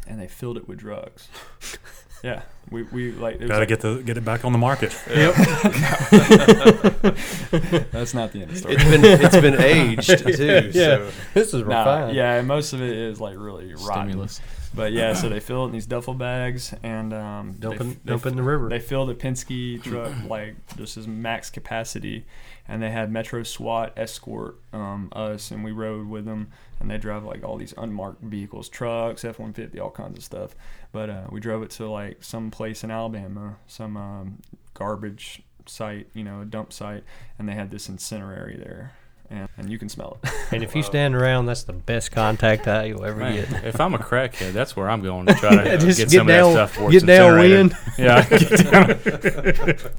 and 0.06 0.20
they 0.20 0.28
filled 0.28 0.58
it 0.58 0.68
with 0.68 0.80
drugs 0.80 1.30
yeah 2.24 2.42
we, 2.72 2.84
we 2.84 3.12
like 3.12 3.36
it 3.36 3.42
was 3.42 3.50
Got 3.50 3.56
to 3.56 3.60
like- 3.60 3.68
get 3.70 3.82
the 3.82 4.02
get 4.02 4.18
it 4.18 4.24
back 4.26 4.46
on 4.46 4.52
the 4.54 4.58
market. 4.58 4.98
Yep. 5.10 5.36
That's 7.92 8.14
not 8.14 8.32
the 8.32 8.42
end 8.42 8.44
of 8.44 8.50
the 8.52 8.56
story 8.58 8.76
It's 8.76 8.84
been 8.86 9.04
it's 9.06 9.38
been 9.38 9.60
aged 9.62 10.08
too. 10.20 10.72
So. 10.72 11.12
this 11.34 11.54
is 11.54 11.64
Nah, 11.66 11.80
refined. 11.80 12.16
yeah, 12.16 12.42
most 12.42 12.74
of 12.74 12.82
it 12.82 12.96
is 12.98 13.20
like 13.22 13.36
really 13.38 13.74
rotten. 13.76 14.10
Stimulus. 14.10 14.42
But 14.76 14.92
yeah, 14.92 15.14
so 15.14 15.30
they 15.30 15.40
fill 15.40 15.64
it 15.64 15.68
in 15.68 15.72
these 15.72 15.86
duffel 15.86 16.16
bags 16.16 16.74
and 16.82 17.14
um, 17.14 17.54
Dump 17.60 17.78
they, 17.78 17.86
in- 17.86 18.00
they, 18.04 18.12
dump 18.12 18.26
in 18.26 18.36
the 18.36 18.44
river. 18.44 18.70
They 18.70 18.80
fill 18.80 19.06
the 19.06 19.14
Penske 19.14 19.82
truck 19.84 20.12
like 20.28 20.56
just 20.78 20.98
as 20.98 21.08
max 21.08 21.50
capacity, 21.50 22.26
and 22.68 22.82
they 22.82 22.90
had 22.90 23.12
Metro 23.12 23.44
SWAT 23.44 23.94
escort 23.96 24.56
um, 24.72 25.10
us, 25.12 25.52
and 25.52 25.64
we 25.64 25.72
rode 25.72 26.08
with 26.08 26.26
them, 26.26 26.48
and 26.80 26.90
they 26.90 26.98
drive 26.98 27.24
like 27.24 27.44
all 27.44 27.58
these 27.58 27.74
unmarked 27.78 28.24
vehicles, 28.24 28.68
trucks, 28.68 29.24
F 29.24 29.38
one 29.40 29.54
fifty, 29.54 29.80
all 29.80 29.92
kinds 29.92 30.18
of 30.18 30.24
stuff. 30.24 30.56
But 30.92 31.10
uh, 31.10 31.24
we 31.30 31.40
drove 31.40 31.62
it 31.64 31.70
to 31.72 31.88
like 31.88 32.24
some 32.24 32.50
place 32.50 32.84
in 32.84 32.90
Alabama, 32.90 33.58
some 33.68 33.96
um, 33.96 34.40
garbage 34.74 35.44
site, 35.68 36.08
you 36.14 36.24
know, 36.24 36.42
a 36.42 36.46
dump 36.46 36.74
site, 36.74 37.04
and 37.38 37.48
they 37.48 37.54
had 37.54 37.72
this 37.72 37.88
incinerary 37.88 38.58
there, 38.58 38.94
and, 39.30 39.48
and 39.58 39.70
you 39.70 39.78
can 39.80 39.90
smell 39.90 40.18
it. 40.24 40.30
And 40.54 40.62
if 40.64 40.76
you 40.76 40.84
stand 40.84 41.16
around, 41.16 41.48
that's 41.48 41.64
the 41.64 41.74
best 41.74 42.12
contact 42.12 42.66
high 42.66 42.86
you'll 42.86 43.04
ever 43.06 43.18
Man, 43.20 43.36
get. 43.50 43.64
if 43.66 43.82
I'm 43.82 43.96
a 43.96 43.98
crackhead, 43.98 44.52
that's 44.54 44.76
where 44.76 44.88
I'm 44.90 45.02
going 45.02 45.26
to 45.26 45.34
try 45.34 45.56
to 45.64 45.70
Yeah, 45.72 45.78
just 45.78 45.98
get, 45.98 46.10
get 46.10 46.18
some 46.20 46.28
down- 46.28 46.50
of 46.50 46.54
that 46.54 46.70
stuff 46.70 46.72
for 46.74 46.92
get 46.92 46.98
its 46.98 47.06
downwind. 47.06 47.76
Yeah, 47.98 48.30
get 48.30 48.72
down. 48.72 49.92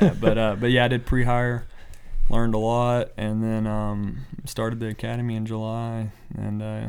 yeah, 0.00 0.14
but 0.20 0.38
uh, 0.38 0.56
but 0.58 0.70
yeah, 0.70 0.84
I 0.84 0.88
did 0.88 1.04
pre-hire, 1.06 1.66
learned 2.28 2.54
a 2.54 2.58
lot, 2.58 3.10
and 3.16 3.42
then 3.42 3.66
um, 3.66 4.20
started 4.44 4.80
the 4.80 4.88
academy 4.88 5.34
in 5.36 5.46
July, 5.46 6.10
and 6.36 6.62
uh, 6.62 6.86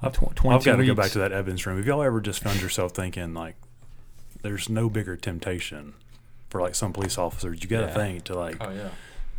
I've, 0.00 0.12
tw- 0.12 0.46
I've 0.46 0.64
got 0.64 0.76
to 0.76 0.86
go 0.86 0.94
back 0.94 1.10
to 1.12 1.18
that 1.18 1.32
evidence 1.32 1.66
room. 1.66 1.76
Have 1.76 1.86
y'all 1.86 2.02
ever 2.02 2.20
just 2.20 2.42
found 2.42 2.62
yourself 2.62 2.92
thinking 2.92 3.34
like, 3.34 3.56
there's 4.42 4.68
no 4.70 4.88
bigger 4.88 5.16
temptation 5.16 5.94
for 6.48 6.60
like 6.62 6.74
some 6.74 6.92
police 6.92 7.18
officers? 7.18 7.62
You 7.62 7.68
got 7.68 7.80
to 7.82 7.86
Yeah. 7.88 7.94
think 7.94 8.24
to 8.24 8.34
like 8.38 8.56
Oh 8.60 8.70
yeah. 8.70 8.88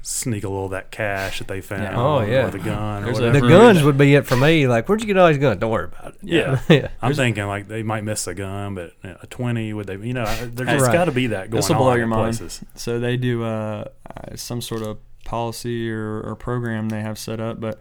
Sneak 0.04 0.44
a 0.44 0.50
little 0.50 0.66
of 0.66 0.72
that 0.72 0.90
cash 0.92 1.40
that 1.40 1.48
they 1.48 1.62
found, 1.62 1.84
Yeah. 1.84 1.96
Oh, 2.00 2.22
yeah. 2.22 2.48
or 2.48 2.52
the 2.52 2.60
gun, 2.60 3.04
There's 3.04 3.20
or 3.20 3.24
a- 3.24 3.28
whatever. 3.28 3.46
The 3.48 3.52
guns 3.54 3.84
would 3.84 3.98
be 3.98 4.16
it 4.16 4.26
for 4.26 4.36
me. 4.36 4.68
Like, 4.68 4.88
where'd 4.90 5.02
you 5.02 5.08
get 5.08 5.18
all 5.18 5.28
these 5.28 5.38
guns? 5.38 5.60
Don't 5.60 5.72
worry 5.72 5.86
about 5.86 6.14
it. 6.16 6.20
Yeah. 6.24 6.60
yeah. 6.70 6.88
I'm 7.02 7.14
thinking 7.14 7.46
like 7.48 7.68
they 7.68 7.84
might 7.84 8.04
miss 8.04 8.26
a 8.28 8.34
gun, 8.34 8.76
but 8.76 8.94
you 9.04 9.10
know, 9.12 9.18
a 9.22 9.28
twenty 9.28 9.74
would 9.74 9.88
they? 9.88 9.98
You 9.98 10.14
know, 10.14 10.26
there's 10.26 10.70
Hey, 10.70 10.76
just 10.78 10.88
right. 10.88 10.94
got 10.94 11.06
to 11.06 11.12
be 11.12 11.28
that 11.28 11.50
going 11.52 11.60
This 11.62 11.70
will 11.70 11.76
blow 11.78 11.94
your 11.96 12.08
mind. 12.08 12.38
places. 12.38 12.64
So 12.76 13.00
they 13.00 13.18
do 13.18 13.44
uh, 13.44 13.86
uh, 14.10 14.36
some 14.36 14.62
sort 14.62 14.82
of 14.82 14.98
policy 15.24 15.90
or, 15.92 16.22
or 16.22 16.36
program 16.36 16.90
they 16.90 17.02
have 17.02 17.18
set 17.20 17.40
up, 17.40 17.60
but 17.62 17.80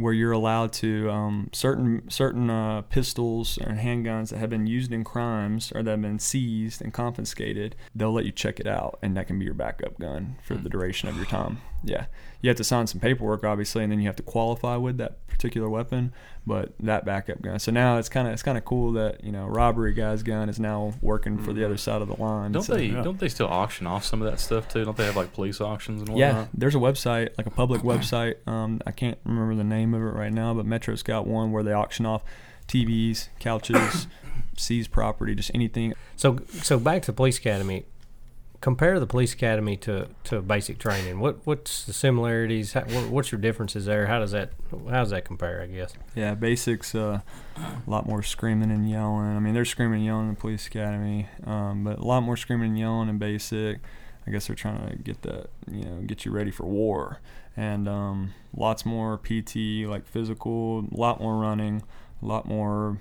where 0.00 0.12
you're 0.12 0.32
allowed 0.32 0.72
to 0.74 1.10
um, 1.10 1.50
certain 1.52 2.08
certain 2.10 2.50
uh, 2.50 2.82
pistols 2.82 3.58
and 3.58 3.78
handguns 3.78 4.30
that 4.30 4.38
have 4.38 4.50
been 4.50 4.66
used 4.66 4.92
in 4.92 5.04
crimes 5.04 5.72
or 5.74 5.82
that 5.82 5.90
have 5.90 6.02
been 6.02 6.18
seized 6.18 6.82
and 6.82 6.92
confiscated, 6.92 7.76
they'll 7.94 8.12
let 8.12 8.24
you 8.24 8.32
check 8.32 8.60
it 8.60 8.66
out, 8.66 8.98
and 9.02 9.16
that 9.16 9.26
can 9.26 9.38
be 9.38 9.44
your 9.44 9.54
backup 9.54 9.98
gun 9.98 10.36
for 10.42 10.54
the 10.54 10.68
duration 10.68 11.08
of 11.08 11.16
your 11.16 11.26
time. 11.26 11.58
Yeah, 11.84 12.06
you 12.40 12.48
have 12.48 12.56
to 12.56 12.64
sign 12.64 12.86
some 12.86 13.00
paperwork, 13.00 13.44
obviously, 13.44 13.82
and 13.82 13.92
then 13.92 14.00
you 14.00 14.06
have 14.06 14.16
to 14.16 14.22
qualify 14.22 14.76
with 14.76 14.96
that 14.98 15.26
particular 15.28 15.68
weapon. 15.68 16.12
But 16.46 16.74
that 16.80 17.06
backup 17.06 17.40
gun. 17.40 17.58
So 17.58 17.72
now 17.72 17.96
it's 17.96 18.10
kind 18.10 18.26
of 18.28 18.34
it's 18.34 18.42
kind 18.42 18.58
of 18.58 18.64
cool 18.66 18.92
that 18.92 19.24
you 19.24 19.32
know 19.32 19.46
robbery 19.46 19.94
guy's 19.94 20.22
gun 20.22 20.48
is 20.50 20.60
now 20.60 20.92
working 21.00 21.38
for 21.38 21.52
the 21.54 21.64
other 21.64 21.78
side 21.78 22.02
of 22.02 22.08
the 22.08 22.20
line. 22.20 22.52
Don't 22.52 22.62
So- 22.62 22.74
they? 22.74 22.86
yeah. 22.86 23.02
Don't 23.02 23.18
they 23.18 23.28
still 23.30 23.46
auction 23.46 23.86
off 23.86 24.04
some 24.04 24.20
of 24.20 24.30
that 24.30 24.38
stuff 24.40 24.68
too? 24.68 24.84
Don't 24.84 24.96
they 24.96 25.06
have 25.06 25.16
like 25.16 25.32
police 25.32 25.60
auctions 25.62 26.00
and 26.00 26.08
whatnot? 26.10 26.18
Yeah, 26.18 26.28
whatnot? 26.40 26.48
there's 26.52 26.74
a 26.74 26.78
website, 26.78 27.30
like 27.38 27.46
a 27.46 27.50
public 27.50 27.80
website. 27.92 28.46
Um, 28.46 28.80
I 28.86 28.90
can't 28.90 29.16
remember 29.24 29.54
the 29.54 29.64
name 29.64 29.94
of 29.94 30.02
it 30.02 30.04
right 30.04 30.32
now, 30.32 30.52
but 30.52 30.66
Metro's 30.66 31.02
got 31.02 31.26
one 31.26 31.50
where 31.50 31.62
they 31.62 31.72
auction 31.72 32.04
off 32.04 32.22
TVs, 32.68 33.28
couches, 33.40 34.06
seize 34.56 34.86
property, 34.88 35.34
just 35.34 35.50
anything. 35.54 35.94
So, 36.16 36.40
so 36.62 36.78
back 36.78 37.02
to 37.02 37.06
the 37.06 37.12
police 37.14 37.38
academy. 37.38 37.84
Compare 38.64 38.98
the 38.98 39.06
police 39.06 39.34
academy 39.34 39.76
to, 39.76 40.08
to 40.24 40.40
basic 40.40 40.78
training. 40.78 41.20
What 41.20 41.40
what's 41.44 41.84
the 41.84 41.92
similarities? 41.92 42.72
How, 42.72 42.80
what, 42.80 43.10
what's 43.10 43.30
your 43.30 43.38
differences 43.38 43.84
there? 43.84 44.06
How 44.06 44.18
does 44.18 44.30
that 44.30 44.52
how 44.70 45.00
does 45.00 45.10
that 45.10 45.26
compare? 45.26 45.60
I 45.60 45.66
guess. 45.66 45.92
Yeah, 46.14 46.34
basics, 46.34 46.94
uh, 46.94 47.20
a 47.58 47.82
lot 47.86 48.06
more 48.06 48.22
screaming 48.22 48.70
and 48.70 48.88
yelling. 48.88 49.36
I 49.36 49.38
mean, 49.38 49.52
they're 49.52 49.66
screaming 49.66 49.96
and 49.96 50.06
yelling 50.06 50.28
in 50.28 50.34
the 50.34 50.40
police 50.40 50.66
academy, 50.66 51.28
um, 51.46 51.84
but 51.84 51.98
a 51.98 52.04
lot 52.04 52.22
more 52.22 52.38
screaming 52.38 52.70
and 52.70 52.78
yelling 52.78 53.10
in 53.10 53.18
basic. 53.18 53.80
I 54.26 54.30
guess 54.30 54.46
they're 54.46 54.56
trying 54.56 54.88
to 54.88 54.96
get 54.96 55.20
that, 55.20 55.50
you 55.70 55.84
know, 55.84 56.00
get 56.00 56.24
you 56.24 56.30
ready 56.30 56.50
for 56.50 56.64
war. 56.64 57.20
And 57.58 57.86
um, 57.86 58.32
lots 58.56 58.86
more 58.86 59.18
PT, 59.18 59.84
like 59.86 60.06
physical, 60.06 60.88
a 60.90 60.96
lot 60.96 61.20
more 61.20 61.36
running, 61.36 61.82
a 62.22 62.24
lot 62.24 62.46
more 62.46 62.96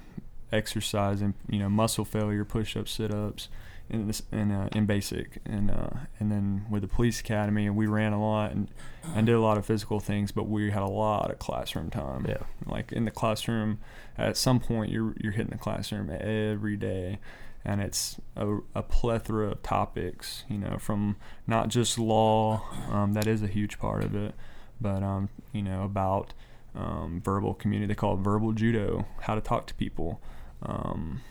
exercise 0.52 1.22
and 1.22 1.34
you 1.50 1.60
know 1.60 1.70
muscle 1.70 2.04
failure, 2.04 2.44
push-ups, 2.46 2.92
sit-ups, 2.92 3.48
in 3.90 4.08
this 4.08 4.24
in 4.32 4.52
uh, 4.52 4.70
in 4.74 4.86
basic, 4.86 5.40
and 5.46 5.70
uh, 5.70 5.90
and 6.20 6.32
then 6.32 6.66
with 6.70 6.82
the 6.82 6.88
police 6.88 7.20
academy, 7.20 7.70
we 7.70 7.86
ran 7.86 8.14
a 8.14 8.22
lot 8.22 8.52
and 8.52 8.70
and 9.16 9.26
did 9.26 9.36
a 9.36 9.42
lot 9.42 9.58
of 9.58 9.66
physical 9.66 10.00
things, 10.00 10.32
but 10.32 10.48
we 10.48 10.72
had 10.72 10.82
a 10.82 10.88
lot 10.88 11.32
of 11.32 11.40
classroom 11.40 11.90
time. 11.90 12.26
Yeah. 12.28 12.44
Like 12.66 12.92
in 12.92 13.06
the 13.06 13.12
classroom, 13.12 13.80
at 14.18 14.38
some 14.38 14.60
point 14.60 14.92
you're 14.92 15.14
you're 15.20 15.34
hitting 15.34 15.52
the 15.52 15.58
classroom 15.58 16.10
every 16.10 16.78
day, 16.78 17.20
and 17.66 17.82
it's 17.82 18.20
a, 18.36 18.58
a 18.74 18.82
plethora 18.82 19.52
of 19.52 19.64
topics. 19.64 20.44
You 20.50 20.58
know, 20.58 20.78
from 20.80 21.18
not 21.46 21.68
just 21.68 22.00
law, 22.00 22.64
um, 22.90 23.14
that 23.14 23.28
is 23.28 23.44
a 23.44 23.48
huge 23.48 23.80
part 23.80 24.04
of 24.04 24.16
it, 24.16 24.34
but 24.80 25.04
um, 25.04 25.30
you 25.52 25.62
know 25.62 25.84
about 25.84 26.34
um, 26.76 27.22
verbal 27.24 27.54
community. 27.54 27.88
They 27.88 27.96
call 27.96 28.16
it 28.16 28.22
verbal 28.22 28.54
judo, 28.54 29.06
how 29.22 29.36
to 29.36 29.42
talk 29.42 29.68
to 29.68 29.74
people. 29.74 30.22
Um, 30.64 31.22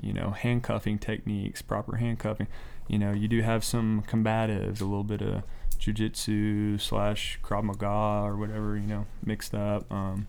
you 0.00 0.12
know, 0.12 0.30
handcuffing 0.30 0.98
techniques, 0.98 1.62
proper 1.62 1.96
handcuffing. 1.96 2.46
You 2.88 2.98
know, 2.98 3.12
you 3.12 3.28
do 3.28 3.42
have 3.42 3.64
some 3.64 4.04
combatives, 4.06 4.80
a 4.80 4.84
little 4.84 5.04
bit 5.04 5.22
of 5.22 5.42
jujitsu 5.78 6.80
slash 6.80 7.38
Krav 7.42 7.64
Maga 7.64 8.26
or 8.26 8.36
whatever, 8.36 8.76
you 8.76 8.86
know, 8.86 9.06
mixed 9.24 9.54
up. 9.54 9.90
Um, 9.92 10.26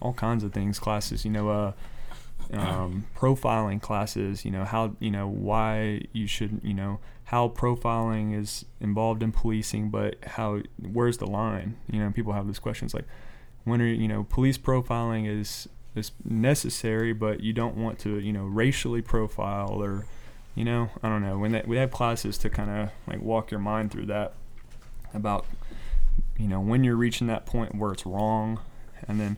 all 0.00 0.12
kinds 0.12 0.42
of 0.42 0.52
things, 0.52 0.78
classes, 0.78 1.24
you 1.24 1.30
know, 1.30 1.48
uh, 1.48 1.72
um, 2.52 3.06
profiling 3.16 3.80
classes, 3.80 4.44
you 4.44 4.50
know, 4.50 4.64
how, 4.64 4.96
you 4.98 5.10
know, 5.10 5.28
why 5.28 6.02
you 6.12 6.26
should, 6.26 6.60
you 6.62 6.74
know, 6.74 6.98
how 7.24 7.48
profiling 7.48 8.38
is 8.38 8.64
involved 8.80 9.22
in 9.22 9.32
policing, 9.32 9.90
but 9.90 10.16
how, 10.24 10.60
where's 10.92 11.18
the 11.18 11.26
line? 11.26 11.76
You 11.90 12.00
know, 12.00 12.10
people 12.10 12.32
have 12.32 12.46
these 12.46 12.58
questions 12.58 12.92
like, 12.92 13.06
when 13.64 13.80
are, 13.80 13.86
you 13.86 14.08
know, 14.08 14.24
police 14.24 14.58
profiling 14.58 15.28
is, 15.28 15.68
is 15.94 16.12
necessary, 16.24 17.12
but 17.12 17.40
you 17.40 17.52
don't 17.52 17.76
want 17.76 17.98
to, 18.00 18.18
you 18.18 18.32
know, 18.32 18.44
racially 18.44 19.02
profile 19.02 19.82
or, 19.82 20.06
you 20.54 20.64
know, 20.64 20.90
I 21.02 21.08
don't 21.08 21.22
know. 21.22 21.38
When 21.38 21.62
we 21.66 21.76
have 21.76 21.90
classes 21.90 22.38
to 22.38 22.50
kind 22.50 22.70
of 22.70 22.90
like 23.06 23.20
walk 23.20 23.50
your 23.50 23.60
mind 23.60 23.90
through 23.90 24.06
that 24.06 24.34
about, 25.12 25.46
you 26.38 26.48
know, 26.48 26.60
when 26.60 26.84
you're 26.84 26.96
reaching 26.96 27.26
that 27.26 27.46
point 27.46 27.74
where 27.74 27.92
it's 27.92 28.06
wrong, 28.06 28.60
and 29.06 29.20
then 29.20 29.36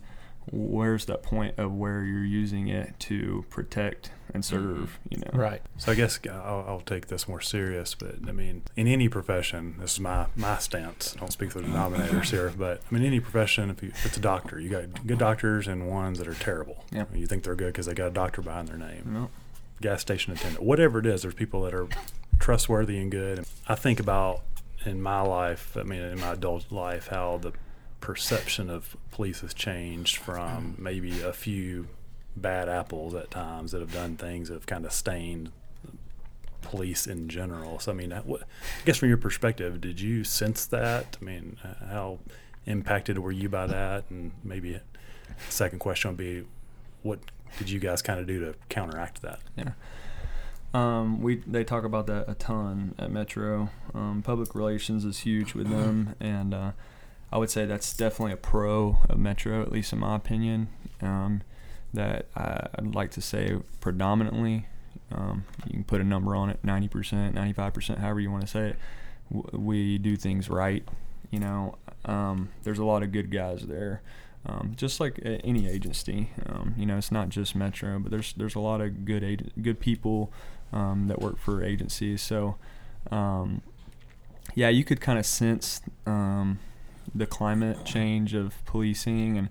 where's 0.51 1.07
that 1.07 1.23
point 1.23 1.59
of 1.59 1.73
where 1.73 2.05
you're 2.05 2.25
using 2.25 2.69
it 2.69 2.99
to 3.01 3.45
protect 3.51 4.11
and 4.33 4.43
mm-hmm. 4.43 4.57
serve, 4.57 4.99
you 5.09 5.19
know. 5.19 5.31
Right. 5.33 5.63
So 5.79 5.93
I 5.93 5.95
guess 5.95 6.19
I'll, 6.31 6.65
I'll 6.67 6.83
take 6.85 7.09
this 7.09 7.29
more 7.29 7.41
serious, 7.41 7.95
but 7.95 8.17
I 8.29 8.33
mean, 8.33 8.63
in 8.77 8.87
any 8.87 9.09
profession, 9.09 9.77
this 9.79 9.95
is 9.95 10.01
my 10.01 10.27
my 10.37 10.59
stance. 10.59 11.15
I 11.17 11.21
don't 11.21 11.33
speak 11.33 11.51
for 11.51 11.61
the 11.61 11.69
denominators 11.69 12.31
here, 12.31 12.53
but 12.57 12.83
I 12.91 12.95
mean, 12.95 13.05
any 13.05 13.21
profession, 13.21 13.71
if, 13.71 13.83
you, 13.83 13.91
if 13.91 14.07
it's 14.07 14.17
a 14.17 14.21
doctor, 14.21 14.61
you 14.61 14.69
got 14.69 15.07
good 15.07 15.19
doctors 15.19 15.67
and 15.67 15.89
ones 15.89 16.19
that 16.19 16.29
are 16.29 16.35
terrible. 16.35 16.85
Yeah. 16.91 17.05
You 17.15 17.27
think 17.27 17.45
they're 17.45 17.55
good 17.55 17.73
because 17.73 17.87
they 17.87 17.95
got 17.95 18.09
a 18.09 18.15
doctor 18.15 18.43
behind 18.43 18.69
their 18.69 18.79
name. 18.79 19.03
No. 19.07 19.31
Gas 19.81 20.01
station 20.01 20.33
attendant, 20.33 20.63
whatever 20.63 20.99
it 21.01 21.07
is, 21.07 21.23
there's 21.23 21.35
people 21.35 21.63
that 21.63 21.75
are 21.75 21.89
trustworthy 22.39 22.99
and 22.99 23.11
good. 23.11 23.39
And 23.39 23.47
I 23.67 23.75
think 23.75 24.01
about 24.01 24.43
in 24.87 25.03
my 25.03 25.21
life, 25.21 25.77
I 25.77 25.83
mean, 25.83 26.01
in 26.01 26.21
my 26.21 26.33
adult 26.33 26.71
life, 26.71 27.09
how 27.09 27.39
the 27.39 27.53
perception 28.05 28.69
of 28.69 28.99
police 29.11 29.41
has 29.41 29.55
changed 29.55 30.19
from 30.19 30.75
maybe 30.79 31.23
a 31.23 31.33
few 31.33 31.89
bad 32.37 32.69
apples 32.69 33.15
at 33.15 33.31
times 33.31 33.73
that 33.73 33.81
have 33.81 33.95
done 33.95 34.15
things 34.15 34.49
that 34.49 34.55
have 34.55 34.67
kind 34.67 34.85
of 34.85 34.93
stained 34.93 35.51
police 36.61 37.07
in 37.07 37.31
general. 37.31 37.79
So 37.79 37.93
I 37.93 37.95
mean, 37.95 38.11
what, 38.11 38.43
I 38.43 38.85
guess 38.85 38.99
from 38.99 39.09
your 39.09 39.17
perspective, 39.17 39.81
did 39.81 40.03
you 40.03 40.23
sense 40.23 40.67
that? 40.67 41.17
I 41.19 41.25
mean, 41.25 41.57
uh, 41.65 41.87
how 41.87 42.19
impacted 42.67 43.19
were 43.19 43.33
you 43.33 43.49
by 43.49 43.67
that? 43.69 44.05
And 44.11 44.33
maybe 44.45 44.79
second 45.49 45.79
question 45.79 46.11
would 46.11 46.19
be, 46.19 46.45
what 47.03 47.21
did 47.59 47.71
you 47.71 47.81
guys 47.81 48.03
kind 48.03 48.21
of 48.21 48.27
do 48.27 48.39
to 48.41 48.55
counteract 48.69 49.23
that? 49.23 49.41
Yeah. 49.57 49.73
Um, 50.75 51.23
we 51.23 51.37
they 51.47 51.65
talk 51.65 51.85
about 51.85 52.07
that 52.09 52.29
a 52.29 52.35
ton 52.35 52.97
at 52.99 53.11
Metro. 53.11 53.71
Um, 53.95 54.21
public 54.23 54.55
relations 54.55 55.07
is 55.07 55.21
huge 55.21 55.55
with 55.55 55.71
them, 55.71 56.17
and 56.21 56.53
uh, 56.53 56.73
I 57.35 57.39
would 57.39 57.51
say 57.51 57.65
that's 57.65 57.93
definitely 57.97 58.33
a 58.33 58.37
pro 58.37 58.99
of 59.09 59.19
Metro, 59.19 59.61
at 59.61 59.73
least 59.73 59.93
in 59.93 59.99
my 59.99 60.15
opinion. 60.15 60.69
Um, 61.03 61.43
that 61.93 62.27
I, 62.37 62.69
I'd 62.77 62.95
like 62.95 63.11
to 63.13 63.21
say 63.21 63.57
predominantly, 63.81 64.67
um, 65.11 65.45
you 65.67 65.73
can 65.73 65.85
put 65.85 66.01
a 66.01 66.05
number 66.05 66.37
on 66.37 66.49
it, 66.49 66.61
ninety 66.63 66.87
percent, 66.87 67.35
ninety 67.35 67.53
five 67.53 67.75
percent, 67.75 67.99
however 67.99 68.21
you 68.21 68.31
want 68.31 68.43
to 68.43 68.49
say 68.49 68.69
it. 68.69 68.77
We 69.53 69.99
do 69.99 70.17
things 70.17 70.49
right. 70.49 70.87
You 71.33 71.41
know, 71.41 71.77
um, 72.05 72.51
there's 72.63 72.79
a 72.79 72.85
lot 72.85 73.03
of 73.03 73.11
good 73.11 73.33
guys 73.33 73.67
there. 73.67 74.01
Um, 74.47 74.75
just 74.77 75.01
like 75.01 75.19
any 75.25 75.69
agency, 75.69 76.31
um, 76.47 76.75
you 76.79 76.87
know, 76.87 76.99
it's 76.99 77.11
not 77.11 77.31
just 77.31 77.57
Metro, 77.57 77.99
but 77.99 78.13
there's 78.13 78.33
there's 78.35 78.55
a 78.55 78.61
lot 78.61 78.81
of 78.81 79.05
good 79.05 79.25
ag- 79.25 79.51
good 79.61 79.81
people 79.81 80.33
um, 80.73 81.09
that 81.09 81.21
work 81.21 81.39
for 81.39 81.65
agencies. 81.65 82.23
So, 82.23 82.57
yeah, 84.55 84.69
you 84.69 84.85
could 84.85 85.01
kind 85.01 85.19
of 85.19 85.27
sense 85.27 85.81
um, 86.07 86.61
the 87.15 87.27
climate 87.27 87.85
change 87.85 88.35
of 88.35 88.65
policing, 88.65 89.39
and 89.39 89.49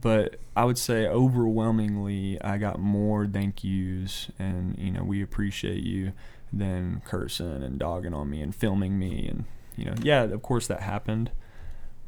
but 0.00 0.36
I 0.56 0.64
would 0.64 0.78
say 0.78 1.06
overwhelmingly, 1.06 2.40
I 2.42 2.58
got 2.58 2.78
more 2.78 3.26
thank 3.26 3.64
yous, 3.64 4.30
and 4.38 4.76
you 4.78 4.90
know, 4.90 5.02
we 5.02 5.22
appreciate 5.22 5.82
you 5.82 6.12
than 6.52 7.02
cursing 7.04 7.62
and 7.62 7.78
dogging 7.78 8.14
on 8.14 8.30
me 8.30 8.40
and 8.40 8.54
filming 8.54 8.98
me 8.98 9.28
and 9.28 9.44
you 9.76 9.84
know, 9.84 9.94
yeah, 10.02 10.24
of 10.24 10.42
course 10.42 10.66
that 10.66 10.80
happened, 10.80 11.30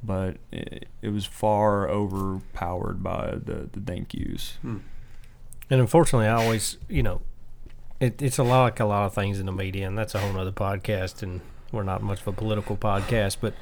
but 0.03 0.39
it, 0.51 0.89
it 1.03 1.11
was 1.11 1.25
far 1.25 1.89
overpowered 1.89 3.03
by 3.03 3.37
the 3.43 3.69
the 3.71 3.81
thank 3.81 4.13
yous. 4.13 4.59
Hmm. 4.63 4.79
And 5.71 5.81
unfortunately, 5.81 6.27
I 6.27 6.35
always, 6.35 6.79
you 6.89 7.05
know, 7.05 7.23
it, 8.01 8.21
it's 8.21 8.39
a 8.39 8.43
lot 8.43 8.65
like 8.65 8.81
a 8.81 8.87
lot 8.87 9.07
of 9.07 9.15
things 9.15 9.39
in 9.39 9.47
the 9.47 9.53
media, 9.53 9.87
and 9.87 9.97
that's 9.97 10.17
a 10.17 10.19
whole 10.19 10.37
other 10.37 10.51
podcast. 10.51 11.23
And 11.23 11.43
we're 11.71 11.85
not 11.85 12.03
much 12.03 12.23
of 12.23 12.27
a 12.27 12.33
political 12.33 12.77
podcast, 12.77 13.37
but 13.41 13.55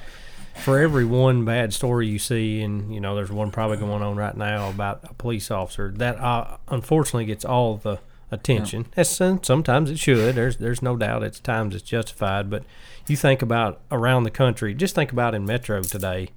for 0.65 0.79
every 0.79 1.05
one 1.05 1.45
bad 1.45 1.73
story 1.73 2.07
you 2.09 2.19
see, 2.19 2.61
and 2.61 2.93
you 2.95 3.01
know, 3.01 3.15
there's 3.15 3.31
one 3.33 3.51
probably 3.51 3.77
going 3.77 4.03
on 4.03 4.17
right 4.17 4.37
now 4.37 4.69
about 4.71 5.01
a 5.05 5.15
police 5.15 5.51
officer 5.51 5.93
that 5.97 6.19
uh, 6.19 6.57
unfortunately 6.69 7.25
gets 7.25 7.45
all 7.45 7.77
the 7.77 7.99
attention. 8.31 8.87
Some- 9.03 9.43
sometimes 9.43 9.91
it 9.91 9.99
should. 9.99 10.35
There's 10.35 10.59
there's 10.59 10.83
no 10.83 10.97
doubt 10.97 11.23
it's 11.23 11.41
times 11.41 11.75
it's 11.75 11.85
justified, 11.85 12.51
but 12.51 12.65
you 13.07 13.17
think 13.17 13.41
about 13.43 13.81
around 13.91 14.25
the 14.25 14.31
country. 14.31 14.75
Just 14.75 14.95
think 14.95 15.13
about 15.13 15.35
in 15.35 15.45
Metro 15.47 15.83
today. 15.83 16.29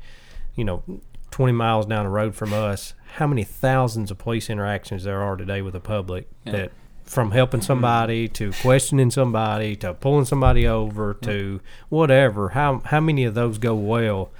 You 0.56 0.64
know, 0.66 0.84
20 1.32 1.54
miles 1.54 1.86
down 1.86 2.04
the 2.06 2.10
road 2.12 2.36
from 2.36 2.54
us, 2.54 2.94
how 3.16 3.28
many 3.28 3.44
thousands 3.44 4.12
of 4.12 4.18
police 4.18 4.50
interactions 4.50 5.04
there 5.06 5.22
are 5.22 5.36
today 5.38 5.62
with 5.62 5.74
the 5.74 5.80
public 5.80 6.28
Yeah. 6.46 6.52
that 6.52 6.72
from 7.12 7.32
helping 7.32 7.60
somebody 7.60 8.30
mm-hmm. 8.30 8.52
to 8.52 8.62
questioning 8.62 9.12
somebody 9.12 9.76
to 9.76 9.94
pulling 9.94 10.24
somebody 10.24 10.66
over 10.66 11.14
to 11.14 11.60
whatever. 11.90 12.50
How 12.50 12.82
how 12.86 13.02
many 13.02 13.26
of 13.26 13.34
those 13.34 13.58
go 13.58 13.76
well? 13.76 14.32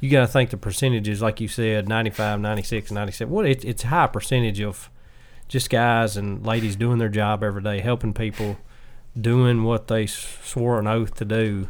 You 0.00 0.10
got 0.10 0.20
to 0.20 0.26
think 0.26 0.50
the 0.50 0.58
percentages 0.58 1.22
like 1.22 1.40
you 1.40 1.48
said 1.48 1.88
95 1.88 2.38
96 2.40 2.90
97 2.92 3.32
what 3.32 3.46
it, 3.46 3.64
it's 3.64 3.84
a 3.84 3.86
high 3.86 4.06
percentage 4.06 4.60
of 4.60 4.90
just 5.48 5.70
guys 5.70 6.18
and 6.18 6.44
ladies 6.44 6.76
doing 6.76 6.98
their 6.98 7.08
job 7.08 7.42
every 7.42 7.62
day 7.62 7.80
helping 7.80 8.12
people 8.12 8.58
doing 9.18 9.64
what 9.64 9.88
they 9.88 10.04
swore 10.04 10.78
an 10.78 10.86
oath 10.86 11.14
to 11.14 11.24
do. 11.24 11.68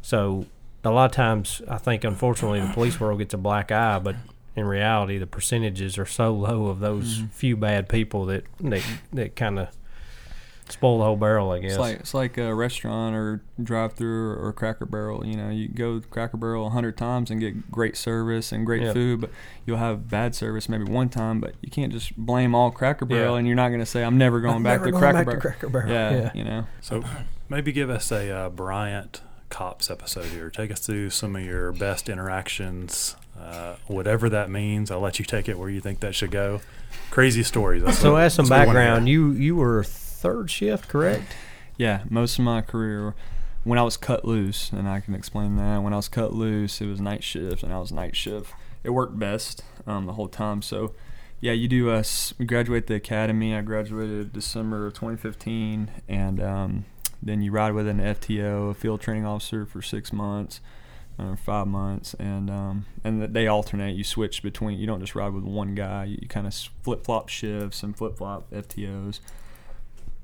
So 0.00 0.46
a 0.84 0.90
lot 0.90 1.06
of 1.06 1.12
times 1.12 1.62
i 1.68 1.78
think 1.78 2.02
unfortunately 2.02 2.60
the 2.60 2.72
police 2.72 2.98
world 2.98 3.18
gets 3.18 3.32
a 3.34 3.38
black 3.38 3.70
eye 3.70 4.00
but 4.00 4.16
in 4.54 4.64
reality 4.64 5.18
the 5.18 5.26
percentages 5.26 5.96
are 5.98 6.06
so 6.06 6.32
low 6.34 6.66
of 6.66 6.80
those 6.80 7.18
Mm-hmm. 7.18 7.26
few 7.28 7.56
bad 7.56 7.88
people 7.88 8.26
that 8.26 8.44
that, 8.60 8.82
that 9.12 9.36
kind 9.36 9.58
of 9.58 9.68
spoil 10.68 10.98
the 10.98 11.04
whole 11.04 11.16
barrel 11.16 11.50
i 11.50 11.58
guess 11.58 11.72
It's 11.72 11.78
like 11.78 11.96
it's 12.00 12.14
like 12.14 12.38
a 12.38 12.54
restaurant 12.54 13.14
or 13.14 13.42
drive 13.62 13.92
through 13.94 14.32
or, 14.38 14.52
Cracker 14.52 14.86
Barrel. 14.86 15.24
You 15.26 15.36
know, 15.36 15.50
you 15.50 15.68
go 15.68 15.98
to 16.00 16.06
Cracker 16.08 16.36
Barrel 16.36 16.66
a 16.66 16.70
hundred 16.70 16.96
times 16.96 17.30
and 17.30 17.40
get 17.40 17.70
great 17.70 17.96
service 17.96 18.52
and 18.52 18.64
great 18.66 18.82
Yeah. 18.82 18.92
food, 18.92 19.20
but 19.20 19.30
you'll 19.66 19.76
have 19.78 20.08
bad 20.08 20.34
service 20.34 20.68
maybe 20.68 20.84
one 20.84 21.08
time. 21.08 21.40
But 21.40 21.54
you 21.60 21.70
can't 21.70 21.92
just 21.92 22.16
blame 22.16 22.54
all 22.54 22.70
Cracker 22.70 23.04
Barrel, 23.04 23.32
Yeah. 23.34 23.38
and 23.38 23.46
you're 23.46 23.56
not 23.56 23.68
going 23.68 23.80
to 23.80 23.86
say 23.86 24.02
I'm 24.02 24.18
never 24.18 24.40
going 24.40 24.62
back 24.62 24.80
Never 24.80 24.84
to 24.86 24.90
going 24.92 25.00
Cracker 25.00 25.16
back 25.16 25.26
Barrel. 25.26 25.40
to 25.40 25.40
Cracker 25.48 25.68
Barrel. 25.68 25.90
Yeah, 25.90 26.10
Yeah. 26.12 26.30
you 26.34 26.44
know. 26.44 26.66
So 26.80 27.04
maybe 27.48 27.72
give 27.72 27.90
us 27.90 28.10
a 28.10 28.30
uh, 28.30 28.48
Brian 28.50 29.10
Cops 29.50 29.90
episode 29.90 30.26
here. 30.26 30.48
Take 30.50 30.70
us 30.70 30.80
through 30.80 31.10
some 31.10 31.36
of 31.36 31.42
your 31.44 31.72
best 31.72 32.08
interactions, 32.08 33.16
uh, 33.42 33.76
whatever 33.86 34.28
that 34.30 34.50
means. 34.50 34.90
I'll 34.90 35.00
let 35.00 35.18
you 35.18 35.24
take 35.24 35.48
it 35.48 35.58
where 35.58 35.68
you 35.68 35.80
think 35.80 36.00
that 36.00 36.14
should 36.14 36.30
go. 36.30 36.60
Crazy 37.10 37.42
stories. 37.42 37.82
That's 37.82 37.98
So, 37.98 38.12
what- 38.12 38.22
as 38.24 38.34
some 38.34 38.46
that's 38.46 38.50
what 38.50 38.60
we 38.60 38.66
wanna 38.68 38.78
background, 38.78 39.08
you 39.08 39.30
you 39.32 39.56
were 39.56 39.82
third 39.84 40.50
shift, 40.50 40.88
correct? 40.88 41.34
Yeah, 41.76 42.02
most 42.08 42.38
of 42.38 42.44
my 42.44 42.60
career, 42.60 43.14
when 43.64 43.78
I 43.78 43.82
was 43.82 43.96
cut 43.96 44.24
loose, 44.24 44.70
and 44.72 44.88
I 44.88 45.00
can 45.00 45.14
explain 45.14 45.56
that. 45.56 45.82
When 45.82 45.92
I 45.92 45.96
was 45.96 46.08
cut 46.08 46.32
loose, 46.32 46.80
it 46.80 46.86
was 46.86 47.00
night 47.00 47.24
shift, 47.24 47.62
and 47.62 47.72
I 47.72 47.78
was 47.78 47.90
night 47.92 48.14
shift. 48.16 48.52
It 48.84 48.90
worked 48.90 49.18
best 49.18 49.62
um, 49.86 50.06
the 50.06 50.12
whole 50.14 50.28
time. 50.28 50.62
So, 50.62 50.94
yeah, 51.40 51.52
you 51.52 51.68
do. 51.68 51.90
Uh, 51.90 52.02
graduate 52.46 52.86
the 52.86 52.94
academy. 52.94 53.54
I 53.54 53.62
graduated 53.62 54.32
December 54.32 54.86
of 54.86 54.94
2015, 54.94 55.90
and 56.08 56.40
um, 56.42 56.84
then 57.22 57.42
you 57.42 57.50
ride 57.52 57.72
with 57.72 57.88
an 57.88 57.98
FTO, 58.00 58.70
a 58.70 58.74
field 58.74 59.00
training 59.00 59.24
officer, 59.26 59.64
for 59.66 59.82
six 59.82 60.12
months. 60.12 60.60
Or 61.18 61.36
five 61.36 61.66
months, 61.66 62.14
and 62.14 62.50
um, 62.50 62.86
and 63.04 63.22
they 63.22 63.46
alternate. 63.46 63.94
You 63.94 64.02
switch 64.02 64.42
between. 64.42 64.78
You 64.78 64.86
don't 64.86 65.00
just 65.00 65.14
ride 65.14 65.32
with 65.34 65.44
one 65.44 65.74
guy. 65.74 66.04
You, 66.04 66.18
you 66.22 66.26
kind 66.26 66.46
of 66.46 66.54
flip 66.82 67.04
flop 67.04 67.28
shifts 67.28 67.82
and 67.82 67.96
flip 67.96 68.16
flop 68.16 68.50
FTOs. 68.50 69.20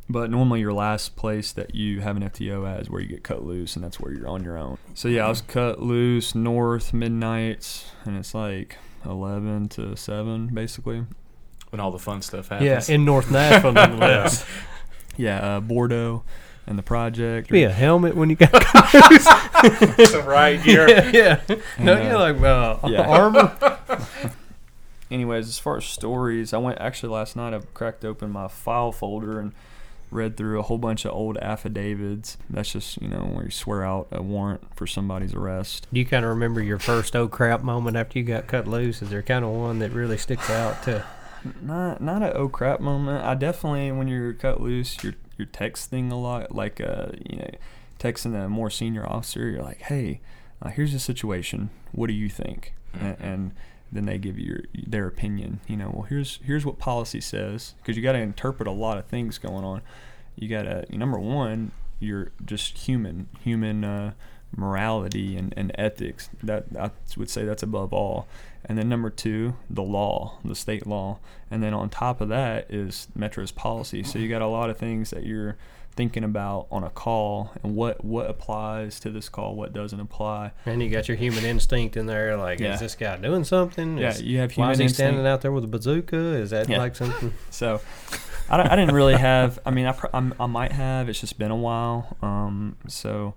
But 0.09 0.30
normally, 0.30 0.61
your 0.61 0.72
last 0.72 1.14
place 1.14 1.53
that 1.53 1.74
you 1.74 2.01
have 2.01 2.16
an 2.16 2.22
FTO 2.22 2.66
at 2.68 2.80
is 2.80 2.91
where 2.91 3.03
you 3.03 3.09
get 3.09 3.22
cut 3.22 3.45
loose, 3.45 3.76
and 3.76 3.84
that's 3.84 4.01
where 4.01 4.12
you're 4.12 4.26
on 4.26 4.43
your 4.43 4.57
own. 4.57 4.78
So 4.95 5.09
yeah, 5.09 5.26
I 5.26 5.28
was 5.28 5.43
cut 5.43 5.82
loose 5.82 6.34
north 6.34 6.95
midnights, 6.95 7.91
and 8.07 8.16
it's 8.16 8.34
like 8.34 8.78
eleven 9.05 9.68
to 9.70 9.95
seven 9.95 10.49
basically. 10.49 11.05
When 11.68 11.80
all 11.80 11.91
the 11.91 11.99
fun 11.99 12.22
stuff 12.22 12.49
happens. 12.49 12.64
Yeah, 12.66 12.72
happens. 12.72 12.89
in 12.89 13.05
North 13.05 13.30
Nashville, 13.30 13.72
nonetheless. 13.74 14.47
Yeah, 15.18 15.57
uh, 15.57 15.61
Bordeaux, 15.61 16.24
and 16.68 16.78
the 16.78 16.82
project. 16.82 17.48
Be 17.48 17.64
a 17.64 17.72
helmet 17.72 18.14
when 18.14 18.28
you 18.28 18.36
got 18.36 18.52
the 18.52 20.24
right 20.26 20.62
gear. 20.62 20.88
yeah, 21.10 21.10
yeah. 21.12 21.40
No, 21.78 21.94
And, 21.94 22.04
yeah, 22.04 22.14
uh, 22.14 22.18
like 22.18 22.40
uh, 22.42 22.88
yeah. 22.88 23.08
armor. 23.08 23.78
Anyways, 25.10 25.48
as 25.48 25.58
far 25.58 25.78
as 25.78 25.86
stories, 25.86 26.52
I 26.52 26.58
went 26.58 26.78
actually 26.78 27.14
last 27.14 27.34
night. 27.34 27.54
I 27.54 27.60
cracked 27.72 28.04
open 28.04 28.30
my 28.30 28.48
file 28.48 28.92
folder 28.92 29.40
and 29.40 29.52
read 30.10 30.36
through 30.36 30.58
a 30.58 30.62
whole 30.62 30.76
bunch 30.76 31.06
of 31.06 31.12
old 31.12 31.38
affidavits. 31.38 32.36
That's 32.50 32.72
just 32.72 33.00
you 33.00 33.08
know 33.08 33.20
where 33.20 33.46
you 33.46 33.50
swear 33.50 33.82
out 33.82 34.08
a 34.12 34.20
warrant 34.20 34.60
for 34.76 34.86
somebody's 34.86 35.32
arrest. 35.32 35.86
Do 35.90 35.98
you 35.98 36.04
kind 36.04 36.24
of 36.24 36.28
remember 36.28 36.62
your 36.62 36.78
first 36.78 37.16
oh 37.16 37.28
crap 37.28 37.62
moment 37.62 37.96
after 37.96 38.18
you 38.18 38.24
got 38.26 38.46
cut 38.46 38.66
loose? 38.68 39.00
Is 39.00 39.08
there 39.08 39.22
kind 39.22 39.44
of 39.44 39.52
one 39.52 39.78
that 39.78 39.92
really 39.92 40.18
sticks 40.18 40.50
out 40.50 40.82
to? 40.82 41.02
Not 41.62 42.02
not 42.02 42.22
a 42.22 42.34
oh 42.34 42.50
crap 42.50 42.80
moment. 42.80 43.24
I 43.24 43.34
definitely 43.34 43.90
when 43.92 44.08
you're 44.08 44.34
cut 44.34 44.60
loose, 44.60 45.02
you're 45.02 45.14
you're 45.39 45.47
texting 45.47 46.12
a 46.12 46.16
lot. 46.16 46.55
Like 46.55 46.80
uh, 46.80 47.09
you 47.24 47.39
know, 47.39 47.51
texting 47.99 48.34
a 48.34 48.49
more 48.49 48.68
senior 48.68 49.09
officer. 49.09 49.49
You're 49.49 49.62
like, 49.62 49.82
hey, 49.82 50.20
uh, 50.61 50.68
here's 50.68 50.93
the 50.93 50.99
situation. 50.99 51.70
What 51.93 52.09
do 52.09 52.12
you 52.12 52.28
think? 52.28 52.74
And, 52.93 53.16
and 53.20 53.53
then 53.91 54.07
they 54.07 54.18
give 54.18 54.39
you 54.39 54.47
your, 54.47 54.84
their 54.86 55.07
opinion. 55.07 55.61
You 55.66 55.76
know, 55.76 55.91
well 55.95 56.03
here's 56.03 56.41
here's 56.45 56.66
what 56.66 56.78
policy 56.78 57.20
says 57.20 57.74
because 57.78 57.97
you 57.97 58.03
got 58.03 58.12
to 58.12 58.18
interpret 58.18 58.68
a 58.68 58.72
lot 58.72 58.99
of 58.99 59.07
things 59.07 59.39
going 59.39 59.64
on. 59.64 59.82
You 60.36 60.49
got 60.49 60.62
to 60.62 60.84
number 60.97 61.18
one, 61.18 61.72
you're 62.01 62.30
just 62.45 62.78
human, 62.78 63.28
human 63.41 63.84
uh, 63.84 64.12
morality 64.57 65.36
and, 65.36 65.55
and 65.57 65.72
ethics. 65.76 66.30
That 66.43 66.66
I 66.78 66.91
would 67.16 67.30
say 67.30 67.45
that's 67.45 67.62
above 67.62 67.93
all. 67.93 68.26
And 68.64 68.76
then 68.76 68.88
number 68.88 69.09
two, 69.11 69.54
the 69.70 69.82
law, 69.82 70.38
the 70.44 70.54
state 70.54 70.86
law. 70.86 71.18
And 71.50 71.62
then 71.62 71.72
on 71.74 71.88
top 71.88 72.20
of 72.20 72.28
that 72.28 72.70
is 72.70 73.09
Metro's 73.14 73.50
policy. 73.52 74.02
So 74.02 74.18
you 74.18 74.28
got 74.28 74.42
a 74.42 74.46
lot 74.46 74.68
of 74.70 74.76
things 74.76 75.11
that 75.11 75.24
you're 75.24 75.56
thinking 75.96 76.22
about 76.22 76.66
on 76.70 76.84
a 76.84 76.90
call 76.90 77.50
and 77.64 77.74
what 77.74 78.04
what 78.04 78.30
applies 78.30 79.00
to 79.00 79.11
this 79.11 79.28
call, 79.28 79.56
what 79.56 79.72
doesn't 79.72 79.98
apply. 79.98 80.52
And 80.66 80.80
you 80.82 80.90
got 80.90 81.09
your 81.09 81.16
human 81.16 81.44
instinct 81.44 81.96
in 81.96 82.06
there. 82.06 82.36
Like, 82.36 82.61
Yeah. 82.61 82.74
is 82.74 82.80
this 82.80 82.94
guy 82.94 83.16
doing 83.16 83.42
something? 83.44 83.98
Yeah, 83.98 84.11
Is- 84.11 84.22
you 84.22 84.38
have 84.38 84.52
human. 84.52 84.68
Why 84.68 84.72
is 84.72 84.78
he 84.78 84.84
instinct. 84.84 84.96
standing 85.14 85.26
out 85.26 85.40
there 85.40 85.50
with 85.50 85.64
a 85.64 85.68
bazooka? 85.68 86.16
Is 86.16 86.50
that 86.50 86.68
Yeah. 86.68 86.78
like 86.78 86.94
something? 86.94 87.32
So 87.50 87.80
I, 88.50 88.61
I 88.72 88.76
didn't 88.76 88.94
really 88.94 89.16
have. 89.16 89.59
I 89.66 89.70
mean, 89.70 89.86
I, 89.86 89.94
I'm, 90.14 90.34
I 90.38 90.46
might 90.46 90.72
have. 90.72 91.09
It's 91.09 91.20
just 91.20 91.38
been 91.38 91.50
a 91.50 91.56
while. 91.56 92.16
Um, 92.22 92.76
so 92.86 93.34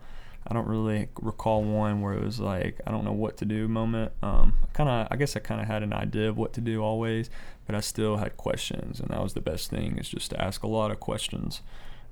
I 0.47 0.53
don't 0.53 0.67
really 0.67 1.07
recall 1.21 1.63
one 1.63 2.01
where 2.01 2.13
it 2.13 2.23
was 2.23 2.39
like 2.39 2.79
I 2.85 2.91
don't 2.91 3.05
know 3.05 3.13
what 3.13 3.37
to 3.37 3.45
do 3.45 3.67
moment. 3.67 4.11
Um, 4.23 4.57
kind 4.73 4.89
of. 4.89 5.07
I 5.11 5.15
guess 5.15 5.35
I 5.35 5.39
kind 5.39 5.61
of 5.61 5.67
had 5.67 5.83
an 5.83 5.93
idea 5.93 6.29
of 6.29 6.37
what 6.37 6.53
to 6.53 6.61
do 6.61 6.81
always, 6.83 7.29
but 7.65 7.75
I 7.75 7.79
still 7.79 8.17
had 8.17 8.37
questions, 8.37 8.99
and 8.99 9.09
that 9.09 9.21
was 9.21 9.33
the 9.33 9.41
best 9.41 9.69
thing 9.69 9.97
is 9.97 10.09
just 10.09 10.31
to 10.31 10.41
ask 10.43 10.63
a 10.63 10.67
lot 10.67 10.91
of 10.91 10.99
questions. 10.99 11.61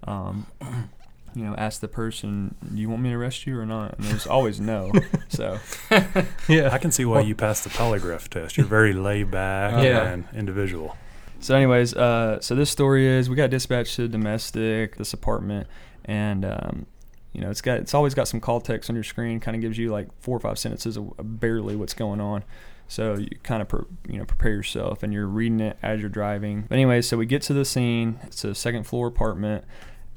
Um, 0.05 0.45
you 1.35 1.43
know, 1.43 1.55
ask 1.57 1.81
the 1.81 1.87
person, 1.87 2.55
"Do 2.73 2.79
you 2.79 2.89
want 2.89 3.01
me 3.01 3.09
to 3.09 3.15
arrest 3.15 3.45
you 3.47 3.59
or 3.59 3.65
not?" 3.65 3.97
And 3.97 4.05
there's 4.07 4.27
always 4.27 4.59
no. 4.59 4.91
So 5.29 5.59
Yeah. 6.47 6.69
I 6.71 6.77
can 6.79 6.91
see 6.91 7.05
why 7.05 7.21
you 7.21 7.35
passed 7.35 7.63
the 7.63 7.69
polygraph 7.69 8.27
test. 8.29 8.57
You're 8.57 8.65
very 8.65 8.93
laid 8.93 9.29
back 9.31 9.83
Yeah. 9.83 10.07
and 10.07 10.25
individual. 10.33 10.97
So, 11.39 11.55
anyways, 11.55 11.93
uh, 11.95 12.41
so 12.41 12.53
this 12.55 12.69
story 12.69 13.05
is 13.07 13.29
we 13.29 13.35
got 13.35 13.49
dispatched 13.49 13.95
to 13.95 14.07
domestic, 14.07 14.97
this 14.97 15.13
apartment, 15.13 15.67
and 16.05 16.43
um, 16.45 16.85
you 17.33 17.41
know 17.41 17.49
it's 17.49 17.61
got 17.61 17.77
it's 17.77 17.93
always 17.93 18.13
got 18.13 18.27
some 18.27 18.39
call 18.39 18.61
text 18.61 18.89
on 18.89 18.95
your 18.95 19.03
screen, 19.03 19.39
kind 19.39 19.55
of 19.55 19.61
gives 19.61 19.77
you 19.77 19.91
like 19.91 20.07
four 20.19 20.37
or 20.37 20.39
five 20.39 20.59
sentences 20.59 20.97
of 20.97 21.13
barely 21.19 21.75
what's 21.75 21.93
going 21.93 22.19
on. 22.19 22.43
So 22.87 23.15
you 23.15 23.29
kind 23.43 23.61
of 23.61 23.67
pre- 23.67 23.85
you 24.07 24.17
know 24.17 24.25
prepare 24.25 24.51
yourself, 24.51 25.03
and 25.03 25.13
you're 25.13 25.27
reading 25.27 25.59
it 25.59 25.77
as 25.81 26.01
you're 26.01 26.09
driving. 26.09 26.65
But 26.67 26.75
anyways, 26.75 27.07
so 27.07 27.17
we 27.17 27.25
get 27.25 27.41
to 27.43 27.53
the 27.53 27.65
scene. 27.65 28.19
It's 28.23 28.43
a 28.43 28.55
second 28.55 28.85
floor 28.85 29.07
apartment. 29.07 29.65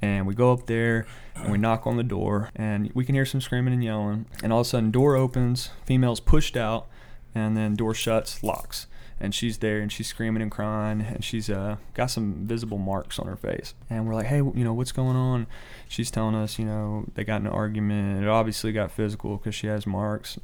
And 0.05 0.27
we 0.27 0.35
go 0.35 0.53
up 0.53 0.67
there 0.67 1.07
and 1.37 1.53
we 1.53 1.59
knock 1.59 1.87
on 1.87 1.97
the 1.97 2.03
door 2.03 2.51
and 2.57 2.91
we 2.93 3.05
can 3.05 3.15
hear 3.15 3.25
some 3.25 3.41
screaming 3.41 3.73
and 3.73 3.85
yelling. 3.85 4.27
And 4.43 4.53
all 4.53 4.63
of 4.63 4.67
a 4.67 4.69
sudden, 4.69 4.91
door 4.91 5.15
opens, 5.15 5.71
female's 5.87 6.19
pushed 6.19 6.57
out, 6.57 6.89
and 7.37 7.57
then 7.57 7.77
door 7.77 7.95
shuts, 7.95 8.43
locks 8.43 8.89
and 9.23 9.35
she's 9.35 9.59
there 9.59 9.79
and 9.79 9.93
she's 9.93 10.09
screaming 10.09 10.43
and 10.43 10.51
crying 10.51 11.01
and 11.01 11.25
she's 11.25 11.49
uh, 11.49 11.77
got 11.95 12.11
some 12.11 12.45
visible 12.45 12.77
marks 12.77 13.19
on 13.19 13.27
her 13.27 13.37
face 13.37 13.73
and 13.89 14.07
we're 14.07 14.15
like 14.15 14.27
hey 14.27 14.39
you 14.39 14.65
know 14.65 14.75
what's 14.75 14.93
going 14.93 15.17
on 15.17 15.47
she's 15.89 16.11
telling 16.11 16.35
us 16.35 16.59
you 16.59 16.65
know 16.65 17.07
they 17.15 17.25
got 17.25 17.41
an 17.41 17.47
argument 17.47 18.23
it 18.23 18.29
obviously 18.29 18.73
got 18.73 18.91
physical 18.91 19.37
because 19.37 19.55
she 19.55 19.69
has 19.69 19.87
marks 19.87 20.39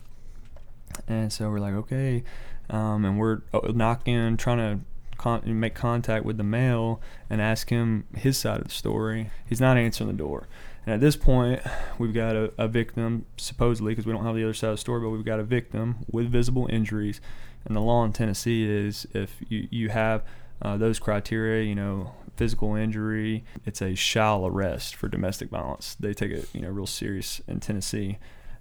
and 1.09 1.33
so 1.33 1.51
we're 1.51 1.59
like 1.59 1.75
okay 1.75 2.23
um, 2.71 3.05
and 3.05 3.19
we're 3.19 3.43
uh, 3.53 3.73
knocking 3.75 4.37
trying 4.37 4.59
to 4.59 4.85
con- 5.19 5.43
make 5.61 5.75
contact 5.75 6.25
with 6.25 6.39
the 6.39 6.45
male 6.45 7.01
and 7.29 7.43
ask 7.43 7.69
him 7.69 8.07
his 8.15 8.39
side 8.39 8.61
of 8.61 8.69
the 8.69 8.71
story. 8.71 9.31
He's 9.47 9.61
not 9.61 9.77
answering 9.77 10.09
the 10.09 10.17
door. 10.17 10.49
And 10.87 10.95
at 10.95 11.01
this 11.01 11.17
point, 11.17 11.61
we've 11.99 12.15
got 12.15 12.35
a, 12.35 12.53
a 12.57 12.69
victim, 12.69 13.27
supposedly, 13.37 13.93
because 13.93 14.07
we 14.07 14.13
don't 14.13 14.25
have 14.25 14.37
the 14.37 14.45
other 14.45 14.55
side 14.55 14.71
of 14.71 14.75
the 14.75 14.81
story, 14.81 15.03
but 15.03 15.11
we've 15.11 15.25
got 15.25 15.41
a 15.41 15.45
victim 15.45 16.07
with 16.11 16.31
visible 16.31 16.67
injuries. 16.71 17.21
And 17.69 17.77
the 17.77 17.81
law 17.81 18.05
in 18.05 18.13
Tennessee 18.13 18.69
is 18.69 19.07
if 19.13 19.37
you, 19.49 19.69
you 19.71 19.89
have 19.91 20.25
uh, 20.61 20.77
those 20.77 20.99
criteria, 20.99 21.65
you 21.65 21.75
know, 21.75 22.15
physical 22.37 22.75
injury, 22.75 23.45
it's 23.67 23.83
a 23.83 23.95
shall 23.95 24.47
arrest 24.47 24.97
for 24.97 25.09
domestic 25.09 25.51
violence. 25.51 25.97
They 26.01 26.15
take 26.15 26.33
it, 26.33 26.49
you 26.53 26.63
know, 26.63 26.71
real 26.71 26.87
serious 26.87 27.41
in 27.47 27.61
Tennessee. 27.61 28.19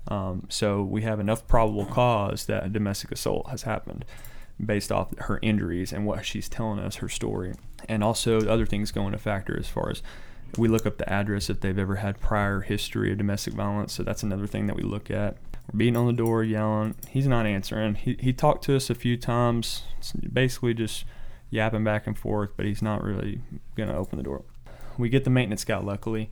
Um, 0.10 0.46
so 0.50 0.84
we 0.84 1.02
have 1.04 1.20
enough 1.20 1.48
probable 1.48 1.86
cause 1.86 2.46
that 2.46 2.66
a 2.66 2.70
domestic 2.70 3.12
assault 3.12 3.50
has 3.50 3.64
happened 3.64 4.06
based 4.64 4.92
off 4.92 5.16
her 5.20 5.40
injuries 5.42 5.94
and 5.94 6.06
what 6.06 6.26
she's 6.26 6.50
telling 6.50 6.80
us, 6.80 6.98
her 6.98 7.10
story. 7.10 7.54
And 7.88 8.04
also 8.04 8.42
other 8.48 8.66
things 8.66 8.92
go 8.92 9.06
into 9.06 9.20
factor 9.20 9.58
as 9.58 9.68
far 9.68 9.90
as 9.90 10.02
we 10.58 10.68
look 10.68 10.86
up 10.86 10.98
the 10.98 11.12
address 11.12 11.50
if 11.50 11.60
they've 11.60 11.78
ever 11.78 11.98
had 11.98 12.20
prior 12.20 12.62
history 12.62 13.12
of 13.12 13.18
domestic 13.18 13.54
violence. 13.54 13.94
So 13.94 14.04
that's 14.04 14.24
another 14.24 14.48
thing 14.48 14.68
that 14.68 14.76
we 14.76 14.84
look 14.84 15.12
at. 15.12 15.38
We're 15.72 15.78
beating 15.78 15.98
on 15.98 16.08
the 16.08 16.14
door, 16.14 16.44
yelling. 16.44 16.96
He's 17.10 17.28
not 17.28 17.46
answering. 17.46 17.96
He, 17.96 18.18
he 18.20 18.34
talked 18.34 18.64
to 18.66 18.76
us 18.76 18.90
a 18.90 18.96
few 18.96 19.18
times, 19.18 19.84
basically 20.32 20.74
just 20.74 21.06
yapping 21.50 21.84
back 21.84 22.08
and 22.08 22.18
forth, 22.18 22.52
but 22.56 22.66
he's 22.66 22.82
not 22.82 23.04
really 23.04 23.42
going 23.76 23.90
to 23.90 23.96
open 23.96 24.18
the 24.18 24.24
door. 24.24 24.44
We 24.98 25.10
get 25.10 25.24
the 25.24 25.30
maintenance 25.30 25.64
guy, 25.64 25.78
luckily. 25.80 26.30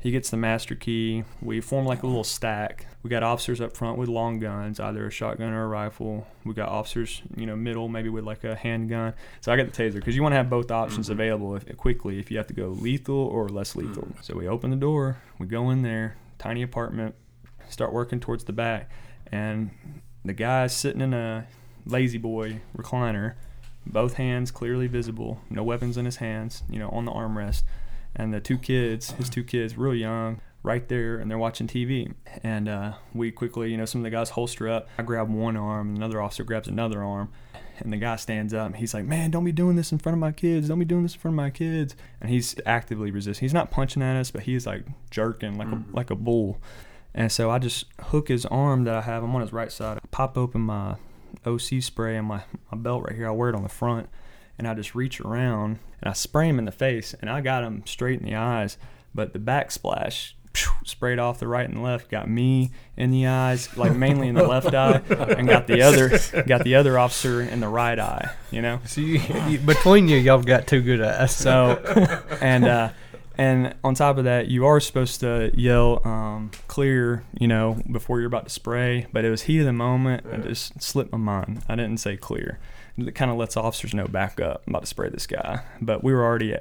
He 0.00 0.12
gets 0.12 0.30
the 0.30 0.36
master 0.36 0.76
key. 0.76 1.24
We 1.42 1.60
form 1.60 1.84
like 1.84 2.04
a 2.04 2.06
little 2.06 2.22
stack. 2.22 2.86
We 3.02 3.10
got 3.10 3.24
officers 3.24 3.60
up 3.60 3.76
front 3.76 3.98
with 3.98 4.08
long 4.08 4.38
guns, 4.38 4.78
either 4.78 5.04
a 5.06 5.10
shotgun 5.10 5.52
or 5.52 5.64
a 5.64 5.66
rifle. 5.66 6.24
We 6.44 6.54
got 6.54 6.68
officers, 6.68 7.20
you 7.36 7.46
know, 7.46 7.56
middle, 7.56 7.88
maybe 7.88 8.08
with 8.08 8.22
like 8.22 8.44
a 8.44 8.54
handgun. 8.54 9.14
So 9.40 9.52
I 9.52 9.56
got 9.56 9.72
the 9.72 9.82
taser 9.82 9.94
because 9.94 10.14
you 10.14 10.22
want 10.22 10.34
to 10.34 10.36
have 10.36 10.48
both 10.48 10.70
options 10.70 11.06
Mm-hmm. 11.06 11.12
available 11.20 11.56
if, 11.56 11.76
quickly 11.76 12.20
if 12.20 12.30
you 12.30 12.36
have 12.36 12.46
to 12.46 12.54
go 12.54 12.68
lethal 12.68 13.16
or 13.16 13.48
less 13.48 13.74
lethal. 13.74 14.04
Mm-hmm. 14.04 14.22
So 14.22 14.36
we 14.36 14.46
open 14.46 14.70
the 14.70 14.76
door, 14.76 15.18
we 15.38 15.46
go 15.46 15.70
in 15.70 15.82
there, 15.82 16.16
tiny 16.38 16.62
apartment, 16.62 17.16
start 17.68 17.92
working 17.92 18.20
towards 18.20 18.44
the 18.44 18.52
back, 18.52 18.90
and 19.30 19.70
the 20.24 20.32
guy's 20.32 20.74
sitting 20.74 21.00
in 21.00 21.14
a 21.14 21.46
La-Z-Boy 21.86 22.60
recliner, 22.76 23.34
both 23.86 24.14
hands 24.14 24.50
clearly 24.50 24.86
visible, 24.86 25.40
no 25.48 25.62
weapons 25.62 25.96
in 25.96 26.04
his 26.04 26.16
hands, 26.16 26.62
you 26.68 26.78
know, 26.78 26.88
on 26.90 27.04
the 27.04 27.12
armrest 27.12 27.62
and 28.14 28.34
the 28.34 28.40
two 28.40 28.58
kids, 28.58 29.12
his 29.12 29.30
two 29.30 29.44
kids, 29.44 29.78
real 29.78 29.94
young, 29.94 30.40
right 30.62 30.88
there, 30.88 31.16
and 31.16 31.30
they're 31.30 31.38
watching 31.38 31.66
TV. 31.66 32.12
And 32.42 32.68
uh, 32.68 32.94
we 33.14 33.30
quickly, 33.30 33.70
you 33.70 33.76
know, 33.76 33.84
some 33.84 34.00
of 34.00 34.04
the 34.04 34.10
guys 34.10 34.30
holster 34.30 34.68
up. 34.68 34.88
I 34.98 35.02
grab 35.02 35.30
one 35.30 35.56
arm, 35.56 35.94
another 35.94 36.20
officer 36.20 36.44
grabs 36.44 36.68
another 36.68 37.02
arm, 37.02 37.30
and 37.78 37.92
the 37.92 37.96
guy 37.96 38.16
stands 38.16 38.52
up. 38.52 38.66
And 38.66 38.76
he's 38.76 38.92
like, 38.92 39.04
"Man, 39.04 39.30
don't 39.30 39.44
be 39.44 39.52
doing 39.52 39.76
this 39.76 39.92
in 39.92 39.98
front 39.98 40.14
of 40.14 40.20
my 40.20 40.32
kids. 40.32 40.68
Don't 40.68 40.78
be 40.78 40.84
doing 40.84 41.04
this 41.04 41.14
in 41.14 41.20
front 41.20 41.34
of 41.34 41.36
my 41.36 41.50
kids." 41.50 41.94
And 42.20 42.30
he's 42.30 42.56
actively 42.66 43.10
resisting. 43.10 43.44
He's 43.44 43.54
not 43.54 43.70
punching 43.70 44.02
at 44.02 44.16
us, 44.16 44.30
but 44.30 44.42
he's 44.42 44.66
like 44.66 44.84
jerking 45.10 45.56
like 45.56 45.68
a 45.68 45.82
like 45.92 46.10
a 46.10 46.16
bull. 46.16 46.58
And 47.18 47.32
so 47.32 47.50
I 47.50 47.58
just 47.58 47.84
hook 48.00 48.28
his 48.28 48.46
arm 48.46 48.84
that 48.84 48.94
I 48.94 49.00
have. 49.00 49.24
I'm 49.24 49.34
on 49.34 49.40
his 49.40 49.52
right 49.52 49.72
side. 49.72 49.98
I 49.98 50.06
pop 50.12 50.38
open 50.38 50.60
my 50.60 50.94
OC 51.44 51.82
spray 51.82 52.16
and 52.16 52.28
my, 52.28 52.44
my 52.70 52.78
belt 52.78 53.02
right 53.02 53.16
here. 53.16 53.26
I 53.26 53.32
wear 53.32 53.48
it 53.48 53.56
on 53.56 53.64
the 53.64 53.68
front 53.68 54.08
and 54.56 54.68
I 54.68 54.74
just 54.74 54.94
reach 54.94 55.20
around 55.20 55.80
and 56.00 56.08
I 56.08 56.12
spray 56.12 56.48
him 56.48 56.60
in 56.60 56.64
the 56.64 56.70
face, 56.70 57.16
and 57.20 57.28
I 57.28 57.40
got 57.40 57.64
him 57.64 57.82
straight 57.84 58.20
in 58.20 58.24
the 58.24 58.36
eyes. 58.36 58.78
But 59.12 59.32
the 59.32 59.40
backsplash 59.40 60.34
sprayed 60.84 61.18
off 61.18 61.40
the 61.40 61.48
right 61.48 61.68
and 61.68 61.82
left, 61.82 62.08
got 62.08 62.30
me 62.30 62.70
in 62.96 63.10
the 63.10 63.26
eyes, 63.26 63.76
like 63.76 63.96
mainly 63.96 64.28
in 64.28 64.36
the 64.36 64.46
left 64.46 64.72
eye, 64.74 65.02
and 65.10 65.48
got 65.48 65.66
the 65.66 65.82
other 65.82 66.18
got 66.44 66.62
the 66.62 66.76
other 66.76 67.00
officer 67.00 67.42
in 67.42 67.58
the 67.58 67.68
right 67.68 67.98
eye. 67.98 68.30
You 68.52 68.62
know, 68.62 68.80
So 68.86 69.00
you, 69.00 69.20
you, 69.48 69.58
between 69.58 70.06
you, 70.06 70.18
y'all 70.18 70.40
got 70.40 70.68
two 70.68 70.82
good 70.82 71.00
eyes. 71.02 71.34
so 71.34 71.82
and 72.40 72.64
uh, 72.64 72.90
and 73.38 73.74
on 73.84 73.94
top 73.94 74.18
of 74.18 74.24
that, 74.24 74.48
you 74.48 74.66
are 74.66 74.80
supposed 74.80 75.20
to 75.20 75.52
yell 75.54 76.02
um, 76.04 76.50
clear, 76.66 77.22
you 77.38 77.46
know, 77.46 77.80
before 77.90 78.18
you're 78.18 78.26
about 78.26 78.44
to 78.44 78.50
spray. 78.50 79.06
But 79.12 79.24
it 79.24 79.30
was 79.30 79.42
heat 79.42 79.60
of 79.60 79.66
the 79.66 79.72
moment. 79.72 80.26
I 80.30 80.38
just 80.38 80.82
slipped 80.82 81.12
my 81.12 81.18
mind. 81.18 81.62
I 81.68 81.76
didn't 81.76 81.98
say 81.98 82.16
clear. 82.16 82.58
It 82.96 83.14
kind 83.14 83.30
of 83.30 83.36
lets 83.36 83.56
officers 83.56 83.94
know 83.94 84.08
back 84.08 84.40
up. 84.40 84.64
I'm 84.66 84.72
about 84.72 84.82
to 84.82 84.88
spray 84.88 85.08
this 85.08 85.28
guy. 85.28 85.60
But 85.80 86.02
we 86.02 86.12
were 86.12 86.24
already, 86.24 86.56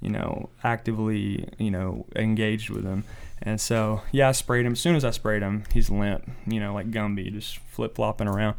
you 0.00 0.08
know, 0.08 0.48
actively, 0.64 1.46
you 1.58 1.70
know, 1.70 2.06
engaged 2.16 2.70
with 2.70 2.84
him. 2.84 3.04
And 3.42 3.60
so, 3.60 4.00
yeah, 4.10 4.30
I 4.30 4.32
sprayed 4.32 4.64
him. 4.64 4.72
As 4.72 4.80
soon 4.80 4.96
as 4.96 5.04
I 5.04 5.10
sprayed 5.10 5.42
him, 5.42 5.64
he's 5.74 5.90
limp, 5.90 6.30
you 6.46 6.58
know, 6.58 6.72
like 6.72 6.90
Gumby, 6.90 7.30
just 7.30 7.58
flip 7.58 7.96
flopping 7.96 8.28
around. 8.28 8.56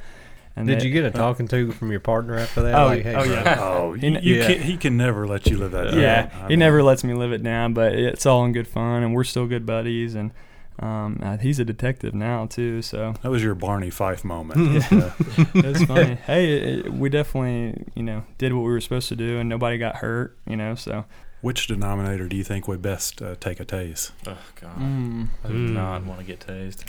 And 0.58 0.68
Did 0.68 0.80
they- 0.80 0.86
you 0.86 0.92
get 0.94 1.04
a 1.06 1.12
talking 1.12 1.48
to 1.50 1.72
from 1.74 1.92
your 1.92 2.00
partner 2.00 2.38
after 2.38 2.62
that? 2.64 2.76
Oh, 2.76 2.86
Like, 2.86 3.04
hey, 3.04 3.14
oh, 3.16 3.24
yeah. 3.24 3.58
Oh, 3.60 3.94
He- 3.94 4.08
you, 4.08 4.20
you 4.22 4.36
yeah. 4.36 4.48
can, 4.48 4.62
he 4.62 4.78
can 4.78 4.96
never 4.98 5.28
let 5.28 5.48
you 5.48 5.58
live 5.58 5.72
that 5.72 5.92
down. 5.92 6.00
yeah, 6.00 6.30
I 6.34 6.44
he 6.44 6.48
mean, 6.50 6.60
never 6.60 6.82
lets 6.82 7.04
me 7.04 7.14
live 7.14 7.34
it 7.34 7.44
down, 7.44 7.74
but 7.74 7.94
it's 7.94 8.26
all 8.26 8.46
in 8.46 8.54
good 8.54 8.68
fun, 8.68 9.04
and 9.04 9.14
we're 9.14 9.26
still 9.26 9.48
good 9.48 9.66
buddies. 9.66 10.16
And 10.16 10.32
um, 10.80 11.20
uh, 11.24 11.38
he's 11.38 11.60
a 11.60 11.66
detective 11.66 12.14
now 12.14 12.46
too, 12.46 12.82
so 12.82 13.16
That 13.22 13.32
was 13.32 13.44
your 13.44 13.56
Barney 13.56 13.90
Fife 13.90 14.24
moment. 14.24 14.82
Yeah. 14.92 15.12
it's 15.56 15.84
funny. 15.86 16.16
hey, 16.26 16.54
it, 16.58 16.86
it- 16.86 16.94
we 16.94 17.10
definitely 17.10 17.84
you 17.96 18.04
know 18.04 18.24
did 18.38 18.54
what 18.54 18.62
we 18.62 18.70
were 18.70 18.82
supposed 18.82 19.10
to 19.10 19.16
do, 19.18 19.38
and 19.40 19.50
nobody 19.50 19.78
got 19.78 19.98
hurt. 19.98 20.38
You 20.48 20.56
know, 20.56 20.76
so 20.76 21.04
Which 21.42 21.68
denominator 21.68 22.28
do 22.30 22.36
you 22.38 22.44
think 22.46 22.68
would 22.70 22.82
best 22.82 23.22
uh, 23.22 23.36
take 23.42 23.60
a 23.60 23.66
tase? 23.66 24.12
Oh 24.26 24.38
God, 24.62 24.78
mm, 24.78 25.28
I 25.44 25.48
do 25.50 25.54
Mm. 25.54 25.74
not 25.74 26.06
want 26.06 26.20
to 26.22 26.26
get 26.26 26.40
tased. 26.40 26.84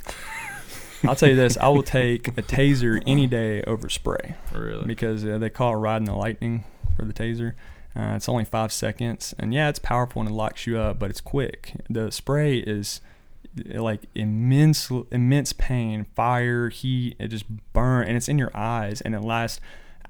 I'll 1.05 1.17
tell 1.17 1.29
you 1.29 1.37
this: 1.37 1.57
I 1.59 1.69
will 1.69 1.83
take 1.83 2.29
a 2.29 2.43
taser 2.43 3.03
any 3.07 3.27
day 3.27 3.63
over 3.63 3.89
spray 3.89 4.35
Really? 4.53 4.85
because 4.87 5.25
uh, 5.25 5.39
they 5.39 5.51
call 5.51 5.73
it 5.75 5.77
riding 5.77 6.07
the 6.07 6.15
lightning 6.15 6.65
for 6.97 7.05
the 7.05 7.13
taser. 7.13 7.53
Uh, 7.95 8.15
it's 8.15 8.29
only 8.29 8.45
five 8.45 8.73
seconds, 8.73 9.35
and 9.39 9.55
yeah, 9.55 9.69
it's 9.69 9.79
powerful 9.79 10.21
and 10.21 10.31
it 10.31 10.35
locks 10.35 10.67
you 10.67 10.79
up, 10.79 10.99
but 10.99 11.09
it's 11.11 11.21
quick. 11.21 11.73
The 11.89 12.11
spray 12.13 12.59
is 12.59 13.01
uh, 13.75 13.83
like 13.83 14.03
immense, 14.15 14.91
immense 15.11 15.53
pain, 15.55 16.05
fire, 16.15 16.69
heat. 16.69 17.17
It 17.19 17.29
just 17.29 17.47
burn, 17.73 18.07
and 18.07 18.17
it's 18.17 18.29
in 18.29 18.39
your 18.39 18.51
eyes, 18.55 19.01
and 19.01 19.15
it 19.15 19.21
lasts 19.23 19.61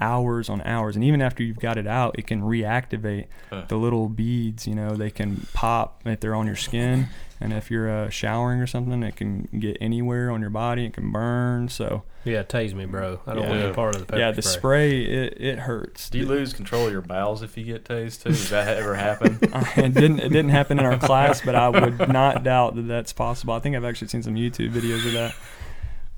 hours 0.01 0.49
on 0.51 0.61
hours. 0.63 0.95
And 0.97 1.05
even 1.05 1.23
after 1.23 1.43
you've 1.45 1.61
got 1.61 1.79
it 1.79 1.87
out, 1.87 2.19
it 2.19 2.27
can 2.27 2.43
reactivate 2.43 3.27
Ugh. 3.53 3.69
the 3.69 3.77
little 3.77 4.09
beads. 4.09 4.67
You 4.67 4.75
know, 4.75 4.91
they 4.97 5.11
can 5.11 5.47
pop 5.55 6.03
if 6.05 6.19
they're 6.21 6.35
on 6.35 6.47
your 6.47 6.57
skin, 6.57 7.07
and 7.41 7.53
if 7.53 7.71
you're 7.71 7.91
uh, 7.91 8.09
showering 8.09 8.61
or 8.61 8.67
something, 8.67 9.03
it 9.03 9.17
can 9.17 9.49
get 9.59 9.77
anywhere 9.81 10.31
on 10.31 10.41
your 10.41 10.51
body. 10.51 10.87
It 10.87 10.95
can 10.95 11.13
burn. 11.13 11.69
So 11.69 12.03
Yeah, 12.25 12.43
tase 12.43 12.73
me, 12.75 12.87
bro. 12.87 13.21
I 13.27 13.35
don't 13.35 13.47
want 13.49 13.59
Yeah. 13.61 13.67
any 13.67 13.75
part 13.75 13.95
of 13.95 14.01
the 14.01 14.07
pepper 14.07 14.19
yeah, 14.21 14.31
the 14.33 14.43
spray 14.43 15.03
it, 15.03 15.37
it 15.41 15.59
hurts. 15.61 16.09
Do 16.11 16.19
you 16.19 16.27
lose 16.27 16.53
control 16.53 16.87
of 16.87 16.93
your 16.93 17.03
bowels 17.03 17.43
if 17.43 17.57
you 17.57 17.65
get 17.65 17.85
tased 17.85 18.23
too? 18.23 18.31
Does 18.31 18.51
that 18.51 18.77
ever 18.79 18.95
happen? 18.95 19.39
it 19.43 19.95
didn't 19.95 20.21
it 20.21 20.31
didn't 20.31 20.49
happen 20.51 20.79
in 20.79 20.85
our 20.87 20.99
class, 20.99 21.41
but 21.43 21.55
I 21.55 21.69
would 21.69 22.09
not 22.09 22.43
doubt 22.43 22.75
that 22.77 22.83
that's 22.89 23.13
possible. 23.13 23.55
I 23.55 23.59
think 23.61 23.77
I've 23.77 23.85
actually 23.85 24.09
seen 24.09 24.23
some 24.23 24.35
YouTube 24.35 24.73
videos 24.73 25.07
of 25.07 25.13
that. 25.13 25.35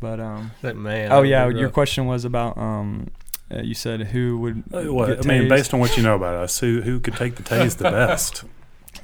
But 0.01 0.21
um, 0.21 0.53
That 0.62 0.77
man. 0.77 1.11
oh 1.11 1.23
that 1.23 1.29
yeah, 1.29 1.49
your 1.49 1.64
rough. 1.64 1.73
question 1.73 2.07
was 2.07 2.25
about 2.25 2.57
um, 2.57 3.09
uh, 3.53 3.62
you 3.62 3.75
said 3.75 4.01
who 4.09 4.39
would 4.39 4.62
Uh, 4.73 4.93
what- 4.93 5.09
get 5.09 5.27
I 5.27 5.29
mean, 5.41 5.49
based 5.49 5.75
on 5.75 5.81
what 5.81 5.97
you 5.97 6.03
know 6.05 6.14
about 6.14 6.37
us, 6.37 6.61
who 6.61 6.83
who 6.83 7.01
could 7.01 7.14
take 7.16 7.35
the 7.35 7.43
tase 7.43 7.77
the 7.77 7.85
best? 7.91 8.45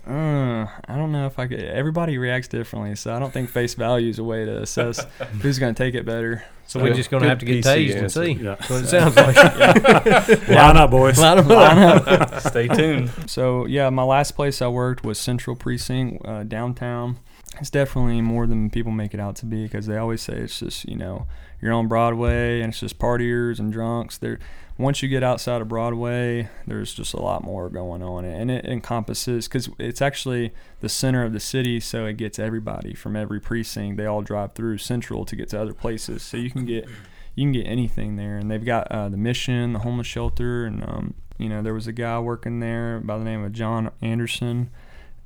Uh, 0.07 0.67
I 0.87 0.97
don't 0.97 1.13
know 1.13 1.27
if 1.27 1.39
I 1.39 1.47
could. 1.47 1.61
Everybody 1.61 2.19
reacts 2.19 2.49
differently, 2.49 2.95
so 2.95 3.15
I 3.15 3.19
don't 3.19 3.33
think 3.33 3.49
face 3.49 3.75
value 3.75 4.11
is 4.11 4.19
a 4.19 4.25
way 4.25 4.45
to 4.45 4.63
assess 4.63 5.05
who's 5.41 5.59
going 5.59 5.75
to 5.75 5.83
take 5.83 5.95
it 5.95 6.05
better. 6.05 6.45
So 6.67 6.81
we're 6.81 6.95
just 6.95 7.11
gonna 7.11 7.29
have 7.29 7.39
to 7.41 7.45
get 7.47 7.63
Good 7.63 7.65
PC 7.65 7.89
tased 7.89 7.99
and 7.99 8.13
see. 8.13 8.33
Yeah. 8.43 8.55
That's 8.55 8.71
what 8.71 8.85
it 8.85 8.89
sounds 8.89 9.17
like. 9.17 10.49
Line 10.49 10.77
up, 10.79 10.91
boys. 10.91 11.19
Line 11.19 11.39
'em 11.39 11.49
Line 11.49 11.79
up. 11.79 12.07
Line 12.07 12.23
up. 12.23 12.41
Stay 12.41 12.69
tuned. 12.69 13.11
So 13.27 13.67
yeah, 13.67 13.91
my 13.91 14.03
last 14.03 14.33
place 14.33 14.63
I 14.63 14.69
worked 14.69 15.05
was 15.05 15.19
Central 15.19 15.57
Precinct 15.57 16.25
uh, 16.27 16.43
downtown. 16.45 17.19
It's 17.61 17.71
definitely 17.71 18.21
more 18.23 18.47
than 18.47 18.71
people 18.71 18.93
make 18.93 19.15
it 19.15 19.21
out 19.21 19.37
to 19.37 19.47
be 19.47 19.65
because 19.65 19.87
they 19.87 19.97
always 19.99 20.23
say 20.23 20.35
it's 20.39 20.59
just 20.59 20.89
you 20.89 20.97
know 20.97 21.27
you're 21.61 21.73
on 21.73 21.87
Broadway 21.87 22.61
and 22.61 22.71
it's 22.71 22.81
just 22.81 22.99
partiers 22.99 23.59
and 23.59 23.71
drunks. 23.73 24.17
There, 24.19 24.39
once 24.77 25.03
you 25.03 25.09
get 25.09 25.23
outside 25.23 25.61
of 25.61 25.69
Broadway, 25.69 26.49
there's 26.67 26.93
just 26.93 27.15
a 27.15 27.21
lot 27.21 27.45
more 27.45 27.69
going 27.69 28.03
on, 28.03 28.25
and 28.25 28.51
it 28.51 28.65
encompasses 28.65 29.47
because 29.47 29.69
it's 29.79 30.03
actually 30.03 30.53
the 30.81 30.89
center 30.89 31.25
of 31.25 31.33
the 31.33 31.39
city, 31.39 31.79
so 31.79 32.07
it 32.07 32.17
gets 32.17 32.41
everybody 32.41 32.93
from 32.93 33.15
every 33.15 33.41
precinct. 33.41 33.97
They 33.97 34.07
all 34.07 34.23
drive 34.23 34.55
through 34.55 34.79
Central 34.79 35.25
to 35.27 35.37
get 35.37 35.51
to 35.51 35.61
other 35.61 35.75
places, 35.75 36.23
so 36.25 36.37
you 36.37 36.51
can 36.51 36.65
get 36.65 36.89
you 37.37 37.45
can 37.45 37.53
get 37.53 37.67
anything 37.67 38.17
there. 38.17 38.37
And 38.37 38.51
they've 38.51 38.65
got 38.65 38.91
uh, 38.91 39.09
the 39.09 39.17
mission, 39.17 39.75
the 39.75 39.81
homeless 39.81 40.09
shelter, 40.09 40.67
and 40.67 40.83
um, 40.83 41.15
you 41.39 41.49
know 41.49 41.63
there 41.63 41.75
was 41.75 41.87
a 41.87 41.93
guy 41.93 42.19
working 42.19 42.59
there 42.59 42.99
by 42.99 43.17
the 43.17 43.25
name 43.25 43.45
of 43.45 43.53
John 43.53 43.93
Anderson, 44.03 44.71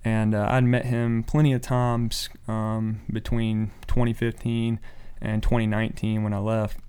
and 0.04 0.34
uh, 0.34 0.46
I'd 0.50 0.64
met 0.64 0.84
him 0.84 1.22
plenty 1.22 1.54
of 1.54 1.62
times 1.62 2.28
um, 2.48 3.00
between 3.10 3.70
2015 3.86 4.78
and 5.22 5.42
2019 5.42 6.22
when 6.22 6.34
I 6.34 6.38
left. 6.38 6.80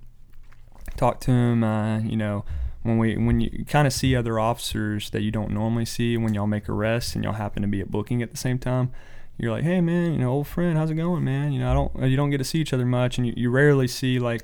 Talked 1.00 1.24
to 1.24 1.32
him, 1.32 1.64
uh, 1.64 2.00
you 2.00 2.18
know, 2.18 2.44
when 2.84 2.98
we 2.98 3.16
when 3.16 3.40
you 3.40 3.64
kind 3.64 3.88
of 3.88 3.94
see 3.94 4.18
other 4.18 4.38
officers 4.38 5.10
that 5.12 5.22
you 5.22 5.32
don't 5.32 5.52
normally 5.52 5.86
see 5.86 6.18
when 6.18 6.34
y'all 6.34 6.46
make 6.46 6.68
arrests 6.68 7.16
and 7.16 7.24
y'all 7.24 7.32
happen 7.32 7.62
to 7.62 7.70
be 7.70 7.80
at 7.80 7.90
booking 7.90 8.22
at 8.22 8.32
the 8.32 8.38
same 8.38 8.60
time. 8.60 8.92
You're 9.38 9.54
like, 9.54 9.64
hey 9.64 9.80
man, 9.80 10.12
you 10.12 10.20
know, 10.20 10.30
old 10.30 10.48
friend, 10.48 10.78
how's 10.78 10.92
it 10.92 10.96
going, 10.96 11.24
man? 11.24 11.54
You 11.54 11.62
know, 11.62 11.72
I 11.72 11.74
don't, 11.74 12.10
you 12.10 12.18
don't 12.18 12.32
get 12.32 12.40
to 12.40 12.44
see 12.44 12.60
each 12.60 12.74
other 12.74 12.86
much, 12.86 13.18
and 13.18 13.26
you, 13.26 13.34
you 13.38 13.50
rarely 13.50 13.88
see 13.88 14.20
like 14.20 14.44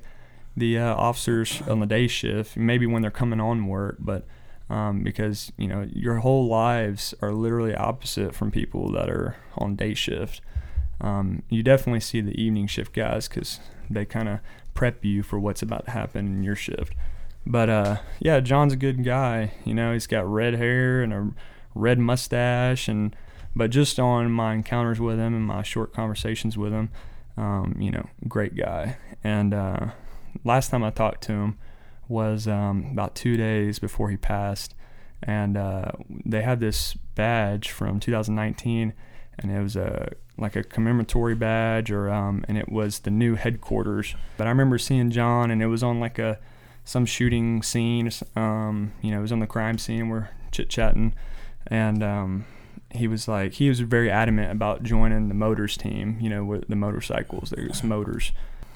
the 0.56 0.80
uh, 0.80 0.96
officers 0.96 1.62
on 1.68 1.82
the 1.82 1.86
day 1.86 2.08
shift, 2.08 2.56
maybe 2.56 2.86
when 2.86 3.02
they're 3.02 3.12
coming 3.12 3.42
on 3.42 3.68
work, 3.68 3.98
but 4.00 4.26
um, 4.70 5.04
because 5.04 5.52
you 5.58 5.68
know 5.68 5.86
your 5.92 6.20
whole 6.20 6.48
lives 6.48 7.14
are 7.22 7.34
literally 7.34 7.76
opposite 7.76 8.34
from 8.34 8.50
people 8.50 8.90
that 8.94 9.10
are 9.10 9.36
on 9.58 9.76
day 9.76 9.94
shift. 9.94 10.40
Um, 11.02 11.44
you 11.50 11.64
definitely 11.64 12.00
see 12.00 12.22
the 12.22 12.42
evening 12.42 12.68
shift 12.68 12.94
guys 12.94 13.28
because 13.28 13.60
they 13.90 14.06
kind 14.06 14.30
of 14.30 14.40
prep 14.76 15.04
you 15.04 15.24
for 15.24 15.40
what's 15.40 15.64
about 15.64 15.86
to 15.86 15.92
happen 15.92 16.28
in 16.28 16.44
your 16.44 16.56
shift. 16.56 16.94
But 17.48 17.70
uh, 17.70 17.98
yeah, 18.20 18.40
John's 18.42 18.74
a 18.74 18.78
good 18.78 19.04
guy. 19.04 19.54
You 19.64 19.74
know, 19.74 19.94
he's 19.94 20.06
got 20.06 20.32
red 20.32 20.56
hair 20.56 21.02
and 21.02 21.14
a 21.14 21.30
red 21.74 21.98
mustache, 21.98 22.88
and 22.88 23.16
but 23.56 23.72
just 23.72 24.00
on 24.00 24.32
my 24.32 24.54
encounters 24.54 25.00
with 25.00 25.18
him 25.18 25.34
and 25.34 25.46
my 25.46 25.64
short 25.64 25.94
conversations 25.94 26.58
with 26.58 26.74
him, 26.74 26.90
um, 27.38 27.76
you 27.80 27.90
know, 27.90 28.08
great 28.28 28.56
guy. 28.56 28.98
And 29.24 29.54
uh, 29.54 29.88
last 30.44 30.70
time 30.70 30.84
I 30.84 30.92
talked 30.92 31.24
to 31.24 31.34
him 31.34 31.58
was 32.08 32.48
um, 32.48 32.90
about 32.92 33.16
two 33.16 33.38
days 33.38 33.80
before 33.80 34.10
he 34.10 34.18
passed, 34.18 34.76
and 35.24 35.58
uh, 35.58 35.92
they 36.10 36.42
had 36.42 36.60
this 36.60 36.94
badge 37.16 37.70
from 37.70 38.00
2019, 38.00 38.94
and 39.40 39.52
it 39.52 39.62
was 39.62 39.76
a 39.76 40.12
like 40.38 40.56
a 40.56 40.64
commemoratory 40.64 41.36
badge, 41.36 41.92
or 41.92 42.10
um, 42.10 42.44
and 42.48 42.58
it 42.58 42.70
was 42.70 43.00
the 43.00 43.12
new 43.12 43.36
headquarters. 43.36 44.16
But 44.38 44.48
I 44.48 44.50
remember 44.50 44.78
seeing 44.78 45.12
John, 45.12 45.52
and 45.52 45.62
it 45.62 45.68
was 45.68 45.84
on 45.84 46.00
like 46.00 46.20
a 46.20 46.40
some 46.84 47.06
shooting 47.06 47.64
scene. 47.64 48.10
Um, 48.36 48.94
you 49.02 49.12
know, 49.12 49.20
it 49.20 49.22
was 49.22 49.32
on 49.32 49.40
the 49.40 49.48
crime 49.48 49.78
scene. 49.78 50.10
We're 50.10 50.30
chit 50.52 50.70
chatting, 50.70 51.14
and 51.68 52.04
um, 52.04 52.46
he 52.92 53.08
was 53.08 53.28
like, 53.28 53.54
he 53.54 53.70
was 53.70 53.80
very 53.80 54.10
adamant 54.10 54.52
about 54.52 54.84
joining 54.84 55.28
the 55.28 55.34
motors 55.34 55.78
team. 55.78 56.18
You 56.20 56.30
know, 56.30 56.44
with 56.46 56.68
the 56.68 56.76
motorcycles, 56.76 57.52
there's 57.56 57.84
motors. 57.84 58.32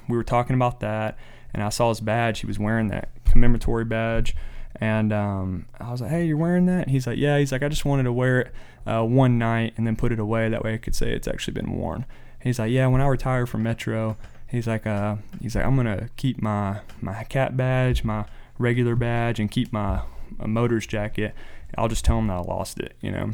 We 0.08 0.16
were 0.16 0.24
talking 0.24 0.56
about 0.56 0.80
that, 0.80 1.16
and 1.52 1.62
I 1.62 1.68
saw 1.68 1.90
his 1.90 2.00
badge. 2.00 2.40
He 2.40 2.46
was 2.46 2.58
wearing 2.58 2.88
that 2.88 3.10
commemoratory 3.24 3.84
badge, 3.84 4.34
and 4.76 5.12
um, 5.12 5.66
I 5.80 5.90
was 5.90 6.00
like, 6.00 6.10
"Hey, 6.10 6.26
you're 6.26 6.36
wearing 6.36 6.66
that?" 6.66 6.84
And 6.84 6.90
he's 6.90 7.06
like, 7.06 7.18
"Yeah." 7.18 7.38
He's 7.38 7.52
like, 7.52 7.62
"I 7.62 7.68
just 7.68 7.84
wanted 7.84 8.04
to 8.04 8.12
wear 8.12 8.40
it 8.40 8.52
uh, 8.86 9.04
one 9.04 9.38
night 9.38 9.74
and 9.76 9.86
then 9.86 9.96
put 9.96 10.12
it 10.12 10.18
away. 10.18 10.48
That 10.48 10.62
way, 10.62 10.74
I 10.74 10.78
could 10.78 10.94
say 10.94 11.12
it's 11.12 11.28
actually 11.28 11.54
been 11.54 11.72
worn." 11.72 12.06
He's 12.42 12.58
like, 12.58 12.70
"Yeah, 12.70 12.86
when 12.86 13.00
I 13.00 13.06
retire 13.06 13.46
from 13.46 13.62
Metro." 13.62 14.16
He's 14.50 14.66
like, 14.66 14.84
uh, 14.84 15.16
he's 15.40 15.54
like, 15.54 15.64
I'm 15.64 15.76
gonna 15.76 16.08
keep 16.16 16.42
my 16.42 16.80
my 17.00 17.22
cat 17.24 17.56
badge, 17.56 18.02
my 18.02 18.24
regular 18.58 18.96
badge, 18.96 19.38
and 19.38 19.48
keep 19.48 19.72
my, 19.72 20.02
my 20.38 20.46
motors 20.46 20.86
jacket. 20.88 21.34
I'll 21.78 21.86
just 21.86 22.04
tell 22.04 22.18
him 22.18 22.26
that 22.26 22.34
I 22.34 22.40
lost 22.40 22.80
it, 22.80 22.96
you 23.00 23.12
know. 23.12 23.30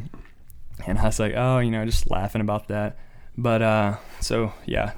And 0.85 0.99
I 0.99 1.05
was 1.05 1.19
like, 1.19 1.33
oh, 1.35 1.57
you 1.57 1.71
know, 1.71 1.83
just 1.85 2.11
laughing 2.11 2.39
about 2.39 2.67
that. 2.67 2.99
But 3.35 3.63
uh, 3.63 3.97
so 4.19 4.53
yeah, 4.67 4.93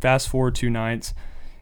fast 0.00 0.28
forward 0.28 0.54
two 0.54 0.68
nights. 0.68 1.14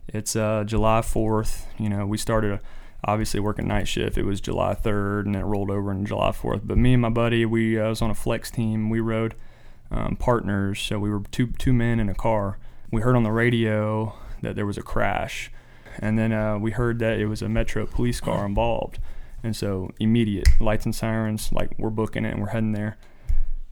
It's 0.08 0.34
uh, 0.34 0.64
July 0.66 1.02
4th. 1.02 1.66
You 1.78 1.88
know, 1.88 2.04
we 2.04 2.18
started 2.18 2.58
obviously 3.04 3.40
working 3.40 3.68
night 3.68 3.88
shift. 3.88 4.18
It 4.18 4.24
was 4.24 4.40
July 4.40 4.74
3rd, 4.74 5.26
and 5.26 5.36
it 5.36 5.44
rolled 5.44 5.70
over 5.70 5.90
in 5.90 6.04
July 6.04 6.30
4th. 6.30 6.62
But 6.64 6.78
me 6.78 6.94
and 6.94 7.02
my 7.02 7.10
buddy, 7.10 7.44
we 7.46 7.78
uh, 7.78 7.88
was 7.88 8.02
on 8.02 8.10
a 8.10 8.14
flex 8.14 8.50
team. 8.50 8.90
We 8.90 9.00
rode 9.00 9.34
um, 9.90 10.16
partners, 10.16 10.80
so 10.80 10.98
we 10.98 11.10
were 11.10 11.22
two 11.30 11.48
two 11.58 11.72
men 11.72 11.98
in 11.98 12.08
a 12.08 12.14
car 12.14 12.58
we 12.90 13.02
heard 13.02 13.16
on 13.16 13.22
the 13.22 13.32
radio 13.32 14.14
that 14.42 14.56
there 14.56 14.66
was 14.66 14.78
a 14.78 14.82
crash, 14.82 15.50
and 15.98 16.18
then 16.18 16.32
uh, 16.32 16.58
we 16.58 16.72
heard 16.72 16.98
that 16.98 17.18
it 17.18 17.26
was 17.26 17.42
a 17.42 17.48
Metro 17.48 17.86
police 17.86 18.20
car 18.20 18.44
involved, 18.44 18.98
and 19.42 19.54
so 19.54 19.90
immediate 20.00 20.48
lights 20.60 20.84
and 20.84 20.94
sirens, 20.94 21.52
like 21.52 21.70
we're 21.78 21.90
booking 21.90 22.24
it 22.24 22.32
and 22.32 22.40
we're 22.40 22.48
heading 22.50 22.72
there, 22.72 22.98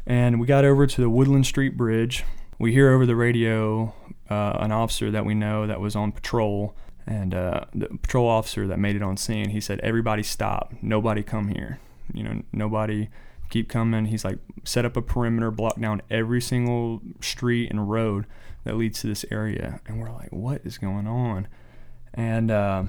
and 0.07 0.41
we 0.41 0.47
got 0.47 0.65
over 0.65 0.87
to 0.87 1.01
the 1.01 1.11
Woodland 1.11 1.47
Street 1.47 1.77
Bridge. 1.77 2.25
We 2.59 2.73
hear 2.73 2.91
over 2.91 3.07
the 3.07 3.17
radio 3.17 3.95
uh, 4.31 4.59
an 4.61 4.73
officer 4.73 5.11
that 5.11 5.25
we 5.25 5.35
know 5.35 5.67
that 5.67 5.81
was 5.81 5.97
on 5.97 6.13
patrol, 6.13 6.75
and 7.09 7.35
uh, 7.35 7.65
the 7.75 7.89
patrol 7.89 8.29
officer 8.29 8.69
that 8.69 8.79
made 8.79 8.95
it 8.95 9.03
on 9.03 9.17
scene. 9.17 9.49
He 9.49 9.61
said, 9.61 9.81
"Everybody 9.81 10.23
stop! 10.23 10.73
Nobody 10.81 11.25
come 11.25 11.49
here! 11.49 11.81
You 12.15 12.23
know, 12.23 12.43
nobody." 12.53 13.09
Keep 13.51 13.71
coming. 13.71 14.05
He's 14.05 14.27
like, 14.27 14.37
set 14.65 14.85
up 14.85 14.95
a 14.95 15.01
perimeter, 15.01 15.51
block 15.51 15.81
down 15.81 16.03
every 16.11 16.43
single 16.43 17.01
street 17.23 17.71
and 17.71 17.89
road 17.89 18.27
that 18.65 18.77
leads 18.77 19.01
to 19.01 19.07
this 19.07 19.25
area, 19.31 19.81
and 19.87 19.99
we're 19.99 20.11
like, 20.13 20.31
what 20.31 20.61
is 20.65 20.77
going 20.77 21.07
on? 21.07 21.49
And 22.13 22.51
uh, 22.51 22.83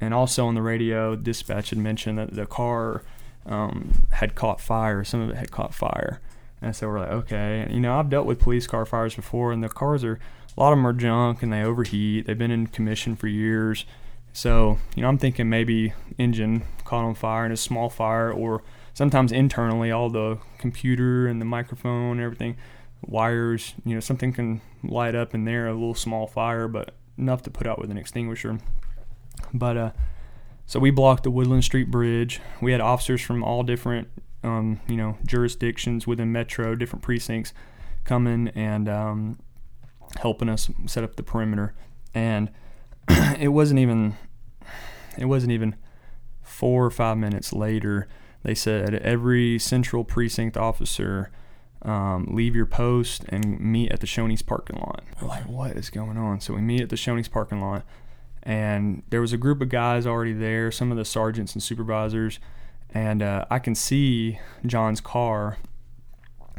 and 0.00 0.14
also 0.14 0.46
on 0.46 0.54
the 0.54 0.62
radio, 0.62 1.16
dispatch 1.16 1.70
had 1.70 1.80
mentioned 1.80 2.16
that 2.16 2.34
the 2.34 2.46
car 2.46 3.02
um, 3.44 4.04
had 4.10 4.36
caught 4.36 4.60
fire. 4.60 5.02
Some 5.02 5.20
of 5.20 5.30
it 5.30 5.36
had 5.36 5.50
caught 5.50 5.74
fire, 5.74 6.20
and 6.62 6.76
so 6.76 6.86
we're 6.86 7.00
like, 7.00 7.10
okay. 7.10 7.62
And, 7.62 7.74
you 7.74 7.80
know, 7.80 7.98
I've 7.98 8.08
dealt 8.08 8.26
with 8.26 8.38
police 8.38 8.68
car 8.68 8.86
fires 8.86 9.16
before, 9.16 9.50
and 9.50 9.64
the 9.64 9.68
cars 9.68 10.04
are 10.04 10.20
a 10.58 10.60
lot 10.60 10.72
of 10.72 10.78
them 10.78 10.86
are 10.88 10.92
junk 10.92 11.40
and 11.44 11.52
they 11.52 11.62
overheat. 11.62 12.26
They've 12.26 12.36
been 12.36 12.50
in 12.50 12.66
commission 12.66 13.14
for 13.14 13.28
years. 13.28 13.86
So, 14.32 14.78
you 14.96 15.02
know, 15.02 15.08
I'm 15.08 15.16
thinking 15.16 15.48
maybe 15.48 15.92
engine 16.18 16.64
caught 16.84 17.04
on 17.04 17.14
fire 17.14 17.46
in 17.46 17.52
a 17.52 17.56
small 17.56 17.88
fire, 17.88 18.32
or 18.32 18.64
sometimes 18.92 19.30
internally, 19.30 19.92
all 19.92 20.10
the 20.10 20.38
computer 20.58 21.28
and 21.28 21.40
the 21.40 21.44
microphone 21.44 22.12
and 22.12 22.20
everything 22.20 22.56
wires, 23.02 23.74
you 23.84 23.94
know, 23.94 24.00
something 24.00 24.32
can 24.32 24.60
light 24.82 25.14
up 25.14 25.32
in 25.32 25.44
there, 25.44 25.68
a 25.68 25.72
little 25.72 25.94
small 25.94 26.26
fire, 26.26 26.66
but 26.66 26.92
enough 27.16 27.42
to 27.42 27.50
put 27.50 27.68
out 27.68 27.78
with 27.78 27.90
an 27.90 27.96
extinguisher. 27.96 28.58
But 29.54 29.76
uh, 29.76 29.90
so 30.66 30.80
we 30.80 30.90
blocked 30.90 31.22
the 31.22 31.30
Woodland 31.30 31.62
Street 31.62 31.88
Bridge. 31.88 32.40
We 32.60 32.72
had 32.72 32.80
officers 32.80 33.20
from 33.20 33.44
all 33.44 33.62
different, 33.62 34.08
um, 34.42 34.80
you 34.88 34.96
know, 34.96 35.18
jurisdictions 35.24 36.06
within 36.06 36.32
Metro, 36.32 36.74
different 36.74 37.02
precincts, 37.02 37.52
coming 38.04 38.48
and 38.56 38.88
um, 38.88 39.38
helping 40.20 40.48
us 40.48 40.70
set 40.86 41.04
up 41.04 41.16
the 41.16 41.22
perimeter. 41.22 41.74
And 42.14 42.50
it 43.38 43.48
wasn't 43.48 43.80
even, 43.80 44.16
it 45.16 45.26
wasn't 45.26 45.52
even 45.52 45.76
four 46.42 46.84
or 46.84 46.90
five 46.90 47.18
minutes 47.18 47.52
later. 47.52 48.08
They 48.42 48.54
said 48.54 48.94
every 48.96 49.58
central 49.58 50.04
precinct 50.04 50.56
officer 50.56 51.30
um, 51.82 52.26
leave 52.30 52.56
your 52.56 52.66
post 52.66 53.24
and 53.28 53.60
meet 53.60 53.92
at 53.92 54.00
the 54.00 54.06
Shoney's 54.06 54.42
parking 54.42 54.76
lot. 54.76 55.04
We're 55.20 55.28
like, 55.28 55.46
what 55.48 55.72
is 55.72 55.90
going 55.90 56.16
on? 56.16 56.40
So 56.40 56.54
we 56.54 56.60
meet 56.60 56.80
at 56.80 56.88
the 56.88 56.96
Shoney's 56.96 57.28
parking 57.28 57.60
lot, 57.60 57.84
and 58.42 59.02
there 59.10 59.20
was 59.20 59.32
a 59.32 59.36
group 59.36 59.60
of 59.60 59.68
guys 59.68 60.06
already 60.06 60.32
there, 60.32 60.70
some 60.70 60.90
of 60.90 60.96
the 60.96 61.04
sergeants 61.04 61.52
and 61.54 61.62
supervisors, 61.62 62.40
and 62.90 63.22
uh, 63.22 63.44
I 63.50 63.58
can 63.58 63.74
see 63.74 64.40
John's 64.66 65.00
car. 65.00 65.58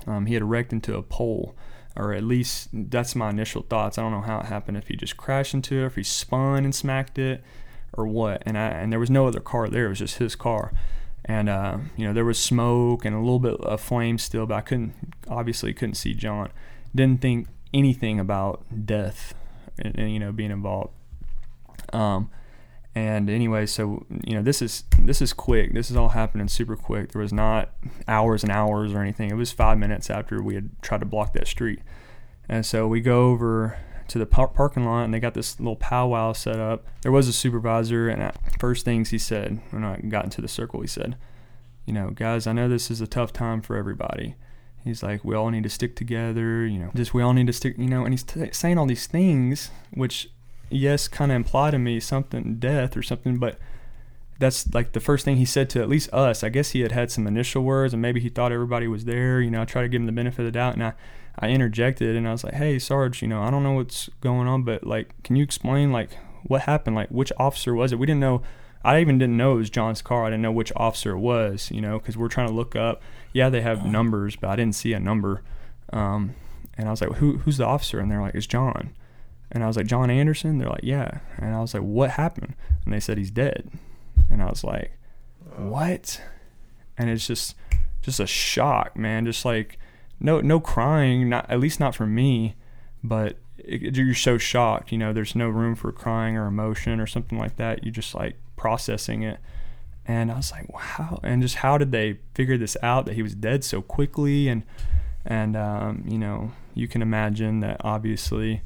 Um, 0.08 0.26
he 0.26 0.36
had 0.36 0.44
wrecked 0.44 0.72
into 0.72 0.96
a 0.96 1.04
pole, 1.04 1.56
or 2.00 2.14
at 2.14 2.24
least 2.24 2.70
that's 2.72 3.16
my 3.16 3.30
initial 3.30 3.62
thoughts. 3.62 3.98
I 3.98 4.02
don't 4.02 4.12
know 4.12 4.22
how 4.22 4.40
it 4.40 4.46
happened. 4.46 4.78
If 4.78 4.88
he 4.88 4.96
just 4.96 5.18
crashed 5.18 5.54
into 5.54 5.84
it, 5.84 5.86
if 5.86 5.96
he 5.96 6.04
spun 6.04 6.64
and 6.64 6.74
smacked 6.74 7.20
it, 7.20 7.44
or 7.94 8.08
what. 8.08 8.42
And 8.46 8.58
I 8.58 8.68
and 8.68 8.92
there 8.92 9.00
was 9.00 9.10
no 9.10 9.28
other 9.28 9.40
car 9.40 9.68
there. 9.68 9.88
It 9.88 9.90
was 9.90 10.00
just 10.00 10.18
his 10.18 10.36
car 10.36 10.74
and 11.30 11.48
uh, 11.48 11.78
you 11.96 12.08
know 12.08 12.12
there 12.12 12.26
was 12.26 12.40
smoke 12.40 13.06
and 13.06 13.16
a 13.16 13.20
little 13.20 13.40
bit 13.40 13.54
of 13.62 13.80
flame 13.80 14.18
still, 14.18 14.48
but 14.48 14.56
I 14.56 14.62
couldn't 14.62 14.94
obviously 15.28 15.74
couldn't 15.74 15.96
see 15.96 16.16
John. 16.16 16.50
Didn't 16.96 17.22
think 17.22 17.48
anything 17.72 18.20
about 18.20 18.66
death, 18.86 19.36
and, 19.78 19.98
and 19.98 20.12
you 20.12 20.20
know 20.20 20.32
being 20.32 20.52
involved. 20.52 20.92
Um, 21.94 22.32
and 22.96 23.30
anyway, 23.30 23.66
so 23.66 24.06
you 24.26 24.34
know 24.36 24.42
this 24.42 24.62
is 24.62 24.84
this 24.98 25.22
is 25.22 25.34
quick. 25.34 25.74
This 25.74 25.92
is 25.92 25.98
all 25.98 26.10
happening 26.10 26.48
super 26.48 26.76
quick. 26.76 27.12
There 27.12 27.22
was 27.22 27.34
not 27.34 27.70
hours 28.08 28.44
and 28.44 28.52
hours 28.52 28.94
or 28.94 29.02
anything. 29.02 29.30
It 29.30 29.36
was 29.36 29.52
five 29.52 29.78
minutes 29.78 30.10
after 30.10 30.42
we 30.42 30.56
had 30.56 30.70
tried 30.82 31.02
to 31.02 31.06
block 31.06 31.34
that 31.34 31.48
street, 31.48 31.80
and 32.48 32.66
so 32.66 32.88
we 32.88 33.02
go 33.02 33.30
over 33.30 33.78
to 34.08 34.18
the 34.18 34.26
par- 34.26 34.48
parking 34.48 34.86
lot 34.86 35.04
and 35.04 35.14
they 35.14 35.20
got 35.20 35.36
this 35.36 35.60
little 35.60 35.76
powwow 35.76 36.34
set 36.34 36.60
up. 36.60 36.88
There 37.04 37.12
was 37.12 37.28
a 37.28 37.34
supervisor, 37.34 38.10
and 38.10 38.32
first 38.60 38.84
things 38.84 39.12
he 39.12 39.20
said 39.20 39.62
when 39.70 39.84
I 39.84 39.98
got 39.98 40.26
into 40.26 40.42
the 40.42 40.48
circle, 40.48 40.82
he 40.82 40.88
said, 40.88 41.16
"You 41.86 41.94
know, 41.94 42.10
guys, 42.10 42.48
I 42.48 42.54
know 42.54 42.68
this 42.68 42.90
is 42.90 43.02
a 43.02 43.08
tough 43.08 43.32
time 43.32 43.62
for 43.62 43.78
everybody." 43.78 44.36
He's 44.84 45.04
like, 45.04 45.24
"We 45.24 45.36
all 45.36 45.52
need 45.52 45.64
to 45.64 45.70
stick 45.70 45.96
together. 45.96 46.66
You 46.66 46.80
know, 46.80 46.92
just 46.96 47.14
we 47.14 47.22
all 47.22 47.34
need 47.34 47.48
to 47.48 47.54
stick. 47.54 47.78
You 47.78 47.88
know," 47.88 48.04
and 48.04 48.14
he's 48.14 48.24
t- 48.24 48.50
saying 48.52 48.78
all 48.80 48.88
these 48.88 49.06
things, 49.08 49.70
which, 49.94 50.32
yes, 50.70 51.08
kind 51.08 51.32
of 51.32 51.36
imply 51.36 51.72
to 51.72 51.80
me 51.80 52.00
something 52.00 52.56
death 52.56 52.96
or 52.98 53.04
something, 53.04 53.38
but 53.38 53.58
that's 54.40 54.74
like 54.74 54.94
the 54.94 55.00
first 55.00 55.26
thing 55.26 55.38
he 55.38 55.46
said 55.46 55.70
to 55.72 55.82
at 55.82 55.90
least 55.90 56.14
us. 56.14 56.44
I 56.44 56.50
guess 56.50 56.72
he 56.72 56.82
had 56.82 56.92
had 56.92 57.12
some 57.12 57.28
initial 57.28 57.64
words, 57.64 57.94
and 57.94 58.02
maybe 58.02 58.20
he 58.20 58.30
thought 58.30 58.52
everybody 58.52 58.88
was 58.88 59.06
there. 59.06 59.42
You 59.42 59.52
know, 59.52 59.62
I 59.62 59.66
try 59.66 59.82
to 59.82 59.90
give 59.90 60.02
him 60.02 60.06
the 60.06 60.12
benefit 60.12 60.40
of 60.40 60.46
the 60.46 60.52
doubt, 60.52 60.74
and 60.76 60.84
I 60.84 60.94
I 61.38 61.50
interjected 61.50 62.16
and 62.16 62.28
I 62.28 62.32
was 62.32 62.44
like, 62.44 62.56
"Hey, 62.56 62.80
Sarge, 62.80 63.22
you 63.22 63.28
know, 63.28 63.42
I 63.42 63.50
don't 63.50 63.64
know 63.64 63.74
what's 63.74 64.10
going 64.22 64.48
on, 64.48 64.64
but 64.64 64.86
like, 64.86 65.22
can 65.24 65.36
you 65.38 65.44
explain 65.44 65.92
like 65.92 66.12
what 66.44 66.62
happened? 66.62 66.96
Like, 66.96 67.10
which 67.10 67.32
officer 67.38 67.74
was 67.74 67.92
it? 67.92 68.00
We 68.00 68.06
didn't 68.06 68.20
know. 68.20 68.42
I 68.84 69.02
even 69.02 69.18
didn't 69.18 69.38
know 69.38 69.54
it 69.54 69.58
was 69.58 69.70
John's 69.70 70.02
car. 70.02 70.26
I 70.26 70.30
didn't 70.30 70.42
know 70.42 70.52
which 70.52 70.72
officer 70.76 71.12
it 71.12 71.20
was, 71.20 71.70
you 71.72 71.82
know, 71.82 72.00
because 72.00 72.18
we're 72.18 72.30
trying 72.30 72.48
to 72.48 72.54
look 72.54 72.76
up. 72.76 73.02
Yeah, 73.34 73.50
they 73.50 73.62
have 73.62 73.86
numbers, 73.86 74.36
but 74.36 74.50
I 74.50 74.56
didn't 74.56 74.76
see 74.76 74.94
a 74.94 75.00
number. 75.00 75.44
Um, 75.92 76.36
and 76.78 76.88
I 76.88 76.92
was 76.92 77.02
like, 77.02 77.14
"Who? 77.18 77.38
Who's 77.40 77.58
the 77.58 77.66
officer?" 77.66 78.00
And 78.00 78.12
they're 78.12 78.22
like, 78.22 78.36
"It's 78.36 78.48
John." 78.48 78.92
And 79.52 79.64
I 79.64 79.68
was 79.68 79.78
like, 79.78 79.88
"John 79.88 80.10
Anderson?" 80.10 80.58
They're 80.58 80.70
like, 80.70 80.84
"Yeah." 80.84 81.20
And 81.38 81.56
I 81.56 81.60
was 81.60 81.74
like, 81.74 81.84
"What 81.84 82.12
happened?" 82.12 82.56
And 82.86 82.94
they 82.94 83.00
said 83.00 83.18
he's 83.18 83.32
dead. 83.32 83.70
And 84.30 84.42
I 84.42 84.50
was 84.50 84.64
like, 84.64 84.92
"What?" 85.58 86.22
And 86.98 87.10
it's 87.10 87.26
just, 87.26 87.56
just 88.02 88.20
a 88.20 88.28
shock, 88.28 88.96
man. 88.98 89.26
Just 89.26 89.46
like 89.46 89.80
no 90.20 90.42
no 90.42 90.60
crying, 90.60 91.30
not 91.30 91.50
at 91.50 91.60
least 91.60 91.80
not 91.80 91.96
for 91.96 92.06
me, 92.06 92.56
but 93.04 93.38
it, 93.58 93.96
you're 93.96 94.14
so 94.14 94.38
shocked. 94.38 94.92
You 94.92 94.98
know, 94.98 95.14
there's 95.14 95.36
no 95.36 95.50
room 95.50 95.76
for 95.76 95.92
crying 95.92 96.38
or 96.38 96.48
emotion 96.48 97.00
or 97.00 97.08
something 97.08 97.38
like 97.38 97.56
that. 97.58 97.84
You 97.84 97.92
just 97.92 98.14
like 98.14 98.36
processing 98.56 99.24
it, 99.24 99.40
and 100.06 100.32
I 100.32 100.36
was 100.36 100.52
like, 100.52 100.72
wow, 100.74 101.20
and 101.24 101.42
just 101.42 101.56
how 101.56 101.78
did 101.78 101.92
they 101.92 102.20
figure 102.34 102.58
this 102.58 102.76
out 102.84 103.06
that 103.06 103.16
he 103.16 103.24
was 103.24 103.36
dead 103.36 103.64
so 103.64 103.82
quickly? 103.82 104.48
And 104.48 104.64
and 105.26 105.56
um, 105.56 106.04
you 106.08 106.18
know, 106.18 106.52
you 106.74 106.88
can 106.88 107.02
imagine 107.02 107.62
that 107.62 107.78
obviously 107.84 108.62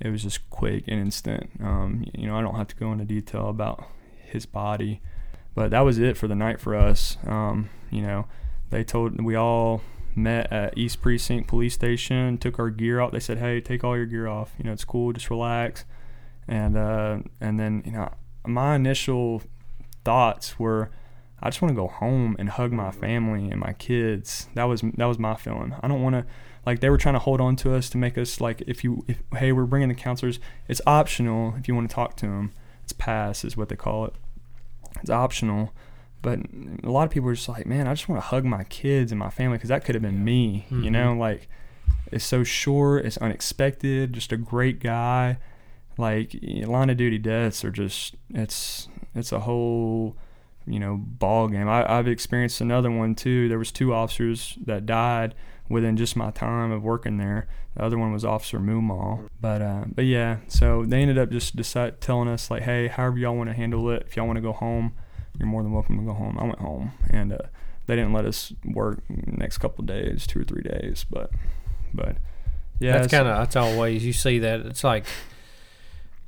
it 0.00 0.10
was 0.10 0.22
just 0.22 0.48
quick 0.50 0.84
and 0.86 1.00
instant. 1.00 1.50
Um, 1.62 2.04
you 2.14 2.26
know, 2.26 2.36
I 2.36 2.42
don't 2.42 2.54
have 2.54 2.68
to 2.68 2.76
go 2.76 2.92
into 2.92 3.04
detail 3.04 3.48
about 3.48 3.84
his 4.16 4.46
body, 4.46 5.00
but 5.54 5.70
that 5.70 5.80
was 5.80 5.98
it 5.98 6.16
for 6.16 6.28
the 6.28 6.34
night 6.34 6.60
for 6.60 6.74
us. 6.74 7.16
Um, 7.26 7.70
you 7.90 8.02
know, 8.02 8.26
they 8.70 8.84
told 8.84 9.20
we 9.20 9.34
all 9.34 9.82
met 10.14 10.52
at 10.52 10.76
East 10.76 11.00
Precinct 11.00 11.48
Police 11.48 11.74
Station, 11.74 12.38
took 12.38 12.58
our 12.58 12.70
gear 12.70 13.00
out. 13.00 13.12
They 13.12 13.20
said, 13.20 13.38
"Hey, 13.38 13.60
take 13.60 13.82
all 13.82 13.96
your 13.96 14.06
gear 14.06 14.28
off. 14.28 14.52
You 14.58 14.64
know, 14.64 14.72
it's 14.72 14.84
cool. 14.84 15.12
Just 15.12 15.30
relax." 15.30 15.84
And 16.46 16.76
uh, 16.76 17.18
and 17.40 17.58
then 17.58 17.82
you 17.84 17.92
know, 17.92 18.12
my 18.46 18.76
initial 18.76 19.42
thoughts 20.04 20.58
were, 20.58 20.90
I 21.40 21.50
just 21.50 21.60
want 21.60 21.70
to 21.70 21.76
go 21.76 21.88
home 21.88 22.36
and 22.38 22.48
hug 22.48 22.72
my 22.72 22.90
family 22.90 23.50
and 23.50 23.60
my 23.60 23.72
kids. 23.72 24.48
That 24.54 24.64
was 24.64 24.82
that 24.82 25.06
was 25.06 25.18
my 25.18 25.34
feeling. 25.34 25.74
I 25.82 25.88
don't 25.88 26.02
want 26.02 26.14
to 26.14 26.26
like 26.66 26.80
they 26.80 26.90
were 26.90 26.98
trying 26.98 27.14
to 27.14 27.20
hold 27.20 27.40
on 27.40 27.56
to 27.56 27.74
us 27.74 27.88
to 27.90 27.98
make 27.98 28.18
us 28.18 28.40
like 28.40 28.62
if 28.66 28.84
you 28.84 29.04
if, 29.08 29.22
hey 29.36 29.52
we're 29.52 29.64
bringing 29.64 29.88
the 29.88 29.94
counselors. 29.94 30.38
It's 30.68 30.80
optional 30.86 31.54
if 31.58 31.68
you 31.68 31.74
want 31.74 31.88
to 31.88 31.94
talk 31.94 32.16
to 32.16 32.26
them. 32.26 32.52
It's 32.84 32.92
pass 32.92 33.44
is 33.44 33.56
what 33.56 33.68
they 33.68 33.76
call 33.76 34.06
it. 34.06 34.14
It's 35.00 35.10
optional. 35.10 35.72
But 36.20 36.40
a 36.82 36.90
lot 36.90 37.04
of 37.04 37.10
people 37.10 37.28
are 37.28 37.34
just 37.34 37.48
like, 37.48 37.64
man, 37.66 37.86
I 37.86 37.94
just 37.94 38.08
want 38.08 38.20
to 38.20 38.26
hug 38.26 38.44
my 38.44 38.64
kids 38.64 39.12
and 39.12 39.18
my 39.18 39.30
family 39.30 39.56
because 39.56 39.68
that 39.68 39.84
could 39.84 39.94
have 39.94 40.02
been 40.02 40.24
me. 40.24 40.66
Mm-hmm. 40.66 40.82
You 40.82 40.90
know, 40.90 41.14
like 41.14 41.48
it's 42.10 42.24
so 42.24 42.42
short, 42.44 43.04
it's 43.04 43.18
unexpected, 43.18 44.12
just 44.12 44.32
a 44.32 44.36
great 44.36 44.80
guy. 44.80 45.38
Like 45.96 46.36
line 46.42 46.90
of 46.90 46.96
duty 46.96 47.18
deaths 47.18 47.64
are 47.64 47.70
just 47.70 48.14
it's 48.30 48.88
it's 49.14 49.32
a 49.32 49.40
whole 49.40 50.16
you 50.68 50.78
know 50.78 50.96
ball 50.96 51.48
game. 51.48 51.68
I, 51.68 51.98
I've 51.98 52.08
experienced 52.08 52.60
another 52.60 52.90
one 52.90 53.14
too. 53.14 53.48
There 53.48 53.58
was 53.58 53.72
two 53.72 53.92
officers 53.92 54.58
that 54.64 54.86
died 54.86 55.34
within 55.68 55.96
just 55.96 56.16
my 56.16 56.30
time 56.30 56.70
of 56.70 56.82
working 56.82 57.18
there. 57.18 57.46
The 57.74 57.84
other 57.84 57.98
one 57.98 58.12
was 58.12 58.24
Officer 58.24 58.58
Mumaw. 58.58 59.28
But 59.40 59.62
uh, 59.62 59.84
but 59.94 60.04
yeah, 60.04 60.38
so 60.48 60.84
they 60.84 61.00
ended 61.00 61.18
up 61.18 61.30
just 61.30 61.56
decide 61.56 62.00
telling 62.00 62.28
us 62.28 62.50
like, 62.50 62.62
hey, 62.62 62.88
however 62.88 63.18
y'all 63.18 63.36
want 63.36 63.50
to 63.50 63.54
handle 63.54 63.90
it, 63.90 64.04
if 64.06 64.16
y'all 64.16 64.26
want 64.26 64.36
to 64.36 64.42
go 64.42 64.52
home, 64.52 64.92
you're 65.38 65.48
more 65.48 65.62
than 65.62 65.72
welcome 65.72 65.98
to 65.98 66.04
go 66.04 66.14
home. 66.14 66.38
I 66.38 66.44
went 66.44 66.58
home 66.58 66.92
and 67.10 67.32
uh, 67.32 67.38
they 67.86 67.96
didn't 67.96 68.12
let 68.12 68.24
us 68.24 68.52
work 68.64 69.02
next 69.08 69.58
couple 69.58 69.82
of 69.82 69.86
days, 69.86 70.26
two 70.26 70.40
or 70.40 70.44
three 70.44 70.62
days, 70.62 71.04
but 71.10 71.30
but 71.94 72.16
yeah, 72.80 72.92
that's 72.92 73.10
kind 73.10 73.28
of 73.28 73.36
that's 73.38 73.56
always 73.56 74.04
you 74.04 74.12
see 74.12 74.38
that 74.40 74.60
it's 74.60 74.84
like 74.84 75.04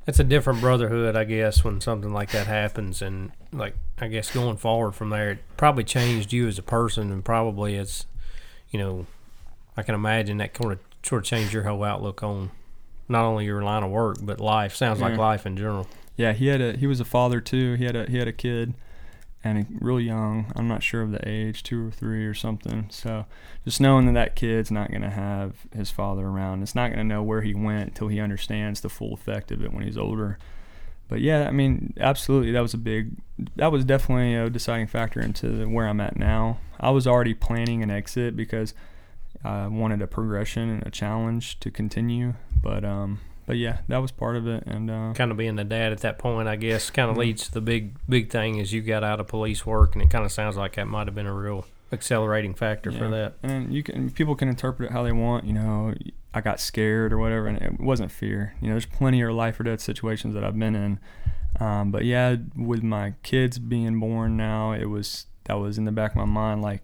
it's 0.07 0.19
a 0.19 0.23
different 0.23 0.61
brotherhood, 0.61 1.15
I 1.15 1.23
guess, 1.23 1.63
when 1.63 1.79
something 1.79 2.11
like 2.11 2.31
that 2.31 2.47
happens, 2.47 3.01
and 3.01 3.31
like 3.51 3.75
I 3.99 4.07
guess 4.07 4.31
going 4.31 4.57
forward 4.57 4.93
from 4.93 5.09
there, 5.09 5.31
it 5.31 5.39
probably 5.57 5.83
changed 5.83 6.33
you 6.33 6.47
as 6.47 6.57
a 6.57 6.63
person, 6.63 7.11
and 7.11 7.23
probably 7.23 7.75
it's 7.75 8.05
you 8.71 8.79
know 8.79 9.05
I 9.77 9.83
can 9.83 9.95
imagine 9.95 10.37
that 10.37 10.53
kind 10.53 10.71
of 10.71 10.79
sort 11.03 11.23
of 11.23 11.25
changed 11.25 11.53
your 11.53 11.63
whole 11.63 11.83
outlook 11.83 12.23
on 12.23 12.51
not 13.07 13.25
only 13.25 13.45
your 13.45 13.61
line 13.61 13.83
of 13.83 13.91
work 13.91 14.17
but 14.21 14.39
life. 14.39 14.75
Sounds 14.75 15.01
like 15.01 15.13
mm. 15.13 15.17
life 15.17 15.45
in 15.45 15.55
general. 15.55 15.87
Yeah, 16.17 16.33
he 16.33 16.47
had 16.47 16.61
a 16.61 16.73
he 16.73 16.87
was 16.87 16.99
a 16.99 17.05
father 17.05 17.39
too. 17.39 17.75
He 17.75 17.85
had 17.85 17.95
a 17.95 18.09
he 18.09 18.17
had 18.17 18.27
a 18.27 18.33
kid, 18.33 18.73
and 19.43 19.65
real 19.81 19.99
young. 19.99 20.51
I'm 20.55 20.67
not 20.67 20.83
sure 20.83 21.01
of 21.01 21.11
the 21.11 21.27
age, 21.27 21.63
two 21.63 21.87
or 21.87 21.91
three 21.91 22.25
or 22.25 22.33
something. 22.33 22.87
So 22.89 23.25
just 23.65 23.81
knowing 23.81 24.05
that 24.05 24.13
that 24.13 24.35
kid's 24.35 24.71
not 24.71 24.91
gonna 24.91 25.09
have 25.09 25.55
his 25.73 25.89
father 25.89 26.27
around, 26.27 26.61
it's 26.63 26.75
not 26.75 26.91
gonna 26.91 27.03
know 27.03 27.23
where 27.23 27.41
he 27.41 27.53
went 27.53 27.89
until 27.89 28.07
he 28.07 28.19
understands 28.19 28.81
the 28.81 28.89
full 28.89 29.13
effect 29.13 29.51
of 29.51 29.63
it 29.63 29.73
when 29.73 29.83
he's 29.83 29.97
older. 29.97 30.37
But 31.07 31.19
yeah, 31.21 31.47
I 31.47 31.51
mean, 31.51 31.93
absolutely, 31.99 32.51
that 32.53 32.61
was 32.61 32.73
a 32.73 32.77
big, 32.77 33.11
that 33.57 33.71
was 33.71 33.83
definitely 33.83 34.35
a 34.35 34.49
deciding 34.49 34.87
factor 34.87 35.19
into 35.19 35.67
where 35.67 35.87
I'm 35.87 35.99
at 35.99 36.15
now. 36.15 36.59
I 36.79 36.91
was 36.91 37.05
already 37.05 37.33
planning 37.33 37.83
an 37.83 37.91
exit 37.91 38.35
because 38.35 38.73
I 39.43 39.67
wanted 39.67 40.01
a 40.01 40.07
progression 40.07 40.69
and 40.69 40.87
a 40.87 40.89
challenge 40.91 41.59
to 41.61 41.71
continue. 41.71 42.35
But 42.61 42.85
um, 42.85 43.19
but 43.45 43.57
yeah, 43.57 43.79
that 43.87 43.97
was 43.99 44.11
part 44.11 44.35
of 44.35 44.47
it, 44.47 44.63
and 44.67 44.89
uh, 44.89 45.13
Kind 45.15 45.31
of 45.31 45.37
being 45.37 45.55
the 45.55 45.63
dad 45.63 45.91
at 45.91 45.99
that 46.01 46.17
point, 46.19 46.47
I 46.47 46.55
guess, 46.55 46.89
kind 46.89 47.09
of 47.09 47.15
Mhm. 47.15 47.19
leads 47.19 47.43
to 47.47 47.51
the 47.53 47.61
big 47.61 47.93
big 48.07 48.29
thing 48.29 48.57
is 48.57 48.71
you 48.73 48.81
got 48.81 49.03
out 49.03 49.19
of 49.19 49.27
police 49.27 49.65
work, 49.65 49.95
and 49.95 50.01
it 50.03 50.09
kind 50.09 50.25
of 50.25 50.31
sounds 50.31 50.55
like 50.57 50.75
that 50.75 50.87
might 50.87 51.07
have 51.07 51.15
been 51.15 51.27
a 51.27 51.33
real 51.33 51.65
accelerating 51.93 52.53
factor 52.53 52.89
for 52.91 53.09
that. 53.09 53.33
and 53.43 53.73
you 53.73 53.83
can 53.83 54.09
people 54.11 54.33
can 54.33 54.47
interpret 54.47 54.89
it 54.89 54.93
how 54.93 55.03
they 55.03 55.11
want 55.11 55.43
you 55.43 55.51
know 55.51 55.93
i 56.33 56.39
got 56.39 56.57
scared 56.57 57.11
or 57.11 57.17
whatever 57.17 57.47
and 57.47 57.57
it 57.61 57.81
wasn't 57.81 58.09
fear 58.09 58.53
you 58.61 58.67
know 58.67 58.73
there's 58.75 58.85
plenty 58.85 59.21
of 59.21 59.29
life 59.33 59.59
or 59.59 59.63
death 59.63 59.81
situations 59.81 60.33
that 60.33 60.41
i've 60.41 60.57
been 60.57 60.73
in 60.73 60.97
um, 61.59 61.91
but 61.91 62.05
yeah 62.05 62.37
with 62.55 62.81
my 62.81 63.13
kids 63.23 63.59
being 63.59 63.99
born 63.99 64.37
now 64.37 64.71
it 64.71 64.85
was 64.85 65.25
that 65.43 65.55
was 65.59 65.77
in 65.77 65.83
the 65.83 65.91
back 65.91 66.11
of 66.11 66.15
my 66.15 66.23
mind 66.23 66.61
like 66.61 66.83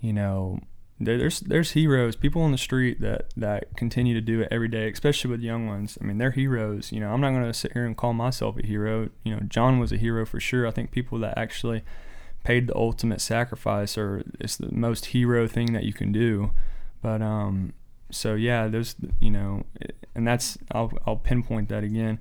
you 0.00 0.12
know 0.12 0.58
there's 1.04 1.40
there's 1.40 1.72
heroes 1.72 2.16
people 2.16 2.42
on 2.42 2.52
the 2.52 2.58
street 2.58 3.00
that 3.00 3.30
that 3.36 3.76
continue 3.76 4.14
to 4.14 4.20
do 4.20 4.40
it 4.40 4.48
every 4.50 4.68
day 4.68 4.90
especially 4.90 5.30
with 5.30 5.40
young 5.40 5.66
ones. 5.66 5.98
I 6.00 6.04
mean 6.04 6.18
they're 6.18 6.30
heroes 6.30 6.92
you 6.92 7.00
know. 7.00 7.12
I'm 7.12 7.20
not 7.20 7.30
going 7.30 7.44
to 7.44 7.54
sit 7.54 7.72
here 7.72 7.86
and 7.86 7.96
call 7.96 8.12
myself 8.12 8.58
a 8.58 8.66
hero. 8.66 9.10
You 9.22 9.34
know 9.34 9.40
john 9.48 9.78
was 9.78 9.92
a 9.92 9.96
hero 9.96 10.26
for 10.26 10.40
sure. 10.40 10.66
I 10.66 10.70
think 10.70 10.90
people 10.90 11.18
that 11.20 11.38
actually 11.38 11.82
paid 12.42 12.66
the 12.66 12.76
ultimate 12.76 13.20
sacrifice 13.20 13.96
or 13.96 14.22
it's 14.38 14.56
the 14.56 14.70
most 14.70 15.06
hero 15.06 15.46
thing 15.46 15.72
that 15.72 15.84
you 15.84 15.92
can 15.92 16.12
do. 16.12 16.50
But 17.02 17.22
um 17.22 17.72
so 18.10 18.34
yeah 18.34 18.68
there's 18.68 18.94
you 19.20 19.30
know 19.30 19.64
and 20.14 20.26
that's 20.26 20.58
I'll, 20.72 20.92
I'll 21.06 21.16
pinpoint 21.16 21.68
that 21.70 21.84
again 21.84 22.18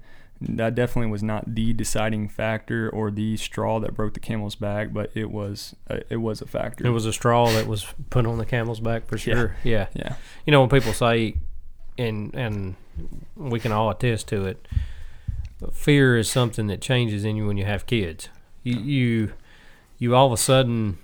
that 0.49 0.75
definitely 0.75 1.09
was 1.11 1.23
not 1.23 1.55
the 1.55 1.73
deciding 1.73 2.27
factor 2.27 2.89
or 2.89 3.09
the 3.11 3.37
straw 3.37 3.79
that 3.79 3.93
broke 3.95 4.13
the 4.13 4.19
camel's 4.19 4.55
back 4.55 4.91
but 4.91 5.09
it 5.15 5.31
was 5.31 5.75
a, 5.87 6.01
it 6.11 6.17
was 6.17 6.41
a 6.41 6.45
factor 6.47 6.85
It 6.85 6.89
was 6.89 7.05
a 7.05 7.13
straw 7.13 7.49
that 7.51 7.65
was 7.67 7.85
put 8.09 8.25
on 8.25 8.37
the 8.37 8.45
camel's 8.45 8.79
back 8.79 9.05
for 9.05 9.15
Yeah. 9.15 9.19
sure. 9.35 9.55
Yeah. 9.63 9.87
yeah 9.93 10.15
You 10.45 10.51
know 10.51 10.59
when 10.61 10.69
people 10.69 10.93
say, 10.93 11.35
and 11.97 12.33
and 12.35 12.75
we 13.35 13.59
can 13.59 13.71
all 13.71 13.89
attest 13.89 14.27
to 14.29 14.45
it. 14.45 14.67
Fear 15.71 16.17
is 16.17 16.29
something 16.29 16.67
that 16.67 16.81
changes 16.81 17.23
in 17.23 17.35
you 17.35 17.47
when 17.47 17.57
you 17.57 17.65
have 17.65 17.85
kids. 17.85 18.27
You 18.63 18.75
you 18.79 19.31
you 19.97 20.15
all 20.15 20.27
of 20.27 20.33
a 20.33 20.37
sudden. 20.37 20.97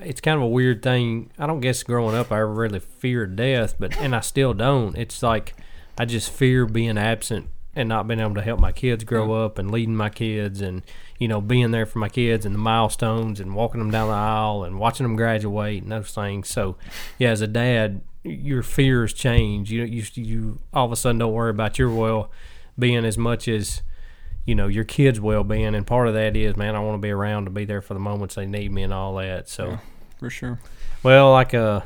It's 0.00 0.20
kind 0.20 0.36
of 0.36 0.42
a 0.42 0.48
weird 0.48 0.82
thing. 0.82 1.30
I 1.38 1.46
don't 1.46 1.60
guess 1.60 1.82
growing 1.82 2.14
up 2.14 2.30
I 2.30 2.36
ever 2.40 2.52
really 2.52 2.80
feared 2.80 3.34
death, 3.36 3.74
but 3.78 3.96
and 3.98 4.14
I 4.14 4.20
still 4.20 4.52
don't. 4.54 4.96
It's 4.96 5.22
like 5.22 5.54
I 5.96 6.04
just 6.04 6.30
fear 6.30 6.66
being 6.66 6.98
absent 6.98 7.48
and 7.76 7.88
not 7.88 8.06
being 8.08 8.18
able 8.20 8.34
to 8.34 8.42
help 8.42 8.58
my 8.58 8.72
kids 8.72 9.04
grow 9.04 9.32
up 9.44 9.58
and 9.58 9.70
leading 9.70 9.94
my 9.94 10.08
kids 10.08 10.60
and 10.60 10.82
you 11.18 11.28
know 11.28 11.40
being 11.40 11.70
there 11.70 11.86
for 11.86 11.98
my 11.98 12.08
kids 12.08 12.44
and 12.46 12.54
the 12.54 12.58
milestones 12.58 13.38
and 13.40 13.54
walking 13.54 13.78
them 13.78 13.90
down 13.90 14.08
the 14.08 14.14
aisle 14.14 14.64
and 14.64 14.78
watching 14.78 15.04
them 15.04 15.16
graduate 15.16 15.82
and 15.82 15.92
those 15.92 16.10
things. 16.10 16.48
So 16.48 16.76
yeah, 17.18 17.30
as 17.30 17.40
a 17.40 17.46
dad, 17.46 18.00
your 18.24 18.62
fears 18.62 19.12
change. 19.12 19.70
You 19.70 19.84
you 19.84 20.04
you 20.14 20.58
all 20.72 20.86
of 20.86 20.92
a 20.92 20.96
sudden 20.96 21.18
don't 21.18 21.32
worry 21.32 21.50
about 21.50 21.78
your 21.78 21.90
well 21.90 22.30
being 22.78 23.04
as 23.04 23.16
much 23.18 23.48
as 23.48 23.82
you 24.44 24.54
know 24.54 24.66
your 24.66 24.84
kids' 24.84 25.20
well 25.20 25.44
being, 25.44 25.74
and 25.74 25.86
part 25.86 26.08
of 26.08 26.14
that 26.14 26.34
is, 26.36 26.56
man, 26.56 26.74
I 26.74 26.80
want 26.80 26.94
to 26.94 26.98
be 27.06 27.10
around 27.10 27.44
to 27.44 27.50
be 27.50 27.64
there 27.66 27.82
for 27.82 27.92
the 27.94 28.00
moments 28.00 28.34
they 28.34 28.46
need 28.46 28.72
me 28.72 28.82
and 28.82 28.92
all 28.94 29.14
that. 29.16 29.48
So, 29.48 29.68
Yeah. 29.70 29.78
for 30.18 30.30
sure 30.30 30.58
well, 31.02 31.30
like 31.32 31.52
uh, 31.54 31.82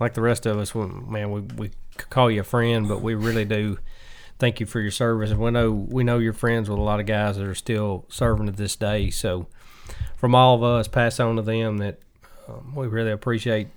like 0.00 0.14
the 0.14 0.20
rest 0.22 0.46
of 0.46 0.56
us, 0.58 0.74
we- 0.74 0.86
man, 0.86 1.30
we 1.32 1.40
we 1.40 1.70
call 2.10 2.30
you 2.30 2.40
a 2.40 2.44
friend, 2.44 2.88
but 2.88 3.02
we 3.02 3.14
really 3.14 3.44
do 3.44 3.78
thank 4.38 4.60
you 4.60 4.66
for 4.66 4.80
your 4.80 4.90
service, 4.90 5.30
and 5.30 5.40
we 5.40 5.50
know 5.50 5.70
we 5.70 6.04
know 6.04 6.18
you're 6.18 6.32
friends 6.32 6.68
with 6.68 6.78
a 6.78 6.82
lot 6.82 7.00
of 7.00 7.06
guys 7.06 7.36
that 7.36 7.46
are 7.46 7.54
still 7.54 8.04
serving 8.08 8.46
to 8.46 8.52
this 8.52 8.76
day. 8.76 9.10
So, 9.10 9.46
from 10.16 10.34
all 10.34 10.54
of 10.54 10.62
us, 10.62 10.88
pass 10.88 11.20
on 11.20 11.36
to 11.36 11.42
them 11.42 11.78
that 11.78 12.00
um, 12.48 12.74
we 12.74 12.86
really 12.86 13.10
appreciate 13.10 13.68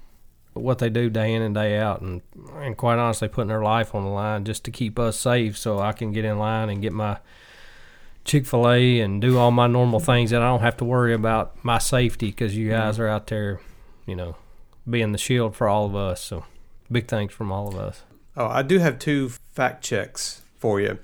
what 0.54 0.80
they 0.80 0.90
do 0.90 1.10
day 1.10 1.34
in 1.34 1.42
and 1.42 1.54
day 1.56 1.78
out, 1.78 2.02
and 2.02 2.22
and 2.56 2.76
quite 2.78 2.98
honestly, 2.98 3.28
putting 3.28 3.50
their 3.50 3.64
life 3.64 3.94
on 3.94 4.04
the 4.04 4.10
line 4.10 4.46
just 4.46 4.64
to 4.66 4.72
keep 4.72 4.98
us 5.00 5.18
safe, 5.20 5.58
so 5.58 5.80
I 5.80 5.94
can 5.94 6.12
get 6.12 6.26
in 6.26 6.40
line 6.40 6.70
and 6.70 6.82
get 6.82 6.94
my 6.94 7.20
Chick 8.26 8.46
Fil 8.46 8.70
A 8.70 9.00
and 9.00 9.22
do 9.22 9.38
all 9.38 9.52
my 9.52 9.68
normal 9.68 10.00
things 10.00 10.32
that 10.32 10.42
I 10.42 10.50
don't 10.50 10.62
have 10.62 10.78
to 10.78 10.86
worry 10.86 11.14
about 11.14 11.64
my 11.64 11.78
safety 11.78 12.28
because 12.28 12.58
you 12.58 12.70
guys 12.70 13.00
are 13.00 13.08
out 13.08 13.28
there, 13.28 13.62
you 14.06 14.16
know, 14.16 14.36
being 14.90 15.14
the 15.14 15.18
shield 15.18 15.56
for 15.56 15.70
all 15.70 15.86
of 15.86 15.96
us. 15.96 16.22
So, 16.22 16.44
big 16.92 17.08
thanks 17.08 17.34
from 17.34 17.52
all 17.52 17.70
of 17.70 17.78
us. 17.78 18.04
Oh, 18.36 18.48
I 18.48 18.62
do 18.62 18.80
have 18.80 19.00
two 19.00 19.30
fact 19.30 19.84
checks 19.84 20.42
for 20.60 20.80
you. 20.82 20.98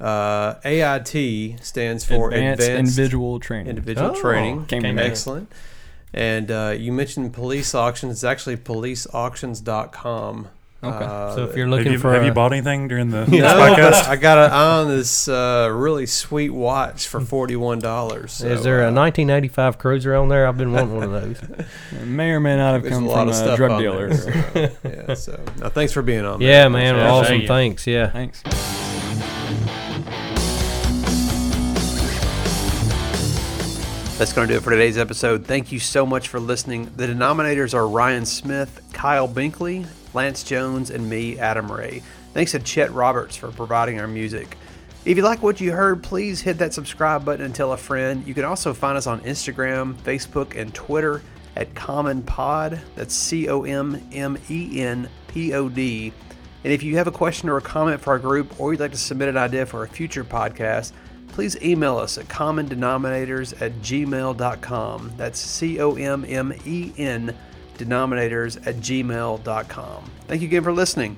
Uh, 0.00 0.54
AIT 0.64 1.58
stands 1.64 2.04
for 2.04 2.28
advanced, 2.30 2.62
Advanced, 2.62 2.98
individual 2.98 3.40
training 3.40 3.66
Individual 3.68 4.10
Oh, 4.12 4.20
Training. 4.20 4.66
came 4.66 4.82
came. 4.82 4.96
Excellent. 4.98 5.50
And 6.14 6.50
uh, 6.52 6.74
you 6.78 6.92
mentioned 6.92 7.32
police 7.34 7.74
auctions. 7.74 8.12
It's 8.12 8.24
actually 8.24 8.56
policeauctions.com. 8.58 10.48
Okay. 10.84 11.04
Uh, 11.04 11.34
So 11.34 11.42
if 11.44 11.56
you're 11.56 11.66
Have 11.66 11.76
looking 11.76 11.92
you, 11.92 11.98
for 11.98 12.12
have 12.12 12.22
a, 12.22 12.26
you 12.26 12.32
bought 12.32 12.52
anything 12.52 12.86
during 12.86 13.10
the 13.10 13.26
No, 13.28 13.42
podcast? 13.42 14.06
I 14.08 14.14
got 14.14 14.38
an 14.38 14.52
eye 14.52 14.78
on 14.82 14.88
this 14.88 15.26
uh, 15.26 15.68
really 15.72 16.06
sweet 16.06 16.50
watch 16.50 17.08
for 17.08 17.20
forty-one 17.20 17.80
dollars. 17.80 18.40
is 18.40 18.62
there 18.62 18.82
a 18.82 18.92
1985 18.92 19.78
Cruiser 19.78 20.14
on 20.14 20.28
there? 20.28 20.46
I've 20.46 20.56
been 20.56 20.72
wanting 20.72 20.94
one 20.94 21.02
of 21.02 21.10
those. 21.10 21.42
It 22.00 22.06
may 22.06 22.30
or 22.30 22.38
may 22.38 22.56
not 22.56 22.74
have 22.74 22.82
There's 22.84 22.94
come 22.94 23.06
a 23.06 23.08
lot 23.08 23.26
from 23.34 23.44
of 23.48 23.52
a 23.54 23.56
drug 23.56 23.70
on 23.72 23.80
dealer 23.82 24.14
there, 24.14 24.70
so, 24.70 24.76
yeah, 24.88 25.14
so 25.14 25.44
no, 25.58 25.68
thanks 25.68 25.92
for 25.92 26.02
being 26.02 26.24
on. 26.24 26.40
Yeah, 26.40 26.60
there. 26.62 26.70
man. 26.70 26.94
Yeah, 26.94 27.10
awesome. 27.10 27.26
thank. 27.38 27.48
Thanks. 27.48 27.86
Yeah. 27.88 28.10
thanks 28.12 28.44
That's 34.18 34.32
going 34.32 34.48
to 34.48 34.54
do 34.54 34.58
it 34.58 34.64
for 34.64 34.70
today's 34.72 34.98
episode. 34.98 35.46
Thank 35.46 35.70
you 35.70 35.78
so 35.78 36.04
much 36.04 36.26
for 36.26 36.40
listening. 36.40 36.90
The 36.96 37.06
denominators 37.06 37.72
are 37.72 37.86
Ryan 37.86 38.26
Smith, 38.26 38.80
Kyle 38.92 39.28
Binkley, 39.28 39.86
Lance 40.12 40.42
Jones, 40.42 40.90
and 40.90 41.08
me, 41.08 41.38
Adam 41.38 41.70
Ray. 41.70 42.02
Thanks 42.34 42.50
to 42.50 42.58
Chet 42.58 42.92
Roberts 42.92 43.36
for 43.36 43.52
providing 43.52 44.00
our 44.00 44.08
music. 44.08 44.56
If 45.04 45.16
you 45.16 45.22
like 45.22 45.40
what 45.40 45.60
you 45.60 45.70
heard, 45.70 46.02
please 46.02 46.40
hit 46.40 46.58
that 46.58 46.74
subscribe 46.74 47.24
button 47.24 47.44
and 47.44 47.54
tell 47.54 47.74
a 47.74 47.76
friend. 47.76 48.26
You 48.26 48.34
can 48.34 48.44
also 48.44 48.74
find 48.74 48.98
us 48.98 49.06
on 49.06 49.20
Instagram, 49.20 49.94
Facebook, 49.94 50.60
and 50.60 50.74
Twitter 50.74 51.22
at 51.54 51.72
Common 51.76 52.22
Pod. 52.22 52.80
That's 52.96 53.14
C 53.14 53.48
O 53.48 53.62
M 53.62 54.04
M 54.10 54.36
E 54.50 54.80
N 54.80 55.08
P 55.28 55.54
O 55.54 55.68
D. 55.68 56.12
And 56.64 56.72
if 56.72 56.82
you 56.82 56.96
have 56.96 57.06
a 57.06 57.12
question 57.12 57.48
or 57.48 57.58
a 57.58 57.62
comment 57.62 58.00
for 58.00 58.10
our 58.10 58.18
group, 58.18 58.58
or 58.58 58.72
you'd 58.72 58.80
like 58.80 58.90
to 58.90 58.98
submit 58.98 59.28
an 59.28 59.36
idea 59.36 59.64
for 59.64 59.84
a 59.84 59.88
future 59.88 60.24
podcast, 60.24 60.90
please 61.38 61.56
email 61.62 61.96
us 61.96 62.18
at 62.18 62.26
commondenominators 62.26 63.62
at 63.62 63.70
gmail.com. 63.74 65.12
That's 65.16 65.38
C 65.38 65.78
O 65.78 65.94
M 65.94 66.24
M 66.26 66.52
E 66.66 66.92
N 66.98 67.32
denominators 67.76 68.56
at 68.66 68.74
gmail.com. 68.78 70.10
Thank 70.26 70.42
you 70.42 70.48
again 70.48 70.64
for 70.64 70.72
listening. 70.72 71.16